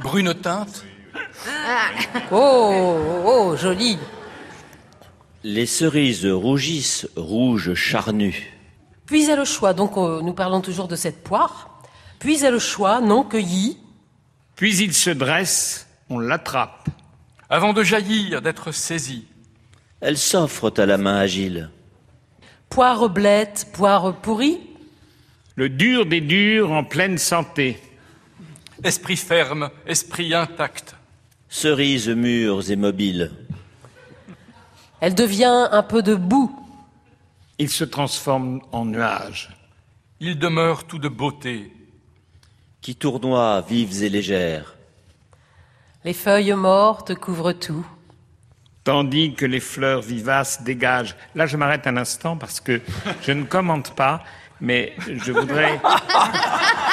Brune 0.00 0.34
teinte 0.34 0.84
Oh, 2.30 2.98
oh, 2.98 3.22
oh, 3.24 3.56
joli. 3.56 3.96
Les 5.44 5.64
cerises 5.64 6.26
rougissent, 6.26 7.08
rouges 7.16 7.72
charnues. 7.72 8.52
Puis 9.06 9.30
est 9.30 9.36
le 9.36 9.46
choix, 9.46 9.72
donc 9.72 9.96
euh, 9.96 10.20
nous 10.20 10.34
parlons 10.34 10.60
toujours 10.60 10.86
de 10.86 10.94
cette 10.94 11.24
poire. 11.24 11.80
Puis 12.18 12.44
est 12.44 12.50
le 12.50 12.58
choix, 12.58 13.00
non 13.00 13.24
cueilli. 13.24 13.78
Puis 14.56 14.76
il 14.76 14.92
se 14.92 15.08
dresse, 15.08 15.88
on 16.10 16.18
l'attrape. 16.18 16.90
Avant 17.48 17.72
de 17.72 17.82
jaillir, 17.82 18.42
d'être 18.42 18.72
saisi. 18.72 19.24
Elles 20.02 20.18
s'offrent 20.18 20.74
à 20.76 20.84
la 20.84 20.98
main 20.98 21.16
agile. 21.16 21.70
Poire 22.70 23.10
blette, 23.10 23.66
poire 23.72 24.14
pourrie. 24.14 24.60
Le 25.56 25.68
dur 25.68 26.06
des 26.06 26.20
durs 26.20 26.70
en 26.70 26.84
pleine 26.84 27.18
santé. 27.18 27.82
Esprit 28.84 29.16
ferme, 29.16 29.70
esprit 29.88 30.32
intact. 30.32 30.94
Cerises 31.48 32.08
mûres 32.08 32.70
et 32.70 32.76
mobiles. 32.76 33.32
Elle 35.00 35.16
devient 35.16 35.68
un 35.72 35.82
peu 35.82 36.00
de 36.00 36.14
boue. 36.14 36.56
Il 37.58 37.70
se 37.70 37.82
transforme 37.82 38.60
en 38.70 38.84
nuage. 38.84 39.50
Il 40.20 40.38
demeure 40.38 40.84
tout 40.84 40.98
de 40.98 41.08
beauté. 41.08 41.72
Qui 42.80 42.94
tournoient 42.94 43.62
vives 43.62 44.04
et 44.04 44.08
légères. 44.08 44.76
Les 46.04 46.14
feuilles 46.14 46.54
mortes 46.54 47.16
couvrent 47.16 47.52
tout. 47.52 47.84
Tandis 48.82 49.34
que 49.34 49.44
les 49.44 49.60
fleurs 49.60 50.00
vivaces 50.00 50.62
dégagent. 50.62 51.14
Là, 51.34 51.46
je 51.46 51.56
m'arrête 51.56 51.86
un 51.86 51.98
instant 51.98 52.36
parce 52.36 52.60
que 52.60 52.80
je 53.22 53.32
ne 53.32 53.44
commente 53.44 53.94
pas, 53.94 54.22
mais 54.60 54.94
je 55.06 55.32
voudrais. 55.32 55.78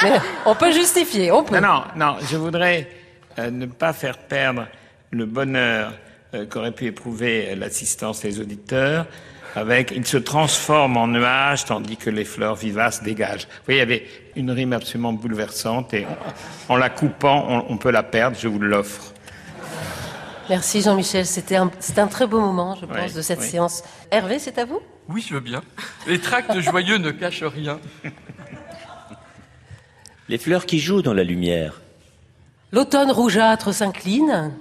Mais 0.03 0.19
on 0.45 0.53
peut 0.53 0.72
justifier, 0.73 1.31
on 1.31 1.43
peut. 1.43 1.59
Non, 1.59 1.68
non, 1.68 1.84
non, 1.95 2.18
je 2.30 2.35
voudrais 2.35 2.89
euh, 3.39 3.49
ne 3.51 3.65
pas 3.68 3.93
faire 3.93 4.18
perdre 4.18 4.68
le 5.11 5.26
bonheur 5.26 5.93
euh, 6.34 6.45
qu'aurait 6.45 6.73
pu 6.73 6.88
éprouver 6.88 7.49
euh, 7.51 7.55
l'assistance 7.55 8.22
des 8.22 8.41
auditeurs 8.41 9.05
avec 9.55 9.91
il 9.91 10.05
se 10.05 10.18
transforme 10.18 10.97
en 10.97 11.07
nuage 11.07 11.65
tandis 11.65 11.97
que 11.97 12.09
les 12.09 12.26
fleurs 12.26 12.55
vivaces 12.55 13.01
dégagent. 13.01 13.45
Vous 13.45 13.65
voyez, 13.65 13.80
il 13.80 13.89
y 13.89 13.93
avait 13.93 14.07
une 14.35 14.51
rime 14.51 14.73
absolument 14.73 15.14
bouleversante 15.14 15.93
et 15.93 16.05
en 16.69 16.76
la 16.76 16.89
coupant, 16.89 17.45
on, 17.49 17.73
on 17.73 17.77
peut 17.77 17.89
la 17.89 18.03
perdre, 18.03 18.38
je 18.39 18.47
vous 18.47 18.59
l'offre. 18.59 19.14
Merci 20.49 20.82
Jean-Michel, 20.82 21.26
c'était 21.26 21.57
un, 21.57 21.69
très 22.07 22.26
beau 22.26 22.40
moment, 22.40 22.76
je 22.76 22.86
pense, 22.86 22.98
Oui, 23.10 23.14
de 23.14 23.22
cette 23.22 23.40
oui. 23.40 23.48
séance. 23.49 23.84
Hervé, 24.11 24.40
c'est 24.40 24.57
à 24.57 24.65
vous? 24.65 24.80
Oui, 25.10 25.26
je 25.28 25.34
veux 25.34 25.40
bien. 25.40 25.61
Les 26.07 26.19
tracts 26.19 26.57
joyeux 26.60 26.98
ne 26.98 27.11
cachent 27.11 27.44
rien. 27.44 27.80
Les 30.30 30.38
fleurs 30.38 30.65
qui 30.65 30.80
jouent 30.80 31.02
dans 31.02 31.14
la 31.14 31.24
lumière. 31.24 31.82
L'automne 32.72 33.11
rougeâtre 33.11 33.74
s'incline. 33.74 34.53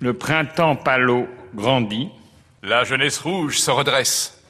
Le 0.00 0.14
printemps 0.14 0.76
pâlot 0.76 1.26
grandit. 1.54 2.10
La 2.62 2.84
jeunesse 2.84 3.18
rouge 3.18 3.58
se 3.58 3.70
redresse. 3.70 4.42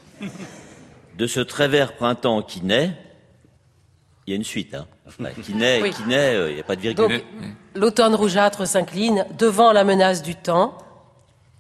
De 1.17 1.27
ce 1.27 1.41
très 1.41 1.69
vert 1.69 1.95
printemps 1.95 2.43
qui 2.43 2.65
naît, 2.65 2.93
il 4.29 4.33
y 4.33 4.35
a 4.35 4.37
une 4.37 4.45
suite, 4.45 4.75
hein. 4.75 4.87
Qui 5.43 5.55
naît, 5.55 5.81
Oui. 5.83 5.91
qui 5.91 6.03
naît, 6.05 6.35
euh, 6.35 6.51
il 6.51 6.55
n'y 6.57 6.61
a 6.61 6.65
pas 6.65 6.77
de 6.77 6.83
virgule. 6.83 7.09
Donc, 7.09 7.25
l'automne 7.75 8.15
rougeâtre 8.15 8.67
s'incline 8.67 9.25
devant 9.39 9.73
la 9.73 9.85
menace 9.85 10.23
du 10.23 10.35
temps. 10.35 10.77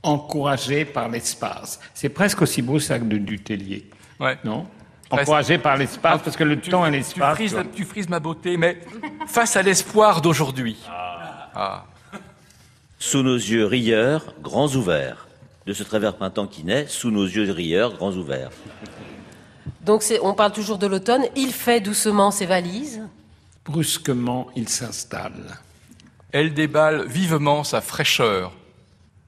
encouragé 0.02 0.84
par 0.84 1.08
l'espace. 1.08 1.80
C'est 1.94 2.08
presque 2.10 2.40
aussi 2.42 2.62
beau 2.62 2.78
ça 2.78 2.98
que 2.98 3.04
de 3.04 3.16
Dutellier. 3.18 3.88
Ouais. 4.20 4.38
Non? 4.44 4.66
Encouragé 5.10 5.58
par 5.58 5.76
l'espace, 5.78 6.20
parce 6.22 6.36
que 6.36 6.44
le 6.44 6.60
temps 6.60 6.84
et 6.86 6.90
Tu 6.90 6.96
l'espace. 6.98 7.38
tu 7.38 7.50
tu 7.74 7.84
frises 7.84 8.08
ma 8.08 8.20
beauté, 8.20 8.56
mais 8.58 8.80
face 9.26 9.56
à 9.56 9.62
l'espoir 9.62 10.20
d'aujourd'hui. 10.20 10.76
Ah. 11.54 11.84
Sous 12.98 13.22
nos 13.22 13.34
yeux 13.36 13.64
rieurs, 13.64 14.34
grands 14.42 14.68
ouverts. 14.68 15.26
De 15.66 15.72
ce 15.72 15.82
très 15.82 15.98
vert 15.98 16.16
printemps 16.16 16.46
qui 16.46 16.64
naît, 16.64 16.86
sous 16.86 17.10
nos 17.10 17.24
yeux 17.24 17.50
rieurs, 17.50 17.94
grands 17.96 18.12
ouverts. 18.12 18.50
Donc 19.84 20.02
on 20.22 20.34
parle 20.34 20.52
toujours 20.52 20.78
de 20.78 20.86
l'automne. 20.86 21.24
Il 21.36 21.52
fait 21.52 21.80
doucement 21.80 22.30
ses 22.30 22.46
valises. 22.46 23.00
Brusquement, 23.64 24.48
il 24.56 24.68
s'installe. 24.68 25.56
Elle 26.32 26.54
déballe 26.54 27.06
vivement 27.06 27.64
sa 27.64 27.80
fraîcheur. 27.80 28.52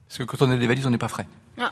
Parce 0.08 0.18
que 0.18 0.24
quand 0.24 0.42
on 0.46 0.50
a 0.50 0.56
des 0.56 0.66
valises, 0.66 0.86
on 0.86 0.90
n'est 0.90 0.98
pas 0.98 1.08
frais. 1.08 1.26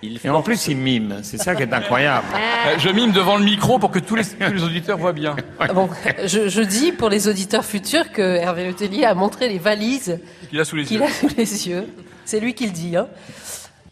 Et 0.00 0.28
en 0.30 0.42
plus, 0.42 0.68
il 0.68 0.76
mime. 0.76 1.20
C'est 1.24 1.38
ça 1.38 1.56
qui 1.56 1.62
est 1.64 1.72
incroyable. 1.72 2.26
Euh, 2.32 2.78
Je 2.78 2.88
mime 2.88 3.10
devant 3.10 3.36
le 3.36 3.44
micro 3.44 3.80
pour 3.80 3.90
que 3.90 3.98
tous 3.98 4.14
les, 4.14 4.24
tous 4.24 4.52
les 4.52 4.62
auditeurs 4.62 4.96
voient 4.96 5.12
bien. 5.12 5.34
Ah 5.58 5.72
Bon, 5.72 5.88
je, 6.24 6.48
je 6.48 6.62
dis 6.62 6.92
pour 6.92 7.08
les 7.08 7.26
auditeurs 7.26 7.64
futurs 7.64 8.12
que 8.12 8.22
Hervé 8.22 8.68
Letellier 8.68 9.04
a 9.06 9.14
montré 9.14 9.48
les 9.48 9.58
valises 9.58 10.20
Qu'il 10.50 10.60
a 10.60 10.64
sous 10.64 10.76
les 10.76 10.84
qu'il 10.84 10.98
yeux. 10.98 11.02
a 11.04 11.10
sous 11.10 11.28
les 11.36 11.68
yeux. 11.68 11.88
C'est 12.24 12.38
lui 12.38 12.54
qui 12.54 12.66
le 12.66 12.72
dit. 12.72 12.96
Hein. 12.96 13.08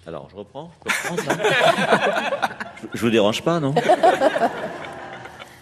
Alors, 0.06 0.28
je 0.30 0.36
reprends, 0.36 0.70
je 0.86 1.08
reprends 1.10 1.24
ça. 1.24 1.36
Je- 2.94 3.00
vous 3.00 3.10
dérange 3.10 3.42
pas, 3.42 3.58
non? 3.60 3.74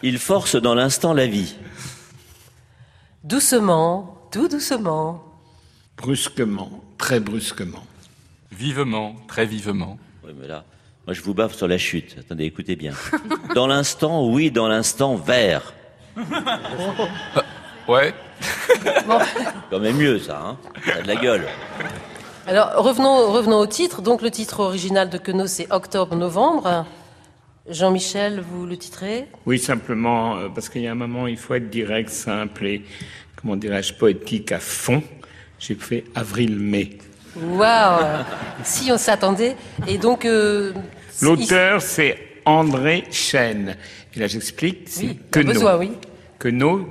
Il 0.02 0.18
force 0.18 0.56
dans 0.56 0.74
l'instant 0.74 1.14
la 1.14 1.26
vie. 1.26 1.56
Doucement, 3.22 4.18
tout 4.30 4.48
doucement. 4.48 5.24
Brusquement, 5.96 6.82
très 6.98 7.20
brusquement. 7.20 7.84
Vivement, 8.52 9.16
très 9.28 9.46
vivement. 9.46 9.98
Oui, 10.24 10.32
mais 10.38 10.46
là, 10.46 10.64
moi 11.06 11.14
je 11.14 11.22
vous 11.22 11.32
baffe 11.32 11.54
sur 11.54 11.66
la 11.68 11.78
chute. 11.78 12.16
Attendez, 12.20 12.44
écoutez 12.44 12.76
bien. 12.76 12.92
Dans 13.54 13.66
l'instant, 13.66 14.26
oui, 14.26 14.50
dans 14.50 14.68
l'instant, 14.68 15.14
vert. 15.16 15.72
Ouais. 17.88 18.14
Quand 19.70 19.78
même 19.80 19.96
mieux, 19.96 20.18
ça, 20.18 20.38
hein 20.44 20.56
Ça 20.86 20.96
a 20.98 21.02
de 21.02 21.06
la 21.08 21.16
gueule. 21.16 21.46
Alors 22.46 22.74
revenons, 22.76 23.32
revenons 23.32 23.58
au 23.58 23.66
titre. 23.66 24.02
Donc 24.02 24.22
le 24.22 24.30
titre 24.30 24.60
original 24.60 25.08
de 25.08 25.18
Queneau, 25.18 25.46
c'est 25.46 25.72
Octobre-Novembre. 25.72 26.86
Jean-Michel, 27.68 28.40
vous 28.46 28.66
le 28.66 28.76
titrez? 28.76 29.26
Oui, 29.46 29.58
simplement, 29.58 30.36
euh, 30.36 30.48
parce 30.54 30.68
qu'il 30.68 30.82
y 30.82 30.86
a 30.86 30.92
un 30.92 30.96
moment, 30.96 31.26
il 31.26 31.38
faut 31.38 31.54
être 31.54 31.70
direct, 31.70 32.10
simple 32.10 32.66
et, 32.66 32.84
comment 33.36 33.56
dirais-je, 33.56 33.94
poétique 33.94 34.52
à 34.52 34.58
fond. 34.60 35.02
J'ai 35.58 35.74
fait 35.74 36.04
avril-mai. 36.14 36.98
Waouh 37.36 38.22
Si 38.64 38.92
on 38.92 38.98
s'attendait. 38.98 39.56
Et 39.88 39.96
donc. 39.96 40.26
euh, 40.26 40.74
L'auteur, 41.22 41.80
c'est 41.80 42.18
André 42.44 43.04
Chêne. 43.10 43.76
Et 44.14 44.18
là, 44.20 44.26
j'explique, 44.26 44.82
c'est 44.86 45.06
Oui, 45.06 45.18
Queneau. 45.30 45.52
besoin, 45.54 45.78
oui. 45.78 45.92
Queneau, 46.38 46.86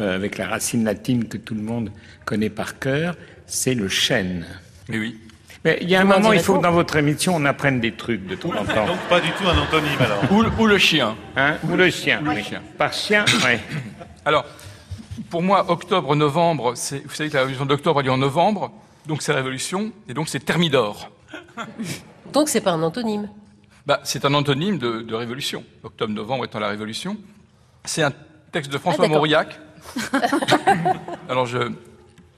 euh, 0.00 0.14
avec 0.14 0.38
la 0.38 0.46
racine 0.48 0.84
latine 0.84 1.28
que 1.28 1.36
tout 1.36 1.54
le 1.54 1.60
monde 1.62 1.90
connaît 2.24 2.48
par 2.48 2.78
cœur, 2.78 3.16
c'est 3.44 3.74
le 3.74 3.88
chêne. 3.88 4.46
Mais 4.88 4.98
oui. 4.98 5.18
Mais 5.64 5.78
il 5.80 5.88
y 5.90 5.96
a 5.96 6.00
un 6.00 6.04
moment, 6.04 6.32
il 6.32 6.40
faut 6.40 6.58
que 6.58 6.62
dans 6.62 6.70
votre 6.70 6.96
émission, 6.96 7.34
on 7.34 7.44
apprenne 7.44 7.80
des 7.80 7.92
trucs 7.92 8.26
de 8.26 8.36
temps 8.36 8.50
en 8.50 8.64
temps. 8.64 8.86
Donc 8.86 8.98
pas 9.08 9.20
du 9.20 9.30
tout 9.32 9.48
un 9.48 9.58
antonyme 9.58 9.98
alors. 10.00 10.22
Ou, 10.30 10.62
ou 10.62 10.66
le 10.66 10.78
chien. 10.78 11.16
Hein 11.36 11.56
Ou 11.68 11.74
le 11.76 11.90
chien. 11.90 12.20
Ou 12.22 12.26
le 12.26 12.30
oui. 12.36 12.44
chien. 12.44 12.62
Par 12.78 12.92
chien, 12.92 13.24
oui. 13.44 13.58
Alors, 14.24 14.44
pour 15.30 15.42
moi, 15.42 15.70
octobre-novembre, 15.70 16.72
c'est, 16.76 17.02
vous 17.04 17.14
savez 17.14 17.30
que 17.30 17.34
la 17.34 17.40
révolution 17.40 17.66
d'octobre 17.66 18.00
a 18.00 18.02
lieu 18.02 18.10
en 18.12 18.18
novembre, 18.18 18.70
donc 19.06 19.22
c'est 19.22 19.32
la 19.32 19.38
révolution, 19.38 19.92
et 20.08 20.14
donc 20.14 20.28
c'est 20.28 20.40
Thermidor. 20.40 21.10
Donc 22.32 22.48
c'est 22.48 22.60
pas 22.60 22.72
un 22.72 22.82
antonyme. 22.82 23.30
Bah, 23.86 24.00
c'est 24.04 24.24
un 24.24 24.34
antonyme 24.34 24.78
de, 24.78 25.00
de 25.00 25.14
révolution. 25.14 25.64
Octobre-novembre 25.84 26.44
étant 26.44 26.58
la 26.58 26.68
révolution. 26.68 27.16
C'est 27.84 28.02
un 28.02 28.12
texte 28.52 28.70
de 28.70 28.78
François 28.78 29.06
Ah. 29.06 29.08
Mauriac. 29.08 29.58
Alors, 31.28 31.46
je, 31.46 31.58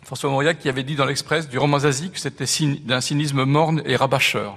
François 0.08 0.30
Mauriac 0.30 0.58
qui 0.58 0.70
avait 0.70 0.84
dit 0.84 0.94
dans 0.96 1.04
l'Express 1.04 1.50
du 1.50 1.58
roman 1.58 1.80
Zazie 1.80 2.08
que 2.08 2.18
c'était 2.18 2.46
d'un 2.82 3.02
cynisme 3.02 3.44
morne 3.44 3.82
et 3.84 3.94
rabâcheur. 3.94 4.56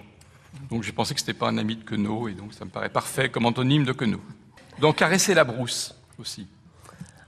Donc 0.69 0.81
j'ai 0.83 0.93
pensé 0.93 1.13
que 1.13 1.19
c'était 1.19 1.33
pas 1.33 1.49
un 1.49 1.57
ami 1.57 1.75
de 1.75 1.83
Queneau, 1.83 2.29
et 2.29 2.31
donc 2.31 2.53
ça 2.53 2.63
me 2.63 2.69
paraît 2.69 2.87
parfait 2.87 3.27
comme 3.27 3.45
antonyme 3.45 3.83
de 3.83 3.91
Queneau. 3.91 4.21
Donc 4.79 4.95
caresser 4.95 5.33
la 5.33 5.43
brousse 5.43 5.93
aussi. 6.17 6.47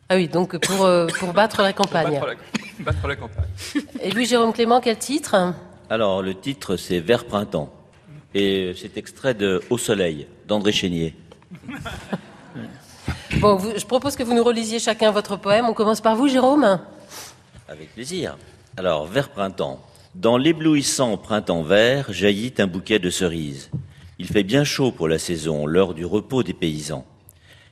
Ah 0.08 0.16
oui, 0.16 0.30
donc 0.30 0.56
pour, 0.66 0.86
euh, 0.86 1.08
pour 1.20 1.34
battre 1.34 1.62
la 1.64 1.74
campagne. 1.74 2.14
Battre 2.14 2.28
la, 2.28 2.84
battre 2.86 3.08
la 3.10 3.16
campagne. 3.18 3.50
Et 4.00 4.12
lui, 4.12 4.26
Jérôme 4.26 4.54
Clément, 4.54 4.80
quel 4.80 4.98
titre? 4.98 5.54
Alors, 5.90 6.22
le 6.22 6.34
titre, 6.34 6.78
c'est 6.78 7.02
Vert 7.02 7.26
printemps. 7.26 7.74
Et 8.34 8.74
c'est 8.82 8.96
extrait 8.96 9.34
de 9.34 9.62
Au 9.70 9.78
soleil, 9.78 10.28
d'André 10.48 10.72
Chénier. 10.72 11.14
Bon, 13.40 13.56
vous- 13.58 13.74
je 13.76 13.86
propose 13.86 14.16
que 14.16 14.24
vous 14.24 14.34
nous 14.34 14.44
relisiez 14.44 14.80
chacun 14.80 15.12
votre 15.12 15.36
poème. 15.36 15.66
On 15.68 15.74
commence 15.74 16.00
par 16.00 16.16
vous, 16.16 16.30
Jérôme 16.30 16.80
Avec 17.74 17.92
plaisir. 17.96 18.38
Alors, 18.78 19.08
Vert 19.08 19.30
printemps. 19.30 19.82
Dans 20.14 20.38
l'éblouissant 20.38 21.18
printemps 21.18 21.64
vert 21.64 22.14
jaillit 22.14 22.54
un 22.60 22.68
bouquet 22.68 23.00
de 23.00 23.10
cerises. 23.10 23.72
Il 24.20 24.28
fait 24.28 24.44
bien 24.44 24.64
chaud 24.64 24.92
pour 24.92 25.08
la 25.08 25.18
saison, 25.18 25.66
l'heure 25.66 25.96
du 25.96 26.06
repos 26.06 26.44
des 26.44 26.54
paysans. 26.54 27.04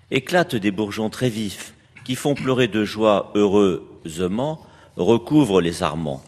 Éclatent 0.09 0.55
des 0.55 0.71
bourgeons 0.71 1.11
très 1.11 1.29
vifs, 1.29 1.75
qui 2.03 2.15
font 2.15 2.33
pleurer 2.33 2.67
de 2.67 2.83
joie 2.83 3.31
heureusement, 3.35 4.65
recouvrent 4.97 5.61
les 5.61 5.73
sarments. 5.73 6.23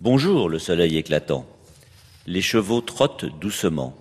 Bonjour, 0.00 0.48
le 0.48 0.60
soleil 0.60 0.96
éclatant. 0.96 1.44
Les 2.28 2.42
chevaux 2.42 2.80
trottent 2.80 3.26
doucement. 3.40 3.96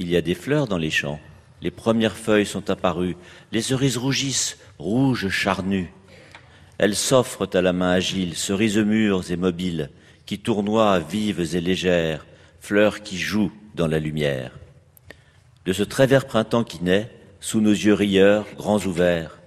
Il 0.00 0.10
y 0.10 0.16
a 0.16 0.20
des 0.20 0.34
fleurs 0.34 0.66
dans 0.66 0.78
les 0.78 0.90
champs. 0.90 1.20
Les 1.62 1.70
premières 1.70 2.16
feuilles 2.16 2.44
sont 2.44 2.70
apparues. 2.70 3.16
Les 3.52 3.62
cerises 3.62 3.98
rougissent, 3.98 4.58
rouges 4.80 5.28
charnues. 5.28 5.92
Elles 6.78 6.94
s'offrent 6.94 7.48
à 7.52 7.60
la 7.60 7.72
main 7.72 7.90
agile, 7.90 8.36
cerises 8.36 8.78
mûres 8.78 9.30
et 9.32 9.36
mobiles, 9.36 9.90
qui 10.26 10.38
tournoient 10.38 11.00
vives 11.00 11.56
et 11.56 11.60
légères, 11.60 12.24
fleurs 12.60 13.02
qui 13.02 13.18
jouent 13.18 13.52
dans 13.74 13.88
la 13.88 13.98
lumière. 13.98 14.52
De 15.66 15.72
ce 15.72 15.82
très 15.82 16.06
vert 16.06 16.26
printemps 16.26 16.62
qui 16.64 16.82
naît, 16.82 17.10
sous 17.40 17.60
nos 17.60 17.72
yeux 17.72 17.94
rieurs, 17.94 18.46
grands 18.56 18.78
ouverts, 18.78 19.38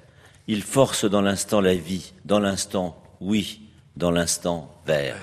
il 0.47 0.61
force 0.61 1.05
dans 1.05 1.21
l'instant 1.21 1.61
la 1.61 1.75
vie, 1.75 2.11
dans 2.25 2.39
l'instant, 2.39 3.01
oui, 3.21 3.61
dans 3.95 4.11
l'instant 4.11 4.73
vert. 4.85 5.15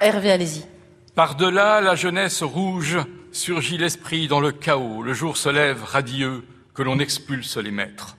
Hervé, 0.00 0.32
allez-y. 0.32 0.64
Par-delà 1.14 1.80
la 1.80 1.94
jeunesse 1.94 2.42
rouge 2.42 2.98
surgit 3.38 3.78
l'esprit 3.78 4.26
dans 4.28 4.40
le 4.40 4.52
chaos. 4.52 5.02
Le 5.02 5.14
jour 5.14 5.36
se 5.36 5.48
lève 5.48 5.84
radieux 5.84 6.44
que 6.74 6.82
l'on 6.82 6.98
expulse 6.98 7.56
les 7.56 7.70
maîtres. 7.70 8.16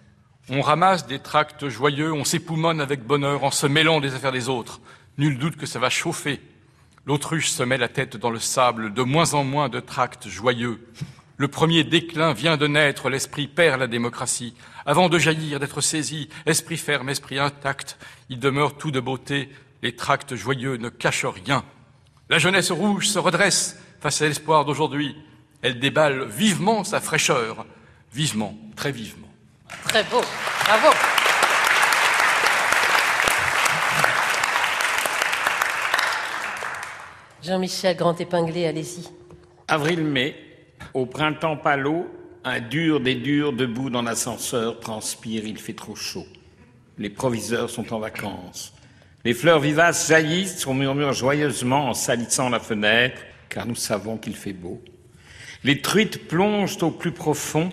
On 0.50 0.62
ramasse 0.62 1.06
des 1.06 1.20
tracts 1.20 1.68
joyeux, 1.68 2.14
on 2.14 2.24
s'époumonne 2.24 2.82
avec 2.82 3.04
bonheur 3.04 3.44
en 3.44 3.52
se 3.52 3.68
mêlant 3.68 4.00
des 4.00 4.16
affaires 4.16 4.32
des 4.32 4.50
autres. 4.50 4.80
Nul 5.18 5.38
doute 5.38 5.58
que 5.58 5.66
ça 5.66 5.78
va 5.78 5.90
chauffer. 5.90 6.40
L'autruche 7.06 7.50
se 7.50 7.64
met 7.64 7.78
la 7.78 7.90
tête 7.90 8.18
dans 8.18 8.32
le 8.32 8.40
sable, 8.40 8.94
de 8.94 9.04
moins 9.04 9.34
en 9.34 9.44
moins 9.44 9.70
de 9.70 9.80
tracts 9.80 10.30
joyeux. 10.30 10.88
Le 11.38 11.48
premier 11.48 11.84
déclin 11.84 12.34
vient 12.34 12.58
de 12.58 12.68
naître, 12.68 13.10
l'esprit 13.10 13.48
perd 13.48 13.80
la 13.80 13.88
démocratie. 13.88 14.56
Avant 14.86 15.10
de 15.10 15.20
jaillir, 15.20 15.60
d'être 15.60 15.82
saisi, 15.82 16.30
esprit 16.46 16.78
ferme, 16.78 17.10
esprit 17.10 17.40
intact, 17.40 17.98
il 18.30 18.40
demeure 18.40 18.78
tout 18.78 18.92
de 18.92 19.00
beauté, 19.00 19.50
les 19.82 19.96
tracts 19.96 20.36
joyeux 20.36 20.78
ne 20.78 20.90
cachent 20.90 21.26
rien. 21.26 21.64
La 22.30 22.40
jeunesse 22.40 22.72
rouge 22.72 23.08
se 23.08 23.20
redresse 23.20 23.78
face 24.00 24.22
à 24.22 24.28
l'espoir 24.28 24.66
d'aujourd'hui. 24.66 25.16
Elle 25.62 25.80
déballe 25.80 26.26
vivement 26.26 26.84
sa 26.84 27.02
fraîcheur, 27.02 27.66
vivement, 28.14 28.56
très 28.76 28.92
vivement. 28.92 29.28
Très 29.86 30.04
beau. 30.04 30.22
Bravo. 30.66 30.96
Jean-Michel 37.44 37.96
Grand 37.96 38.20
Épinglé, 38.20 38.68
allez-y. 38.68 39.10
Avril-mai, 39.68 40.36
au 40.94 41.06
printemps 41.06 41.58
palo, 41.58 42.08
un 42.44 42.60
dur 42.60 43.00
des 43.00 43.16
durs 43.16 43.54
debout 43.54 43.90
dans 43.90 44.02
l'ascenseur 44.02 44.80
transpire, 44.80 45.46
il 45.46 45.58
fait 45.58 45.74
trop 45.74 45.96
chaud. 45.96 46.28
Les 46.98 47.10
proviseurs 47.10 47.70
sont 47.70 47.94
en 47.94 48.00
vacances. 48.00 48.74
Les 49.26 49.34
fleurs 49.34 49.60
vivaces 49.60 50.08
jaillissent, 50.08 50.66
on 50.68 50.74
murmure 50.74 51.14
joyeusement 51.14 51.90
en 51.90 51.94
salissant 51.94 52.50
la 52.50 52.60
fenêtre, 52.60 53.22
car 53.50 53.66
nous 53.66 53.76
savons 53.76 54.18
qu'il 54.18 54.36
fait 54.36 54.54
beau. 54.54 54.82
Les 55.64 55.82
truites 55.82 56.28
plongent 56.28 56.82
au 56.82 56.92
plus 56.92 57.12
profond, 57.12 57.70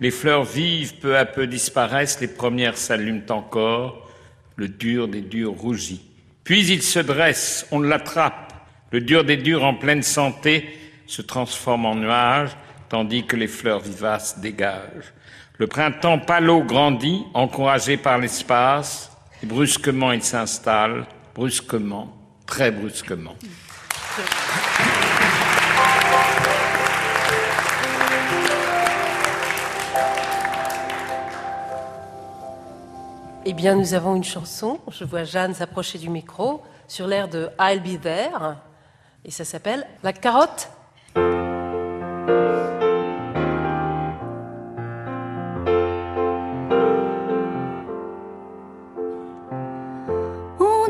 les 0.00 0.10
fleurs 0.10 0.44
vives 0.44 0.94
peu 0.96 1.16
à 1.16 1.24
peu 1.24 1.46
disparaissent, 1.46 2.20
les 2.20 2.28
premières 2.28 2.76
s'allument 2.76 3.30
encore, 3.30 4.08
le 4.56 4.68
dur 4.68 5.08
des 5.08 5.20
durs 5.20 5.52
rougit. 5.52 6.02
Puis 6.44 6.66
il 6.66 6.82
se 6.82 6.98
dresse, 6.98 7.66
on 7.70 7.80
l'attrape, 7.80 8.52
le 8.90 9.00
dur 9.00 9.24
des 9.24 9.36
durs 9.36 9.64
en 9.64 9.74
pleine 9.74 10.02
santé 10.02 10.68
se 11.06 11.22
transforme 11.22 11.86
en 11.86 11.94
nuage, 11.94 12.50
tandis 12.88 13.24
que 13.24 13.36
les 13.36 13.48
fleurs 13.48 13.80
vivaces 13.80 14.38
dégagent. 14.38 15.12
Le 15.58 15.66
printemps 15.66 16.18
palo 16.18 16.62
grandit, 16.62 17.24
encouragé 17.34 17.96
par 17.96 18.18
l'espace, 18.18 19.10
et 19.42 19.46
brusquement 19.46 20.12
il 20.12 20.22
s'installe, 20.22 21.06
brusquement, 21.34 22.16
très 22.46 22.70
brusquement. 22.70 23.36
Eh 33.50 33.54
bien, 33.54 33.76
nous 33.76 33.94
avons 33.94 34.14
une 34.14 34.24
chanson. 34.24 34.78
Je 34.90 35.04
vois 35.04 35.24
Jeanne 35.24 35.54
s'approcher 35.54 35.96
du 35.96 36.10
micro 36.10 36.60
sur 36.86 37.06
l'air 37.06 37.28
de 37.28 37.48
I'll 37.58 37.80
Be 37.80 37.98
There. 37.98 38.56
Et 39.24 39.30
ça 39.30 39.46
s'appelle 39.46 39.86
La 40.02 40.12
carotte. 40.12 40.68
On 41.16 41.22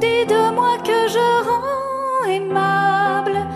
dit 0.01 0.27
de 0.27 0.53
moi 0.53 0.79
que 0.79 1.07
je 1.15 1.45
rends 1.49 2.25
aimable. 2.29 3.47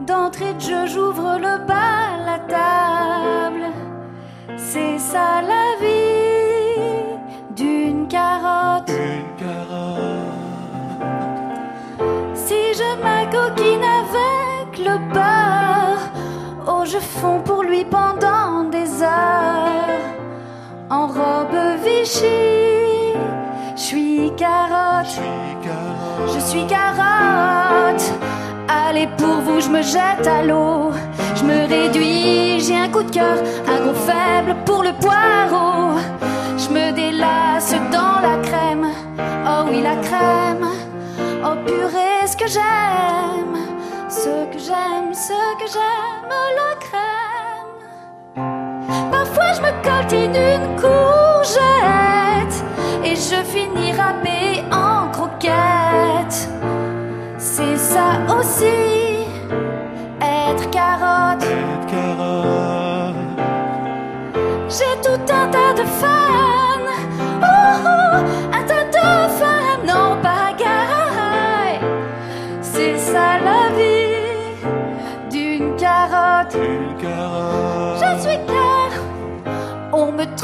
D'entrée 0.00 0.54
de 0.54 0.60
jeu, 0.60 0.86
j'ouvre 0.86 1.38
le 1.38 1.58
bal 1.64 2.28
à 2.28 2.40
table. 2.40 3.66
C'est 4.56 4.98
ça 4.98 5.42
la 5.42 5.76
vie 5.80 5.97
carotte. 9.38 9.98
Si 12.34 12.74
je 12.74 12.90
m'acoquine 13.02 13.86
avec 14.02 14.78
le 14.78 14.98
beurre, 15.12 16.02
oh, 16.66 16.84
je 16.84 16.98
fonds 16.98 17.40
pour 17.40 17.62
lui 17.62 17.84
pendant 17.84 18.64
des 18.64 19.02
heures. 19.02 20.04
En 20.90 21.06
robe 21.06 21.58
Vichy, 21.84 23.14
je 23.76 23.80
suis 23.80 24.32
carotte. 24.36 25.20
Je 26.34 26.40
suis 26.40 26.66
carotte. 26.66 28.12
Allez, 28.68 29.08
pour 29.18 29.40
vous, 29.44 29.60
je 29.60 29.68
me 29.68 29.82
jette 29.82 30.26
à 30.26 30.42
l'eau. 30.42 30.90
Je 31.36 31.44
me 31.44 31.66
réduis, 31.68 32.60
j'ai 32.60 32.76
un 32.76 32.88
coup 32.88 33.02
de 33.02 33.10
cœur, 33.10 33.36
un 33.66 33.80
gros 33.82 33.94
faible 33.94 34.56
pour 34.64 34.82
le 34.82 34.92
poireau. 34.94 35.98
Délasse 37.18 37.74
dans 37.90 38.20
la 38.22 38.36
crème. 38.44 38.86
Oh 39.44 39.64
oui, 39.68 39.82
la 39.82 39.96
crème. 39.96 40.68
Oh 41.44 41.56
purée, 41.66 42.24
ce 42.24 42.36
que 42.36 42.46
j'aime. 42.46 43.56
Ce 44.08 44.46
que 44.52 44.58
j'aime, 44.58 45.12
ce 45.12 45.32
que 45.58 45.66
j'aime, 45.66 46.30
la 46.60 46.76
crème. 46.86 47.74
Parfois, 49.10 49.52
je 49.56 49.60
me 49.62 49.72
coltine 49.82 50.36
une 50.36 50.76
courgette. 50.80 52.56
Et 53.04 53.16
je 53.16 53.42
finis 53.42 53.92
râpée 53.94 54.62
en 54.70 55.08
croquette. 55.10 56.48
C'est 57.36 57.76
ça 57.76 58.20
aussi, 58.38 59.26
être 60.22 60.70
carotte. 60.70 61.44
J'ai 64.68 65.00
tout 65.02 65.32
un 65.32 65.48
tas 65.48 65.72
de 65.74 65.84
fans. 65.84 66.27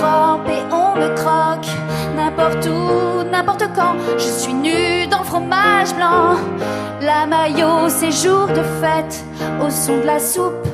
Et 0.01 0.62
on 0.73 0.97
me 0.97 1.15
croque. 1.15 1.69
N'importe 2.16 2.66
où, 2.66 3.25
n'importe 3.31 3.65
quand. 3.75 3.95
Je 4.16 4.25
suis 4.25 4.55
nue 4.55 5.07
dans 5.07 5.19
le 5.21 5.25
fromage 5.25 5.95
blanc. 5.95 6.37
La 7.01 7.27
maillot, 7.27 7.89
c'est 7.89 8.11
jour 8.11 8.47
de 8.47 8.62
fête. 8.81 9.25
Au 9.65 9.71
son 9.71 9.99
de 9.99 10.07
la 10.07 10.19
soupe, 10.19 10.66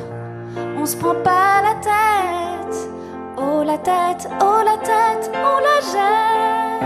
on 0.77 0.85
se 0.85 0.95
prend 0.95 1.15
pas 1.15 1.61
la 1.63 1.75
tête. 1.81 2.89
Oh 3.37 3.63
la 3.63 3.77
tête, 3.77 4.29
oh 4.39 4.61
la 4.63 4.77
tête, 4.77 5.31
on 5.35 5.57
la 5.67 5.79
jette. 5.91 6.83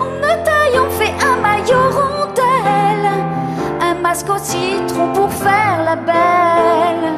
On 0.00 0.10
me 0.22 0.44
taille, 0.44 0.78
on 0.78 0.90
fait 0.90 1.14
un 1.24 1.36
maillot 1.40 1.90
rondelle. 1.90 3.10
Un 3.80 3.94
masque 3.94 4.28
au 4.30 4.38
citron 4.38 5.12
pour 5.12 5.30
faire 5.32 5.82
la 5.84 5.96
belle. 5.96 7.12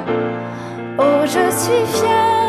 Oh, 0.98 1.24
je 1.24 1.50
suis 1.50 1.84
fière 1.98 2.45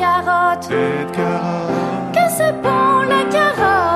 d'être 0.00 1.12
carotte. 1.12 2.12
Que 2.12 2.30
c'est 2.30 2.52
bon 2.62 3.02
la 3.08 3.24
carotte, 3.30 3.89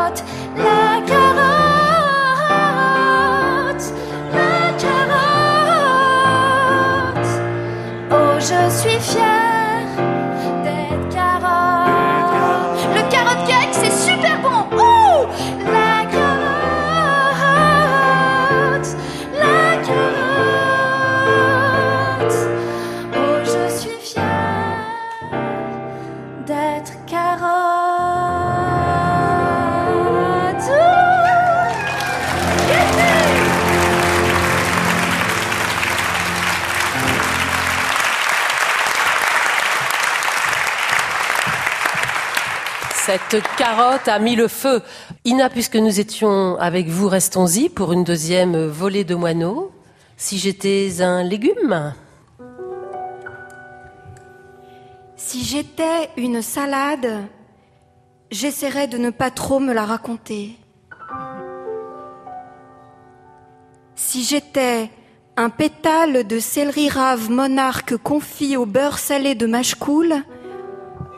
Cette 43.15 43.45
carotte 43.57 44.09
a 44.09 44.19
mis 44.19 44.35
le 44.35 44.49
feu. 44.49 44.83
Ina, 45.25 45.49
puisque 45.49 45.77
nous 45.77 46.01
étions 46.01 46.57
avec 46.59 46.89
vous, 46.89 47.09
restons-y 47.09 47.69
pour 47.69 47.93
une 47.93 48.03
deuxième 48.03 48.67
volée 48.67 49.05
de 49.05 49.15
moineaux. 49.15 49.71
Si 50.17 50.37
j'étais 50.37 51.01
un 51.01 51.23
légume? 51.23 51.95
Si 55.15 55.45
j'étais 55.45 56.11
une 56.17 56.43
salade, 56.43 57.23
j'essaierais 58.33 58.89
de 58.89 58.99
ne 58.99 59.11
pas 59.11 59.31
trop 59.31 59.61
me 59.61 59.73
la 59.73 59.85
raconter. 59.85 60.59
Si 63.95 64.25
j'étais 64.25 64.91
un 65.37 65.51
pétale 65.51 66.27
de 66.27 66.41
céleri 66.41 66.89
rave 66.89 67.31
monarque 67.31 67.97
confit 67.97 68.57
au 68.57 68.67
beurre 68.67 68.99
salé 68.99 69.37
de 69.37 69.47
mâche-coule, 69.47 70.17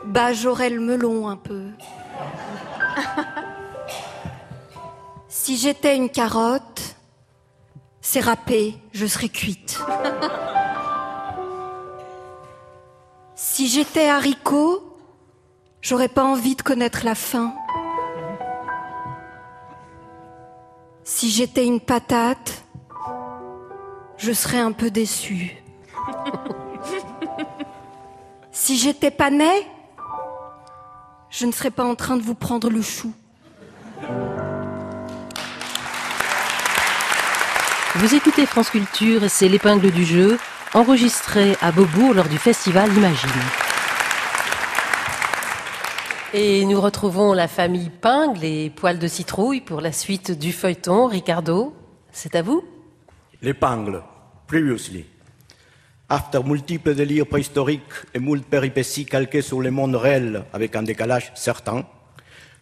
bah 0.07 0.33
j'aurais 0.33 0.69
le 0.69 0.79
melon 0.79 1.27
un 1.27 1.35
peu. 1.35 1.67
si 5.27 5.57
j'étais 5.57 5.95
une 5.95 6.09
carotte, 6.09 6.95
c'est 8.01 8.21
râpé, 8.21 8.75
je 8.93 9.05
serais 9.05 9.29
cuite. 9.29 9.79
Si 13.39 13.67
j'étais 13.67 14.07
haricot, 14.07 14.97
j'aurais 15.81 16.07
pas 16.07 16.23
envie 16.23 16.55
de 16.55 16.61
connaître 16.63 17.05
la 17.05 17.13
fin. 17.13 17.53
Si 21.03 21.29
j'étais 21.29 21.65
une 21.65 21.79
patate, 21.79 22.63
je 24.17 24.31
serais 24.31 24.59
un 24.59 24.71
peu 24.71 24.89
déçue. 24.89 25.63
si 28.51 28.77
j'étais 28.77 29.11
panais, 29.11 29.67
je 31.37 31.45
ne 31.45 31.51
serais 31.51 31.69
pas 31.69 31.85
en 31.85 31.93
train 31.93 32.17
de 32.17 32.23
vous 32.23 32.33
prendre 32.33 32.69
le 32.69 32.81
chou. 32.81 33.13
Vous 37.95 38.15
écoutez 38.15 38.47
France 38.47 38.71
Culture 38.71 39.23
et 39.23 39.29
c'est 39.29 39.47
l'épingle 39.47 39.91
du 39.91 40.03
jeu, 40.03 40.39
enregistré 40.73 41.55
à 41.61 41.71
Beaubourg 41.71 42.15
lors 42.15 42.27
du 42.27 42.39
festival 42.39 42.91
Imagine. 42.91 43.29
Et 46.33 46.65
nous 46.65 46.81
retrouvons 46.81 47.33
la 47.33 47.47
famille 47.47 47.89
Pingle 47.89 48.43
et 48.43 48.71
Poils 48.71 48.99
de 48.99 49.07
Citrouille 49.07 49.61
pour 49.61 49.79
la 49.79 49.91
suite 49.91 50.31
du 50.37 50.51
feuilleton. 50.51 51.05
Ricardo, 51.05 51.75
c'est 52.11 52.35
à 52.35 52.41
vous 52.41 52.63
L'épingle, 53.43 54.01
previously. 54.47 55.05
After 56.09 56.39
multiples 56.41 56.95
délires 56.95 57.27
préhistoriques 57.27 57.81
et 58.13 58.19
moult 58.19 58.45
péripéties 58.45 59.05
calquées 59.05 59.41
sur 59.41 59.59
le 59.59 59.71
monde 59.71 59.95
réel 59.95 60.45
avec 60.53 60.77
un 60.77 60.83
décalage 60.83 61.33
certain, 61.35 61.85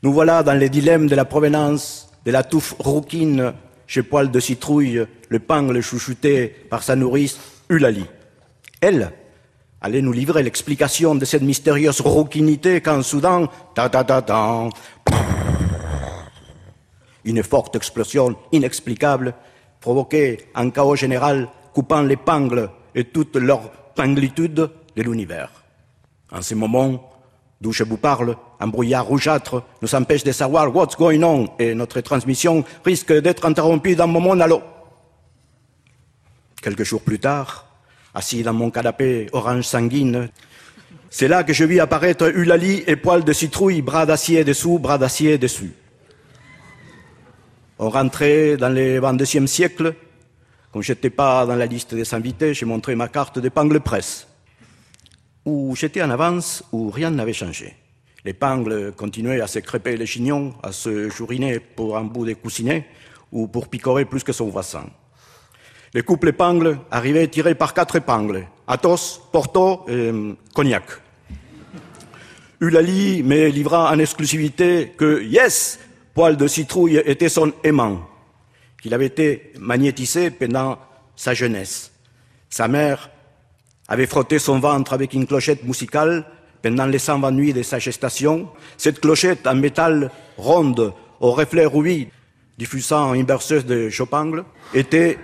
nous 0.02 0.12
voilà 0.12 0.42
dans 0.42 0.58
les 0.58 0.68
dilemmes 0.68 1.06
de 1.06 1.14
la 1.14 1.26
provenance 1.26 2.10
de 2.26 2.32
la 2.32 2.42
touffe 2.42 2.74
rouquine 2.80 3.54
chez 3.86 4.02
Poil 4.02 4.32
de 4.32 4.40
Citrouille, 4.40 5.06
le 5.30 5.40
pangle 5.40 5.80
chouchouté 5.82 6.48
par 6.48 6.82
sa 6.82 6.96
nourrice 6.96 7.40
Eulalie. 7.70 8.08
Elle 8.82 9.12
allait 9.80 10.02
nous 10.02 10.12
livrer 10.12 10.42
l'explication 10.42 11.14
de 11.14 11.24
cette 11.24 11.44
mystérieuse 11.44 12.02
rouquinité 12.02 12.82
quand 12.82 13.04
soudain, 13.04 13.48
ta 13.76 13.90
ta 13.90 14.04
ta 14.04 14.24
ta, 14.24 14.70
une 17.24 17.44
forte 17.44 17.76
explosion 17.76 18.36
inexplicable 18.52 19.36
provoquait 19.82 20.48
un 20.56 20.72
chaos 20.72 20.96
général 20.96 21.48
coupant 21.76 22.02
les 22.02 22.18
pangles 22.18 22.72
et 22.96 23.04
toute 23.04 23.36
leur 23.36 23.70
panglitude 23.94 24.70
de 24.96 25.04
l'univers. 25.04 25.52
En 26.32 26.42
ce 26.42 26.56
moment 26.56 27.12
d'où 27.62 27.72
je 27.72 27.84
vous 27.84 27.98
parle, 27.98 28.36
un 28.60 28.68
brouillard 28.68 29.06
rougeâtre 29.06 29.64
nous 29.82 29.96
empêche 29.96 30.24
de 30.24 30.32
savoir 30.32 30.76
what's 30.76 30.96
going 30.96 31.24
on 31.24 31.50
et 31.60 31.74
notre 31.74 32.02
transmission 32.02 32.64
risque 32.84 33.14
d'être 33.14 33.46
interrompue 33.46 33.96
d'un 33.96 34.08
moment 34.08 34.40
à 34.40 34.48
l'autre. 34.48 34.66
Quelques 36.62 36.84
jours 36.84 37.02
plus 37.02 37.20
tard, 37.20 37.68
assis 38.14 38.44
dans 38.44 38.54
mon 38.54 38.72
canapé 38.72 39.28
orange 39.34 39.66
sanguine. 39.66 40.30
C'est 41.10 41.28
là 41.28 41.44
que 41.44 41.54
je 41.54 41.64
vis 41.64 41.80
apparaître 41.80 42.26
Eulalie 42.26 42.84
et 42.88 42.96
poils 42.96 43.24
de 43.24 43.34
citrouille, 43.34 43.82
bras 43.82 44.06
d'acier 44.06 44.44
dessous, 44.44 44.80
bras 44.80 44.98
d'acier 44.98 45.38
dessus. 45.38 45.74
On 47.78 47.90
rentrait 47.90 48.58
dans 48.58 48.70
le 48.70 49.02
XXe 49.02 49.46
siècle. 49.52 49.94
Comme 50.76 50.84
je 50.84 50.92
n'étais 50.92 51.10
pas 51.10 51.46
dans 51.46 51.56
la 51.56 51.68
liste 51.68 51.96
des 51.96 52.14
invités, 52.14 52.54
j'ai 52.54 52.66
montré 52.66 52.96
ma 52.96 53.08
carte 53.08 53.40
d'épingle 53.40 53.80
presse, 53.80 54.28
où 55.46 55.74
j'étais 55.74 56.02
en 56.02 56.10
avance, 56.10 56.66
où 56.74 56.90
rien 56.90 57.12
n'avait 57.12 57.32
changé. 57.32 57.78
L'épingle 58.26 58.92
continuait 58.92 59.40
à 59.40 59.48
se 59.48 59.60
crêper 59.60 59.96
les 59.96 60.06
chignons, 60.06 60.54
à 60.62 60.74
se 60.74 61.10
jouriner 61.10 61.62
pour 61.62 61.96
un 61.96 62.04
bout 62.04 62.26
de 62.26 62.34
coussinet 62.34 62.86
ou 63.32 63.48
pour 63.48 63.70
picorer 63.70 64.04
plus 64.04 64.26
que 64.26 64.34
son 64.34 64.50
voisin. 64.50 64.84
Le 65.94 66.04
couple 66.04 66.28
épingle 66.28 66.78
arrivait 66.92 67.30
tiré 67.30 67.56
par 67.56 67.74
quatre 67.74 67.96
épingles, 67.96 68.46
Athos, 68.68 69.30
Porto 69.32 69.86
et 69.88 70.10
hum, 70.10 70.36
Cognac. 70.54 70.84
Eulalie 72.62 73.24
me 73.24 73.48
livra 73.48 73.94
en 73.94 74.00
exclusivité 74.00 74.92
que, 74.98 75.24
yes, 75.24 75.80
Poil 76.14 76.36
de 76.36 76.48
citrouille 76.48 76.98
était 76.98 77.30
son 77.30 77.54
aimant, 77.64 78.02
qu'il 78.86 78.94
avait 78.94 79.08
été 79.08 79.52
magnétisé 79.58 80.30
pendant 80.30 80.78
sa 81.16 81.34
jeunesse. 81.34 81.92
Sa 82.52 82.68
mère 82.68 83.10
avait 83.88 84.06
frotté 84.06 84.38
son 84.38 84.60
ventre 84.60 84.94
avec 84.94 85.16
une 85.16 85.26
clochette 85.26 85.64
musicale 85.64 86.24
pendant 86.62 86.86
les 86.86 87.00
120 87.00 87.32
nuits 87.32 87.52
de 87.52 87.64
sa 87.64 87.80
gestation. 87.80 88.48
Cette 88.78 89.00
clochette 89.00 89.48
en 89.48 89.56
métal 89.56 90.12
ronde, 90.38 90.94
au 91.20 91.32
reflet 91.32 91.66
rouillé, 91.66 92.12
diffusant 92.60 93.16
une 93.16 93.26
berceuse 93.26 93.66
de 93.66 93.90
Chopin, 93.90 94.46
était 94.76 95.18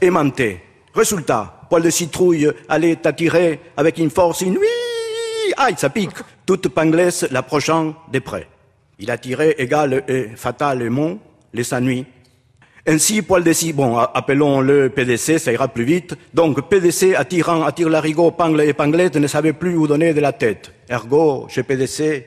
aimantée. 0.00 0.60
Résultat, 0.94 1.62
poil 1.68 1.82
de 1.82 1.90
citrouille 1.90 2.52
allait 2.68 3.04
attirer 3.04 3.58
avec 3.76 3.98
une 3.98 4.10
force 4.10 4.42
inouïe. 4.42 4.62
Aïe, 5.56 5.74
ça 5.76 5.90
pique. 5.90 6.14
Toute 6.46 6.68
panglaise 6.68 7.26
l'approchant 7.32 7.96
de 8.12 8.20
près. 8.20 8.46
Il 9.00 9.10
attirait 9.10 9.56
égal 9.58 10.04
et 10.06 10.28
fatalement 10.36 11.18
les 11.52 11.74
ennuis. 11.74 12.06
Ainsi, 12.88 13.20
poil 13.20 13.42
de 13.42 13.52
citrouille, 13.52 13.72
bon, 13.72 13.96
appelons-le 13.96 14.90
PDC, 14.90 15.38
ça 15.38 15.52
ira 15.52 15.66
plus 15.66 15.82
vite. 15.82 16.14
Donc, 16.32 16.68
PDC 16.68 17.16
attirant, 17.16 17.64
attire 17.64 17.88
l'arigot, 17.88 18.30
pangle 18.30 18.60
et 18.60 18.72
panglette, 18.74 19.16
ne 19.16 19.26
savait 19.26 19.52
plus 19.52 19.76
où 19.76 19.88
donner 19.88 20.14
de 20.14 20.20
la 20.20 20.32
tête. 20.32 20.72
Ergo, 20.88 21.46
chez 21.48 21.64
PDC, 21.64 22.26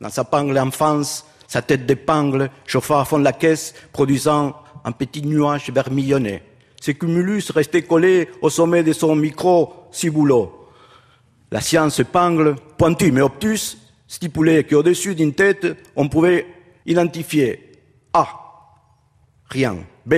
dans 0.00 0.08
sa 0.08 0.24
pangle 0.24 0.58
enfance, 0.58 1.26
sa 1.46 1.60
tête 1.60 1.84
d'épingle 1.84 2.48
chauffa 2.64 3.00
à 3.00 3.04
fond 3.04 3.18
la 3.18 3.34
caisse, 3.34 3.74
produisant 3.92 4.56
un 4.84 4.92
petit 4.92 5.20
nuage 5.20 5.68
vermillonné. 5.70 6.42
Ses 6.80 6.94
cumulus 6.94 7.50
restaient 7.50 7.82
collés 7.82 8.30
au 8.40 8.48
sommet 8.48 8.82
de 8.82 8.94
son 8.94 9.14
micro 9.14 9.74
ciboulot. 9.90 10.66
La 11.50 11.60
science 11.60 12.00
pangle, 12.10 12.56
pointu 12.78 13.12
mais 13.12 13.20
obtus, 13.20 13.76
stipulait 14.08 14.64
qu'au-dessus 14.64 15.14
d'une 15.14 15.34
tête, 15.34 15.66
on 15.94 16.08
pouvait 16.08 16.46
identifier 16.86 17.72
A, 18.14 18.49
rien, 19.50 19.78
B, 20.06 20.14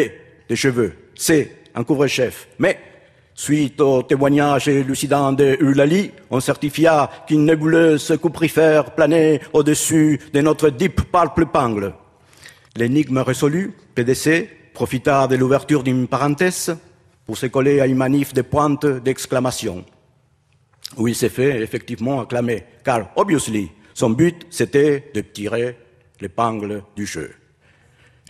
des 0.49 0.57
cheveux, 0.57 0.93
C, 1.15 1.51
un 1.75 1.85
couvre-chef. 1.85 2.49
Mais, 2.59 2.79
suite 3.35 3.81
au 3.81 4.03
témoignage 4.03 4.69
élucidant 4.69 5.33
de 5.33 5.57
Eulalie, 5.61 6.13
on 6.31 6.41
certifia 6.41 7.11
qu'une 7.27 7.47
nébuleuse 7.47 8.17
couprifère 8.21 8.95
planait 8.95 9.41
au-dessus 9.53 10.21
de 10.33 10.41
notre 10.41 10.71
deep 10.71 11.11
purple 11.11 11.47
pangle. 11.47 11.95
L'énigme 12.77 13.19
résolue, 13.19 13.73
PDC 13.95 14.49
profita 14.73 15.27
de 15.27 15.37
l'ouverture 15.37 15.83
d'une 15.83 16.09
parenthèse 16.09 16.77
pour 17.27 17.37
se 17.37 17.47
coller 17.47 17.81
à 17.81 17.87
une 17.87 17.97
manif 17.97 18.33
de 18.33 18.43
pointes 18.43 18.87
d'exclamation, 18.87 19.85
où 20.97 21.09
il 21.09 21.15
s'est 21.15 21.29
fait 21.29 21.61
effectivement 21.61 22.21
acclamer, 22.21 22.65
car, 22.85 23.11
obviously, 23.17 23.71
son 23.95 24.11
but, 24.11 24.47
c'était 24.51 25.11
de 25.15 25.21
tirer 25.21 25.77
l'épingle 26.21 26.83
du 26.97 27.07
jeu. 27.07 27.33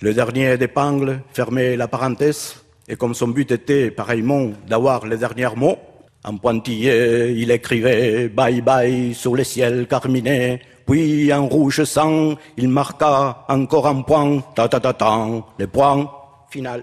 Le 0.02 0.12
dernier 0.12 0.58
d'épingle 0.58 1.20
fermait 1.32 1.76
la 1.76 1.86
parenthèse, 1.86 2.56
et 2.88 2.96
comme 2.96 3.14
son 3.14 3.28
but 3.28 3.52
était 3.52 3.92
pareillement 3.92 4.50
d'avoir 4.66 5.06
les 5.06 5.16
derniers 5.16 5.54
mots, 5.54 5.78
en 6.24 6.36
pointillé, 6.38 7.30
il 7.30 7.52
écrivait 7.52 8.28
bye 8.28 8.60
bye 8.60 9.14
sur 9.14 9.36
le 9.36 9.44
ciel 9.44 9.86
carminé, 9.86 10.60
puis 10.84 11.32
en 11.32 11.46
rouge 11.46 11.84
sang, 11.84 12.34
il 12.56 12.68
marqua 12.68 13.44
encore 13.48 13.86
un 13.86 14.02
point, 14.02 14.40
ta 14.56 14.66
ta 14.66 14.80
ta 14.80 14.92
ta, 14.92 15.28
le 15.56 15.66
point 15.68 16.10
final. 16.50 16.82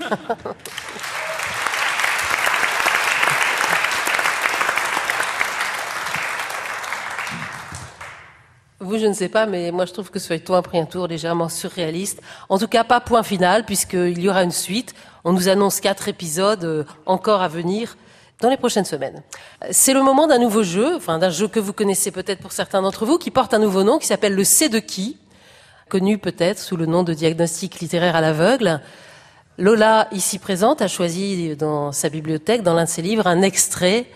Vous, 8.82 8.98
je 8.98 9.06
ne 9.06 9.12
sais 9.12 9.28
pas, 9.28 9.46
mais 9.46 9.70
moi 9.70 9.84
je 9.84 9.92
trouve 9.92 10.10
que 10.10 10.18
ce 10.18 10.26
feuilleton 10.26 10.54
a 10.54 10.62
pris 10.62 10.76
un 10.76 10.86
tour 10.86 11.06
légèrement 11.06 11.48
surréaliste. 11.48 12.20
En 12.48 12.58
tout 12.58 12.66
cas, 12.66 12.82
pas 12.82 13.00
point 13.00 13.22
final, 13.22 13.64
puisqu'il 13.64 14.20
y 14.20 14.28
aura 14.28 14.42
une 14.42 14.50
suite. 14.50 14.92
On 15.22 15.32
nous 15.32 15.48
annonce 15.48 15.78
quatre 15.78 16.08
épisodes 16.08 16.64
euh, 16.64 16.82
encore 17.06 17.42
à 17.42 17.48
venir 17.48 17.96
dans 18.40 18.50
les 18.50 18.56
prochaines 18.56 18.84
semaines. 18.84 19.22
C'est 19.70 19.94
le 19.94 20.02
moment 20.02 20.26
d'un 20.26 20.38
nouveau 20.38 20.64
jeu, 20.64 20.96
enfin 20.96 21.20
d'un 21.20 21.30
jeu 21.30 21.46
que 21.46 21.60
vous 21.60 21.72
connaissez 21.72 22.10
peut-être 22.10 22.40
pour 22.40 22.50
certains 22.50 22.82
d'entre 22.82 23.06
vous, 23.06 23.18
qui 23.18 23.30
porte 23.30 23.54
un 23.54 23.60
nouveau 23.60 23.84
nom, 23.84 23.98
qui 23.98 24.08
s'appelle 24.08 24.34
le 24.34 24.42
C 24.42 24.68
de 24.68 24.80
qui, 24.80 25.16
connu 25.88 26.18
peut-être 26.18 26.58
sous 26.58 26.76
le 26.76 26.86
nom 26.86 27.04
de 27.04 27.14
diagnostic 27.14 27.78
littéraire 27.78 28.16
à 28.16 28.20
l'aveugle. 28.20 28.80
Lola, 29.58 30.08
ici 30.10 30.40
présente, 30.40 30.82
a 30.82 30.88
choisi 30.88 31.54
dans 31.54 31.92
sa 31.92 32.08
bibliothèque, 32.08 32.64
dans 32.64 32.74
l'un 32.74 32.84
de 32.84 32.88
ses 32.88 33.02
livres, 33.02 33.28
un 33.28 33.42
extrait 33.42 34.06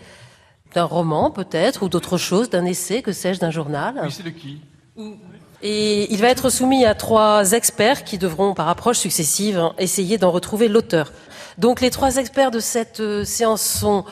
d'un 0.77 0.85
roman 0.85 1.31
peut-être, 1.31 1.83
ou 1.83 1.89
d'autre 1.89 2.19
chose, 2.19 2.51
d'un 2.51 2.67
essai, 2.67 3.01
que 3.01 3.13
sais-je, 3.13 3.41
d'un 3.41 3.51
journal. 3.51 3.99
Oui, 4.03 4.13
c'est 4.13 4.23
de 4.23 4.31
qui 4.31 4.61
Et 5.63 6.13
il 6.13 6.21
va 6.21 6.29
être 6.29 6.51
soumis 6.51 6.85
à 6.85 6.95
trois 6.95 7.53
experts 7.53 8.05
qui 8.05 8.19
devront, 8.19 8.53
par 8.53 8.69
approche 8.69 8.99
successive, 8.99 9.71
essayer 9.79 10.19
d'en 10.19 10.31
retrouver 10.31 10.69
l'auteur. 10.69 11.13
Donc 11.57 11.81
les 11.81 11.91
trois 11.91 12.17
experts 12.17 12.51
de 12.51 12.61
cette 12.61 13.01
euh, 13.01 13.25
séance 13.25 13.63
sont 13.63 14.05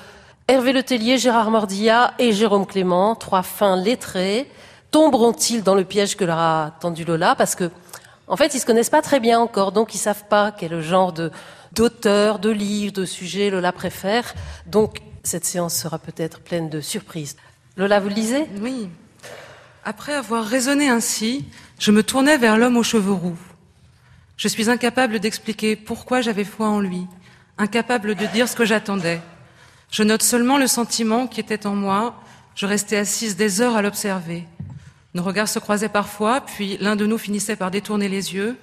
Hervé 0.49 0.73
Letellier, 0.73 1.19
Gérard 1.19 1.51
Mordilla 1.51 2.15
et 2.19 2.33
Jérôme 2.33 2.65
Clément, 2.65 3.15
trois 3.15 3.43
fins 3.43 3.77
lettrés. 3.77 4.51
Tomberont-ils 4.91 5.63
dans 5.63 5.75
le 5.75 5.85
piège 5.85 6.17
que 6.17 6.25
leur 6.25 6.39
a 6.39 6.73
tendu 6.81 7.05
Lola? 7.05 7.35
Parce 7.35 7.55
que, 7.55 7.71
en 8.27 8.37
fait, 8.37 8.55
ils 8.55 8.61
se 8.61 8.65
connaissent 8.65 8.89
pas 8.89 9.03
très 9.03 9.21
bien 9.21 9.39
encore, 9.39 9.73
donc 9.73 9.95
ils 9.95 9.99
savent 9.99 10.25
pas 10.31 10.51
quel 10.51 10.81
genre 10.81 11.13
de 11.13 11.31
d'auteur, 11.73 12.39
de 12.39 12.51
livre, 12.51 12.93
de 12.93 13.05
sujet 13.05 13.51
Lola 13.51 13.73
préfère. 13.73 14.33
Donc 14.67 15.01
cette 15.25 15.45
séance 15.45 15.75
sera 15.75 15.99
peut-être 15.99 16.41
pleine 16.41 16.71
de 16.71 16.81
surprises. 16.81 17.37
Lola, 17.77 17.99
vous 17.99 18.09
lisez? 18.09 18.47
Oui. 18.61 18.89
Après 19.85 20.15
avoir 20.15 20.45
raisonné 20.45 20.89
ainsi, 20.89 21.45
je 21.79 21.91
me 21.91 22.03
tournais 22.03 22.39
vers 22.39 22.57
l'homme 22.57 22.77
aux 22.77 22.83
cheveux 22.83 23.13
roux. 23.13 23.37
Je 24.37 24.49
suis 24.49 24.71
incapable 24.71 25.21
d'expliquer 25.21 25.77
pourquoi 25.77 26.21
j'avais 26.21 26.45
foi 26.45 26.69
en 26.69 26.81
lui, 26.81 27.07
incapable 27.59 28.15
de 28.15 28.27
dire 28.27 28.49
ce 28.49 28.57
que 28.57 28.65
j'attendais. 28.65 29.21
Je 29.91 30.03
note 30.03 30.23
seulement 30.23 30.59
le 30.59 30.67
sentiment 30.67 31.27
qui 31.27 31.41
était 31.41 31.67
en 31.67 31.75
moi. 31.75 32.21
Je 32.55 32.67
restais 32.67 32.97
assise 32.97 33.37
des 33.37 33.61
heures 33.61 33.77
à 33.77 33.83
l'observer. 33.83 34.47
Nos 35.15 35.23
regards 35.23 35.49
se 35.49 35.59
croisaient 35.59 35.89
parfois, 35.89 36.41
puis 36.41 36.77
l'un 36.81 36.97
de 36.97 37.07
nous 37.07 37.19
finissait 37.19 37.57
par 37.57 37.71
détourner 37.71 38.09
les 38.09 38.35
yeux. 38.35 38.57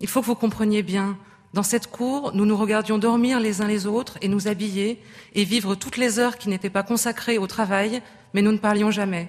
Il 0.00 0.08
faut 0.08 0.20
que 0.20 0.26
vous 0.26 0.34
compreniez 0.34 0.82
bien, 0.82 1.16
dans 1.52 1.62
cette 1.62 1.88
cour, 1.88 2.32
nous 2.34 2.46
nous 2.46 2.56
regardions 2.56 2.96
dormir 2.96 3.38
les 3.38 3.60
uns 3.60 3.66
les 3.66 3.86
autres 3.86 4.16
et 4.22 4.28
nous 4.28 4.48
habiller 4.48 5.02
et 5.34 5.44
vivre 5.44 5.74
toutes 5.74 5.98
les 5.98 6.18
heures 6.18 6.38
qui 6.38 6.48
n'étaient 6.48 6.70
pas 6.70 6.82
consacrées 6.82 7.36
au 7.36 7.46
travail, 7.46 8.02
mais 8.32 8.40
nous 8.40 8.52
ne 8.52 8.58
parlions 8.58 8.90
jamais. 8.90 9.28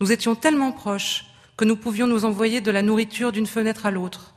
Nous 0.00 0.12
étions 0.12 0.36
tellement 0.36 0.70
proches 0.70 1.26
que 1.56 1.64
nous 1.64 1.76
pouvions 1.76 2.06
nous 2.06 2.24
envoyer 2.24 2.60
de 2.60 2.70
la 2.70 2.82
nourriture 2.82 3.32
d'une 3.32 3.46
fenêtre 3.46 3.86
à 3.86 3.90
l'autre, 3.90 4.34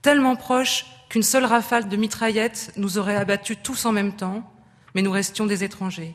tellement 0.00 0.34
proches 0.34 0.86
qu'une 1.10 1.22
seule 1.22 1.44
rafale 1.44 1.88
de 1.88 1.96
mitraillettes 1.96 2.72
nous 2.76 2.96
aurait 2.96 3.16
abattus 3.16 3.58
tous 3.62 3.84
en 3.84 3.92
même 3.92 4.16
temps, 4.16 4.50
mais 4.94 5.02
nous 5.02 5.12
restions 5.12 5.46
des 5.46 5.62
étrangers. 5.62 6.14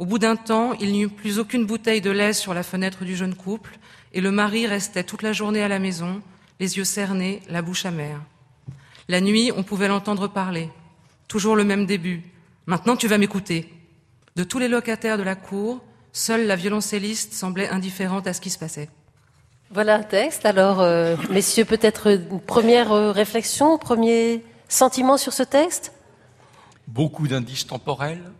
Au 0.00 0.04
bout 0.04 0.18
d'un 0.18 0.36
temps, 0.36 0.72
il 0.80 0.90
n'y 0.90 1.02
eut 1.02 1.08
plus 1.08 1.38
aucune 1.38 1.64
bouteille 1.64 2.00
de 2.00 2.10
lait 2.10 2.32
sur 2.32 2.54
la 2.54 2.64
fenêtre 2.64 3.04
du 3.04 3.14
jeune 3.14 3.36
couple, 3.36 3.78
et 4.12 4.20
le 4.20 4.32
mari 4.32 4.66
restait 4.66 5.04
toute 5.04 5.22
la 5.22 5.32
journée 5.32 5.62
à 5.62 5.68
la 5.68 5.78
maison, 5.78 6.22
les 6.58 6.76
yeux 6.76 6.84
cernés, 6.84 7.40
la 7.48 7.62
bouche 7.62 7.86
amère. 7.86 8.20
La 9.12 9.20
nuit, 9.20 9.52
on 9.54 9.62
pouvait 9.62 9.88
l'entendre 9.88 10.26
parler. 10.26 10.70
Toujours 11.28 11.54
le 11.54 11.64
même 11.64 11.84
début. 11.84 12.22
Maintenant, 12.64 12.96
tu 12.96 13.08
vas 13.08 13.18
m'écouter. 13.18 13.70
De 14.36 14.42
tous 14.42 14.58
les 14.58 14.68
locataires 14.68 15.18
de 15.18 15.22
la 15.22 15.34
cour, 15.34 15.80
seule 16.14 16.46
la 16.46 16.56
violoncelliste 16.56 17.34
semblait 17.34 17.68
indifférente 17.68 18.26
à 18.26 18.32
ce 18.32 18.40
qui 18.40 18.48
se 18.48 18.58
passait. 18.58 18.88
Voilà 19.70 19.96
un 19.96 20.02
texte. 20.02 20.46
Alors, 20.46 20.80
euh, 20.80 21.16
messieurs, 21.28 21.66
peut-être 21.66 22.06
une 22.06 22.40
première 22.40 22.90
euh, 22.92 23.12
réflexion, 23.12 23.76
premier 23.76 24.42
sentiment 24.70 25.18
sur 25.18 25.34
ce 25.34 25.42
texte? 25.42 25.92
Beaucoup 26.88 27.28
d'indices 27.28 27.66
temporels, 27.66 28.32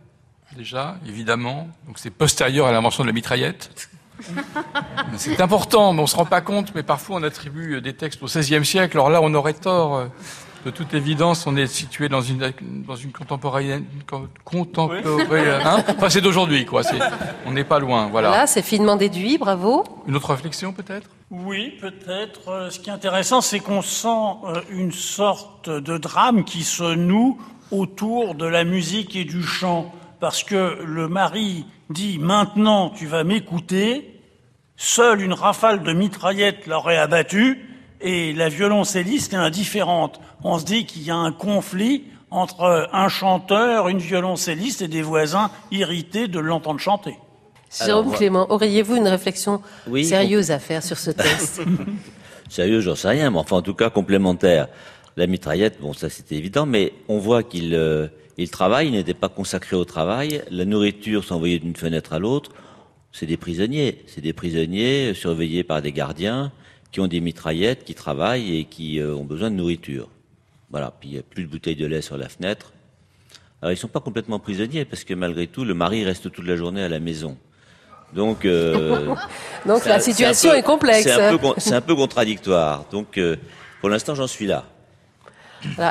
déjà, 0.57 0.97
évidemment. 1.07 1.67
Donc 1.85 1.99
c'est 1.99 2.09
postérieur 2.09 2.65
à 2.65 2.71
l'invention 2.71 3.03
de 3.03 3.09
la 3.09 3.13
mitraillette. 3.13 3.69
C'est 5.17 5.39
important, 5.39 5.93
mais 5.93 5.99
on 5.99 6.03
ne 6.03 6.07
se 6.07 6.15
rend 6.15 6.25
pas 6.25 6.41
compte, 6.41 6.73
mais 6.73 6.81
parfois 6.81 7.17
on 7.17 7.23
attribue 7.23 7.79
des 7.79 7.93
textes 7.93 8.23
au 8.23 8.25
XVIe 8.25 8.65
siècle. 8.65 8.97
Alors 8.97 9.11
là, 9.11 9.21
on 9.21 9.35
aurait 9.35 9.53
tort. 9.53 10.07
De 10.65 10.69
toute 10.69 10.93
évidence, 10.93 11.45
on 11.47 11.55
est 11.55 11.67
situé 11.67 12.09
dans 12.09 12.21
une 12.21 12.53
dans 12.87 12.95
une 12.95 13.11
contemporaine 13.11 13.85
contemporaine. 14.43 15.61
Hein? 15.65 15.83
Enfin, 15.89 16.09
c'est 16.09 16.21
d'aujourd'hui, 16.21 16.65
quoi. 16.65 16.83
C'est, 16.83 16.99
on 17.45 17.51
n'est 17.51 17.63
pas 17.63 17.79
loin, 17.79 18.07
voilà. 18.07 18.29
Là, 18.31 18.47
c'est 18.47 18.61
finement 18.61 18.95
déduit, 18.95 19.37
bravo. 19.37 19.83
Une 20.07 20.15
autre 20.15 20.31
réflexion, 20.31 20.73
peut-être? 20.73 21.09
Oui, 21.31 21.73
peut-être. 21.81 22.49
Euh, 22.49 22.69
Ce 22.69 22.79
qui 22.79 22.89
est 22.89 22.93
intéressant, 22.93 23.41
c'est 23.41 23.59
qu'on 23.59 23.81
sent 23.81 24.07
euh, 24.07 24.61
une 24.69 24.91
sorte 24.91 25.69
de 25.69 25.97
drame 25.97 26.43
qui 26.43 26.63
se 26.63 26.95
noue 26.95 27.39
autour 27.71 28.35
de 28.35 28.45
la 28.45 28.63
musique 28.63 29.15
et 29.15 29.25
du 29.25 29.43
chant. 29.43 29.91
Parce 30.19 30.43
que 30.43 30.77
le 30.83 31.07
mari 31.09 31.65
dit 31.89 32.17
maintenant 32.19 32.89
tu 32.89 33.07
vas 33.07 33.23
m'écouter, 33.23 34.21
seule 34.77 35.21
une 35.21 35.33
rafale 35.33 35.83
de 35.83 35.91
mitraillettes 35.91 36.65
l'aurait 36.67 36.97
abattu 36.97 37.72
et 38.03 38.33
la 38.33 38.49
violoncelliste 38.49 39.33
est 39.33 39.37
indifférente. 39.37 40.19
On 40.43 40.59
se 40.59 40.65
dit 40.65 40.85
qu'il 40.85 41.03
y 41.03 41.11
a 41.11 41.15
un 41.15 41.31
conflit 41.31 42.03
entre 42.29 42.89
un 42.91 43.07
chanteur, 43.07 43.87
une 43.87 43.99
violoncelliste 43.99 44.81
et 44.81 44.87
des 44.87 45.01
voisins 45.01 45.49
irrités 45.71 46.27
de 46.27 46.39
l'entendre 46.39 46.79
chanter. 46.79 47.15
Jérôme 47.85 48.11
Clément, 48.11 48.51
auriez-vous 48.51 48.97
une 48.97 49.07
réflexion 49.07 49.61
Oui, 49.87 50.05
sérieuse 50.05 50.51
à 50.51 50.59
faire 50.59 50.83
sur 50.83 50.97
ce 50.97 51.11
texte 51.11 51.61
Sérieux, 52.49 52.81
j'en 52.81 52.95
sais 52.95 53.09
rien, 53.09 53.31
mais 53.31 53.39
enfin 53.39 53.57
en 53.57 53.61
tout 53.61 53.73
cas 53.73 53.89
complémentaire. 53.89 54.67
La 55.15 55.27
mitraillette, 55.27 55.79
bon 55.79 55.93
ça 55.93 56.09
c'était 56.09 56.35
évident, 56.35 56.65
mais 56.65 56.93
on 57.07 57.19
voit 57.19 57.43
qu'il 57.43 57.75
euh, 57.75 58.07
il 58.37 58.49
travaille, 58.49 58.87
il 58.87 58.93
n'était 58.93 59.13
pas 59.13 59.29
consacré 59.29 59.75
au 59.75 59.85
travail. 59.85 60.41
La 60.49 60.65
nourriture 60.65 61.23
s'envoyait 61.23 61.59
d'une 61.59 61.75
fenêtre 61.75 62.13
à 62.13 62.19
l'autre. 62.19 62.51
C'est 63.11 63.27
des 63.27 63.37
prisonniers, 63.37 64.03
c'est 64.07 64.21
des 64.21 64.33
prisonniers 64.33 65.11
euh, 65.11 65.13
surveillés 65.13 65.63
par 65.63 65.83
des 65.83 65.91
gardiens 65.91 66.51
qui 66.93 66.99
ont 67.01 67.07
des 67.07 67.19
mitraillettes, 67.19 67.83
qui 67.83 67.95
travaillent 67.95 68.55
et 68.59 68.63
qui 68.65 68.99
euh, 68.99 69.13
ont 69.15 69.25
besoin 69.25 69.49
de 69.51 69.55
nourriture. 69.55 70.07
Voilà, 70.69 70.93
puis 70.97 71.09
il 71.09 71.13
n'y 71.13 71.19
a 71.19 71.23
plus 71.23 71.43
de 71.43 71.49
bouteilles 71.49 71.75
de 71.75 71.85
lait 71.87 72.01
sur 72.01 72.17
la 72.17 72.29
fenêtre. 72.29 72.71
Alors 73.61 73.73
ils 73.73 73.77
sont 73.77 73.87
pas 73.87 73.99
complètement 73.99 74.39
prisonniers 74.39 74.85
parce 74.85 75.03
que 75.03 75.13
malgré 75.13 75.47
tout, 75.47 75.65
le 75.65 75.73
mari 75.73 76.05
reste 76.05 76.31
toute 76.31 76.45
la 76.47 76.55
journée 76.55 76.83
à 76.83 76.89
la 76.89 76.99
maison. 76.99 77.35
Donc, 78.13 78.45
euh, 78.45 79.13
Donc 79.65 79.85
la 79.85 79.99
situation 79.99 80.51
peu- 80.51 80.57
est 80.57 80.63
complexe. 80.63 81.03
C'est 81.03 81.11
un, 81.11 81.31
peu 81.31 81.37
con- 81.39 81.55
c'est 81.57 81.73
un 81.73 81.81
peu 81.81 81.95
contradictoire. 81.95 82.85
Donc, 82.91 83.17
euh, 83.17 83.37
pour 83.81 83.89
l'instant, 83.89 84.13
j'en 84.13 84.27
suis 84.27 84.45
là. 84.45 84.65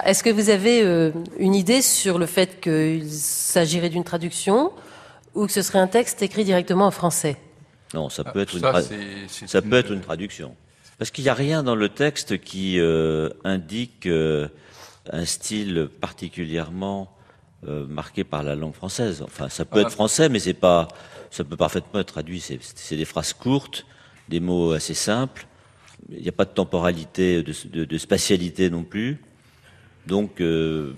Est-ce 0.04 0.22
que 0.22 0.30
vous 0.30 0.50
avez 0.50 0.82
euh, 0.82 1.10
une 1.38 1.54
idée 1.54 1.82
sur 1.82 2.18
le 2.18 2.26
fait 2.26 2.60
qu'il 2.60 3.10
s'agirait 3.10 3.88
d'une 3.88 4.04
traduction 4.04 4.70
ou 5.34 5.46
que 5.46 5.52
ce 5.52 5.62
serait 5.62 5.78
un 5.80 5.86
texte 5.88 6.22
écrit 6.22 6.44
directement 6.44 6.86
en 6.86 6.90
français? 6.92 7.38
Non, 7.94 8.08
ça 8.10 8.22
peut 8.22 8.40
être, 8.40 8.54
une, 8.54 8.60
ça, 8.60 8.70
tra- 9.60 9.68
peut 9.68 9.76
être 9.76 9.90
une 9.92 10.00
traduction. 10.02 10.54
Parce 10.98 11.10
qu'il 11.10 11.24
n'y 11.24 11.30
a 11.30 11.34
rien 11.34 11.62
dans 11.62 11.74
le 11.74 11.88
texte 11.88 12.38
qui 12.40 12.78
euh, 12.78 13.28
indique 13.44 14.06
euh, 14.06 14.48
un 15.10 15.24
style 15.24 15.88
particulièrement 16.00 17.16
euh, 17.66 17.86
marqué 17.86 18.24
par 18.24 18.42
la 18.42 18.54
langue 18.54 18.74
française. 18.74 19.22
Enfin, 19.22 19.48
ça 19.48 19.64
peut 19.64 19.78
Ah. 19.80 19.82
être 19.82 19.90
français, 19.92 20.28
mais 20.28 20.38
c'est 20.38 20.54
pas, 20.54 20.88
ça 21.30 21.44
peut 21.44 21.56
parfaitement 21.56 22.00
être 22.00 22.12
traduit. 22.12 22.40
C'est, 22.40 22.96
des 22.96 23.04
phrases 23.04 23.32
courtes, 23.32 23.86
des 24.28 24.40
mots 24.40 24.72
assez 24.72 24.94
simples. 24.94 25.46
Il 26.10 26.20
n'y 26.22 26.28
a 26.28 26.32
pas 26.32 26.44
de 26.44 26.50
temporalité, 26.50 27.42
de, 27.42 27.52
de- 27.72 27.84
de 27.84 27.98
spatialité 27.98 28.70
non 28.70 28.82
plus. 28.84 29.20
Donc, 30.06 30.40
euh, 30.40 30.94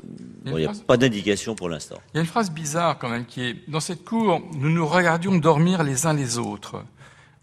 Il 0.47 0.51
bon, 0.53 0.57
n'y 0.59 0.65
a 0.65 0.69
phrase- 0.69 0.81
pas 0.83 0.97
d'indication 0.97 1.55
pour 1.55 1.69
l'instant. 1.69 2.01
Il 2.15 2.17
y 2.17 2.19
a 2.19 2.21
une 2.23 2.27
phrase 2.27 2.51
bizarre 2.51 2.99
quand 2.99 3.11
même 3.11 3.27
qui 3.27 3.43
est 3.43 3.57
dans 3.69 3.81
cette 3.81 4.03
cour, 4.03 4.41
nous 4.55 4.71
nous 4.71 4.87
regardions 4.87 5.37
dormir 5.37 5.83
les 5.83 6.07
uns 6.07 6.15
les 6.15 6.39
autres. 6.39 6.83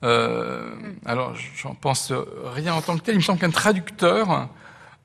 Euh, 0.03 0.73
alors 1.05 1.35
j'en 1.55 1.75
pense 1.75 2.11
rien 2.45 2.73
en 2.73 2.81
tant 2.81 2.97
que 2.97 3.03
tel. 3.03 3.15
Il 3.15 3.19
me 3.19 3.23
semble 3.23 3.39
qu'un 3.39 3.51
traducteur 3.51 4.49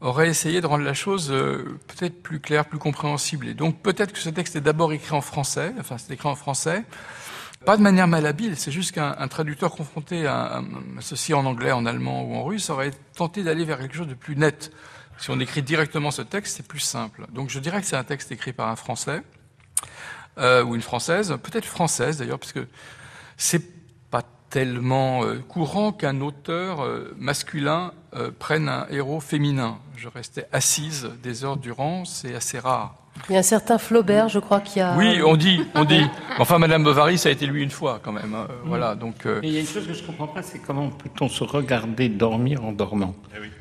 aurait 0.01 0.29
essayé 0.29 0.61
de 0.61 0.67
rendre 0.67 0.85
la 0.85 0.95
chose 0.95 1.31
euh, 1.31 1.79
peut-être 1.89 2.23
plus 2.23 2.41
claire, 2.41 2.67
plus 2.67 2.79
compréhensible. 2.79 3.49
Et 3.49 3.55
donc 3.55 3.81
peut-être 3.81 4.13
que 4.13 4.19
ce 4.19 4.31
texte 4.31 4.57
est 4.57 4.61
d'abord 4.61 4.93
écrit 4.93 5.15
en 5.15 5.21
français, 5.21 5.73
enfin 5.79 5.97
c'est 5.99 6.13
écrit 6.13 6.29
en 6.29 6.35
français, 6.35 6.85
pas 7.65 7.77
de 7.77 7.83
manière 7.83 8.07
malhabile, 8.07 8.57
c'est 8.57 8.71
juste 8.71 8.93
qu'un 8.93 9.17
un 9.19 9.29
traducteur 9.29 9.71
confronté 9.73 10.27
à, 10.27 10.59
à 10.59 10.63
ceci 11.01 11.35
en 11.35 11.47
anglais, 11.47 11.73
en 11.73 11.87
allemand 11.87 12.23
ou 12.25 12.35
en 12.35 12.45
russe 12.45 12.71
aurait 12.71 12.93
tenté 13.15 13.43
d'aller 13.43 13.65
vers 13.65 13.79
quelque 13.79 13.97
chose 13.97 14.09
de 14.09 14.15
plus 14.15 14.37
net. 14.37 14.71
Si 15.19 15.31
on 15.31 15.41
écrit 15.41 15.63
directement 15.63 16.11
ce 16.11 16.23
texte, 16.23 16.59
c'est 16.59 16.67
plus 16.69 16.81
simple. 16.81 17.27
Donc 17.33 17.49
je 17.49 17.59
dirais 17.59 17.81
que 17.81 17.87
c'est 17.87 17.97
un 17.97 18.05
texte 18.05 18.31
écrit 18.33 18.53
par 18.53 18.69
un 18.69 18.77
Français 18.77 19.23
euh, 20.39 20.63
ou 20.63 20.75
une 20.75 20.83
Française, 20.83 21.37
peut-être 21.43 21.65
française 21.65 22.19
d'ailleurs, 22.19 22.39
parce 22.39 22.53
que 22.53 22.69
c'est 23.39 23.76
tellement 24.51 25.25
euh, 25.25 25.37
courant 25.49 25.93
qu'un 25.93 26.21
auteur 26.21 26.81
euh, 26.83 27.15
masculin 27.19 27.93
euh, 28.15 28.31
prenne 28.39 28.69
un 28.69 28.87
héros 28.91 29.21
féminin. 29.21 29.79
Je 29.97 30.09
restais 30.09 30.47
assise 30.53 31.09
des 31.23 31.45
heures 31.45 31.57
durant, 31.57 32.05
c'est 32.05 32.35
assez 32.35 32.59
rare. 32.59 32.95
Il 33.31 33.33
y 33.33 33.37
a 33.37 33.39
un 33.39 33.43
certain 33.43 33.79
Flaubert, 33.79 34.29
je 34.29 34.39
crois, 34.39 34.61
qui 34.61 34.79
a... 34.79 34.95
Oui, 34.97 35.23
on 35.25 35.37
dit, 35.37 35.63
on 35.75 35.85
dit. 35.87 36.05
Enfin, 36.39 36.59
Madame 36.59 36.85
Bovary, 36.85 37.17
ça 37.17 37.31
a 37.31 37.33
été 37.33 37.47
lui 37.47 37.63
une 37.63 37.71
fois 37.71 37.99
quand 38.03 38.13
même. 38.13 38.35
hein. 38.35 38.47
Voilà, 38.67 38.95
donc. 38.95 39.25
euh, 39.25 39.41
Et 39.43 39.47
il 39.49 39.53
y 39.55 39.57
a 39.57 39.61
une 39.61 39.67
chose 39.67 39.87
que 39.87 39.95
je 39.95 40.03
comprends 40.05 40.27
pas, 40.27 40.43
c'est 40.43 40.59
comment 40.59 40.91
peut-on 40.91 41.29
se 41.29 41.43
regarder 41.43 42.11
dormir 42.11 42.63
en 42.63 42.73
dormant? 42.73 43.15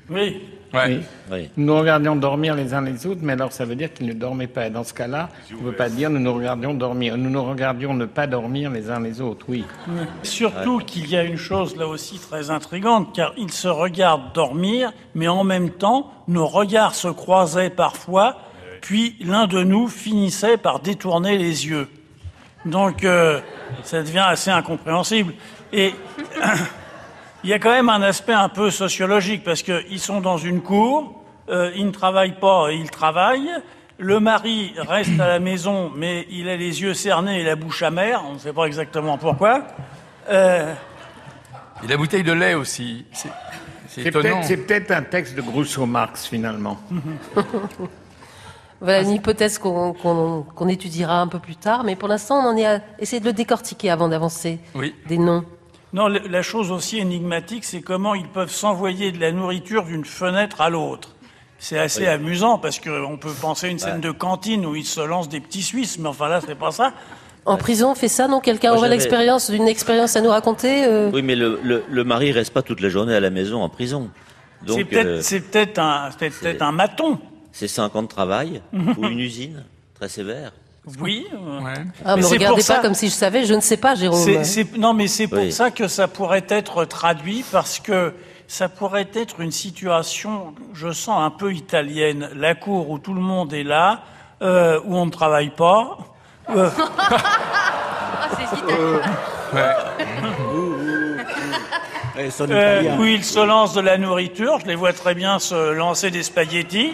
Oui. 0.10 0.41
Ouais. 0.73 0.99
Oui. 1.31 1.49
Nous 1.57 1.65
nous 1.65 1.79
regardions 1.79 2.15
dormir 2.15 2.55
les 2.55 2.73
uns 2.73 2.81
les 2.81 3.05
autres, 3.07 3.21
mais 3.23 3.33
alors 3.33 3.51
ça 3.51 3.65
veut 3.65 3.75
dire 3.75 3.93
qu'ils 3.93 4.07
ne 4.07 4.13
dormaient 4.13 4.47
pas. 4.47 4.67
Et 4.67 4.69
dans 4.69 4.83
ce 4.83 4.93
cas-là, 4.93 5.29
on 5.51 5.63
ne 5.63 5.69
peut 5.69 5.75
pas 5.75 5.89
dire 5.89 6.09
nous 6.09 6.19
nous 6.19 6.33
regardions 6.33 6.73
dormir. 6.73 7.17
Nous 7.17 7.29
nous 7.29 7.43
regardions 7.43 7.93
ne 7.93 8.05
pas 8.05 8.27
dormir 8.27 8.71
les 8.71 8.89
uns 8.89 8.99
les 8.99 9.21
autres, 9.21 9.45
oui. 9.49 9.65
Surtout 10.23 10.79
qu'il 10.79 11.09
y 11.09 11.15
a 11.15 11.23
une 11.23 11.37
chose 11.37 11.75
là 11.75 11.87
aussi 11.87 12.19
très 12.19 12.49
intrigante, 12.49 13.15
car 13.15 13.33
ils 13.37 13.51
se 13.51 13.67
regardent 13.67 14.33
dormir, 14.33 14.91
mais 15.13 15.27
en 15.27 15.43
même 15.43 15.69
temps, 15.69 16.11
nos 16.27 16.47
regards 16.47 16.95
se 16.95 17.07
croisaient 17.07 17.69
parfois, 17.69 18.37
puis 18.81 19.15
l'un 19.21 19.47
de 19.47 19.63
nous 19.63 19.87
finissait 19.87 20.57
par 20.57 20.79
détourner 20.79 21.37
les 21.37 21.67
yeux. 21.67 21.87
Donc, 22.65 23.03
euh, 23.03 23.39
ça 23.83 24.01
devient 24.01 24.25
assez 24.27 24.49
incompréhensible. 24.49 25.33
Et 25.71 25.93
il 27.45 27.49
y 27.49 27.53
a 27.53 27.59
quand 27.59 27.69
même 27.72 27.89
un 27.89 28.01
aspect 28.01 28.34
un 28.34 28.49
peu 28.49 28.72
sociologique, 28.72 29.43
parce 29.43 29.61
qu'ils 29.63 29.99
sont 29.99 30.19
dans 30.19 30.38
une 30.38 30.61
cour, 30.61 31.23
euh, 31.49 31.72
ils 31.76 31.85
ne 31.85 31.91
travaillent 31.91 32.39
pas, 32.39 32.72
ils 32.72 32.89
travaillent. 32.89 33.51
Le 33.97 34.19
mari 34.19 34.73
reste 34.77 35.17
à 35.19 35.27
la 35.27 35.39
maison, 35.39 35.91
mais 35.95 36.26
il 36.30 36.49
a 36.49 36.57
les 36.57 36.81
yeux 36.81 36.93
cernés 36.93 37.39
et 37.41 37.43
la 37.43 37.55
bouche 37.55 37.81
amère, 37.84 38.23
on 38.27 38.34
ne 38.34 38.39
sait 38.39 38.51
pas 38.51 38.65
exactement 38.65 39.17
pourquoi. 39.17 39.63
Euh, 40.30 40.73
Et 41.84 41.88
la 41.88 41.95
bouteille 41.97 42.23
de 42.23 42.34
lait 42.34 42.55
aussi. 42.55 43.05
C'est 43.13 43.30
c'est 43.88 44.01
C'est 44.01 44.07
étonnant. 44.09 44.23
peut-être 44.41 44.43
c'est 44.45 44.57
peut-être 44.57 44.91
un 44.91 45.03
texte 45.03 45.35
de 45.35 45.41
Grousseau-Marx, 45.41 46.26
finalement. 46.27 46.77
Voilà 48.81 49.01
une 49.01 49.11
hypothèse 49.11 49.57
qu'on 49.57 49.93
qu'on- 49.93 50.43
qu'on 50.43 50.67
étudiera 50.67 51.22
un 51.22 51.27
peu 51.27 51.39
plus 51.39 51.55
tard, 51.55 51.84
mais 51.85 51.95
pour 51.95 52.09
l'instant, 52.09 52.35
on 52.43 52.49
en 52.49 52.57
est 52.57 52.65
à 52.65 52.81
essayer 52.99 53.22
de 53.22 53.26
le 53.26 53.31
décortiquer 53.34 53.89
avant 53.89 54.09
d'avancer 54.09 54.59
Oui. 54.76 54.93
des 55.07 55.17
noms. 55.17 55.45
Non, 55.94 56.07
la 56.07 56.41
chose 56.41 56.72
aussi 56.72 56.98
énigmatique, 56.98 57.64
c'est 57.64 57.82
comment 57.82 58.16
ils 58.16 58.28
peuvent 58.28 58.52
s'envoyer 58.52 59.12
de 59.12 59.20
la 59.20 59.32
nourriture 59.32 59.86
d'une 59.86 60.03
fenêtre 60.06 60.60
à 60.62 60.70
l'autre. 60.70 61.16
C'est 61.57 61.80
assez 61.80 62.02
Oui. 62.02 62.07
amusant 62.07 62.57
parce 62.57 62.80
qu'on 62.80 63.18
peut 63.18 63.32
penser 63.41 63.68
à 63.68 63.70
une 63.70 63.80
scène 63.80 64.02
de 64.02 64.12
cantine 64.12 64.66
où 64.66 64.76
ils 64.76 64.86
se 64.86 64.99
lancent 64.99 65.30
des 65.30 65.40
petits 65.40 65.62
Suisses, 65.64 65.98
mais 65.99 66.10
enfin 66.10 66.28
là, 66.28 66.41
c'est 66.45 66.56
pas 66.56 66.72
ça. 66.72 66.91
En 67.45 67.57
prison, 67.57 67.91
on 67.91 67.95
fait 67.95 68.07
ça, 68.10 68.28
non? 68.28 68.40
Quelqu'un 68.41 68.74
aurait 68.74 68.90
l'expérience 68.90 69.49
d'une 69.52 69.68
expérience 69.68 70.16
à 70.16 70.22
nous 70.22 70.30
raconter 70.32 70.84
euh? 70.86 71.12
Oui, 71.14 71.22
mais 71.22 71.36
le, 71.36 71.60
le, 71.64 71.84
le 71.90 72.03
mari 72.03 72.32
reste 72.32 72.52
pas 72.53 72.62
toute 72.64 72.82
la 72.82 72.90
journée 72.90 73.14
à 73.16 73.20
la 73.20 73.30
maison 73.30 73.62
en 73.62 73.70
prison. 73.70 74.10
Donc, 74.66 74.78
C'est 75.22 75.40
peut-être 75.41 75.78
euh, 75.78 75.82
un, 75.82 76.10
c'est 76.18 76.30
peut-être 76.32 76.62
un 76.64 76.72
maton. 76.72 77.20
c'est 77.52 77.68
5 77.68 77.95
ans 77.95 78.03
de 78.03 78.07
travail 78.07 78.62
ou 78.98 79.06
une 79.06 79.20
usine 79.20 79.64
très 79.94 80.10
sévère. 80.10 80.52
Oui. 80.99 81.26
euh, 81.34 81.60
Ah, 82.06 82.16
Mais 82.16 82.22
me 82.22 82.28
regardez 82.28 82.57
pas 82.62 82.76
ça- 82.76 82.80
comme 82.80 82.94
si 82.94 83.07
je 83.07 83.14
savais, 83.14 83.45
je 83.45 83.53
ne 83.53 83.60
sais 83.62 83.78
pas, 83.78 83.95
Jérôme. 83.95 84.20
Non, 84.78 84.94
mais 84.94 85.07
c'est 85.07 85.28
pour 85.28 85.40
Oui. 85.40 85.52
ça 85.52 85.72
que 85.72 85.88
ça 85.88 86.07
pourrait 86.07 86.45
être 86.49 86.86
traduit, 86.86 87.44
parce 87.52 87.80
que 87.80 88.14
ça 88.48 88.70
pourrait 88.70 89.07
être 89.16 89.40
une 89.40 89.52
situation, 89.52 90.53
je 90.74 90.91
sens, 90.91 91.20
un 91.24 91.32
peu 91.32 91.52
italienne. 91.53 92.30
La 92.36 92.53
cour 92.53 92.90
où 92.91 92.99
tout 92.99 93.14
le 93.16 93.22
monde 93.22 93.52
est 93.53 93.64
là, 93.64 94.02
euh, 94.44 94.80
où 94.86 94.95
on 94.95 95.06
ne 95.07 95.12
travaille 95.12 95.49
pas. 95.49 95.98
euh, 96.56 96.70
son 102.30 102.49
euh, 102.52 102.82
italien. 102.82 102.98
où 102.99 103.06
ils 103.06 103.24
se 103.24 103.40
lancent 103.40 103.74
de 103.74 103.82
la 103.82 103.98
nourriture. 103.98 104.60
Je 104.60 104.68
les 104.68 104.76
vois 104.76 104.94
très 104.94 105.16
bien 105.16 105.40
se 105.40 105.72
lancer 105.74 106.12
des 106.12 106.24
spaghettis. 106.24 106.94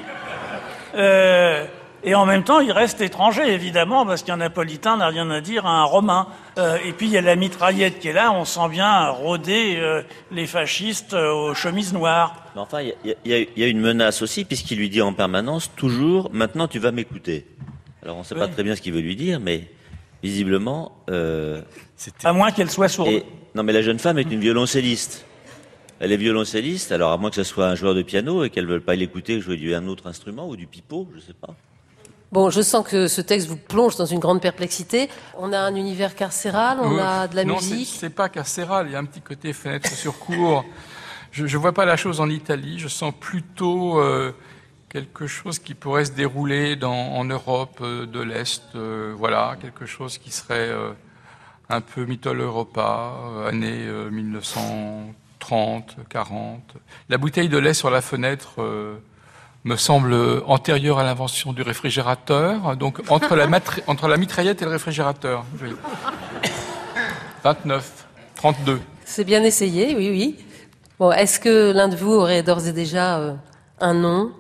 Euh, 0.96 1.66
et 2.04 2.16
en 2.16 2.26
même 2.26 2.44
temps, 2.44 2.60
ils 2.60 2.72
restent 2.72 3.02
étrangers, 3.02 3.54
évidemment, 3.54 4.06
parce 4.06 4.24
qu'un 4.24 4.38
napolitain 4.38 4.98
n'a 4.98 5.08
rien 5.08 5.30
à 5.30 5.42
dire 5.42 5.66
à 5.66 5.82
un 5.82 5.84
romain. 5.84 6.28
Euh, 6.58 6.78
et 6.86 6.94
puis, 6.94 7.08
il 7.08 7.12
y 7.12 7.18
a 7.18 7.22
la 7.22 7.36
mitraillette 7.36 8.00
qui 8.00 8.08
est 8.08 8.14
là. 8.14 8.32
On 8.32 8.46
sent 8.46 8.70
bien 8.70 9.10
rôder 9.10 9.76
euh, 9.78 10.02
les 10.32 10.48
fascistes 10.48 11.14
euh, 11.14 11.32
aux 11.32 11.54
chemises 11.54 11.94
noires. 11.94 12.36
Mais 12.56 12.62
enfin, 12.62 12.82
il 12.82 12.88
y 12.88 12.92
a- 13.12 13.16
il 13.26 13.32
y, 13.32 13.34
a- 13.36 13.40
il 13.40 13.48
y 13.58 13.64
a 13.64 13.68
une 13.68 13.80
menace 13.80 14.22
aussi, 14.22 14.46
puisqu'il 14.46 14.78
lui 14.78 14.90
dit 14.90 15.02
en 15.02 15.14
permanence, 15.14 15.72
toujours, 15.76 16.30
maintenant 16.34 16.68
tu 16.68 16.80
vas 16.80 16.92
m'écouter. 16.92 17.46
Alors 18.04 18.16
on 18.18 18.20
ne 18.20 18.26
sait 18.26 18.36
pas 18.36 18.48
très 18.48 18.64
bien 18.64 18.76
ce 18.76 18.82
qu'il 18.82 18.94
veut 18.94 19.00
lui 19.02 19.16
dire, 19.16 19.40
mais 19.40 19.68
visiblement... 20.24 20.92
Euh, 21.10 21.62
À 22.24 22.34
moins 22.34 22.52
qu'elle 22.52 22.70
soit 22.72 22.88
sourde. 22.90 23.10
et- 23.10 23.24
non, 23.56 23.64
mais 23.64 23.74
la 23.74 23.82
jeune 23.82 24.00
femme 24.00 24.18
est 24.18 24.24
une 24.32 24.40
violoncelliste. 24.40 25.26
Elle 26.00 26.12
est 26.12 26.18
violoncelliste, 26.18 26.92
alors 26.92 27.12
à 27.12 27.18
moins 27.18 27.30
que 27.30 27.36
ce 27.36 27.44
soit 27.44 27.68
un 27.68 27.76
joueur 27.76 27.94
de 27.94 28.02
piano 28.02 28.44
et 28.44 28.50
qu'elle 28.50 28.64
ne 28.66 28.70
veuille 28.72 28.80
pas 28.80 28.96
l'écouter 28.96 29.40
jouer 29.40 29.56
du 29.58 29.76
un 29.76 29.88
autre 29.88 30.08
instrument 30.08 30.48
ou 30.48 30.56
du 30.56 30.66
pipeau, 30.66 31.08
je 31.16 31.20
sais 31.20 31.34
pas. 31.40 31.54
Bon, 32.32 32.50
je 32.50 32.62
sens 32.62 32.88
que 32.88 33.08
ce 33.08 33.20
texte 33.20 33.48
vous 33.50 33.58
plonge 33.58 33.98
dans 33.98 34.06
une 34.06 34.20
grande 34.20 34.42
perplexité. 34.42 35.10
On 35.38 35.52
a 35.52 35.60
un 35.60 35.76
univers 35.76 36.16
carcéral, 36.16 36.78
on 36.82 36.98
Euh, 36.98 37.02
a 37.04 37.28
de 37.28 37.36
la 37.36 37.44
non, 37.44 37.60
c'est- 37.60 37.72
musique. 37.72 37.98
c'est 38.00 38.10
pas 38.10 38.30
carcéral, 38.30 38.88
il 38.88 38.94
y 38.94 38.96
a 38.96 39.00
un 39.00 39.06
petit 39.06 39.20
côté 39.22 39.52
fenêtre 39.52 39.90
sur 39.90 40.18
cour. 40.18 40.64
Je 41.32 41.44
ne 41.44 41.58
vois 41.62 41.74
pas 41.74 41.86
la 41.86 41.98
chose 41.98 42.22
en 42.22 42.30
Italie, 42.30 42.80
je 42.80 42.88
sens 42.88 43.14
plutôt 43.20 44.00
euh, 44.00 44.32
quelque 44.90 45.28
chose 45.28 45.60
qui 45.60 45.74
pourrait 45.74 46.06
se 46.06 46.12
dérouler 46.12 46.78
dans, 46.78 46.94
en 47.16 47.26
Europe 47.26 47.80
euh, 47.82 48.06
de 48.06 48.22
l'Est, 48.22 48.64
voilà, 48.76 49.58
quelque 49.62 49.86
chose 49.86 50.18
qui 50.18 50.32
serait 50.32 50.72
un 51.70 51.82
peu 51.82 52.06
Mittel-Europa, 52.06 53.12
euh, 53.24 53.50
années 53.50 53.88
euh, 53.88 54.10
1930, 54.10 55.98
40. 56.10 56.76
La 57.10 57.18
bouteille 57.18 57.50
de 57.50 57.58
lait 57.58 57.74
sur 57.74 57.90
la 57.90 58.02
fenêtre 58.02 58.62
me 59.64 59.76
semble 59.76 60.16
antérieure 60.48 60.98
à 61.00 61.04
l'invention 61.04 61.54
du 61.54 61.62
réfrigérateur, 61.62 62.76
donc 62.78 63.00
entre 63.10 63.36
la, 63.36 63.48
matri- 63.48 63.82
entre 63.88 64.08
la 64.08 64.18
mitraillette 64.18 64.62
et 64.62 64.66
le 64.66 64.72
réfrigérateur. 64.72 65.46
je 65.60 65.66
vais- 65.68 65.72
29, 67.44 68.06
32. 68.36 68.80
C'est 69.06 69.24
bien 69.24 69.44
essayé, 69.44 69.96
oui, 69.96 70.10
oui. 70.10 70.46
Bon, 71.00 71.12
est-ce 71.12 71.40
que 71.40 71.72
l'un 71.72 71.88
de 71.88 71.96
vous 71.96 72.12
aurait 72.14 72.44
d'ores 72.44 72.68
et 72.68 72.72
déjà 72.74 73.18
euh, 73.20 73.34
un 73.80 73.94
nom? 73.94 74.32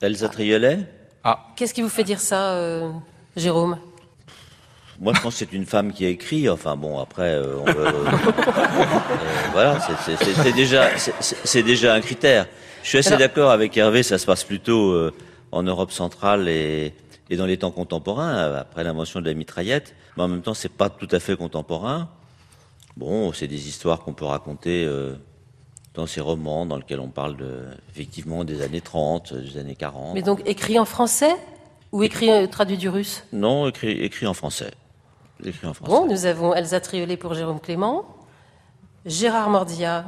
Elsa 0.00 0.28
Triolet? 0.28 0.78
Qu'est-ce 1.56 1.72
qui 1.74 1.82
vous 1.82 1.88
fait 1.88 2.02
dire 2.04 2.18
ça, 2.20 2.52
euh, 2.54 2.90
Jérôme? 3.36 3.78
Moi, 5.00 5.12
je 5.16 5.20
pense 5.20 5.34
que 5.34 5.38
c'est 5.40 5.52
une 5.52 5.66
femme 5.66 5.92
qui 5.92 6.04
a 6.04 6.08
écrit. 6.08 6.48
Enfin 6.48 6.76
bon, 6.76 6.98
après, 6.98 7.30
euh, 7.34 7.56
on 7.60 7.64
peut- 7.64 7.86
euh, 7.86 7.92
voilà, 9.52 9.78
c'est- 10.04 10.52
déjà, 10.52 10.88
c'est- 10.98 11.62
déjà 11.62 11.94
un 11.94 12.00
critère. 12.00 12.46
Je 12.82 12.88
suis 12.88 12.98
assez 12.98 13.16
d'accord 13.16 13.50
avec 13.50 13.76
Hervé. 13.76 14.02
Ça 14.02 14.18
se 14.18 14.26
passe 14.26 14.44
plutôt 14.44 14.90
euh, 14.92 15.12
en 15.50 15.62
Europe 15.62 15.92
centrale 15.92 16.48
et, 16.48 16.94
et 17.30 17.36
dans 17.36 17.46
les 17.46 17.56
temps 17.58 17.70
contemporains, 17.70 18.34
euh, 18.36 18.60
après 18.60 18.84
l'invention 18.84 19.20
de 19.20 19.26
la 19.26 19.34
mitraillette. 19.34 19.94
Mais 20.16 20.22
en 20.24 20.28
même 20.28 20.42
temps, 20.42 20.54
c'est 20.54 20.72
pas 20.72 20.88
tout 20.90 21.08
à 21.10 21.20
fait 21.20 21.36
contemporain. 21.36 22.08
Bon, 22.96 23.32
c'est 23.32 23.46
des 23.48 23.68
histoires 23.68 24.00
qu'on 24.00 24.12
peut 24.12 24.26
raconter 24.26 24.84
euh, 24.84 25.14
dans 25.94 26.06
ces 26.06 26.20
romans, 26.20 26.66
dans 26.66 26.76
lesquels 26.76 27.00
on 27.00 27.08
parle 27.08 27.36
de, 27.36 27.60
effectivement 27.94 28.44
des 28.44 28.60
années 28.62 28.80
30, 28.82 29.32
des 29.34 29.58
années 29.58 29.74
40. 29.76 30.14
Mais 30.14 30.22
donc 30.22 30.42
écrit 30.44 30.78
en 30.78 30.84
français 30.84 31.34
ou 31.92 32.02
écrit 32.02 32.30
euh, 32.30 32.46
traduit 32.46 32.76
du 32.76 32.88
russe? 32.88 33.24
Non, 33.32 33.68
écrit, 33.68 33.92
écrit 33.92 34.26
en 34.26 34.34
français. 34.34 34.70
Écrit 35.44 35.66
en 35.66 35.74
français. 35.74 35.90
Bon, 35.92 36.06
nous 36.06 36.26
avons 36.26 36.54
Elsa 36.54 36.80
Triolet 36.80 37.16
pour 37.16 37.34
Jérôme 37.34 37.60
Clément, 37.60 38.04
Gérard 39.06 39.50
Mordia. 39.50 40.04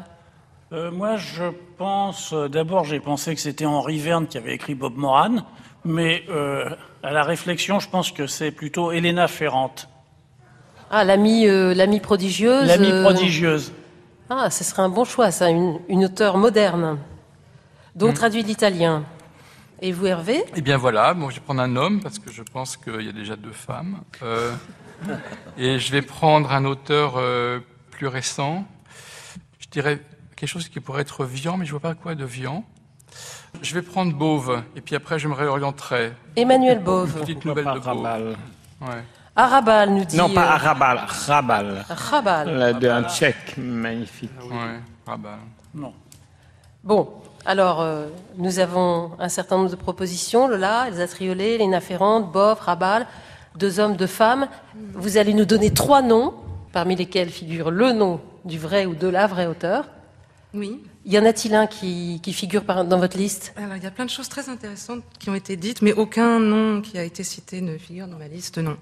Euh, 0.73 0.91
moi, 0.91 1.17
je 1.17 1.45
pense. 1.77 2.33
euh, 2.33 2.49
D'abord, 2.49 2.85
j'ai 2.85 3.01
pensé 3.01 3.35
que 3.35 3.41
c'était 3.41 3.67
Henri 3.67 3.99
Verne 3.99 4.27
qui 4.27 4.39
avait 4.39 4.55
écrit 4.55 4.75
Bob 4.75 4.97
Moran, 4.97 5.37
mais 5.85 6.25
euh, 6.31 6.71
à 7.03 7.13
la 7.13 7.23
réflexion, 7.23 7.81
je 7.81 7.89
pense 7.89 8.13
que 8.13 8.27
c'est 8.27 8.51
plutôt 8.51 8.93
Elena 8.93 9.29
Ferrante. 9.29 9.89
Ah, 10.91 11.05
l'amie 11.05 11.47
euh, 11.49 11.75
l'amie 11.75 12.01
prodigieuse. 12.01 12.67
L'amie 12.69 12.93
euh, 12.93 13.03
prodigieuse. 13.03 13.73
Ah, 14.31 14.49
ce 14.51 14.65
serait 14.65 14.83
un 14.83 14.89
bon 14.89 15.05
choix, 15.05 15.31
ça, 15.31 15.49
une, 15.51 15.81
une 15.89 16.05
auteure 16.05 16.37
moderne. 16.39 16.99
Donc 17.95 18.13
Hmm. 18.13 18.15
traduit 18.15 18.43
de 18.43 18.49
l'italien. 18.49 19.05
Et 19.83 19.93
vous, 19.93 20.07
Hervé? 20.07 20.45
Eh 20.57 20.63
bien 20.63 20.77
voilà, 20.77 21.15
bon, 21.15 21.31
je 21.31 21.37
vais 21.37 21.41
prendre 21.41 21.61
un 21.61 21.77
homme 21.77 22.01
parce 22.01 22.19
que 22.19 22.31
je 22.33 22.43
pense 22.43 22.77
qu'il 22.77 23.03
y 23.03 23.09
a 23.09 23.13
déjà 23.13 23.37
deux 23.37 23.53
femmes. 23.53 23.99
Euh, 25.09 25.17
et 25.59 25.79
je 25.79 25.93
vais 25.93 26.03
prendre 26.03 26.53
un 26.53 26.65
auteur 26.65 27.15
euh, 27.17 27.61
plus 27.91 28.07
récent. 28.07 28.65
Je 29.59 29.69
dirais 29.69 30.01
quelque 30.37 30.49
chose 30.49 30.69
qui 30.69 30.81
pourrait 30.81 31.03
être 31.03 31.25
Vian, 31.25 31.57
mais 31.57 31.65
je 31.67 31.71
vois 31.71 31.81
pas 31.81 31.95
quoi 31.95 32.15
de 32.15 32.25
Vian. 32.25 32.65
Je 33.63 33.75
vais 33.75 33.83
prendre 33.83 34.13
Beauve, 34.15 34.63
et 34.75 34.81
puis 34.81 34.97
après 34.97 35.19
je 35.19 35.29
me 35.29 35.35
réorienterai. 35.35 36.13
Emmanuel 36.37 36.81
Bove. 36.81 37.13
Une 37.17 37.21
petite 37.23 37.45
nouvelle 37.45 37.65
de 37.75 37.79
Beauve. 37.79 38.37
Ouais. 38.81 39.05
Arabal 39.37 39.91
nous 39.91 40.05
dit. 40.05 40.17
Non, 40.17 40.29
pas 40.31 40.45
euh, 40.45 40.49
Arabal, 40.51 41.01
Rabal. 41.27 41.85
Rabal. 41.89 42.57
La- 42.57 42.73
D'un 42.73 43.05
tchèque 43.09 43.57
magnifique. 43.57 44.31
Ouais, 44.49 44.81
Rabal. 45.07 45.39
Non. 45.75 45.93
Bon, 46.85 47.11
alors, 47.45 47.81
euh, 47.81 48.07
nous 48.37 48.59
avons 48.59 49.13
un 49.19 49.29
certain 49.29 49.57
nombre 49.57 49.71
de 49.71 49.77
propositions. 49.77 50.47
Lola, 50.49 50.87
Elsa 50.89 51.09
Triolet, 51.09 51.59
Léna 51.59 51.81
Ferrand, 51.81 52.21
Boff, 52.21 52.61
Rabal, 52.61 53.07
deux 53.57 53.81
hommes, 53.81 53.97
deux 53.97 54.07
femmes. 54.07 54.49
Vous 54.95 55.17
allez 55.17 55.35
nous 55.35 55.45
donner 55.45 55.71
trois 55.73 56.03
noms, 56.03 56.35
parmi 56.73 56.97
lesquels 56.97 57.31
figure 57.31 57.71
le 57.71 57.93
nom 57.93 58.21
du 58.45 58.59
vrai 58.59 58.87
ou 58.87 58.95
de 58.95 59.07
la 59.09 59.27
vraie 59.27 59.47
auteur. 59.47 59.89
Oui. 60.53 60.81
Y 61.07 61.19
en 61.19 61.25
a-t-il 61.25 61.55
un 61.55 61.67
qui, 61.67 62.21
qui 62.23 62.33
figure 62.33 62.65
par- 62.65 62.85
dans 62.85 62.99
votre 62.99 63.17
liste? 63.19 63.53
Alors, 63.57 63.77
il 63.77 63.83
y 63.83 63.87
a 63.87 63.91
plein 63.91 64.05
de 64.05 64.11
choses 64.11 64.29
très 64.29 64.49
intéressantes 64.49 65.03
qui 65.19 65.29
ont 65.31 65.35
été 65.35 65.57
dites, 65.57 65.83
mais 65.83 65.93
aucun 65.93 66.39
nom 66.41 66.81
qui 66.81 66.97
a 66.99 67.03
été 67.05 67.23
cité 67.25 67.61
ne 67.61 67.77
figure 67.77 68.07
dans 68.07 68.19
ma 68.19 68.29
liste, 68.29 68.59
non. 68.59 68.77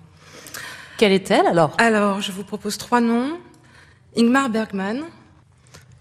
Quelle 0.99 1.13
est-elle 1.13 1.47
alors? 1.47 1.75
Alors, 1.79 2.21
je 2.21 2.31
vous 2.31 2.45
propose 2.45 2.77
trois 2.79 3.01
noms. 3.01 3.39
Ingmar 4.17 4.51
Bergman, 4.51 5.01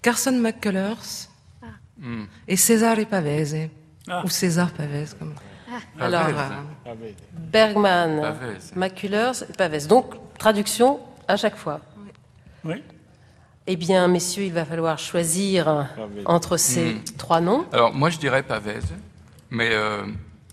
Carson 0.02 0.34
McCullers 0.34 1.28
Hmm. 2.00 2.24
et 2.48 2.56
César 2.58 2.98
Pavese. 3.08 3.70
Ou 4.26 4.30
César 4.30 4.72
Pavese, 4.72 5.14
comme... 5.20 5.36
Alors, 6.00 6.28
euh, 6.28 6.94
Bergman, 7.34 8.22
et 9.50 9.54
Pavès. 9.54 9.88
Donc, 9.88 10.16
traduction 10.38 11.00
à 11.28 11.38
chaque 11.38 11.56
fois. 11.56 11.80
Oui. 12.64 12.84
Eh 13.68 13.76
bien, 13.76 14.08
messieurs, 14.08 14.44
il 14.44 14.54
va 14.54 14.66
falloir 14.66 14.98
choisir 14.98 15.88
entre 16.26 16.58
ces 16.58 16.96
Hmm. 16.96 17.04
trois 17.18 17.42
noms. 17.42 17.66
Alors 17.72 17.94
moi 17.94 18.10
je 18.10 18.18
dirais 18.18 18.42
Pavese, 18.44 18.92
mais 19.52 19.70
euh, 19.72 20.04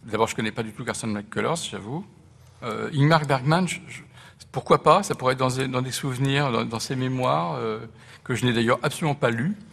d'abord 0.05 0.29
je 0.29 0.37
connais 0.37 0.53
pas 0.53 0.63
du 0.63 0.73
tout 0.73 0.85
Carson 0.85 1.07
McCullers, 1.07 1.57
j'avoue. 1.57 2.05
Euh, 2.63 2.91
Ingmar 2.95 3.25
Bergman, 3.25 3.67
je- 3.67 3.79
je- 3.89 4.03
pourquoi 4.53 4.83
pas 4.83 5.03
Ça 5.03 5.15
pourrait 5.15 5.35
être 5.35 5.39
dans, 5.39 5.49
des- 5.49 5.69
dans 5.69 5.83
des 5.83 5.93
souvenirs, 5.93 6.51
dans, 6.53 6.65
dans 6.65 6.81
ses 6.81 6.97
mémoires, 6.97 7.57
euh, 7.57 7.81
que 8.25 8.35
je 8.35 8.45
n'ai 8.47 8.53
d'ailleurs 8.53 8.79
absolument 8.83 9.15
pas 9.15 9.31
lus. 9.31 9.55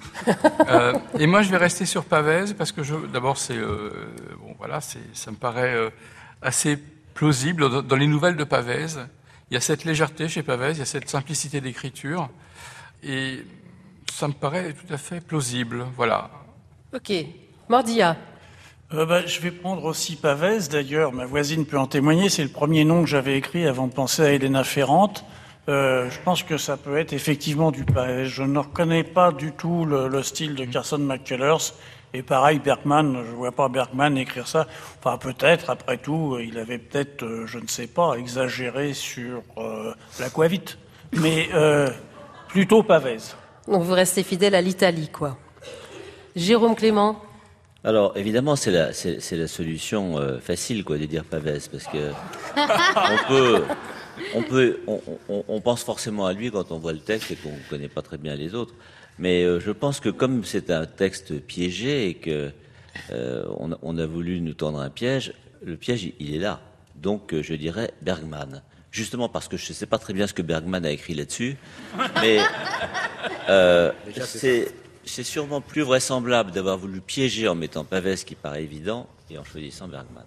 Euh, 0.67 0.93
et 1.19 1.27
moi 1.27 1.43
je 1.43 1.51
vais 1.51 1.57
rester 1.57 1.85
sur 1.85 2.05
Pavese 2.05 2.53
parce 2.53 2.71
que 2.71 2.81
d'abord 3.07 3.37
c'est 3.37 3.55
euh, 3.57 3.91
bon 4.39 4.55
voilà, 4.57 4.79
ça 4.81 5.29
me 5.29 5.35
paraît 5.35 5.75
assez 6.41 6.77
plausible 7.13 7.69
dans, 7.69 7.81
dans 7.83 7.95
les 7.95 8.07
nouvelles 8.07 8.35
de 8.35 8.43
Pavese. 8.43 9.01
Il 9.51 9.53
y 9.53 9.57
a 9.57 9.61
cette 9.61 9.83
légèreté 9.85 10.27
chez 10.27 10.41
Pavese, 10.41 10.77
il 10.77 10.79
y 10.79 10.81
a 10.81 10.85
cette 10.85 11.07
simplicité 11.09 11.61
d'écriture, 11.61 12.29
et 13.03 13.45
ça 14.11 14.27
me 14.27 14.33
paraît 14.33 14.73
tout 14.73 14.91
à 14.91 14.97
fait 14.97 15.21
plausible. 15.21 15.85
Voilà. 15.95 16.31
Ok. 16.95 17.11
Mordia. 17.69 18.17
Euh, 18.95 19.05
bah, 19.05 19.25
je 19.25 19.41
vais 19.41 19.51
prendre 19.51 19.83
aussi 19.83 20.15
Pavès, 20.15 20.69
d'ailleurs, 20.69 21.11
ma 21.11 21.25
voisine 21.25 21.65
peut 21.65 21.77
en 21.77 21.87
témoigner, 21.87 22.29
c'est 22.29 22.43
le 22.43 22.49
premier 22.49 22.85
nom 22.85 23.01
que 23.01 23.09
j'avais 23.09 23.37
écrit 23.37 23.67
avant 23.67 23.87
de 23.87 23.93
penser 23.93 24.21
à 24.21 24.31
Elena 24.31 24.63
Ferrante. 24.63 25.25
Euh, 25.67 26.09
je 26.09 26.17
pense 26.23 26.43
que 26.43 26.57
ça 26.57 26.77
peut 26.77 26.97
être 26.97 27.11
effectivement 27.11 27.71
du 27.71 27.83
Pavès. 27.83 28.25
Je 28.27 28.43
ne 28.43 28.59
reconnais 28.59 29.03
pas 29.03 29.33
du 29.33 29.51
tout 29.51 29.83
le, 29.83 30.07
le 30.07 30.23
style 30.23 30.55
de 30.55 30.63
Carson 30.63 30.99
McCullers. 30.99 31.73
Et 32.13 32.21
pareil, 32.21 32.59
Bergman, 32.59 33.21
je 33.25 33.35
vois 33.35 33.51
pas 33.51 33.67
Bergman 33.67 34.17
écrire 34.17 34.47
ça. 34.47 34.65
Enfin, 34.99 35.17
peut-être, 35.17 35.69
après 35.69 35.97
tout, 35.97 36.37
il 36.41 36.57
avait 36.57 36.77
peut-être, 36.77 37.23
euh, 37.23 37.47
je 37.47 37.59
ne 37.59 37.67
sais 37.67 37.87
pas, 37.87 38.13
exagéré 38.13 38.93
sur 38.93 39.41
euh, 39.57 39.93
l'aquavite. 40.21 40.77
Mais 41.11 41.49
plutôt 42.47 42.83
Pavès. 42.83 43.35
Donc, 43.67 43.83
vous 43.83 43.93
restez 43.93 44.23
fidèle 44.23 44.55
à 44.55 44.61
l'Italie, 44.61 45.09
quoi. 45.09 45.37
Jérôme 46.35 46.75
Clément. 46.75 47.24
Alors 47.85 48.17
évidemment, 48.17 48.55
c'est 48.55 48.71
la, 48.71 48.91
c'est, 48.93 49.19
c'est 49.21 49.37
la 49.37 49.47
solution 49.47 50.17
euh, 50.17 50.39
facile 50.39 50.83
quoi 50.83 50.97
de 50.97 51.05
dire 51.05 51.23
Pavès 51.23 51.67
parce 51.67 51.83
que 51.85 52.09
on 52.57 53.27
peut, 53.27 53.63
on 54.33 54.41
peut, 54.41 54.79
on, 54.87 54.99
on- 55.29 55.43
on 55.47 55.61
pense 55.61 55.83
forcément 55.83 56.25
à 56.25 56.33
lui 56.33 56.49
quand 56.51 56.71
on 56.71 56.79
voit 56.79 56.93
le 56.93 56.99
texte 56.99 57.29
et 57.31 57.35
qu'on 57.35 57.51
ne 57.51 57.69
connaît 57.69 57.87
pas 57.87 58.01
très 58.01 58.17
bien 58.17 58.35
les 58.35 58.55
autres. 58.55 58.73
Mais 59.19 59.43
euh, 59.43 59.59
je 59.59 59.69
pense 59.71 59.99
que 59.99 60.09
comme 60.09 60.43
c'est 60.43 60.71
un 60.71 60.85
texte 60.87 61.39
piégé 61.39 62.09
et 62.09 62.13
que 62.15 62.51
euh, 63.11 63.45
on, 63.59 63.71
a, 63.71 63.77
on 63.83 63.97
a 63.99 64.05
voulu 64.07 64.41
nous 64.41 64.53
tendre 64.55 64.79
un 64.79 64.89
piège, 64.89 65.33
le 65.63 65.77
piège 65.77 66.09
il 66.19 66.33
est 66.35 66.39
là. 66.39 66.61
Donc 66.95 67.33
euh, 67.33 67.43
je 67.43 67.53
dirais 67.53 67.91
Bergman. 68.01 68.63
Justement 68.89 69.29
parce 69.29 69.47
que 69.47 69.57
je 69.57 69.69
ne 69.69 69.73
sais 69.73 69.85
pas 69.85 69.99
très 69.99 70.13
bien 70.13 70.25
ce 70.25 70.33
que 70.33 70.41
Bergman 70.41 70.83
a 70.85 70.89
écrit 70.91 71.13
là-dessus, 71.13 71.57
mais 72.21 72.39
euh, 73.49 73.91
Déjà, 74.07 74.25
c'est 74.25 74.69
c'est 75.05 75.23
sûrement 75.23 75.61
plus 75.61 75.81
vraisemblable 75.81 76.51
d'avoir 76.51 76.77
voulu 76.77 77.01
piéger 77.01 77.47
en 77.47 77.55
mettant 77.55 77.83
Pavès 77.83 78.23
qui 78.23 78.35
paraît 78.35 78.63
évident 78.63 79.07
et 79.29 79.37
en 79.37 79.43
choisissant 79.43 79.87
Bergman. 79.87 80.23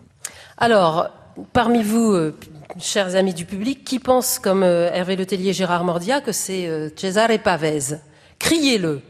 Alors, 0.57 1.11
parmi 1.53 1.83
vous, 1.83 2.13
euh, 2.13 2.37
chers 2.81 3.15
amis 3.17 3.35
du 3.35 3.45
public, 3.45 3.85
qui 3.85 3.99
pense, 3.99 4.39
comme 4.39 4.63
euh, 4.63 4.91
Hervé 4.93 5.17
Letellier 5.17 5.51
et 5.51 5.53
Gérard 5.53 5.85
Mordia, 5.85 6.21
que 6.21 6.33
c'est 6.33 6.67
euh, 6.67 6.91
Cesare 6.97 7.39
Pavese 7.43 8.01
Criez-le. 8.39 9.01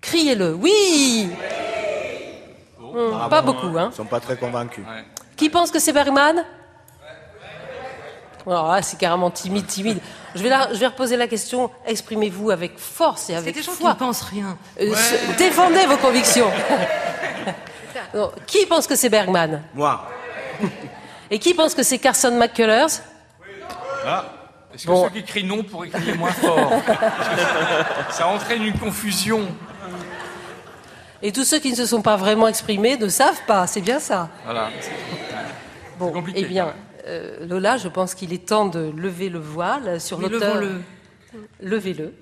Criez-le. 0.00 0.54
Oui 0.54 1.28
Pas 3.30 3.42
beaucoup, 3.42 3.78
hein 3.78 3.90
Ils 3.92 3.96
sont 3.96 4.04
pas 4.04 4.20
très 4.20 4.36
convaincus. 4.36 4.84
Qui 5.36 5.50
pense 5.50 5.70
que 5.70 5.78
c'est 5.78 5.92
Bergman? 5.92 6.44
Alors 8.46 8.72
là, 8.72 8.80
c'est 8.82 8.98
carrément 8.98 9.30
timide, 9.30 9.66
timide. 9.66 9.98
Je 10.34 10.42
vais, 10.42 10.48
la- 10.48 10.72
je 10.72 10.78
vais 10.78 10.86
reposer 10.86 11.16
la 11.16 11.26
question. 11.26 11.70
Exprimez-vous 11.86 12.50
avec 12.50 12.78
force 12.78 13.24
et 13.24 13.32
C'est 13.32 13.38
avec 13.38 13.54
des 13.54 13.62
gens 13.62 13.72
qui 13.72 13.78
foi. 13.78 13.90
ne 13.90 13.94
pensent 13.98 14.22
rien. 14.22 14.56
Euh, 14.80 14.94
se- 14.94 15.36
Défendez 15.36 15.84
vos 15.86 15.96
convictions. 15.96 16.50
Non, 18.14 18.30
qui 18.46 18.64
pense 18.66 18.86
que 18.86 18.94
c'est 18.94 19.08
Bergman 19.08 19.62
Moi. 19.74 20.06
Et 21.30 21.38
qui 21.38 21.54
pense 21.54 21.74
que 21.74 21.82
c'est 21.82 21.98
Carson 21.98 22.30
McCullers? 22.38 22.86
Ah, 24.06 24.24
Est-ce 24.72 24.84
que 24.84 24.88
Bon. 24.90 25.04
ceux 25.04 25.10
qui 25.10 25.24
crient 25.24 25.44
non 25.44 25.62
pourraient 25.64 25.88
crier 25.88 26.14
moins 26.14 26.30
fort? 26.30 26.72
Ça 28.10 28.28
entraîne 28.28 28.62
une 28.62 28.78
confusion. 28.78 29.48
Et 31.22 31.32
tous 31.32 31.44
ceux 31.44 31.58
qui 31.58 31.70
ne 31.70 31.76
se 31.76 31.84
sont 31.86 32.00
pas 32.02 32.16
vraiment 32.16 32.46
exprimés 32.48 32.96
ne 32.96 33.08
savent 33.08 33.42
pas. 33.46 33.66
C'est 33.66 33.80
bien 33.80 33.98
ça. 33.98 34.28
Voilà. 34.44 34.68
Bon, 35.98 36.12
compliqué, 36.12 36.40
eh 36.42 36.44
bien, 36.44 36.74
euh, 37.06 37.46
Lola, 37.46 37.76
je 37.76 37.88
pense 37.88 38.14
qu'il 38.14 38.32
est 38.32 38.46
temps 38.48 38.66
de 38.66 38.92
lever 38.96 39.28
le 39.28 39.38
voile 39.38 40.00
sur 40.00 40.18
Oui, 40.18 40.28
l'auteur. 40.28 40.56
levons-le. 40.56 40.80
Levez-le. 41.68 42.12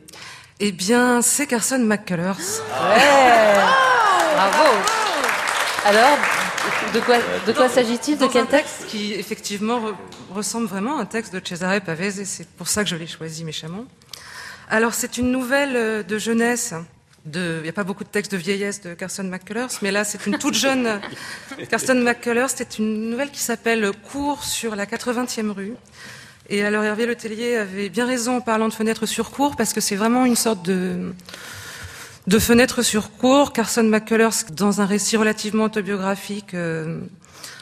Eh 0.61 0.73
bien, 0.73 1.23
c'est 1.23 1.47
Carson 1.47 1.79
McCullers. 1.79 2.33
Ouais. 2.35 3.55
Bravo. 4.35 4.77
Alors, 5.87 6.17
de 6.95 7.01
quoi, 7.01 7.17
de 7.47 7.53
quoi 7.53 7.69
s'agit-il 7.69 8.19
De 8.19 8.27
quel 8.27 8.43
un 8.43 8.47
texte 8.47 8.79
texte 8.79 8.91
qui, 8.91 9.13
effectivement, 9.15 9.81
re- 9.81 9.95
ressemble 10.35 10.67
vraiment 10.67 10.99
à 10.99 11.03
un 11.03 11.07
texte 11.07 11.35
de 11.35 11.41
Cesare 11.45 11.81
Pavese, 11.81 12.21
et 12.21 12.25
c'est 12.25 12.49
pour 12.49 12.69
ça 12.69 12.83
que 12.85 12.91
je 12.91 12.97
l'ai 12.97 13.07
choisi 13.07 13.45
méchamment. 13.45 13.85
Alors, 14.71 14.95
c'est 14.95 15.19
une 15.19 15.31
nouvelle 15.31 15.77
euh, 15.77 16.03
de 16.03 16.17
jeunesse. 16.19 16.73
De- 17.25 17.57
Il 17.61 17.63
n'y 17.65 17.69
a 17.69 17.73
pas 17.73 17.85
beaucoup 17.85 18.05
de 18.05 18.09
textes 18.09 18.33
de 18.33 18.37
vieillesse 18.37 18.81
de 18.83 18.95
Carson 18.95 19.25
McCullers, 19.25 19.69
mais 19.83 19.91
là, 19.91 20.05
c'est 20.05 20.27
une 20.27 20.39
toute 20.39 20.55
jeune 20.55 21.01
Carson 21.71 21.95
McCullers. 21.95 22.51
C'est 22.55 22.79
une 22.79 23.11
nouvelle 23.11 23.31
qui 23.31 23.41
s'appelle 23.41 23.91
Cours 24.11 24.45
sur 24.45 24.77
la 24.77 24.87
80e 24.87 25.51
rue. 25.51 25.75
Et 26.51 26.63
alors, 26.63 26.85
Hervé 26.85 27.07
Letellier 27.07 27.57
avait 27.57 27.89
bien 27.89 28.07
raison 28.07 28.37
en 28.37 28.41
parlant 28.43 28.69
de 28.69 28.75
fenêtre 28.75 29.07
sur 29.07 29.31
cours, 29.31 29.57
parce 29.57 29.73
que 29.73 29.81
c'est 29.81 29.97
vraiment 29.97 30.27
une 30.27 30.37
sorte 30.37 30.63
de, 30.67 31.13
de 32.27 32.39
fenêtre 32.39 32.83
sur 32.83 33.11
cours. 33.13 33.53
Carson 33.55 33.85
McCullers, 33.85 34.45
dans 34.53 34.83
un 34.83 34.87
récit 34.87 35.17
relativement 35.17 35.65
autobiographique, 35.65 36.53
euh, 36.53 37.01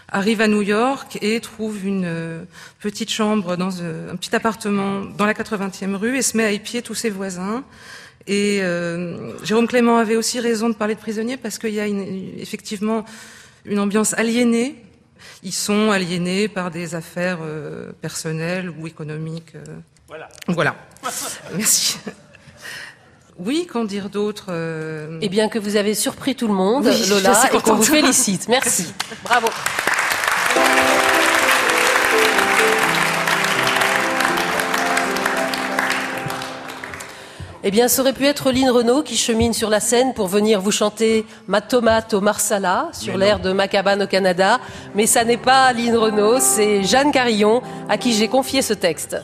arrive 0.09 0.41
à 0.41 0.49
New 0.49 0.63
York 0.63 1.17
et 1.23 1.39
trouve 1.41 1.87
une 1.87 2.05
euh, 2.05 2.43
petite 2.81 3.09
chambre 3.11 3.57
dans 3.57 3.71
euh, 3.81 4.13
un 4.13 4.17
petit 4.17 4.35
appartement 4.35 5.03
dans 5.17 5.27
la 5.27 5.33
80e 5.35 5.95
rue 5.95 6.17
et 6.19 6.23
se 6.23 6.37
met 6.37 6.45
à 6.45 6.51
épier 6.51 6.83
tous 6.83 6.95
ses 6.97 7.09
voisins. 7.11 7.63
Et 8.27 8.61
euh, 8.63 9.37
Jérôme 9.45 9.67
Clément 9.67 9.99
avait 9.99 10.17
aussi 10.17 10.39
raison 10.41 10.69
de 10.69 10.75
parler 10.75 10.95
de 10.95 11.01
prisonniers 11.01 11.37
parce 11.37 11.59
qu'il 11.59 11.75
y 11.75 11.81
a 11.81 11.87
une- 11.87 12.33
effectivement 12.39 13.05
une 13.65 13.79
ambiance 13.79 14.15
aliénée. 14.15 14.77
Ils 15.43 15.53
sont 15.53 15.91
aliénés 15.91 16.49
par 16.49 16.71
des 16.71 16.95
affaires 16.95 17.39
euh, 17.43 17.93
personnelles 18.01 18.71
ou 18.79 18.87
économiques. 18.87 19.55
euh. 19.57 19.65
Voilà. 20.09 20.29
Voilà. 20.49 20.77
Merci. 21.57 21.99
Oui, 23.39 23.67
qu'en 23.71 23.85
dire 23.85 24.09
d'autre 24.11 24.51
Eh 25.21 25.29
bien, 25.29 25.49
que 25.49 25.59
vous 25.59 25.77
avez 25.77 25.95
surpris 25.95 26.37
tout 26.37 26.47
le 26.49 26.55
monde, 26.55 26.85
Oui, 26.87 27.07
Lola, 27.09 27.51
et 27.53 27.59
qu'on 27.61 27.75
vous 27.77 27.83
félicite. 27.83 28.47
Merci. 28.49 28.93
Bravo. 29.25 29.49
Eh 37.65 37.71
bien, 37.71 37.87
ça 37.87 38.03
aurait 38.03 38.13
pu 38.13 38.27
être 38.27 38.51
Lynn 38.51 38.71
Renault 38.71 39.05
qui 39.05 39.17
chemine 39.17 39.53
sur 39.53 39.71
la 39.71 39.79
scène 39.79 40.15
pour 40.15 40.27
venir 40.27 40.61
vous 40.61 40.73
chanter 40.73 41.25
Ma 41.47 41.61
tomate 41.61 42.13
au 42.13 42.21
Marsala 42.21 42.89
sur 42.93 43.17
l'air 43.17 43.39
de 43.39 43.53
Macabane 43.53 44.03
au 44.03 44.09
Canada. 44.09 44.59
Mais 44.97 45.07
ça 45.07 45.25
n'est 45.25 45.37
pas 45.37 45.73
Lynn 45.73 45.97
Renault, 45.97 46.41
c'est 46.41 46.83
Jeanne 46.83 47.13
Carillon 47.13 47.63
à 47.89 47.99
qui 47.99 48.15
j'ai 48.15 48.27
confié 48.27 48.63
ce 48.63 48.75
texte. 48.75 49.17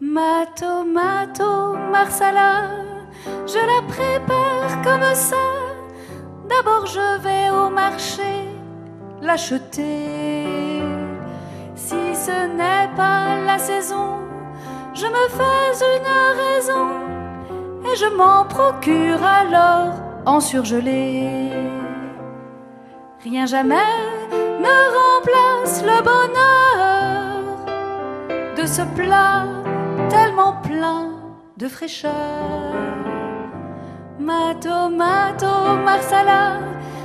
Ma 0.00 0.46
tomate 0.54 1.40
au 1.40 1.74
marsala, 1.90 2.70
je 3.46 3.58
la 3.58 3.82
prépare 3.88 4.82
comme 4.84 5.14
ça. 5.14 5.36
D'abord 6.48 6.86
je 6.86 7.20
vais 7.22 7.50
au 7.50 7.70
marché 7.70 8.51
l'acheter. 9.22 10.82
Si 11.74 12.14
ce 12.14 12.46
n'est 12.58 12.90
pas 12.96 13.40
la 13.46 13.58
saison, 13.58 14.18
je 14.94 15.06
me 15.06 15.24
fais 15.38 15.70
une 15.94 16.12
raison 16.42 16.88
et 17.84 17.96
je 17.96 18.08
m'en 18.16 18.44
procure 18.44 19.22
alors 19.24 19.94
en 20.26 20.40
surgelé. 20.40 21.50
Rien 23.24 23.46
jamais 23.46 23.94
ne 24.66 24.76
remplace 24.98 25.82
le 25.82 25.98
bonheur 26.02 27.42
de 28.56 28.66
ce 28.66 28.82
plat 28.96 29.46
tellement 30.10 30.54
plein 30.62 31.10
de 31.56 31.68
fraîcheur. 31.68 32.12
Ma 34.18 34.54
tomate 34.60 35.42
au 35.42 35.76
marsala, 35.76 36.58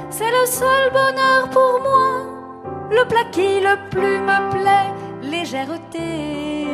c'est 0.09 0.31
le 0.31 0.45
seul 0.45 0.91
bonheur 0.91 1.49
pour 1.51 1.79
moi, 1.81 2.25
le 2.89 3.07
plat 3.07 3.25
qui 3.31 3.59
le 3.59 3.89
plus 3.89 4.19
me 4.19 4.49
plaît, 4.51 4.93
légèreté. 5.21 6.67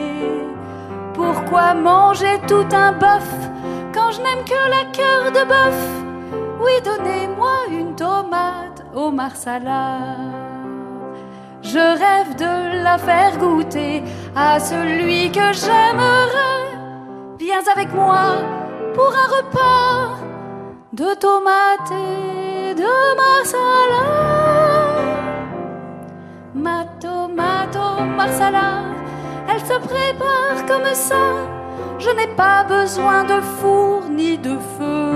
Pourquoi 1.13 1.73
manger 1.73 2.39
tout 2.47 2.67
un 2.71 2.91
bœuf 2.93 3.29
quand 3.93 4.11
je 4.11 4.21
n'aime 4.21 4.43
que 4.45 4.69
la 4.69 4.85
cœur 4.91 5.31
de 5.31 5.47
bœuf? 5.47 6.03
Oui, 6.61 6.71
donnez-moi 6.83 7.55
une 7.69 7.95
tomate 7.95 8.83
au 8.95 9.11
marsala. 9.11 9.99
Je 11.61 11.79
rêve 11.79 12.35
de 12.35 12.83
la 12.83 12.97
faire 12.97 13.37
goûter 13.37 14.03
à 14.35 14.59
celui 14.59 15.31
que 15.31 15.53
j'aimerais. 15.53 16.77
Viens 17.39 17.63
avec 17.73 17.93
moi 17.93 18.37
pour 18.93 19.11
un 19.13 19.27
repas 19.37 20.17
de 20.93 21.13
tomates 21.15 21.91
de 22.73 23.15
marsala. 23.21 24.05
Ma 26.53 26.85
tomate 26.99 27.75
au 27.75 28.03
marsala, 28.03 28.83
elle 29.49 29.59
se 29.61 29.77
prépare 29.87 30.65
comme 30.67 30.93
ça. 30.93 31.25
Je 31.99 32.09
n'ai 32.09 32.27
pas 32.35 32.63
besoin 32.63 33.23
de 33.23 33.39
four 33.59 34.03
ni 34.09 34.37
de 34.37 34.57
feu. 34.77 35.11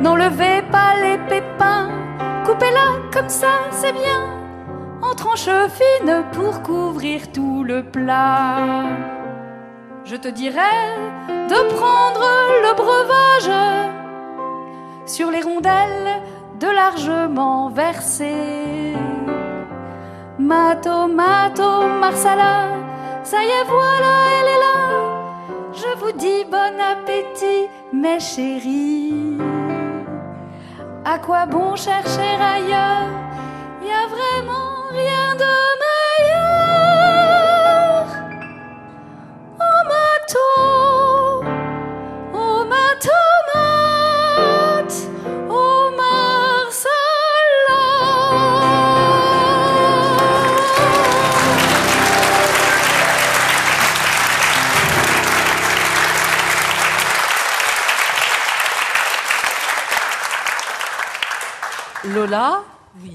N'enlevez 0.00 0.62
pas 0.70 0.92
les 1.02 1.18
pépins, 1.28 1.88
coupez-la 2.44 2.88
comme 3.12 3.28
ça, 3.28 3.54
c'est 3.70 3.92
bien 3.92 4.44
en 5.04 5.14
tranches 5.14 5.48
fines 5.78 6.24
pour 6.32 6.62
couvrir 6.62 7.30
tout 7.32 7.62
le 7.64 7.82
plat. 7.82 8.84
Je 10.04 10.16
te 10.16 10.28
dirais 10.28 10.82
de 11.28 11.74
prendre 11.74 12.24
le 12.64 12.74
breuvage 12.74 14.03
sur 15.06 15.30
les 15.30 15.42
rondelles 15.42 16.22
de 16.58 16.66
largement 16.66 17.68
versées. 17.68 18.94
Ma 20.38 20.76
tomate 20.76 21.60
au 21.60 21.86
marsala, 22.00 22.68
ça 23.22 23.42
y 23.42 23.46
est, 23.46 23.64
voilà, 23.64 24.14
elle 24.38 24.48
est 24.48 24.60
là. 24.66 24.74
Je 25.72 25.98
vous 25.98 26.12
dis 26.12 26.44
bon 26.50 26.80
appétit, 26.92 27.68
mes 27.92 28.20
chéris. 28.20 29.38
À 31.04 31.18
quoi 31.18 31.46
bon 31.46 31.76
chercher 31.76 32.36
ailleurs? 32.40 33.08
Y 33.82 33.90
a 33.90 34.06
vraiment 34.08 34.88
rien 34.90 35.34
de 35.34 35.54
meilleur. 35.84 36.94
Oh 39.60 39.80
ma 39.92 40.10
Lola, 62.24 62.62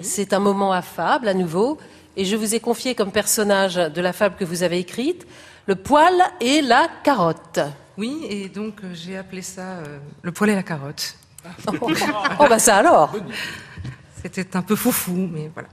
c'est 0.04 0.34
un 0.34 0.40
moment 0.40 0.72
affable 0.72 1.28
à 1.30 1.34
nouveau, 1.34 1.80
et 2.16 2.26
je 2.26 2.36
vous 2.36 2.54
ai 2.54 2.60
confié 2.60 2.94
comme 2.94 3.12
personnage 3.12 3.74
de 3.74 4.02
la 4.02 4.14
fable 4.14 4.36
que 4.36 4.46
vous 4.46 4.62
avez 4.62 4.78
écrite 4.78 5.26
le 5.66 5.76
poil 5.76 6.14
et 6.40 6.62
la 6.62 6.88
carotte. 7.04 7.60
Oui, 7.98 8.24
et 8.30 8.50
donc 8.50 8.84
euh, 8.84 8.92
j'ai 8.94 9.18
appelé 9.18 9.42
ça 9.42 9.62
euh, 9.62 9.98
le 10.22 10.32
poil 10.32 10.52
et 10.52 10.56
la 10.56 10.62
carotte. 10.62 11.16
Oh 12.40 12.46
bah 12.48 12.60
ça 12.60 12.78
alors 12.78 13.16
C'était 14.22 14.56
un 14.56 14.62
peu 14.62 14.76
foufou, 14.76 15.28
mais 15.32 15.50
voilà. 15.56 15.70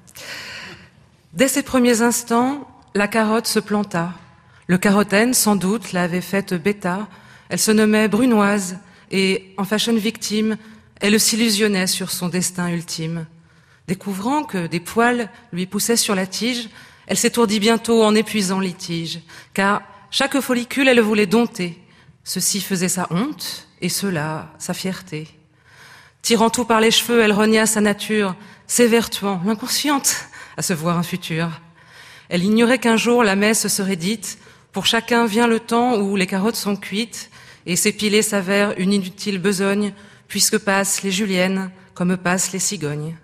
Dès 1.34 1.48
ses 1.48 1.62
premiers 1.62 2.00
instants, 2.00 2.66
la 2.94 3.06
carotte 3.06 3.46
se 3.46 3.60
planta. 3.60 4.12
Le 4.66 4.78
carotène, 4.78 5.34
sans 5.34 5.56
doute, 5.56 5.92
l'avait 5.92 6.22
faite 6.22 6.54
bêta. 6.54 7.06
Elle 7.50 7.58
se 7.58 7.70
nommait 7.70 8.08
Brunoise, 8.08 8.78
et 9.10 9.52
en 9.58 9.64
fashion 9.64 9.94
victime, 9.94 10.56
Elle 11.00 11.20
s'illusionnait 11.20 11.86
sur 11.86 12.10
son 12.10 12.28
destin 12.28 12.68
ultime. 12.68 13.26
Découvrant 13.86 14.42
que 14.42 14.66
des 14.66 14.80
poils 14.80 15.30
lui 15.52 15.66
poussaient 15.66 15.96
sur 15.96 16.14
la 16.14 16.26
tige, 16.26 16.68
elle 17.06 17.16
s'étourdit 17.16 17.60
bientôt 17.60 18.02
en 18.02 18.14
épuisant 18.14 18.58
litige, 18.58 19.20
car 19.54 19.82
chaque 20.10 20.40
follicule, 20.40 20.88
elle 20.88 21.00
voulait 21.00 21.26
dompter. 21.26 21.78
Ceci 22.24 22.60
faisait 22.60 22.88
sa 22.88 23.06
honte, 23.10 23.68
et 23.80 23.88
cela 23.88 24.52
sa 24.58 24.74
fierté. 24.74 25.28
Tirant 26.22 26.50
tout 26.50 26.64
par 26.64 26.80
les 26.80 26.90
cheveux, 26.90 27.20
elle 27.20 27.32
renia 27.32 27.66
sa 27.66 27.80
nature, 27.80 28.34
s'évertuant, 28.66 29.40
l'inconsciente, 29.44 30.16
à 30.56 30.62
se 30.62 30.72
voir 30.72 30.98
un 30.98 31.02
futur. 31.02 31.48
Elle 32.28 32.42
ignorait 32.42 32.78
qu'un 32.78 32.96
jour 32.96 33.22
la 33.22 33.36
messe 33.36 33.68
serait 33.68 33.96
dite, 33.96 34.38
pour 34.72 34.86
chacun 34.86 35.26
vient 35.26 35.46
le 35.46 35.60
temps 35.60 35.98
où 35.98 36.16
les 36.16 36.26
carottes 36.26 36.56
sont 36.56 36.76
cuites, 36.76 37.30
et 37.66 37.76
s'épiler 37.76 38.22
s'avère 38.22 38.74
une 38.78 38.92
inutile 38.92 39.38
besogne, 39.38 39.92
puisque 40.28 40.58
passent 40.58 41.02
les 41.02 41.10
juliennes 41.10 41.70
comme 41.94 42.16
passent 42.16 42.52
les 42.52 42.58
cigognes. 42.58 43.16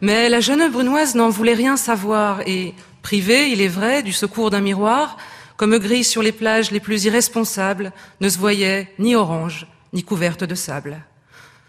Mais 0.00 0.28
la 0.28 0.40
jeune 0.40 0.70
brunoise 0.70 1.14
n'en 1.14 1.30
voulait 1.30 1.54
rien 1.54 1.76
savoir, 1.76 2.40
et, 2.46 2.74
privée, 3.02 3.50
il 3.50 3.60
est 3.60 3.68
vrai, 3.68 4.02
du 4.02 4.12
secours 4.12 4.50
d'un 4.50 4.60
miroir, 4.60 5.16
comme 5.56 5.78
grise 5.78 6.08
sur 6.08 6.22
les 6.22 6.32
plages 6.32 6.70
les 6.70 6.80
plus 6.80 7.04
irresponsables, 7.04 7.92
ne 8.20 8.28
se 8.28 8.38
voyait 8.38 8.92
ni 8.98 9.14
orange, 9.14 9.66
ni 9.92 10.02
couverte 10.02 10.44
de 10.44 10.54
sable. 10.54 11.02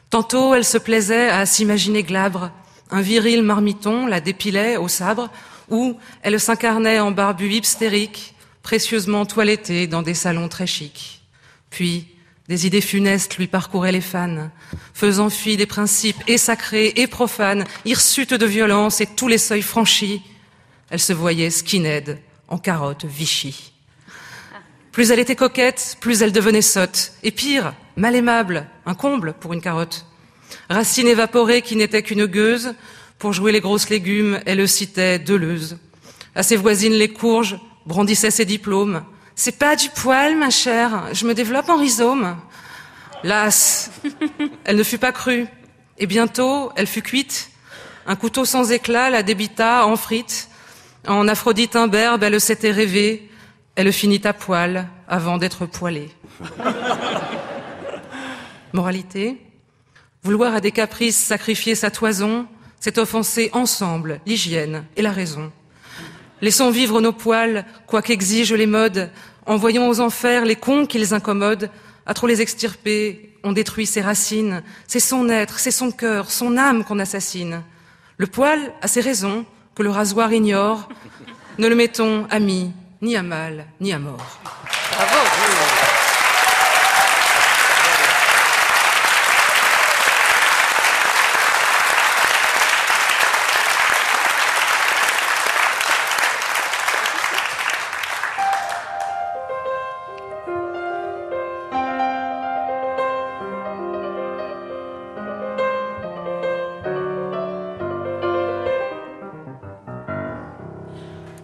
Tantôt, 0.09 0.55
elle 0.55 0.65
se 0.65 0.77
plaisait 0.77 1.29
à 1.29 1.45
s'imaginer 1.45 2.03
glabre. 2.03 2.51
Un 2.91 3.01
viril 3.01 3.43
marmiton 3.43 4.07
la 4.07 4.19
dépilait 4.19 4.77
au 4.77 4.87
sabre, 4.87 5.29
ou 5.69 5.97
elle 6.21 6.39
s'incarnait 6.39 6.99
en 6.99 7.11
barbu 7.11 7.49
hystérique, 7.49 8.33
précieusement 8.63 9.25
toilettée 9.25 9.87
dans 9.87 10.01
des 10.01 10.13
salons 10.13 10.49
très 10.49 10.67
chics. 10.67 11.21
Puis, 11.69 12.07
des 12.49 12.67
idées 12.67 12.81
funestes 12.81 13.37
lui 13.37 13.47
parcouraient 13.47 13.91
les 13.91 14.01
fans, 14.01 14.49
faisant 14.93 15.29
fi 15.29 15.55
des 15.57 15.65
principes 15.65 16.21
et 16.27 16.37
sacrés 16.37 16.93
et 16.97 17.07
profanes, 17.07 17.65
hirsutes 17.85 18.33
de 18.33 18.45
violence 18.45 18.99
et 19.01 19.05
tous 19.05 19.27
les 19.27 19.37
seuils 19.37 19.61
franchis. 19.61 20.21
Elle 20.89 20.99
se 20.99 21.13
voyait 21.13 21.49
skinhead, 21.49 22.19
en 22.49 22.57
carotte 22.57 23.05
Vichy. 23.05 23.71
Plus 24.91 25.09
elle 25.09 25.19
était 25.19 25.35
coquette, 25.35 25.97
plus 26.01 26.21
elle 26.21 26.31
devenait 26.31 26.61
sotte. 26.61 27.13
Et 27.23 27.31
pire, 27.31 27.73
mal 27.95 28.15
aimable, 28.15 28.67
un 28.85 28.93
comble 28.93 29.33
pour 29.33 29.53
une 29.53 29.61
carotte. 29.61 30.05
Racine 30.69 31.07
évaporée 31.07 31.61
qui 31.61 31.75
n'était 31.75 32.03
qu'une 32.03 32.25
gueuse, 32.25 32.75
pour 33.17 33.33
jouer 33.33 33.51
les 33.51 33.61
grosses 33.61 33.89
légumes, 33.89 34.39
elle 34.45 34.57
le 34.57 34.67
citait 34.67 35.17
Deleuze. 35.17 35.77
À 36.35 36.43
ses 36.43 36.57
voisines, 36.57 36.93
les 36.93 37.09
courges 37.09 37.57
brandissaient 37.85 38.31
ses 38.31 38.45
diplômes. 38.45 39.03
C'est 39.35 39.57
pas 39.57 39.75
du 39.75 39.89
poil, 39.89 40.37
ma 40.37 40.49
chère, 40.49 41.13
je 41.13 41.25
me 41.25 41.33
développe 41.33 41.69
en 41.69 41.77
rhizome. 41.77 42.37
Las, 43.23 43.91
elle 44.63 44.75
ne 44.75 44.83
fut 44.83 44.97
pas 44.97 45.11
crue. 45.11 45.47
Et 45.97 46.05
bientôt, 46.05 46.71
elle 46.75 46.87
fut 46.87 47.01
cuite. 47.01 47.49
Un 48.05 48.15
couteau 48.15 48.45
sans 48.45 48.71
éclat 48.71 49.09
la 49.09 49.23
débita 49.23 49.87
en 49.87 49.95
frites. 49.95 50.49
En 51.07 51.27
Aphrodite 51.27 51.75
imberbe, 51.75 52.23
elle 52.23 52.39
s'était 52.39 52.71
rêvée. 52.71 53.29
Elle 53.75 53.91
finit 53.91 54.21
à 54.25 54.33
poil 54.33 54.87
avant 55.07 55.37
d'être 55.37 55.65
poilée. 55.65 56.11
Moralité 58.73 59.37
Vouloir 60.23 60.53
à 60.53 60.61
des 60.61 60.71
caprices 60.71 61.17
sacrifier 61.17 61.75
sa 61.75 61.91
toison, 61.91 62.47
c'est 62.79 62.97
offenser 62.97 63.49
ensemble 63.53 64.21
l'hygiène 64.25 64.85
et 64.95 65.01
la 65.01 65.11
raison. 65.11 65.51
Laissons 66.43 66.71
vivre 66.71 66.99
nos 66.99 67.13
poils, 67.13 67.63
quoi 67.87 68.01
qu'exigent 68.01 68.53
les 68.53 68.65
modes, 68.65 69.09
envoyons 69.45 69.87
aux 69.87 70.01
enfers 70.01 70.43
les 70.43 70.57
cons 70.57 70.85
qu'ils 70.85 71.13
incommodent, 71.13 71.69
à 72.05 72.13
trop 72.13 72.27
les 72.27 72.41
extirper, 72.41 73.29
on 73.45 73.53
détruit 73.53 73.85
ses 73.85 74.01
racines, 74.01 74.61
c'est 74.85 74.99
son 74.99 75.29
être, 75.29 75.57
c'est 75.57 75.71
son 75.71 75.89
cœur, 75.89 76.29
son 76.29 76.57
âme 76.57 76.83
qu'on 76.83 76.99
assassine. 76.99 77.63
Le 78.17 78.27
poil 78.27 78.73
a 78.81 78.89
ses 78.89 78.99
raisons 78.99 79.45
que 79.73 79.83
le 79.83 79.89
rasoir 79.89 80.33
ignore, 80.33 80.89
ne 81.59 81.67
le 81.69 81.75
mettons 81.75 82.27
ami, 82.29 82.73
ni 83.01 83.15
à 83.15 83.23
mal, 83.23 83.65
ni 83.79 83.93
à 83.93 83.99
mort. 83.99 84.41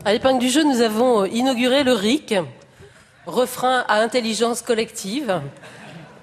À 0.10 0.14
l'épingle 0.14 0.40
du 0.40 0.49
jeu, 0.49 0.64
nous 0.64 0.81
avons 0.81 1.23
inauguré 1.23 1.84
le 1.84 1.94
RIC, 1.94 2.34
refrain 3.27 3.86
à 3.88 4.02
intelligence 4.02 4.64
collective, 4.64 5.40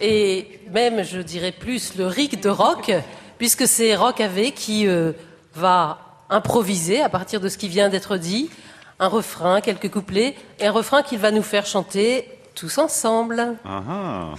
et 0.00 0.58
même, 0.72 1.04
je 1.04 1.20
dirais 1.20 1.52
plus, 1.52 1.96
le 1.96 2.08
RIC 2.08 2.42
de 2.42 2.48
rock, 2.48 2.90
puisque 3.38 3.68
c'est 3.68 3.94
Rock 3.94 4.20
AV 4.20 4.50
qui 4.50 4.88
euh, 4.88 5.12
va 5.54 5.98
improviser 6.30 7.00
à 7.00 7.08
partir 7.08 7.40
de 7.40 7.48
ce 7.48 7.56
qui 7.56 7.68
vient 7.68 7.88
d'être 7.88 8.16
dit, 8.16 8.50
un 8.98 9.06
refrain, 9.06 9.60
quelques 9.60 9.92
couplets, 9.92 10.34
et 10.58 10.66
un 10.66 10.72
refrain 10.72 11.04
qu'il 11.04 11.20
va 11.20 11.30
nous 11.30 11.44
faire 11.44 11.64
chanter 11.64 12.28
tous 12.56 12.78
ensemble. 12.78 13.54
Ah, 13.64 13.82
ah. 13.88 14.34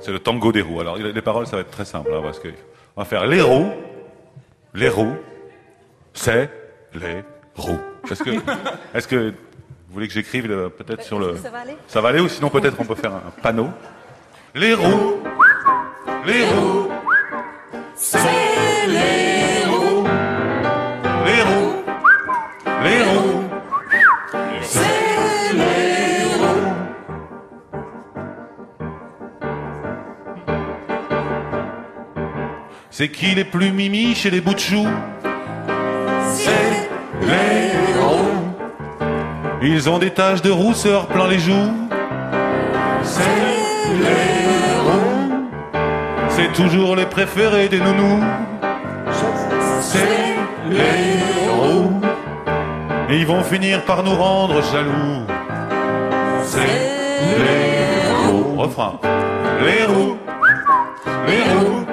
C'est 0.00 0.12
le 0.12 0.20
tango 0.20 0.52
des 0.52 0.62
roues. 0.62 0.80
Alors, 0.80 0.96
les 0.96 1.22
paroles, 1.22 1.48
ça 1.48 1.56
va 1.56 1.62
être 1.62 1.72
très 1.72 1.84
simple, 1.84 2.12
hein, 2.14 2.20
parce 2.22 2.40
on 2.96 3.00
va 3.00 3.04
faire 3.04 3.26
les 3.26 3.42
roues, 3.42 3.72
les 4.74 4.88
roues, 4.88 5.16
c'est 6.14 6.48
les 6.94 7.24
roues. 7.56 7.80
Est-ce 8.10 8.22
que, 8.22 8.30
est-ce 8.94 9.08
que 9.08 9.30
vous 9.30 9.94
voulez 9.94 10.08
que 10.08 10.14
j'écrive 10.14 10.46
le- 10.46 10.68
peut-être 10.70 11.02
sur 11.02 11.18
le. 11.18 11.36
Ça 11.36 11.50
va 11.50 11.58
aller 11.60 11.76
Ça 11.86 12.00
va 12.00 12.08
aller 12.10 12.20
ou 12.20 12.28
sinon 12.28 12.50
peut-être 12.50 12.76
on 12.80 12.84
peut 12.84 12.94
faire 12.94 13.12
un 13.14 13.22
panneau. 13.42 13.68
Les 14.54 14.74
roues, 14.74 15.18
les 16.26 16.44
roues, 16.46 16.88
c'est 17.94 18.18
les 18.88 19.64
roues, 19.68 20.06
les 21.26 21.42
roues, 21.42 21.74
les 22.84 23.02
roues, 23.02 23.44
c'est 24.62 25.52
les 25.54 26.34
roues. 26.34 26.72
C'est 32.90 33.08
qui 33.10 33.34
les 33.34 33.44
plus 33.44 33.72
mimi 33.72 34.14
chez 34.14 34.30
les 34.30 34.40
bouts 34.40 34.54
de 34.54 34.58
choux? 34.58 34.86
C'est 36.32 36.88
les 37.20 37.72
roues. 37.72 37.75
Ils 39.68 39.90
ont 39.90 39.98
des 39.98 40.10
taches 40.10 40.42
de 40.42 40.50
rousseur 40.50 41.06
plein 41.06 41.26
les 41.26 41.40
joues. 41.40 41.72
C'est 43.02 43.20
les 44.04 44.76
roues. 44.86 45.48
C'est 46.28 46.52
toujours 46.52 46.94
les 46.94 47.06
préférés 47.06 47.68
des 47.68 47.80
nounous. 47.80 48.22
C'est 49.80 50.36
les 50.70 51.50
roues. 51.50 52.00
Et 53.10 53.18
ils 53.18 53.26
vont 53.26 53.42
finir 53.42 53.84
par 53.84 54.04
nous 54.04 54.14
rendre 54.14 54.62
jaloux. 54.62 55.26
C'est 56.44 56.60
les 56.60 58.28
roues. 58.28 58.54
Refrain. 58.56 59.00
Les 59.64 59.84
roues. 59.84 60.16
Les 61.26 61.42
roues. 61.42 61.85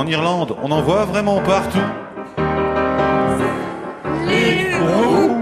En 0.00 0.06
Irlande, 0.06 0.56
on 0.62 0.70
en 0.70 0.80
voit 0.80 1.04
vraiment 1.04 1.42
partout. 1.42 1.78
Les 4.26 4.74
roues. 4.74 5.36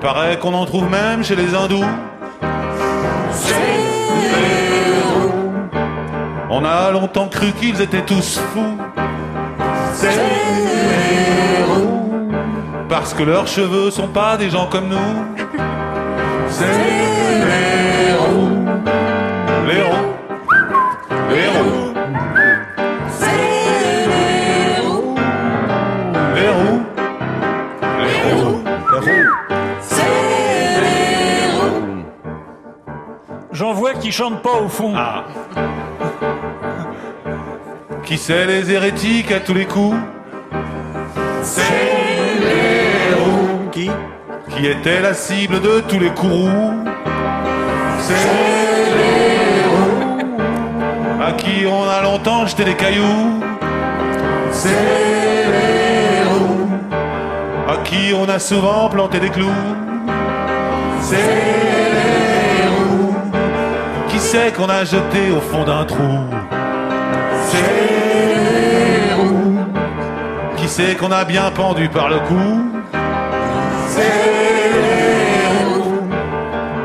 Paraît 0.00 0.38
qu'on 0.38 0.54
en 0.54 0.64
trouve 0.64 0.88
même 0.88 1.24
chez 1.24 1.34
les 1.34 1.52
hindous. 1.52 1.84
On 6.50 6.64
a 6.64 6.92
longtemps 6.92 7.26
cru 7.26 7.50
qu'ils 7.50 7.80
étaient 7.80 8.02
tous 8.02 8.38
fous. 8.38 8.78
Parce 12.88 13.12
que 13.12 13.24
leurs 13.24 13.48
cheveux 13.48 13.90
sont 13.90 14.06
pas 14.06 14.36
des 14.36 14.50
gens 14.50 14.68
comme 14.68 14.86
nous. 14.86 15.26
Qui 34.12 34.18
chantent 34.18 34.42
pas 34.42 34.60
au 34.62 34.68
fond. 34.68 34.92
Qui 38.04 38.18
c'est 38.18 38.44
les 38.44 38.70
hérétiques 38.70 39.32
à 39.32 39.40
tous 39.40 39.54
les 39.54 39.64
coups? 39.64 39.96
C'est 41.42 41.62
les 42.38 43.14
roues. 43.14 43.70
Qui? 43.70 43.90
Qui 44.50 44.66
était 44.66 45.00
la 45.00 45.14
cible 45.14 45.62
de 45.62 45.80
tous 45.88 45.98
les 45.98 46.10
courroux? 46.10 46.84
C'est 48.00 48.12
les 48.98 49.62
roues. 49.72 51.22
À 51.26 51.32
qui 51.32 51.64
on 51.66 51.88
a 51.88 52.02
longtemps 52.02 52.44
jeté 52.44 52.64
des 52.64 52.74
cailloux? 52.74 53.40
C'est 54.50 54.68
les 54.68 56.22
roues. 56.28 56.68
À 57.66 57.78
qui 57.82 58.12
on 58.14 58.28
a 58.28 58.38
souvent 58.38 58.90
planté 58.90 59.20
des 59.20 59.30
clous? 59.30 59.48
C'est 61.00 61.71
c'est 64.32 64.50
qu'on 64.56 64.70
a 64.70 64.82
jeté 64.82 65.30
au 65.30 65.42
fond 65.42 65.62
d'un 65.62 65.84
trou. 65.84 66.14
C'est 67.48 67.72
les 68.38 69.12
roues. 69.12 69.58
Qui 70.56 70.68
c'est 70.68 70.94
qu'on 70.96 71.12
a 71.12 71.24
bien 71.26 71.50
pendu 71.50 71.90
par 71.90 72.08
le 72.08 72.18
cou 72.20 72.46
C'est 73.88 74.16
les 74.86 75.48
roues. 75.54 76.08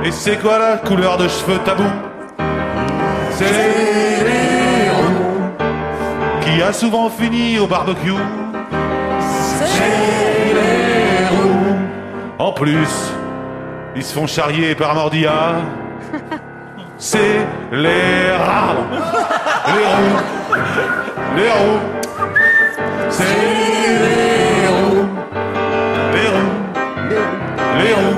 Et 0.04 0.12
c'est 0.12 0.38
quoi 0.42 0.60
la 0.60 0.76
couleur 0.76 1.16
de 1.18 1.30
cheveux 1.30 1.60
tabou? 1.60 1.90
C'est 3.32 3.54
les 4.30 4.90
roues. 4.98 5.40
Qui 6.42 6.62
a 6.62 6.74
souvent 6.74 7.10
fini 7.10 7.60
au 7.60 7.68
barbecue 7.68 8.24
C'est 9.22 9.94
les 10.60 11.28
roues. 11.34 11.78
En 12.40 12.52
plus, 12.52 12.94
ils 13.96 14.04
se 14.04 14.14
font 14.14 14.28
charrier 14.28 14.76
par 14.76 14.96
Mordia. 14.96 15.62
C'est 17.10 17.48
les 17.72 18.32
rats. 18.32 18.76
Les 19.74 19.86
roues. 19.96 20.20
Les 21.38 21.50
roues. 21.50 21.80
C'est 23.10 23.24
les 24.04 24.68
roues. 24.76 25.08
Les 26.14 26.28
roues. 26.34 26.52
Les 27.80 27.94
roues. 27.94 28.17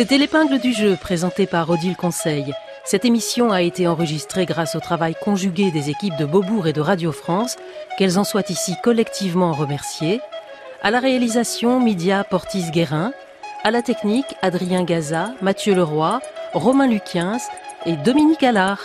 C'était 0.00 0.16
l'épingle 0.16 0.58
du 0.58 0.72
jeu 0.72 0.96
présenté 0.98 1.46
par 1.46 1.68
Odile 1.68 1.94
Conseil. 1.94 2.54
Cette 2.86 3.04
émission 3.04 3.52
a 3.52 3.60
été 3.60 3.86
enregistrée 3.86 4.46
grâce 4.46 4.74
au 4.74 4.80
travail 4.80 5.14
conjugué 5.14 5.70
des 5.70 5.90
équipes 5.90 6.16
de 6.16 6.24
Beaubourg 6.24 6.66
et 6.66 6.72
de 6.72 6.80
Radio 6.80 7.12
France, 7.12 7.56
qu'elles 7.98 8.18
en 8.18 8.24
soient 8.24 8.48
ici 8.48 8.76
collectivement 8.82 9.52
remerciées. 9.52 10.22
À 10.82 10.90
la 10.90 11.00
réalisation, 11.00 11.80
Midia 11.80 12.24
Portis-Guérin. 12.24 13.12
À 13.62 13.70
la 13.70 13.82
technique, 13.82 14.36
Adrien 14.40 14.84
Gaza, 14.84 15.34
Mathieu 15.42 15.74
Leroy, 15.74 16.22
Romain 16.54 16.88
Luquiens 16.88 17.36
et 17.84 17.96
Dominique 17.96 18.42
Allard. 18.42 18.80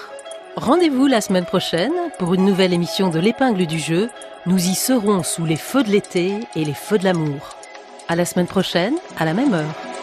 Rendez-vous 0.57 1.07
la 1.07 1.21
semaine 1.21 1.45
prochaine 1.45 1.93
pour 2.19 2.33
une 2.33 2.43
nouvelle 2.43 2.73
émission 2.73 3.07
de 3.07 3.19
l'épingle 3.19 3.67
du 3.67 3.79
jeu. 3.79 4.09
Nous 4.47 4.67
y 4.67 4.75
serons 4.75 5.23
sous 5.23 5.45
les 5.45 5.55
feux 5.55 5.83
de 5.83 5.91
l'été 5.91 6.41
et 6.57 6.65
les 6.65 6.73
feux 6.73 6.97
de 6.97 7.05
l'amour. 7.05 7.55
À 8.09 8.17
la 8.17 8.25
semaine 8.25 8.47
prochaine, 8.47 8.95
à 9.17 9.23
la 9.23 9.33
même 9.33 9.53
heure. 9.53 9.94